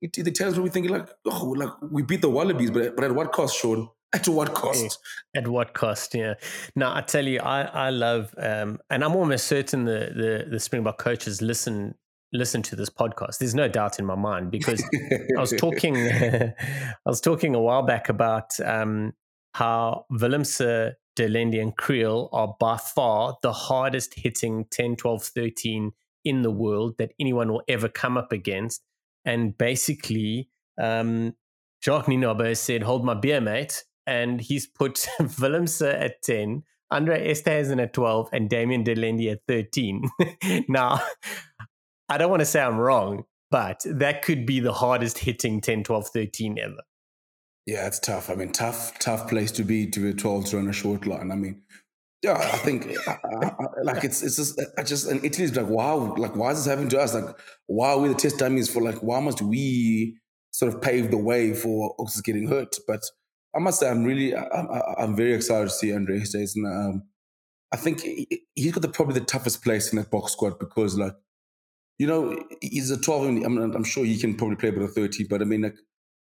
it, 0.00 0.14
the 0.14 0.30
Italians 0.30 0.54
probably 0.56 0.70
thinking 0.70 0.92
like, 0.92 1.08
oh, 1.26 1.54
like 1.56 1.70
we 1.82 2.02
beat 2.02 2.22
the 2.22 2.30
Wallabies, 2.30 2.70
but 2.70 2.96
but 2.96 3.04
at 3.04 3.14
what 3.14 3.32
cost, 3.32 3.58
Shaun? 3.58 3.88
At 4.14 4.28
what 4.28 4.54
cost? 4.54 4.98
At 5.34 5.48
what 5.48 5.74
cost? 5.74 6.14
Yeah. 6.14 6.34
Now 6.76 6.94
I 6.94 7.00
tell 7.00 7.26
you, 7.26 7.40
I 7.40 7.62
I 7.62 7.90
love, 7.90 8.34
um, 8.38 8.78
and 8.88 9.04
I'm 9.04 9.16
almost 9.16 9.46
certain 9.46 9.84
the 9.84 10.12
the 10.14 10.50
the 10.50 10.60
Springbok 10.60 10.98
coaches 10.98 11.42
listen 11.42 11.94
listen 12.32 12.62
to 12.62 12.76
this 12.76 12.88
podcast. 12.88 13.38
There's 13.38 13.54
no 13.54 13.68
doubt 13.68 13.98
in 13.98 14.04
my 14.04 14.14
mind 14.14 14.50
because 14.50 14.82
I 15.36 15.40
was 15.40 15.52
talking 15.58 15.96
I 16.08 16.54
was 17.04 17.20
talking 17.20 17.54
a 17.54 17.60
while 17.60 17.82
back 17.82 18.08
about 18.08 18.58
um, 18.60 19.12
how 19.54 20.06
Willemse, 20.12 20.92
Lendi, 21.18 21.60
and 21.60 21.76
Kriel 21.76 22.28
are 22.32 22.54
by 22.60 22.76
far 22.76 23.36
the 23.42 23.52
hardest 23.52 24.14
hitting 24.16 24.66
10, 24.70 24.96
12, 24.96 25.24
13 25.24 25.92
in 26.24 26.42
the 26.42 26.50
world 26.50 26.94
that 26.98 27.12
anyone 27.18 27.52
will 27.52 27.62
ever 27.68 27.88
come 27.88 28.16
up 28.16 28.32
against. 28.32 28.82
And 29.24 29.56
basically, 29.58 30.48
um, 30.80 31.34
Jacques 31.82 32.06
Nienaber 32.06 32.56
said, 32.56 32.84
Hold 32.84 33.04
my 33.04 33.14
beer, 33.14 33.40
mate 33.40 33.82
and 34.06 34.40
he's 34.40 34.66
put 34.66 34.94
Willemse 35.20 35.92
at 35.92 36.22
10, 36.22 36.62
Andre 36.90 37.30
Esterhuizen 37.30 37.82
at 37.82 37.92
12, 37.92 38.30
and 38.32 38.48
Damian 38.48 38.84
de 38.84 38.92
Allende 38.92 39.30
at 39.30 39.40
13. 39.48 40.08
now, 40.68 41.00
I 42.08 42.18
don't 42.18 42.30
want 42.30 42.40
to 42.40 42.46
say 42.46 42.60
I'm 42.60 42.78
wrong, 42.78 43.24
but 43.50 43.82
that 43.84 44.22
could 44.22 44.46
be 44.46 44.60
the 44.60 44.72
hardest 44.72 45.18
hitting 45.18 45.60
10, 45.60 45.84
12, 45.84 46.08
13 46.08 46.58
ever. 46.58 46.82
Yeah, 47.66 47.86
it's 47.88 47.98
tough. 47.98 48.30
I 48.30 48.36
mean, 48.36 48.52
tough, 48.52 48.96
tough 49.00 49.28
place 49.28 49.50
to 49.52 49.64
be 49.64 49.88
to 49.88 49.98
be 49.98 50.14
12 50.14 50.46
to 50.46 50.56
run 50.56 50.68
a 50.68 50.72
short 50.72 51.04
line. 51.04 51.32
I 51.32 51.34
mean, 51.34 51.62
yeah, 52.22 52.34
I 52.34 52.56
think 52.58 52.96
like 53.82 54.04
it's 54.04 54.22
it's 54.22 54.36
just 54.36 54.60
I 54.78 54.82
just 54.82 55.08
and 55.08 55.24
Italy's 55.24 55.54
like 55.56 55.66
wow, 55.66 56.14
like 56.16 56.36
why 56.36 56.50
is 56.50 56.58
this 56.58 56.66
happening 56.66 56.88
to 56.90 57.00
us? 57.00 57.14
Like 57.14 57.36
why 57.66 57.90
are 57.90 57.98
we 57.98 58.08
the 58.08 58.14
test 58.14 58.38
dummies 58.38 58.72
for 58.72 58.80
like 58.82 59.02
why 59.02 59.20
must 59.20 59.42
we 59.42 60.16
sort 60.52 60.72
of 60.72 60.80
pave 60.80 61.10
the 61.10 61.18
way 61.18 61.54
for 61.54 61.94
Oxus 61.98 62.22
getting 62.22 62.48
hurt? 62.48 62.76
But 62.86 63.02
I 63.56 63.58
must 63.58 63.80
say, 63.80 63.88
I'm 63.88 64.04
really, 64.04 64.36
I'm, 64.36 64.68
I'm 64.98 65.16
very 65.16 65.32
excited 65.32 65.64
to 65.64 65.70
see 65.70 65.94
Andre 65.94 66.20
Esterhuizen. 66.20 66.66
Um, 66.66 67.02
I 67.72 67.76
think 67.76 68.00
he's 68.54 68.72
got 68.72 68.82
the, 68.82 68.88
probably 68.88 69.18
the 69.18 69.24
toughest 69.24 69.62
place 69.62 69.90
in 69.90 69.98
that 69.98 70.10
box 70.10 70.32
squad 70.32 70.58
because, 70.58 70.98
like, 70.98 71.14
you 71.98 72.06
know, 72.06 72.38
he's 72.60 72.90
a 72.90 73.00
12. 73.00 73.24
I 73.24 73.30
mean, 73.30 73.74
I'm, 73.74 73.84
sure 73.84 74.04
he 74.04 74.18
can 74.18 74.34
probably 74.34 74.56
play 74.56 74.70
with 74.70 74.82
a 74.82 74.88
30, 74.88 75.24
but 75.24 75.40
I 75.40 75.46
mean, 75.46 75.62
like, 75.62 75.76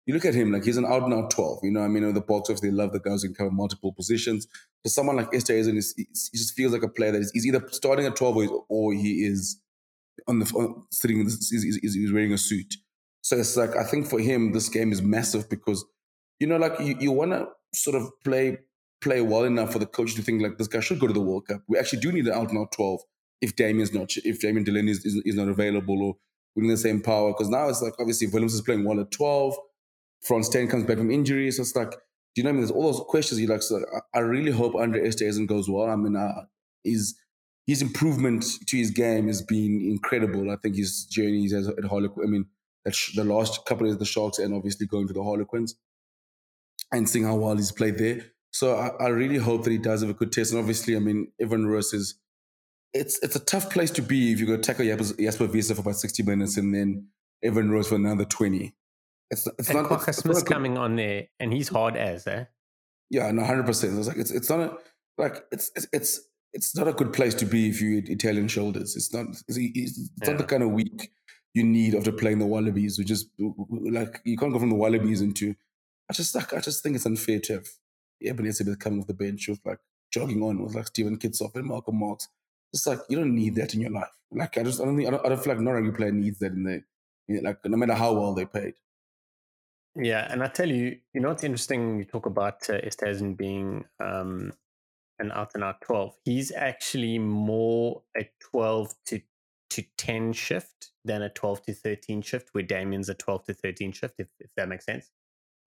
you 0.06 0.14
look 0.14 0.26
at 0.26 0.34
him, 0.34 0.52
like, 0.52 0.66
he's 0.66 0.78
an 0.78 0.86
out 0.86 1.04
and 1.04 1.14
out 1.14 1.32
12. 1.32 1.60
You 1.64 1.72
know, 1.72 1.82
I 1.82 1.88
mean, 1.88 2.04
in 2.04 2.14
the 2.14 2.22
box 2.22 2.50
office, 2.50 2.62
they 2.62 2.72
love 2.72 2.92
the 2.92 3.00
guys 3.00 3.22
who 3.22 3.30
can 3.30 3.36
cover 3.36 3.52
multiple 3.52 3.94
positions. 3.94 4.48
For 4.84 4.90
someone 4.90 5.16
like 5.16 5.32
Esterhuizen, 5.32 5.82
he 5.96 6.06
just 6.38 6.54
feels 6.54 6.74
like 6.74 6.84
a 6.84 6.90
player 6.90 7.14
that 7.14 7.22
is 7.22 7.32
he's 7.32 7.46
either 7.46 7.66
starting 7.72 8.06
at 8.06 8.16
12 8.16 8.38
or, 8.38 8.66
or 8.68 8.94
he 8.94 9.24
is 9.26 9.62
on 10.28 10.40
the 10.40 10.46
on, 10.56 10.84
sitting, 10.92 11.20
in 11.20 11.28
the, 11.28 11.32
he's, 11.32 11.80
he's 11.82 12.12
wearing 12.12 12.34
a 12.34 12.38
suit. 12.38 12.76
So 13.22 13.38
it's 13.38 13.56
like, 13.56 13.78
I 13.78 13.84
think 13.84 14.08
for 14.08 14.20
him, 14.20 14.52
this 14.52 14.68
game 14.68 14.92
is 14.92 15.02
massive 15.02 15.50
because 15.50 15.86
you 16.42 16.48
know, 16.48 16.58
like 16.58 16.80
you, 16.80 16.96
you 17.00 17.12
want 17.12 17.32
to 17.32 17.48
sort 17.74 17.96
of 17.96 18.10
play 18.26 18.58
play 19.00 19.22
well 19.22 19.44
enough 19.44 19.72
for 19.72 19.80
the 19.80 19.86
coach 19.86 20.16
to 20.16 20.24
think 20.24 20.42
like 20.42 20.58
this 20.58 20.68
guy 20.68 20.80
should 20.80 21.00
go 21.00 21.08
to 21.08 21.14
the 21.14 21.22
World 21.22 21.48
Cup. 21.48 21.62
We 21.68 21.78
actually 21.78 22.00
do 22.00 22.12
need 22.12 22.28
an 22.28 22.34
out 22.34 22.50
and 22.50 22.58
out 22.58 22.72
12 22.72 23.00
if 23.42 23.56
Damian's 23.56 23.94
not, 23.94 24.16
if 24.18 24.39
Damian 24.39 24.64
de 24.64 24.72
Allende 24.72 24.92
is, 24.92 25.06
is, 25.06 25.22
is, 25.26 25.36
not 25.36 25.48
available 25.48 26.02
or 26.04 26.16
need 26.56 26.72
the 26.72 26.78
same 26.78 27.02
power. 27.02 27.32
Because 27.32 27.50
now 27.50 27.68
it's 27.70 27.82
like, 27.82 27.94
obviously, 28.00 28.28
Willemse 28.28 28.54
is 28.54 28.62
playing 28.62 28.84
well 28.84 29.00
at 29.00 29.12
12. 29.12 29.56
Frans 30.22 30.50
10 30.50 30.68
comes 30.68 30.84
back 30.84 30.98
from 30.98 31.10
injury. 31.10 31.50
So 31.52 31.62
it's 31.62 31.76
like, 31.76 31.92
do 31.92 31.98
you 32.36 32.44
know 32.44 32.50
what 32.50 32.52
I 32.52 32.54
mean? 32.54 32.62
There's 32.62 32.72
all 32.72 32.92
those 32.92 33.02
questions 33.08 33.39
you 33.39 33.48
like. 33.48 33.64
So 33.64 33.84
I, 34.14 34.20
I 34.20 34.22
really 34.22 34.52
hope 34.52 34.76
Andre 34.76 35.02
Esterhuizen 35.02 35.48
goes 35.48 35.68
well. 35.68 35.89
I 35.89 35.96
mean, 35.96 36.16
uh, 36.16 36.46
his, 36.84 37.16
his 37.66 37.82
improvement 37.82 38.46
to 38.68 38.78
his 38.78 38.92
game 38.92 39.28
has 39.28 39.42
been 39.42 39.82
incredible. 39.82 40.52
I 40.52 40.58
think 40.58 40.76
his 40.76 41.06
journey 41.06 41.50
at 41.54 41.86
Harlequin, 41.86 42.24
I 42.24 42.28
mean, 42.28 42.46
the 43.16 43.24
last 43.24 43.66
couple 43.66 43.89
of 43.89 43.98
the 43.98 44.06
Sharks 44.06 44.38
and 44.38 44.54
obviously 44.54 44.86
going 44.86 45.08
to 45.08 45.14
the 45.14 45.24
Harlequins 45.24 45.76
and 46.92 47.10
seeing 47.10 47.26
how 47.26 47.36
well 47.36 47.56
he's 47.56 47.72
played 47.72 47.98
there. 47.98 48.26
So 48.52 48.76
I, 48.76 49.06
I, 49.06 49.08
really 49.08 49.38
hope 49.38 49.64
that 49.64 49.72
he 49.72 49.78
does 49.78 50.02
have 50.02 50.10
a 50.10 50.14
good 50.14 50.32
test. 50.32 50.52
And 50.52 50.60
obviously, 50.60 50.96
I 50.96 51.00
mean, 51.00 51.32
Evan 51.39 51.66
Roos 51.66 51.94
is 51.94 52.16
it's 52.94 53.18
it's 53.24 53.36
a 53.36 53.39
tough 53.39 53.70
place 53.70 53.92
to 53.92 54.02
be 54.02 54.34
if 54.34 54.39
you 54.39 54.46
go 54.46 54.58
tackle 54.58 54.86
Jasper, 54.86 55.48
Wiese 55.48 55.72
for 55.72 55.82
about 55.82 55.96
60 55.96 56.24
minutes 56.24 56.58
and 56.58 56.76
then 56.76 57.08
Evan 57.42 57.72
Roos 57.72 57.88
for 57.88 57.96
another 57.96 58.26
20. 58.26 58.76
It's, 59.30 59.48
it's 59.58 59.70
and 59.70 59.89
not 59.89 60.08
it's, 60.08 60.18
Smith's 60.18 60.44
coming 60.44 60.78
on 60.78 60.98
there 60.98 61.28
and 61.39 61.54
he's 61.54 61.70
hard 61.70 61.96
as 61.96 62.28
eh? 62.28 62.46
Yeah, 63.10 63.32
no, 63.32 63.44
hundred 63.44 63.66
percent. 63.66 63.98
It's 63.98 64.08
like 64.08 64.18
it's 64.18 64.32
it's 64.32 64.50
not 64.50 64.60
a 64.60 64.78
like 65.18 65.46
it's 65.52 65.72
it's 65.94 66.20
it's 66.54 66.76
not 66.76 66.88
a 66.88 66.94
good 66.94 67.14
place 67.14 67.34
to 67.36 67.46
be 67.46 67.70
if 67.70 67.82
you 67.82 68.04
Italian 68.06 68.48
shoulders. 68.48 68.96
It's 68.96 69.14
not 69.14 69.28
it's, 69.28 69.58
it's 69.58 70.10
yeah. 70.22 70.30
not 70.30 70.38
the 70.38 70.44
kind 70.44 70.64
of 70.64 70.72
week 70.72 71.12
you 71.54 71.64
need 71.64 71.96
after 71.96 72.12
playing 72.12 72.39
the 72.39 72.46
Wallabies, 72.46 72.98
which 72.98 73.12
is 73.12 73.30
like 73.38 74.22
you 74.24 74.38
can't 74.38 74.54
go 74.54 74.60
from 74.60 74.70
the 74.70 74.76
Wallabies 74.76 75.22
into 75.22 75.56
I 76.12 76.14
just 76.14 76.36
like 76.36 76.53
I 76.53 76.59
just 76.59 76.84
think 76.84 76.97
it's 76.97 77.05
unfair 77.05 77.39
to 77.39 77.53
have 77.53 77.68
Ebenezer 78.22 78.76
coming 78.76 78.99
off 78.99 79.07
the 79.07 79.14
bench 79.14 79.47
with 79.47 79.62
like 79.64 79.80
jogging 80.12 80.43
on 80.43 80.62
with 80.62 80.76
like 80.76 80.88
Steven 80.88 81.18
Kitshoff 81.18 81.55
and 81.55 81.66
Malcolm 81.66 81.99
Marx. 81.99 82.28
It's 82.74 82.86
like 82.86 82.99
you 83.07 83.18
don't 83.18 83.34
need 83.34 83.55
that 83.55 83.74
in 83.74 83.80
your 83.80 83.91
life. 83.91 84.12
Like 84.30 84.57
I 84.57 84.64
just 84.64 84.82
I 84.82 84.84
don't 84.84 84.97
think 84.97 85.07
I 85.07 85.12
don't, 85.12 85.26
I 85.26 85.30
don't 85.30 85.41
feel 85.41 85.53
like 85.53 85.64
no 85.64 85.72
rugby 85.72 85.93
player 85.93 86.12
needs 86.12 86.39
that 86.39 86.51
in 86.51 86.64
there. 86.66 87.41
Like 87.41 87.59
no 87.64 87.78
matter 87.78 87.93
how 87.93 88.12
well 88.12 88.34
they 88.34 88.43
paid. 88.43 88.74
Yeah, 89.95 90.28
and 90.30 90.43
I 90.43 90.47
tell 90.47 90.70
you, 90.70 90.97
you 91.14 91.22
know 91.22 91.30
what's 91.30 91.45
interesting? 91.45 91.99
You 91.99 92.03
talk 92.03 92.26
about 92.26 92.70
uh, 92.70 92.82
Esterhuizen 92.82 93.38
being 93.38 93.86
um, 94.01 94.51
an 95.18 95.32
out 95.32 95.51
and 95.53 95.64
out 95.64 95.80
twelve. 95.80 96.18
He's 96.26 96.51
actually 96.51 97.20
more 97.20 98.01
a 98.18 98.30
twelve 98.41 98.95
to 99.05 99.22
to 99.70 99.84
ten 99.97 100.34
shift 100.34 100.89
than 101.05 101.22
a 101.22 101.30
twelve 101.30 101.64
to 101.68 101.74
thirteen 101.74 102.22
shift, 102.22 102.49
where 102.51 102.64
Damian's 102.64 103.07
a 103.07 103.14
twelve 103.14 103.45
to 103.45 103.53
thirteen 103.53 103.93
shift. 103.93 104.16
If 104.20 104.28
if 104.41 104.49
that 104.57 104.68
makes 104.68 104.84
sense. 104.84 105.09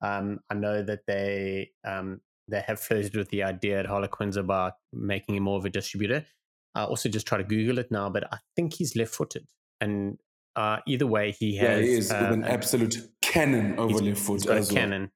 Um, 0.05 0.41
I 0.51 0.55
know 0.55 0.83
that 0.83 1.07
they 1.07 1.71
um, 1.87 2.21
they 2.49 2.61
have 2.61 2.79
flirted 2.79 3.17
with 3.17 3.31
the 3.31 3.43
idea 3.43 3.81
at 3.81 3.87
Harlequins 3.87 4.37
about 4.37 4.75
making 4.93 5.37
him 5.37 5.45
more 5.45 5.57
of 5.57 5.65
a 5.65 5.71
distributor. 5.71 6.27
I 6.75 6.85
also 6.85 7.09
just 7.09 7.27
try 7.27 7.39
to 7.39 7.45
Google 7.45 7.79
it 7.79 7.91
now, 7.91 8.11
but 8.11 8.25
I 8.33 8.39
think 8.57 8.75
he's 8.75 8.97
left-footed, 8.97 9.47
and 9.81 10.19
uh, 10.57 10.79
either 10.87 11.07
way, 11.07 11.31
he 11.31 11.57
has. 11.57 11.81
Yeah, 11.81 11.87
he 11.87 11.93
is 11.95 12.13
uh, 12.13 12.31
an 12.33 12.45
absolute 12.45 12.97
cannon 13.23 13.79
over 13.79 13.99
left 13.99 14.21
foot. 14.21 14.47
As 14.47 14.71
well. 14.71 14.81
cannon. 14.81 15.11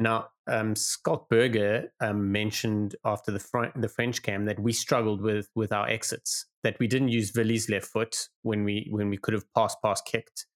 Now, 0.00 0.28
um, 0.46 0.74
Schalk 0.74 1.28
Burger 1.28 1.88
um, 2.00 2.30
mentioned 2.30 2.96
after 3.04 3.32
the 3.32 3.40
fr- 3.40 3.74
the 3.76 3.88
French 3.88 4.22
cam 4.22 4.44
that 4.44 4.60
we 4.60 4.72
struggled 4.72 5.22
with 5.22 5.48
with 5.54 5.72
our 5.72 5.88
exits, 5.88 6.46
that 6.64 6.78
we 6.78 6.86
didn't 6.86 7.08
use 7.08 7.30
Villi's 7.30 7.70
left 7.70 7.86
foot 7.86 8.28
when 8.42 8.64
we 8.64 8.88
when 8.90 9.08
we 9.08 9.16
could 9.16 9.34
have 9.34 9.44
pass 9.54 9.74
pass 9.82 10.02
kicked 10.02 10.46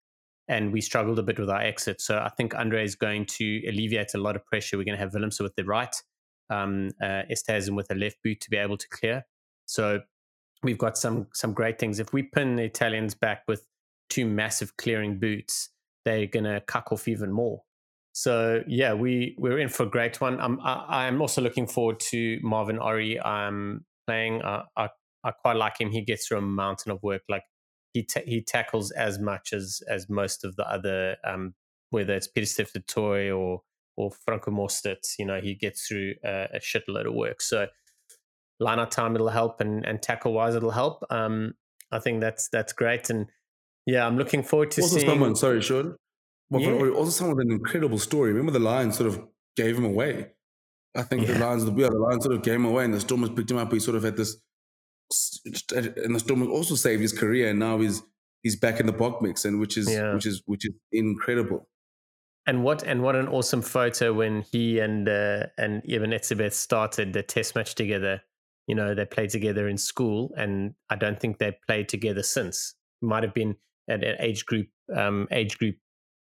and 0.48 0.72
we 0.72 0.80
struggled 0.80 1.18
a 1.18 1.22
bit 1.22 1.38
with 1.38 1.50
our 1.50 1.60
exit. 1.60 2.00
So 2.00 2.18
I 2.18 2.28
think 2.30 2.54
Andre 2.54 2.84
is 2.84 2.94
going 2.94 3.26
to 3.26 3.62
alleviate 3.68 4.14
a 4.14 4.18
lot 4.18 4.36
of 4.36 4.44
pressure. 4.44 4.76
We're 4.76 4.84
going 4.84 4.96
to 4.96 5.02
have 5.02 5.12
Willemse 5.12 5.40
with 5.40 5.54
the 5.56 5.64
right, 5.64 5.94
um, 6.50 6.90
uh, 7.00 7.22
with 7.28 7.90
a 7.90 7.94
left 7.94 8.16
boot 8.24 8.40
to 8.40 8.50
be 8.50 8.56
able 8.56 8.76
to 8.76 8.88
clear. 8.88 9.24
So 9.66 10.00
we've 10.62 10.78
got 10.78 10.98
some 10.98 11.28
some 11.32 11.52
great 11.52 11.78
things. 11.78 11.98
If 11.98 12.12
we 12.12 12.22
pin 12.22 12.56
the 12.56 12.64
Italians 12.64 13.14
back 13.14 13.42
with 13.48 13.66
two 14.10 14.26
massive 14.26 14.76
clearing 14.76 15.18
boots, 15.18 15.70
they're 16.04 16.26
going 16.26 16.44
to 16.44 16.60
cuck 16.66 16.92
off 16.92 17.08
even 17.08 17.32
more. 17.32 17.62
So 18.12 18.62
yeah, 18.66 18.92
we 18.92 19.34
we're 19.38 19.58
in 19.58 19.68
for 19.68 19.84
a 19.84 19.90
great 19.90 20.20
one. 20.20 20.38
I'm 20.40 20.60
I, 20.60 21.06
am 21.06 21.22
also 21.22 21.40
looking 21.40 21.66
forward 21.66 21.98
to 22.10 22.38
Marvin 22.42 22.78
Orie. 22.78 23.18
I'm 23.24 23.84
playing. 24.06 24.42
Uh, 24.42 24.64
I 24.76 24.88
I 25.24 25.30
quite 25.30 25.56
like 25.56 25.80
him. 25.80 25.90
He 25.90 26.02
gets 26.02 26.26
through 26.26 26.38
a 26.38 26.42
mountain 26.42 26.92
of 26.92 27.02
work. 27.02 27.22
Like 27.28 27.44
he 27.92 28.04
ta- 28.04 28.20
he 28.24 28.42
tackles 28.42 28.90
as 28.90 29.18
much 29.18 29.52
as 29.52 29.82
as 29.88 30.08
most 30.08 30.44
of 30.44 30.56
the 30.56 30.68
other 30.68 31.16
um, 31.24 31.54
whether 31.90 32.14
it's 32.14 32.28
du 32.28 32.80
Toit 32.80 33.30
or 33.30 33.62
or 33.96 34.10
Franco 34.10 34.50
Mostert, 34.50 35.06
you 35.18 35.26
know, 35.26 35.40
he 35.40 35.54
gets 35.54 35.86
through 35.86 36.14
a, 36.24 36.48
a 36.54 36.60
shitload 36.60 37.06
of 37.06 37.14
work. 37.14 37.42
So 37.42 37.66
line 38.58 38.78
out 38.78 38.90
time 38.90 39.14
it'll 39.14 39.28
help 39.28 39.60
and, 39.60 39.84
and 39.84 40.00
tackle 40.00 40.32
wise 40.32 40.54
it'll 40.54 40.70
help. 40.70 41.04
Um, 41.10 41.54
I 41.90 41.98
think 41.98 42.20
that's 42.20 42.48
that's 42.48 42.72
great. 42.72 43.10
And 43.10 43.26
yeah, 43.86 44.06
I'm 44.06 44.16
looking 44.16 44.42
forward 44.42 44.70
to 44.72 44.82
seeing. 44.82 44.84
also 44.84 44.98
seeing 44.98 45.10
someone, 45.10 45.36
sorry, 45.36 45.60
Shaun. 45.60 45.96
Well, 46.50 46.62
yeah. 46.62 46.90
Also 46.94 47.10
someone 47.10 47.36
with 47.36 47.46
an 47.46 47.52
incredible 47.52 47.98
story. 47.98 48.30
Remember 48.30 48.52
the 48.52 48.58
Lions 48.58 48.96
sort 48.96 49.08
of 49.08 49.26
gave 49.56 49.76
him 49.76 49.84
away. 49.84 50.30
I 50.94 51.02
think 51.02 51.26
yeah. 51.26 51.34
the 51.34 51.44
Lions, 51.44 51.64
the, 51.64 51.72
yeah, 51.72 51.88
the 51.88 51.98
Lions 51.98 52.24
sort 52.24 52.36
of 52.36 52.42
gave 52.42 52.54
him 52.54 52.66
away, 52.66 52.84
and 52.84 52.92
the 52.92 53.00
Stormers 53.00 53.30
picked 53.30 53.50
him 53.50 53.56
up. 53.56 53.72
He 53.72 53.80
sort 53.80 53.96
of 53.96 54.02
had 54.02 54.16
this, 54.16 54.36
and 55.74 56.14
the 56.14 56.20
Stormers 56.20 56.48
also 56.48 56.74
saved 56.74 57.02
his 57.02 57.12
career, 57.12 57.50
and 57.50 57.58
now 57.58 57.78
he's 57.78 58.02
he's 58.42 58.56
back 58.56 58.80
in 58.80 58.86
the 58.86 58.92
box 58.92 59.22
mix, 59.22 59.44
and 59.44 59.60
which 59.60 59.76
is 59.76 59.90
yeah. 59.90 60.14
which 60.14 60.26
is 60.26 60.42
which 60.46 60.66
is 60.66 60.74
incredible. 60.90 61.68
And 62.46 62.64
what 62.64 62.82
and 62.82 63.02
what 63.02 63.14
an 63.14 63.28
awesome 63.28 63.62
photo 63.62 64.12
when 64.12 64.42
he 64.42 64.80
and 64.80 65.08
uh, 65.08 65.46
and 65.56 65.82
Eben 65.88 66.10
Etzebeth 66.10 66.54
started 66.54 67.12
the 67.12 67.22
test 67.22 67.54
match 67.54 67.74
together. 67.74 68.22
You 68.66 68.74
know, 68.74 68.94
they 68.94 69.04
played 69.04 69.30
together 69.30 69.68
in 69.68 69.78
school, 69.78 70.32
and 70.36 70.74
I 70.90 70.96
don't 70.96 71.20
think 71.20 71.38
they 71.38 71.56
played 71.66 71.88
together 71.88 72.22
since. 72.22 72.74
Might 73.00 73.22
have 73.22 73.34
been 73.34 73.56
at 73.88 74.04
an 74.04 74.16
age 74.18 74.46
group 74.46 74.68
um, 74.94 75.28
age 75.30 75.58
group 75.58 75.76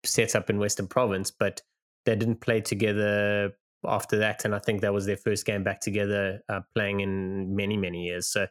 set 0.04 0.36
up 0.36 0.50
in 0.50 0.58
Western 0.58 0.86
Province, 0.86 1.30
but 1.30 1.62
they 2.04 2.16
didn't 2.16 2.40
play 2.40 2.60
together 2.60 3.52
after 3.84 4.18
that. 4.18 4.44
And 4.44 4.54
I 4.54 4.58
think 4.58 4.80
that 4.80 4.92
was 4.92 5.06
their 5.06 5.16
first 5.16 5.46
game 5.46 5.64
back 5.64 5.80
together, 5.80 6.40
uh, 6.48 6.60
playing 6.74 7.00
in 7.00 7.56
many 7.56 7.76
many 7.76 8.04
years. 8.04 8.28
So 8.28 8.48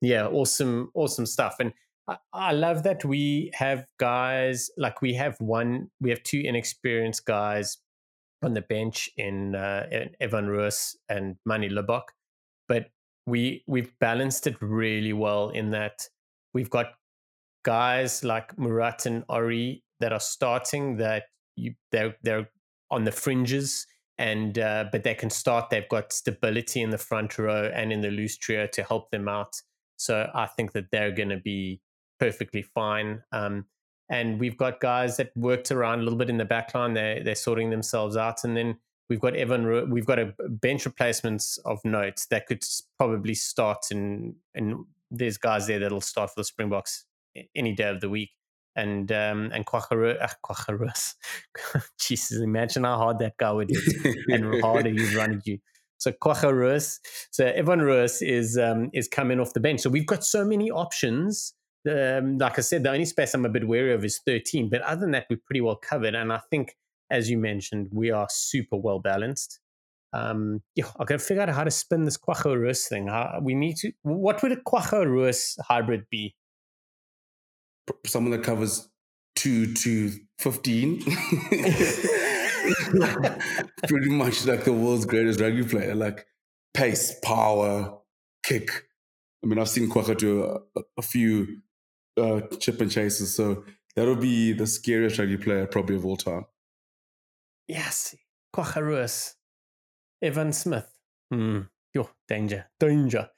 yeah, 0.00 0.26
awesome, 0.26 0.90
awesome 0.94 1.26
stuff. 1.26 1.56
And 1.60 1.72
I, 2.32 2.52
love 2.52 2.84
that 2.84 3.04
we 3.04 3.50
have 3.54 3.86
guys 3.98 4.70
like 4.78 5.02
we 5.02 5.14
have 5.14 5.38
one, 5.40 5.90
we 6.00 6.10
have 6.10 6.22
two 6.22 6.40
inexperienced 6.42 7.26
guys 7.26 7.78
on 8.42 8.54
the 8.54 8.62
bench 8.62 9.10
in, 9.16 9.54
uh, 9.54 9.86
in 9.90 10.10
Evan 10.20 10.48
Roos 10.48 10.96
and 11.08 11.36
Manie 11.44 11.68
Libbok, 11.68 12.04
but 12.68 12.90
we 13.26 13.62
we've 13.66 13.92
balanced 14.00 14.46
it 14.46 14.56
really 14.60 15.12
well 15.12 15.50
in 15.50 15.70
that 15.70 16.08
we've 16.54 16.70
got 16.70 16.94
guys 17.64 18.24
like 18.24 18.56
Moerat 18.56 19.04
and 19.06 19.22
Orie 19.28 19.82
that 20.00 20.12
are 20.12 20.20
starting 20.20 20.96
that 20.96 21.24
you 21.56 21.74
they're 21.92 22.16
they're 22.22 22.48
on 22.90 23.04
the 23.04 23.12
fringes 23.12 23.86
and 24.16 24.58
uh, 24.58 24.86
but 24.90 25.02
they 25.02 25.14
can 25.14 25.30
start. 25.30 25.70
They've 25.70 25.88
got 25.88 26.12
stability 26.12 26.82
in 26.82 26.90
the 26.90 26.98
front 26.98 27.38
row 27.38 27.70
and 27.72 27.92
in 27.92 28.00
the 28.00 28.10
loose 28.10 28.36
trio 28.36 28.66
to 28.68 28.82
help 28.82 29.10
them 29.10 29.28
out. 29.28 29.54
So 29.98 30.30
I 30.34 30.46
think 30.46 30.72
that 30.72 30.90
they're 30.90 31.12
going 31.12 31.28
to 31.28 31.38
be 31.38 31.80
perfectly 32.18 32.62
fine. 32.62 33.22
Um, 33.32 33.66
and 34.10 34.40
we've 34.40 34.56
got 34.56 34.80
guys 34.80 35.18
that 35.18 35.36
worked 35.36 35.70
around 35.70 36.00
a 36.00 36.02
little 36.02 36.18
bit 36.18 36.30
in 36.30 36.38
the 36.38 36.44
back 36.44 36.74
line. 36.74 36.94
They're, 36.94 37.22
they're 37.22 37.34
sorting 37.34 37.70
themselves 37.70 38.16
out. 38.16 38.44
And 38.44 38.56
then 38.56 38.78
we've 39.10 39.20
got 39.20 39.36
Evan, 39.36 39.90
we've 39.90 40.06
got 40.06 40.18
a 40.18 40.34
bench 40.48 40.86
replacements 40.86 41.58
of 41.58 41.84
notes 41.84 42.26
that 42.26 42.46
could 42.46 42.64
probably 42.96 43.34
start. 43.34 43.86
And, 43.90 44.36
and 44.54 44.86
there's 45.10 45.36
guys 45.36 45.66
there 45.66 45.78
that'll 45.78 46.00
start 46.00 46.30
for 46.30 46.40
the 46.40 46.44
Springboks 46.44 47.04
any 47.54 47.74
day 47.74 47.88
of 47.88 48.00
the 48.00 48.08
week. 48.08 48.30
And 48.76 49.10
um, 49.10 49.50
and 49.52 49.66
Kwaggaros, 49.66 51.14
Jesus, 51.98 52.40
imagine 52.40 52.84
how 52.84 52.96
hard 52.96 53.18
that 53.18 53.36
guy 53.36 53.50
would 53.50 53.70
hit 53.70 54.16
and 54.28 54.62
harder 54.62 54.90
he's 54.90 55.16
running 55.16 55.42
you. 55.44 55.58
So 55.98 56.12
Kwaggaros, 56.12 56.98
so 57.30 57.46
Evan 57.46 57.82
Roos 57.82 58.22
is 58.22 58.56
um, 58.56 58.90
is 58.92 59.08
coming 59.08 59.40
off 59.40 59.52
the 59.52 59.60
bench. 59.60 59.80
So 59.80 59.90
we've 59.90 60.06
got 60.06 60.24
so 60.24 60.44
many 60.44 60.70
options 60.70 61.54
um, 61.88 62.38
like 62.38 62.58
I 62.58 62.62
said, 62.62 62.82
the 62.82 62.90
only 62.90 63.04
space 63.04 63.34
I'm 63.34 63.44
a 63.44 63.48
bit 63.48 63.66
wary 63.66 63.92
of 63.92 64.04
is 64.04 64.20
13. 64.26 64.68
But 64.68 64.82
other 64.82 65.02
than 65.02 65.12
that, 65.12 65.26
we're 65.30 65.40
pretty 65.44 65.60
well 65.60 65.76
covered. 65.76 66.14
And 66.14 66.32
I 66.32 66.40
think, 66.50 66.76
as 67.10 67.30
you 67.30 67.38
mentioned, 67.38 67.88
we 67.92 68.10
are 68.10 68.26
super 68.30 68.76
well 68.76 68.98
balanced. 68.98 69.60
Um, 70.12 70.62
yeah, 70.74 70.86
I 70.98 71.04
got 71.04 71.18
to 71.18 71.24
figure 71.24 71.42
out 71.42 71.50
how 71.50 71.64
to 71.64 71.70
spin 71.70 72.04
this 72.04 72.16
Kwagga 72.16 72.58
Roos 72.58 72.88
thing. 72.88 73.08
How, 73.08 73.40
we 73.42 73.54
need 73.54 73.76
to. 73.78 73.92
What 74.02 74.42
would 74.42 74.52
a 74.52 74.56
Kwagga 74.56 75.06
Roos 75.06 75.56
hybrid 75.60 76.04
be? 76.10 76.34
Someone 78.06 78.32
that 78.32 78.42
covers 78.42 78.88
two 79.36 79.72
to 79.74 80.12
fifteen. 80.38 81.02
pretty 83.88 84.10
much 84.10 84.46
like 84.46 84.64
the 84.64 84.72
world's 84.72 85.06
greatest 85.06 85.40
rugby 85.40 85.64
player, 85.64 85.94
like 85.94 86.26
pace, 86.74 87.18
power, 87.22 87.98
kick. 88.42 88.70
I 89.42 89.46
mean, 89.46 89.58
I've 89.58 89.68
seen 89.68 89.88
Kwagga 89.88 90.16
do 90.16 90.44
a, 90.44 90.80
a 90.96 91.02
few 91.02 91.60
uh, 92.16 92.40
chip 92.58 92.80
and 92.80 92.90
chases. 92.90 93.34
So 93.34 93.64
that'll 93.94 94.16
be 94.16 94.52
the 94.52 94.66
scariest 94.66 95.18
rugby 95.18 95.36
player 95.36 95.66
probably 95.66 95.96
of 95.96 96.04
all 96.04 96.16
time. 96.16 96.46
Yes, 97.66 98.14
Kwaggaros, 98.54 99.34
Evan 100.22 100.52
Smith. 100.52 100.90
Hmm. 101.30 101.60
Yo, 101.94 102.08
danger, 102.28 102.66
danger. 102.80 103.30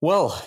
Well, 0.00 0.40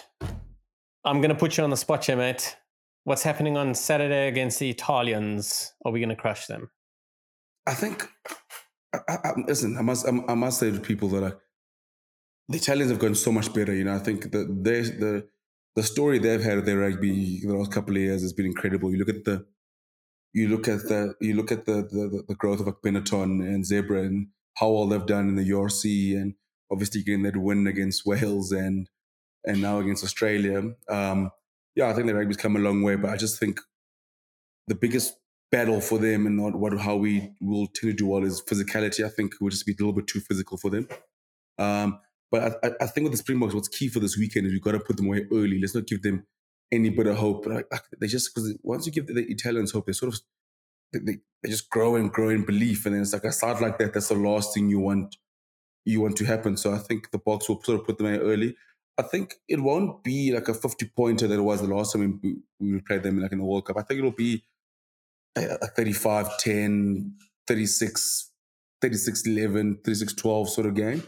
I'm 1.03 1.21
going 1.21 1.29
to 1.29 1.35
put 1.35 1.57
you 1.57 1.63
on 1.63 1.69
the 1.69 1.77
spot 1.77 2.05
here, 2.05 2.15
mate. 2.15 2.55
What's 3.03 3.23
happening 3.23 3.57
on 3.57 3.73
Saturday 3.73 4.27
against 4.27 4.59
the 4.59 4.69
Italians? 4.69 5.73
Are 5.83 5.91
we 5.91 5.99
going 5.99 6.09
to 6.09 6.15
crush 6.15 6.45
them? 6.47 6.69
I 7.67 7.73
think. 7.73 8.07
I, 8.93 8.99
I, 9.07 9.33
listen, 9.47 9.77
I 9.77 9.81
must. 9.81 10.07
I, 10.07 10.33
must 10.33 10.59
say 10.59 10.71
to 10.71 10.79
people 10.79 11.09
that 11.09 11.39
the 12.49 12.57
Italians 12.57 12.91
have 12.91 12.99
gone 12.99 13.15
so 13.15 13.31
much 13.31 13.53
better. 13.53 13.73
You 13.73 13.85
know, 13.85 13.95
I 13.95 13.99
think 13.99 14.31
that 14.31 14.63
the 14.63 15.27
the 15.75 15.83
story 15.83 16.19
they've 16.19 16.41
had 16.41 16.57
of 16.57 16.65
their 16.65 16.79
rugby 16.79 17.39
the 17.41 17.53
last 17.53 17.71
couple 17.71 17.95
of 17.95 18.01
years 18.01 18.21
has 18.21 18.33
been 18.33 18.45
incredible. 18.45 18.91
You 18.91 18.97
look 18.97 19.09
at 19.09 19.23
the 19.23 19.45
you 20.33 20.47
look 20.49 20.67
at 20.67 20.83
the 20.83 21.15
you 21.21 21.35
look 21.35 21.51
at 21.51 21.65
the 21.65 21.83
the, 21.83 22.23
the 22.27 22.35
growth 22.35 22.59
of 22.59 22.81
Benetton 22.81 23.41
and 23.41 23.63
Zebre 23.63 24.05
and 24.05 24.27
how 24.55 24.69
well 24.71 24.87
they've 24.87 25.05
done 25.05 25.29
in 25.29 25.35
the 25.35 25.49
URC 25.49 26.15
and 26.15 26.33
obviously 26.71 27.03
getting 27.03 27.23
that 27.23 27.37
win 27.37 27.67
against 27.67 28.05
Wales 28.05 28.51
and 28.51 28.89
and 29.45 29.61
now 29.61 29.79
against 29.79 30.03
Australia. 30.03 30.73
Um, 30.89 31.31
yeah, 31.75 31.89
I 31.89 31.93
think 31.93 32.07
the 32.07 32.15
rugby's 32.15 32.37
come 32.37 32.55
a 32.55 32.59
long 32.59 32.83
way, 32.83 32.95
but 32.95 33.11
I 33.11 33.17
just 33.17 33.39
think 33.39 33.59
the 34.67 34.75
biggest 34.75 35.15
battle 35.51 35.81
for 35.81 35.99
them 35.99 36.25
and 36.25 36.37
not 36.37 36.55
what 36.55 36.77
how 36.79 36.95
we 36.95 37.33
will 37.41 37.67
tend 37.67 37.91
to 37.91 37.93
do 37.93 38.07
well 38.07 38.23
is 38.23 38.41
physicality. 38.41 39.05
I 39.05 39.09
think 39.09 39.33
we'll 39.39 39.49
just 39.49 39.65
be 39.65 39.73
a 39.73 39.75
little 39.79 39.93
bit 39.93 40.07
too 40.07 40.21
physical 40.21 40.57
for 40.57 40.69
them. 40.69 40.87
Um, 41.57 41.99
but 42.31 42.59
I, 42.63 42.71
I, 42.81 42.87
think 42.87 43.03
with 43.03 43.11
the 43.11 43.17
Springboks, 43.17 43.53
what's 43.53 43.67
key 43.67 43.89
for 43.89 43.99
this 43.99 44.17
weekend 44.17 44.47
is 44.47 44.53
we've 44.53 44.61
got 44.61 44.71
to 44.71 44.79
put 44.79 44.95
them 44.95 45.07
away 45.07 45.25
early. 45.31 45.59
Let's 45.59 45.75
not 45.75 45.85
give 45.85 46.01
them 46.01 46.25
any 46.71 46.89
bit 46.89 47.07
of 47.07 47.17
hope. 47.17 47.45
They 47.99 48.07
just 48.07 48.33
because 48.33 48.57
once 48.63 48.85
you 48.85 48.91
give 48.93 49.07
the, 49.07 49.13
the, 49.13 49.25
Italians 49.29 49.71
hope, 49.71 49.85
they 49.85 49.91
sort 49.91 50.13
of 50.13 50.21
they, 50.93 51.17
they 51.43 51.49
just 51.49 51.69
grow 51.69 51.95
and 51.95 52.11
grow 52.11 52.29
in 52.29 52.45
belief, 52.45 52.85
and 52.85 52.95
then 52.95 53.01
it's 53.01 53.13
like 53.13 53.25
a 53.25 53.31
start 53.33 53.61
like 53.61 53.77
that. 53.79 53.93
That's 53.93 54.07
the 54.07 54.15
last 54.15 54.53
thing 54.53 54.69
you 54.69 54.79
want 54.79 55.17
you 55.85 55.99
want 55.99 56.15
to 56.17 56.25
happen. 56.25 56.55
So 56.55 56.73
I 56.73 56.77
think 56.77 57.11
the 57.11 57.19
Boks 57.19 57.49
will 57.49 57.61
sort 57.61 57.81
of 57.81 57.85
put 57.85 57.97
them 57.97 58.07
away 58.07 58.19
early. 58.19 58.55
I 58.97 59.03
think 59.03 59.35
it 59.47 59.59
won't 59.59 60.03
be 60.03 60.31
like 60.31 60.47
a 60.47 60.53
50 60.53 60.91
pointer 60.95 61.27
that 61.27 61.39
it 61.39 61.41
was 61.41 61.61
the 61.61 61.73
last 61.73 61.93
time 61.93 62.19
we, 62.21 62.37
we 62.59 62.79
played 62.81 63.03
them 63.03 63.19
like 63.19 63.31
in 63.31 63.39
the 63.39 63.45
World 63.45 63.65
Cup. 63.65 63.77
I 63.77 63.81
think 63.81 63.97
it'll 63.97 64.11
be 64.11 64.43
a 65.35 65.67
35 65.67 66.37
10, 66.39 67.13
36, 67.47 68.31
36 68.81 69.27
11, 69.27 69.79
36 69.83 70.13
12 70.13 70.49
sort 70.49 70.67
of 70.67 70.75
game. 70.75 71.03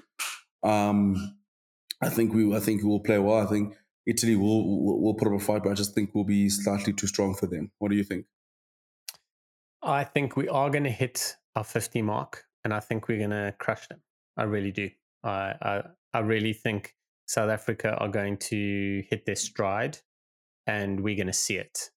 Um, 0.63 1.37
I 2.01 2.09
think 2.09 2.33
we 2.33 2.55
I 2.55 2.59
think 2.59 2.83
we 2.83 2.89
will 2.89 2.99
play 2.99 3.19
well. 3.19 3.45
I 3.45 3.45
think 3.45 3.75
Italy 4.05 4.35
will, 4.35 4.85
will, 4.85 5.01
will 5.01 5.13
put 5.13 5.27
up 5.27 5.33
a 5.33 5.39
fight, 5.39 5.63
but 5.63 5.71
I 5.71 5.73
just 5.73 5.95
think 5.95 6.11
we'll 6.13 6.23
be 6.23 6.49
slightly 6.49 6.93
too 6.93 7.07
strong 7.07 7.35
for 7.35 7.47
them. 7.47 7.71
What 7.79 7.91
do 7.91 7.97
you 7.97 8.03
think? 8.03 8.25
I 9.81 10.03
think 10.03 10.35
we 10.35 10.47
are 10.47 10.69
going 10.69 10.83
to 10.85 10.89
hit 10.89 11.35
our 11.55 11.63
50 11.63 12.01
mark, 12.01 12.45
and 12.63 12.73
I 12.73 12.79
think 12.79 13.07
we're 13.07 13.17
going 13.17 13.31
to 13.31 13.53
crush 13.59 13.87
them. 13.87 14.01
I 14.37 14.43
really 14.43 14.71
do. 14.71 14.89
I, 15.23 15.53
I 15.61 15.81
I 16.13 16.19
really 16.19 16.53
think 16.53 16.95
South 17.27 17.49
Africa 17.49 17.95
are 17.95 18.09
going 18.09 18.37
to 18.37 19.03
hit 19.09 19.25
their 19.25 19.35
stride, 19.35 19.99
and 20.67 21.01
we're 21.01 21.15
going 21.15 21.27
to 21.27 21.33
see 21.33 21.55
it. 21.57 21.89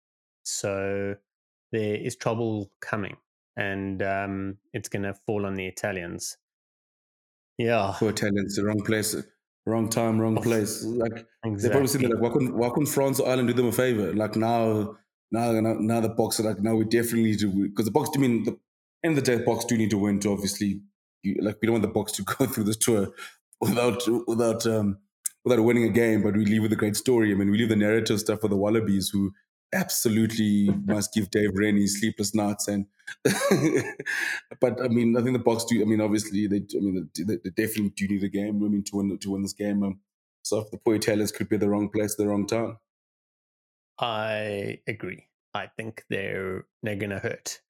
So 0.44 1.16
there 1.76 1.96
is 1.96 2.16
trouble 2.16 2.70
coming, 2.80 3.16
and 3.56 4.02
um, 4.02 4.56
it's 4.72 4.88
going 4.88 5.02
to 5.02 5.14
fall 5.26 5.44
on 5.44 5.54
the 5.54 5.66
Italians. 5.66 6.38
Yeah. 7.58 7.94
Poor 7.96 8.10
Italians, 8.10 8.56
the 8.56 8.64
wrong 8.64 8.82
place, 8.82 9.14
wrong 9.66 9.88
time, 9.88 10.18
wrong 10.18 10.36
place. 10.36 10.82
Like 10.84 11.26
exactly. 11.44 11.56
they 11.56 11.68
probably 11.70 11.88
said 11.88 12.02
like, 12.02 12.20
why 12.20 12.30
couldn't 12.30 12.56
why 12.56 12.68
couldn't 12.70 12.86
France 12.86 13.20
or 13.20 13.28
Ireland 13.28 13.48
do 13.48 13.54
them 13.54 13.68
a 13.68 13.72
favor? 13.72 14.14
Like 14.14 14.36
now, 14.36 14.96
now, 15.30 15.52
now, 15.52 16.00
the 16.00 16.10
Boks 16.10 16.40
are 16.40 16.44
like, 16.44 16.60
now 16.60 16.74
we 16.74 16.84
definitely 16.84 17.24
need 17.24 17.40
to 17.40 17.68
because 17.68 17.84
the 17.84 17.92
Boks, 17.92 18.16
I 18.16 18.20
mean, 18.20 18.44
the 18.44 18.58
end 19.04 19.18
of 19.18 19.24
the 19.24 19.30
day, 19.30 19.38
the 19.38 19.44
Boks 19.44 19.66
do 19.66 19.76
need 19.76 19.90
to 19.90 19.98
win 19.98 20.20
to 20.20 20.32
obviously. 20.32 20.80
You, 21.22 21.36
like 21.42 21.58
we 21.60 21.66
don't 21.66 21.80
want 21.80 21.82
the 21.82 21.98
Boks 21.98 22.12
to 22.16 22.22
go 22.38 22.46
through 22.46 22.64
this 22.64 22.76
tour 22.76 23.08
without 23.60 24.02
without 24.26 24.66
um 24.66 24.98
without 25.44 25.62
winning 25.62 25.84
a 25.84 25.88
game, 25.88 26.22
but 26.22 26.36
we 26.36 26.44
leave 26.44 26.62
with 26.62 26.72
a 26.72 26.76
great 26.76 26.96
story. 26.96 27.32
I 27.32 27.34
mean, 27.34 27.50
we 27.50 27.58
leave 27.58 27.68
the 27.68 27.76
narrative 27.76 28.20
stuff 28.20 28.40
for 28.40 28.48
the 28.48 28.56
Wallabies 28.56 29.10
who 29.10 29.32
absolutely 29.76 30.70
must 30.86 31.12
give 31.12 31.30
Dave 31.30 31.50
Rennie 31.54 31.86
sleepless 31.86 32.34
nights. 32.34 32.68
And 32.68 32.86
but 34.60 34.82
I 34.82 34.88
mean, 34.88 35.16
I 35.16 35.22
think 35.22 35.36
the 35.36 35.44
Boks 35.44 35.68
do. 35.68 35.80
I 35.80 35.84
mean, 35.84 36.00
obviously 36.00 36.46
they. 36.46 36.56
I 36.56 36.80
mean, 36.80 37.08
they, 37.16 37.36
they 37.36 37.50
definitely 37.50 37.92
do 37.96 38.08
need 38.08 38.24
a 38.24 38.28
game. 38.28 38.62
I 38.64 38.68
mean, 38.68 38.82
to 38.84 38.96
win 38.96 39.18
to 39.18 39.30
win 39.30 39.42
this 39.42 39.52
game. 39.52 39.82
Um, 39.82 40.00
so 40.42 40.60
if 40.60 40.70
the 40.70 40.78
Poy 40.78 40.98
Taylors 40.98 41.32
could 41.32 41.48
be 41.48 41.56
the 41.56 41.68
wrong 41.68 41.88
place, 41.88 42.14
the 42.14 42.26
wrong 42.26 42.46
time. 42.46 42.78
I 43.98 44.80
agree. 44.86 45.26
I 45.54 45.68
think 45.76 46.04
they're 46.10 46.66
they're 46.82 46.96
gonna 46.96 47.18
hurt. 47.18 47.60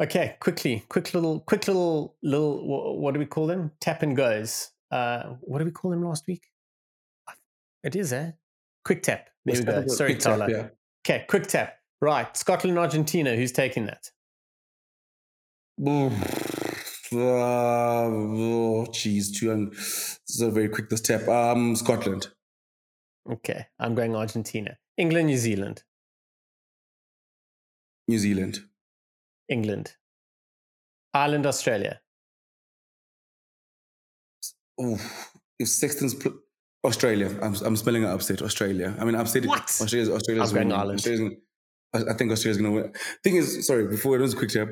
Okay, 0.00 0.36
quickly, 0.40 0.82
quick 0.88 1.12
little, 1.12 1.40
quick 1.40 1.68
little, 1.68 2.16
little. 2.22 2.98
What 2.98 3.12
do 3.12 3.20
we 3.20 3.26
call 3.26 3.46
them? 3.46 3.72
Tap 3.80 4.02
and 4.02 4.16
goes. 4.16 4.70
Uh, 4.90 5.34
what 5.42 5.58
did 5.58 5.66
we 5.66 5.72
call 5.72 5.90
them 5.90 6.02
last 6.02 6.26
week? 6.26 6.42
It 7.84 7.94
is, 7.96 8.12
eh? 8.12 8.32
Quick 8.84 9.02
tap. 9.02 9.28
There 9.44 9.56
we 9.56 9.64
go. 9.64 9.86
Sorry, 9.88 10.16
Tyler. 10.16 10.46
Tap, 10.48 10.56
yeah. 10.56 10.68
Okay, 11.04 11.24
quick 11.28 11.46
tap. 11.46 11.78
Right, 12.00 12.34
Scotland, 12.36 12.78
Argentina. 12.78 13.34
Who's 13.36 13.52
taking 13.52 13.86
that? 13.86 14.10
Oh, 17.12 18.86
geez, 18.92 19.38
too. 19.38 19.72
So 19.74 20.50
very 20.50 20.68
quick 20.68 20.88
this 20.88 21.00
tap. 21.00 21.26
Um, 21.28 21.74
Scotland. 21.76 22.28
Okay, 23.30 23.66
I'm 23.78 23.94
going 23.94 24.14
Argentina. 24.16 24.78
England, 24.96 25.26
New 25.26 25.36
Zealand. 25.36 25.82
New 28.08 28.18
Zealand. 28.18 28.60
England. 29.48 29.96
Ireland, 31.12 31.46
Australia. 31.46 32.00
Oh, 34.78 34.98
if 35.58 35.68
Sexton's 35.68 36.14
pl- 36.14 36.38
Australia, 36.84 37.28
I'm 37.42 37.54
I'm 37.64 37.76
spelling 37.76 38.02
it 38.04 38.06
upset. 38.06 38.40
Australia. 38.42 38.94
I 38.98 39.04
mean, 39.04 39.14
upset. 39.14 39.44
What? 39.46 39.60
Australia's 39.62 40.08
Australia's 40.08 40.50
I'm 40.50 40.54
going 40.54 40.68
winning. 40.68 40.80
Ireland. 40.80 40.98
Australia's 40.98 41.20
gonna, 41.20 42.06
I 42.08 42.12
I 42.12 42.14
think 42.16 42.32
Australia's 42.32 42.58
going 42.58 42.74
to 42.74 42.82
win. 42.82 42.92
Thing 43.22 43.36
is, 43.36 43.66
sorry, 43.66 43.86
before 43.86 44.16
it 44.16 44.20
was 44.22 44.32
a 44.34 44.36
quick 44.36 44.50
tap. 44.50 44.68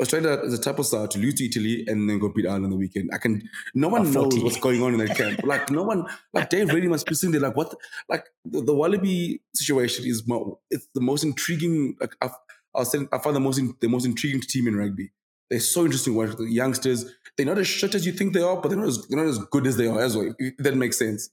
Australia 0.00 0.40
is 0.42 0.54
a 0.54 0.58
type 0.60 0.80
of 0.80 0.86
start 0.86 1.12
to 1.12 1.18
lose 1.20 1.34
to 1.34 1.44
Italy 1.44 1.84
and 1.86 2.10
then 2.10 2.18
go 2.18 2.28
beat 2.30 2.46
Ireland 2.46 2.64
on 2.64 2.70
the 2.70 2.76
weekend. 2.76 3.10
I 3.12 3.18
can. 3.18 3.48
No 3.74 3.88
one 3.88 4.10
knows 4.12 4.36
what's 4.42 4.58
going 4.58 4.82
on 4.82 4.94
in 4.94 4.98
that 5.06 5.16
camp. 5.16 5.40
Like 5.44 5.70
no 5.70 5.84
one. 5.84 6.06
Like 6.32 6.50
Dave 6.50 6.68
Rennie 6.72 6.88
must 6.88 7.06
be 7.06 7.14
sitting 7.14 7.30
there. 7.32 7.40
Like 7.40 7.56
what? 7.56 7.70
the- 7.70 7.76
Like 8.08 8.24
the, 8.44 8.62
the 8.62 8.74
Wallaby 8.74 9.40
situation 9.54 10.04
is. 10.06 10.26
Mo- 10.26 10.58
it's 10.70 10.88
the 10.94 11.00
most 11.00 11.22
intriguing. 11.22 11.94
Like 12.00 12.16
I've, 12.20 12.32
I 12.74 12.80
was 12.80 12.90
saying, 12.90 13.08
I 13.12 13.18
find 13.18 13.36
the 13.36 13.40
most 13.40 13.58
in, 13.58 13.76
the 13.80 13.88
most 13.88 14.04
intriguing 14.04 14.40
team 14.40 14.66
in 14.66 14.74
rugby. 14.74 15.12
They're 15.48 15.60
so 15.60 15.84
interesting. 15.84 16.16
Watch 16.16 16.36
the 16.36 16.44
youngsters. 16.50 17.04
They're 17.36 17.46
not 17.46 17.58
as 17.58 17.68
shit 17.68 17.94
as 17.94 18.04
you 18.04 18.12
think 18.12 18.32
they 18.32 18.42
are, 18.42 18.56
but 18.60 18.68
they're 18.70 18.78
not 18.78 18.88
as 18.88 19.06
they're 19.06 19.18
not 19.22 19.28
as 19.28 19.38
good 19.38 19.68
as 19.68 19.76
they 19.76 19.86
are 19.86 20.00
as 20.00 20.16
well. 20.16 20.34
If 20.38 20.56
that 20.58 20.74
makes 20.76 20.98
sense. 20.98 21.30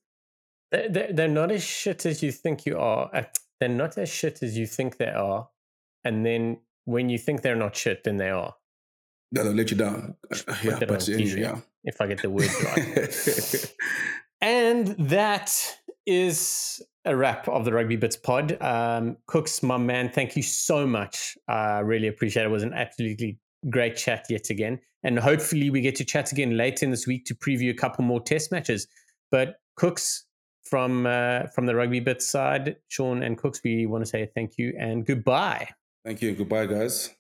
They're, 0.72 1.12
they're, 1.14 1.28
not 1.28 1.52
as 1.52 1.64
shit 1.64 2.06
as 2.06 2.22
you 2.22 2.32
think 2.32 2.66
you 2.66 2.78
are. 2.78 3.10
Uh, 3.14 3.24
They're 3.60 3.70
not 3.70 3.98
as 3.98 4.10
shit 4.10 4.44
as 4.44 4.58
you 4.58 4.68
think 4.68 4.98
they 4.98 5.10
are. 5.10 5.50
And 6.04 6.26
then 6.26 6.60
when 6.86 7.10
you 7.10 7.18
think 7.18 7.42
they're 7.42 7.56
not 7.56 7.76
shit, 7.76 8.04
then 8.04 8.18
they 8.18 8.30
are. 8.30 8.56
They'll 9.32 9.52
let 9.52 9.72
you 9.72 9.78
down. 9.78 10.16
Uh, 10.32 10.56
yeah, 10.64 10.80
but 10.80 11.08
anyway, 11.10 11.42
yeah. 11.42 11.60
If 11.84 12.02
I 12.02 12.08
get 12.08 12.22
the 12.22 12.30
words 12.30 12.56
right. 12.64 13.76
And 14.42 14.88
that 15.10 15.78
is 16.06 16.82
a 17.06 17.16
wrap 17.16 17.48
of 17.48 17.66
the 17.66 17.74
Rugby 17.74 17.96
Bits 17.96 18.16
pod. 18.16 18.62
Um, 18.62 19.18
Kooks, 19.28 19.62
my 19.62 19.78
man, 19.78 20.10
thank 20.10 20.36
you 20.36 20.44
so 20.44 20.88
much. 20.88 21.38
I 21.48 21.80
really 21.80 22.08
appreciate 22.08 22.44
it. 22.44 22.48
It 22.48 22.52
was 22.52 22.64
an 22.64 22.74
absolutely 22.74 23.40
great 23.70 23.98
chat 23.98 24.26
yet 24.30 24.50
again. 24.50 24.80
And 25.04 25.20
hopefully 25.20 25.70
we 25.70 25.82
get 25.82 25.96
to 25.98 26.06
chat 26.06 26.32
again 26.32 26.58
later 26.58 26.86
in 26.86 26.92
this 26.92 27.08
week 27.08 27.26
to 27.26 27.36
preview 27.36 27.70
a 27.70 27.74
couple 27.74 28.04
more 28.04 28.22
test 28.22 28.52
matches. 28.52 28.88
But 29.32 29.56
Kooks, 29.78 30.24
from 30.64 31.06
uh, 31.06 31.48
from 31.48 31.66
the 31.66 31.76
Rugby 31.76 32.00
Bits 32.00 32.28
side, 32.28 32.78
Shaun 32.88 33.24
and 33.24 33.38
Kooks, 33.38 33.64
we 33.64 33.86
want 33.86 34.04
to 34.04 34.10
say 34.10 34.30
thank 34.36 34.58
you 34.58 34.74
and 34.78 35.06
goodbye. 35.06 35.70
Thank 36.06 36.22
you 36.22 36.30
and 36.30 36.38
goodbye, 36.38 36.66
guys. 36.66 37.14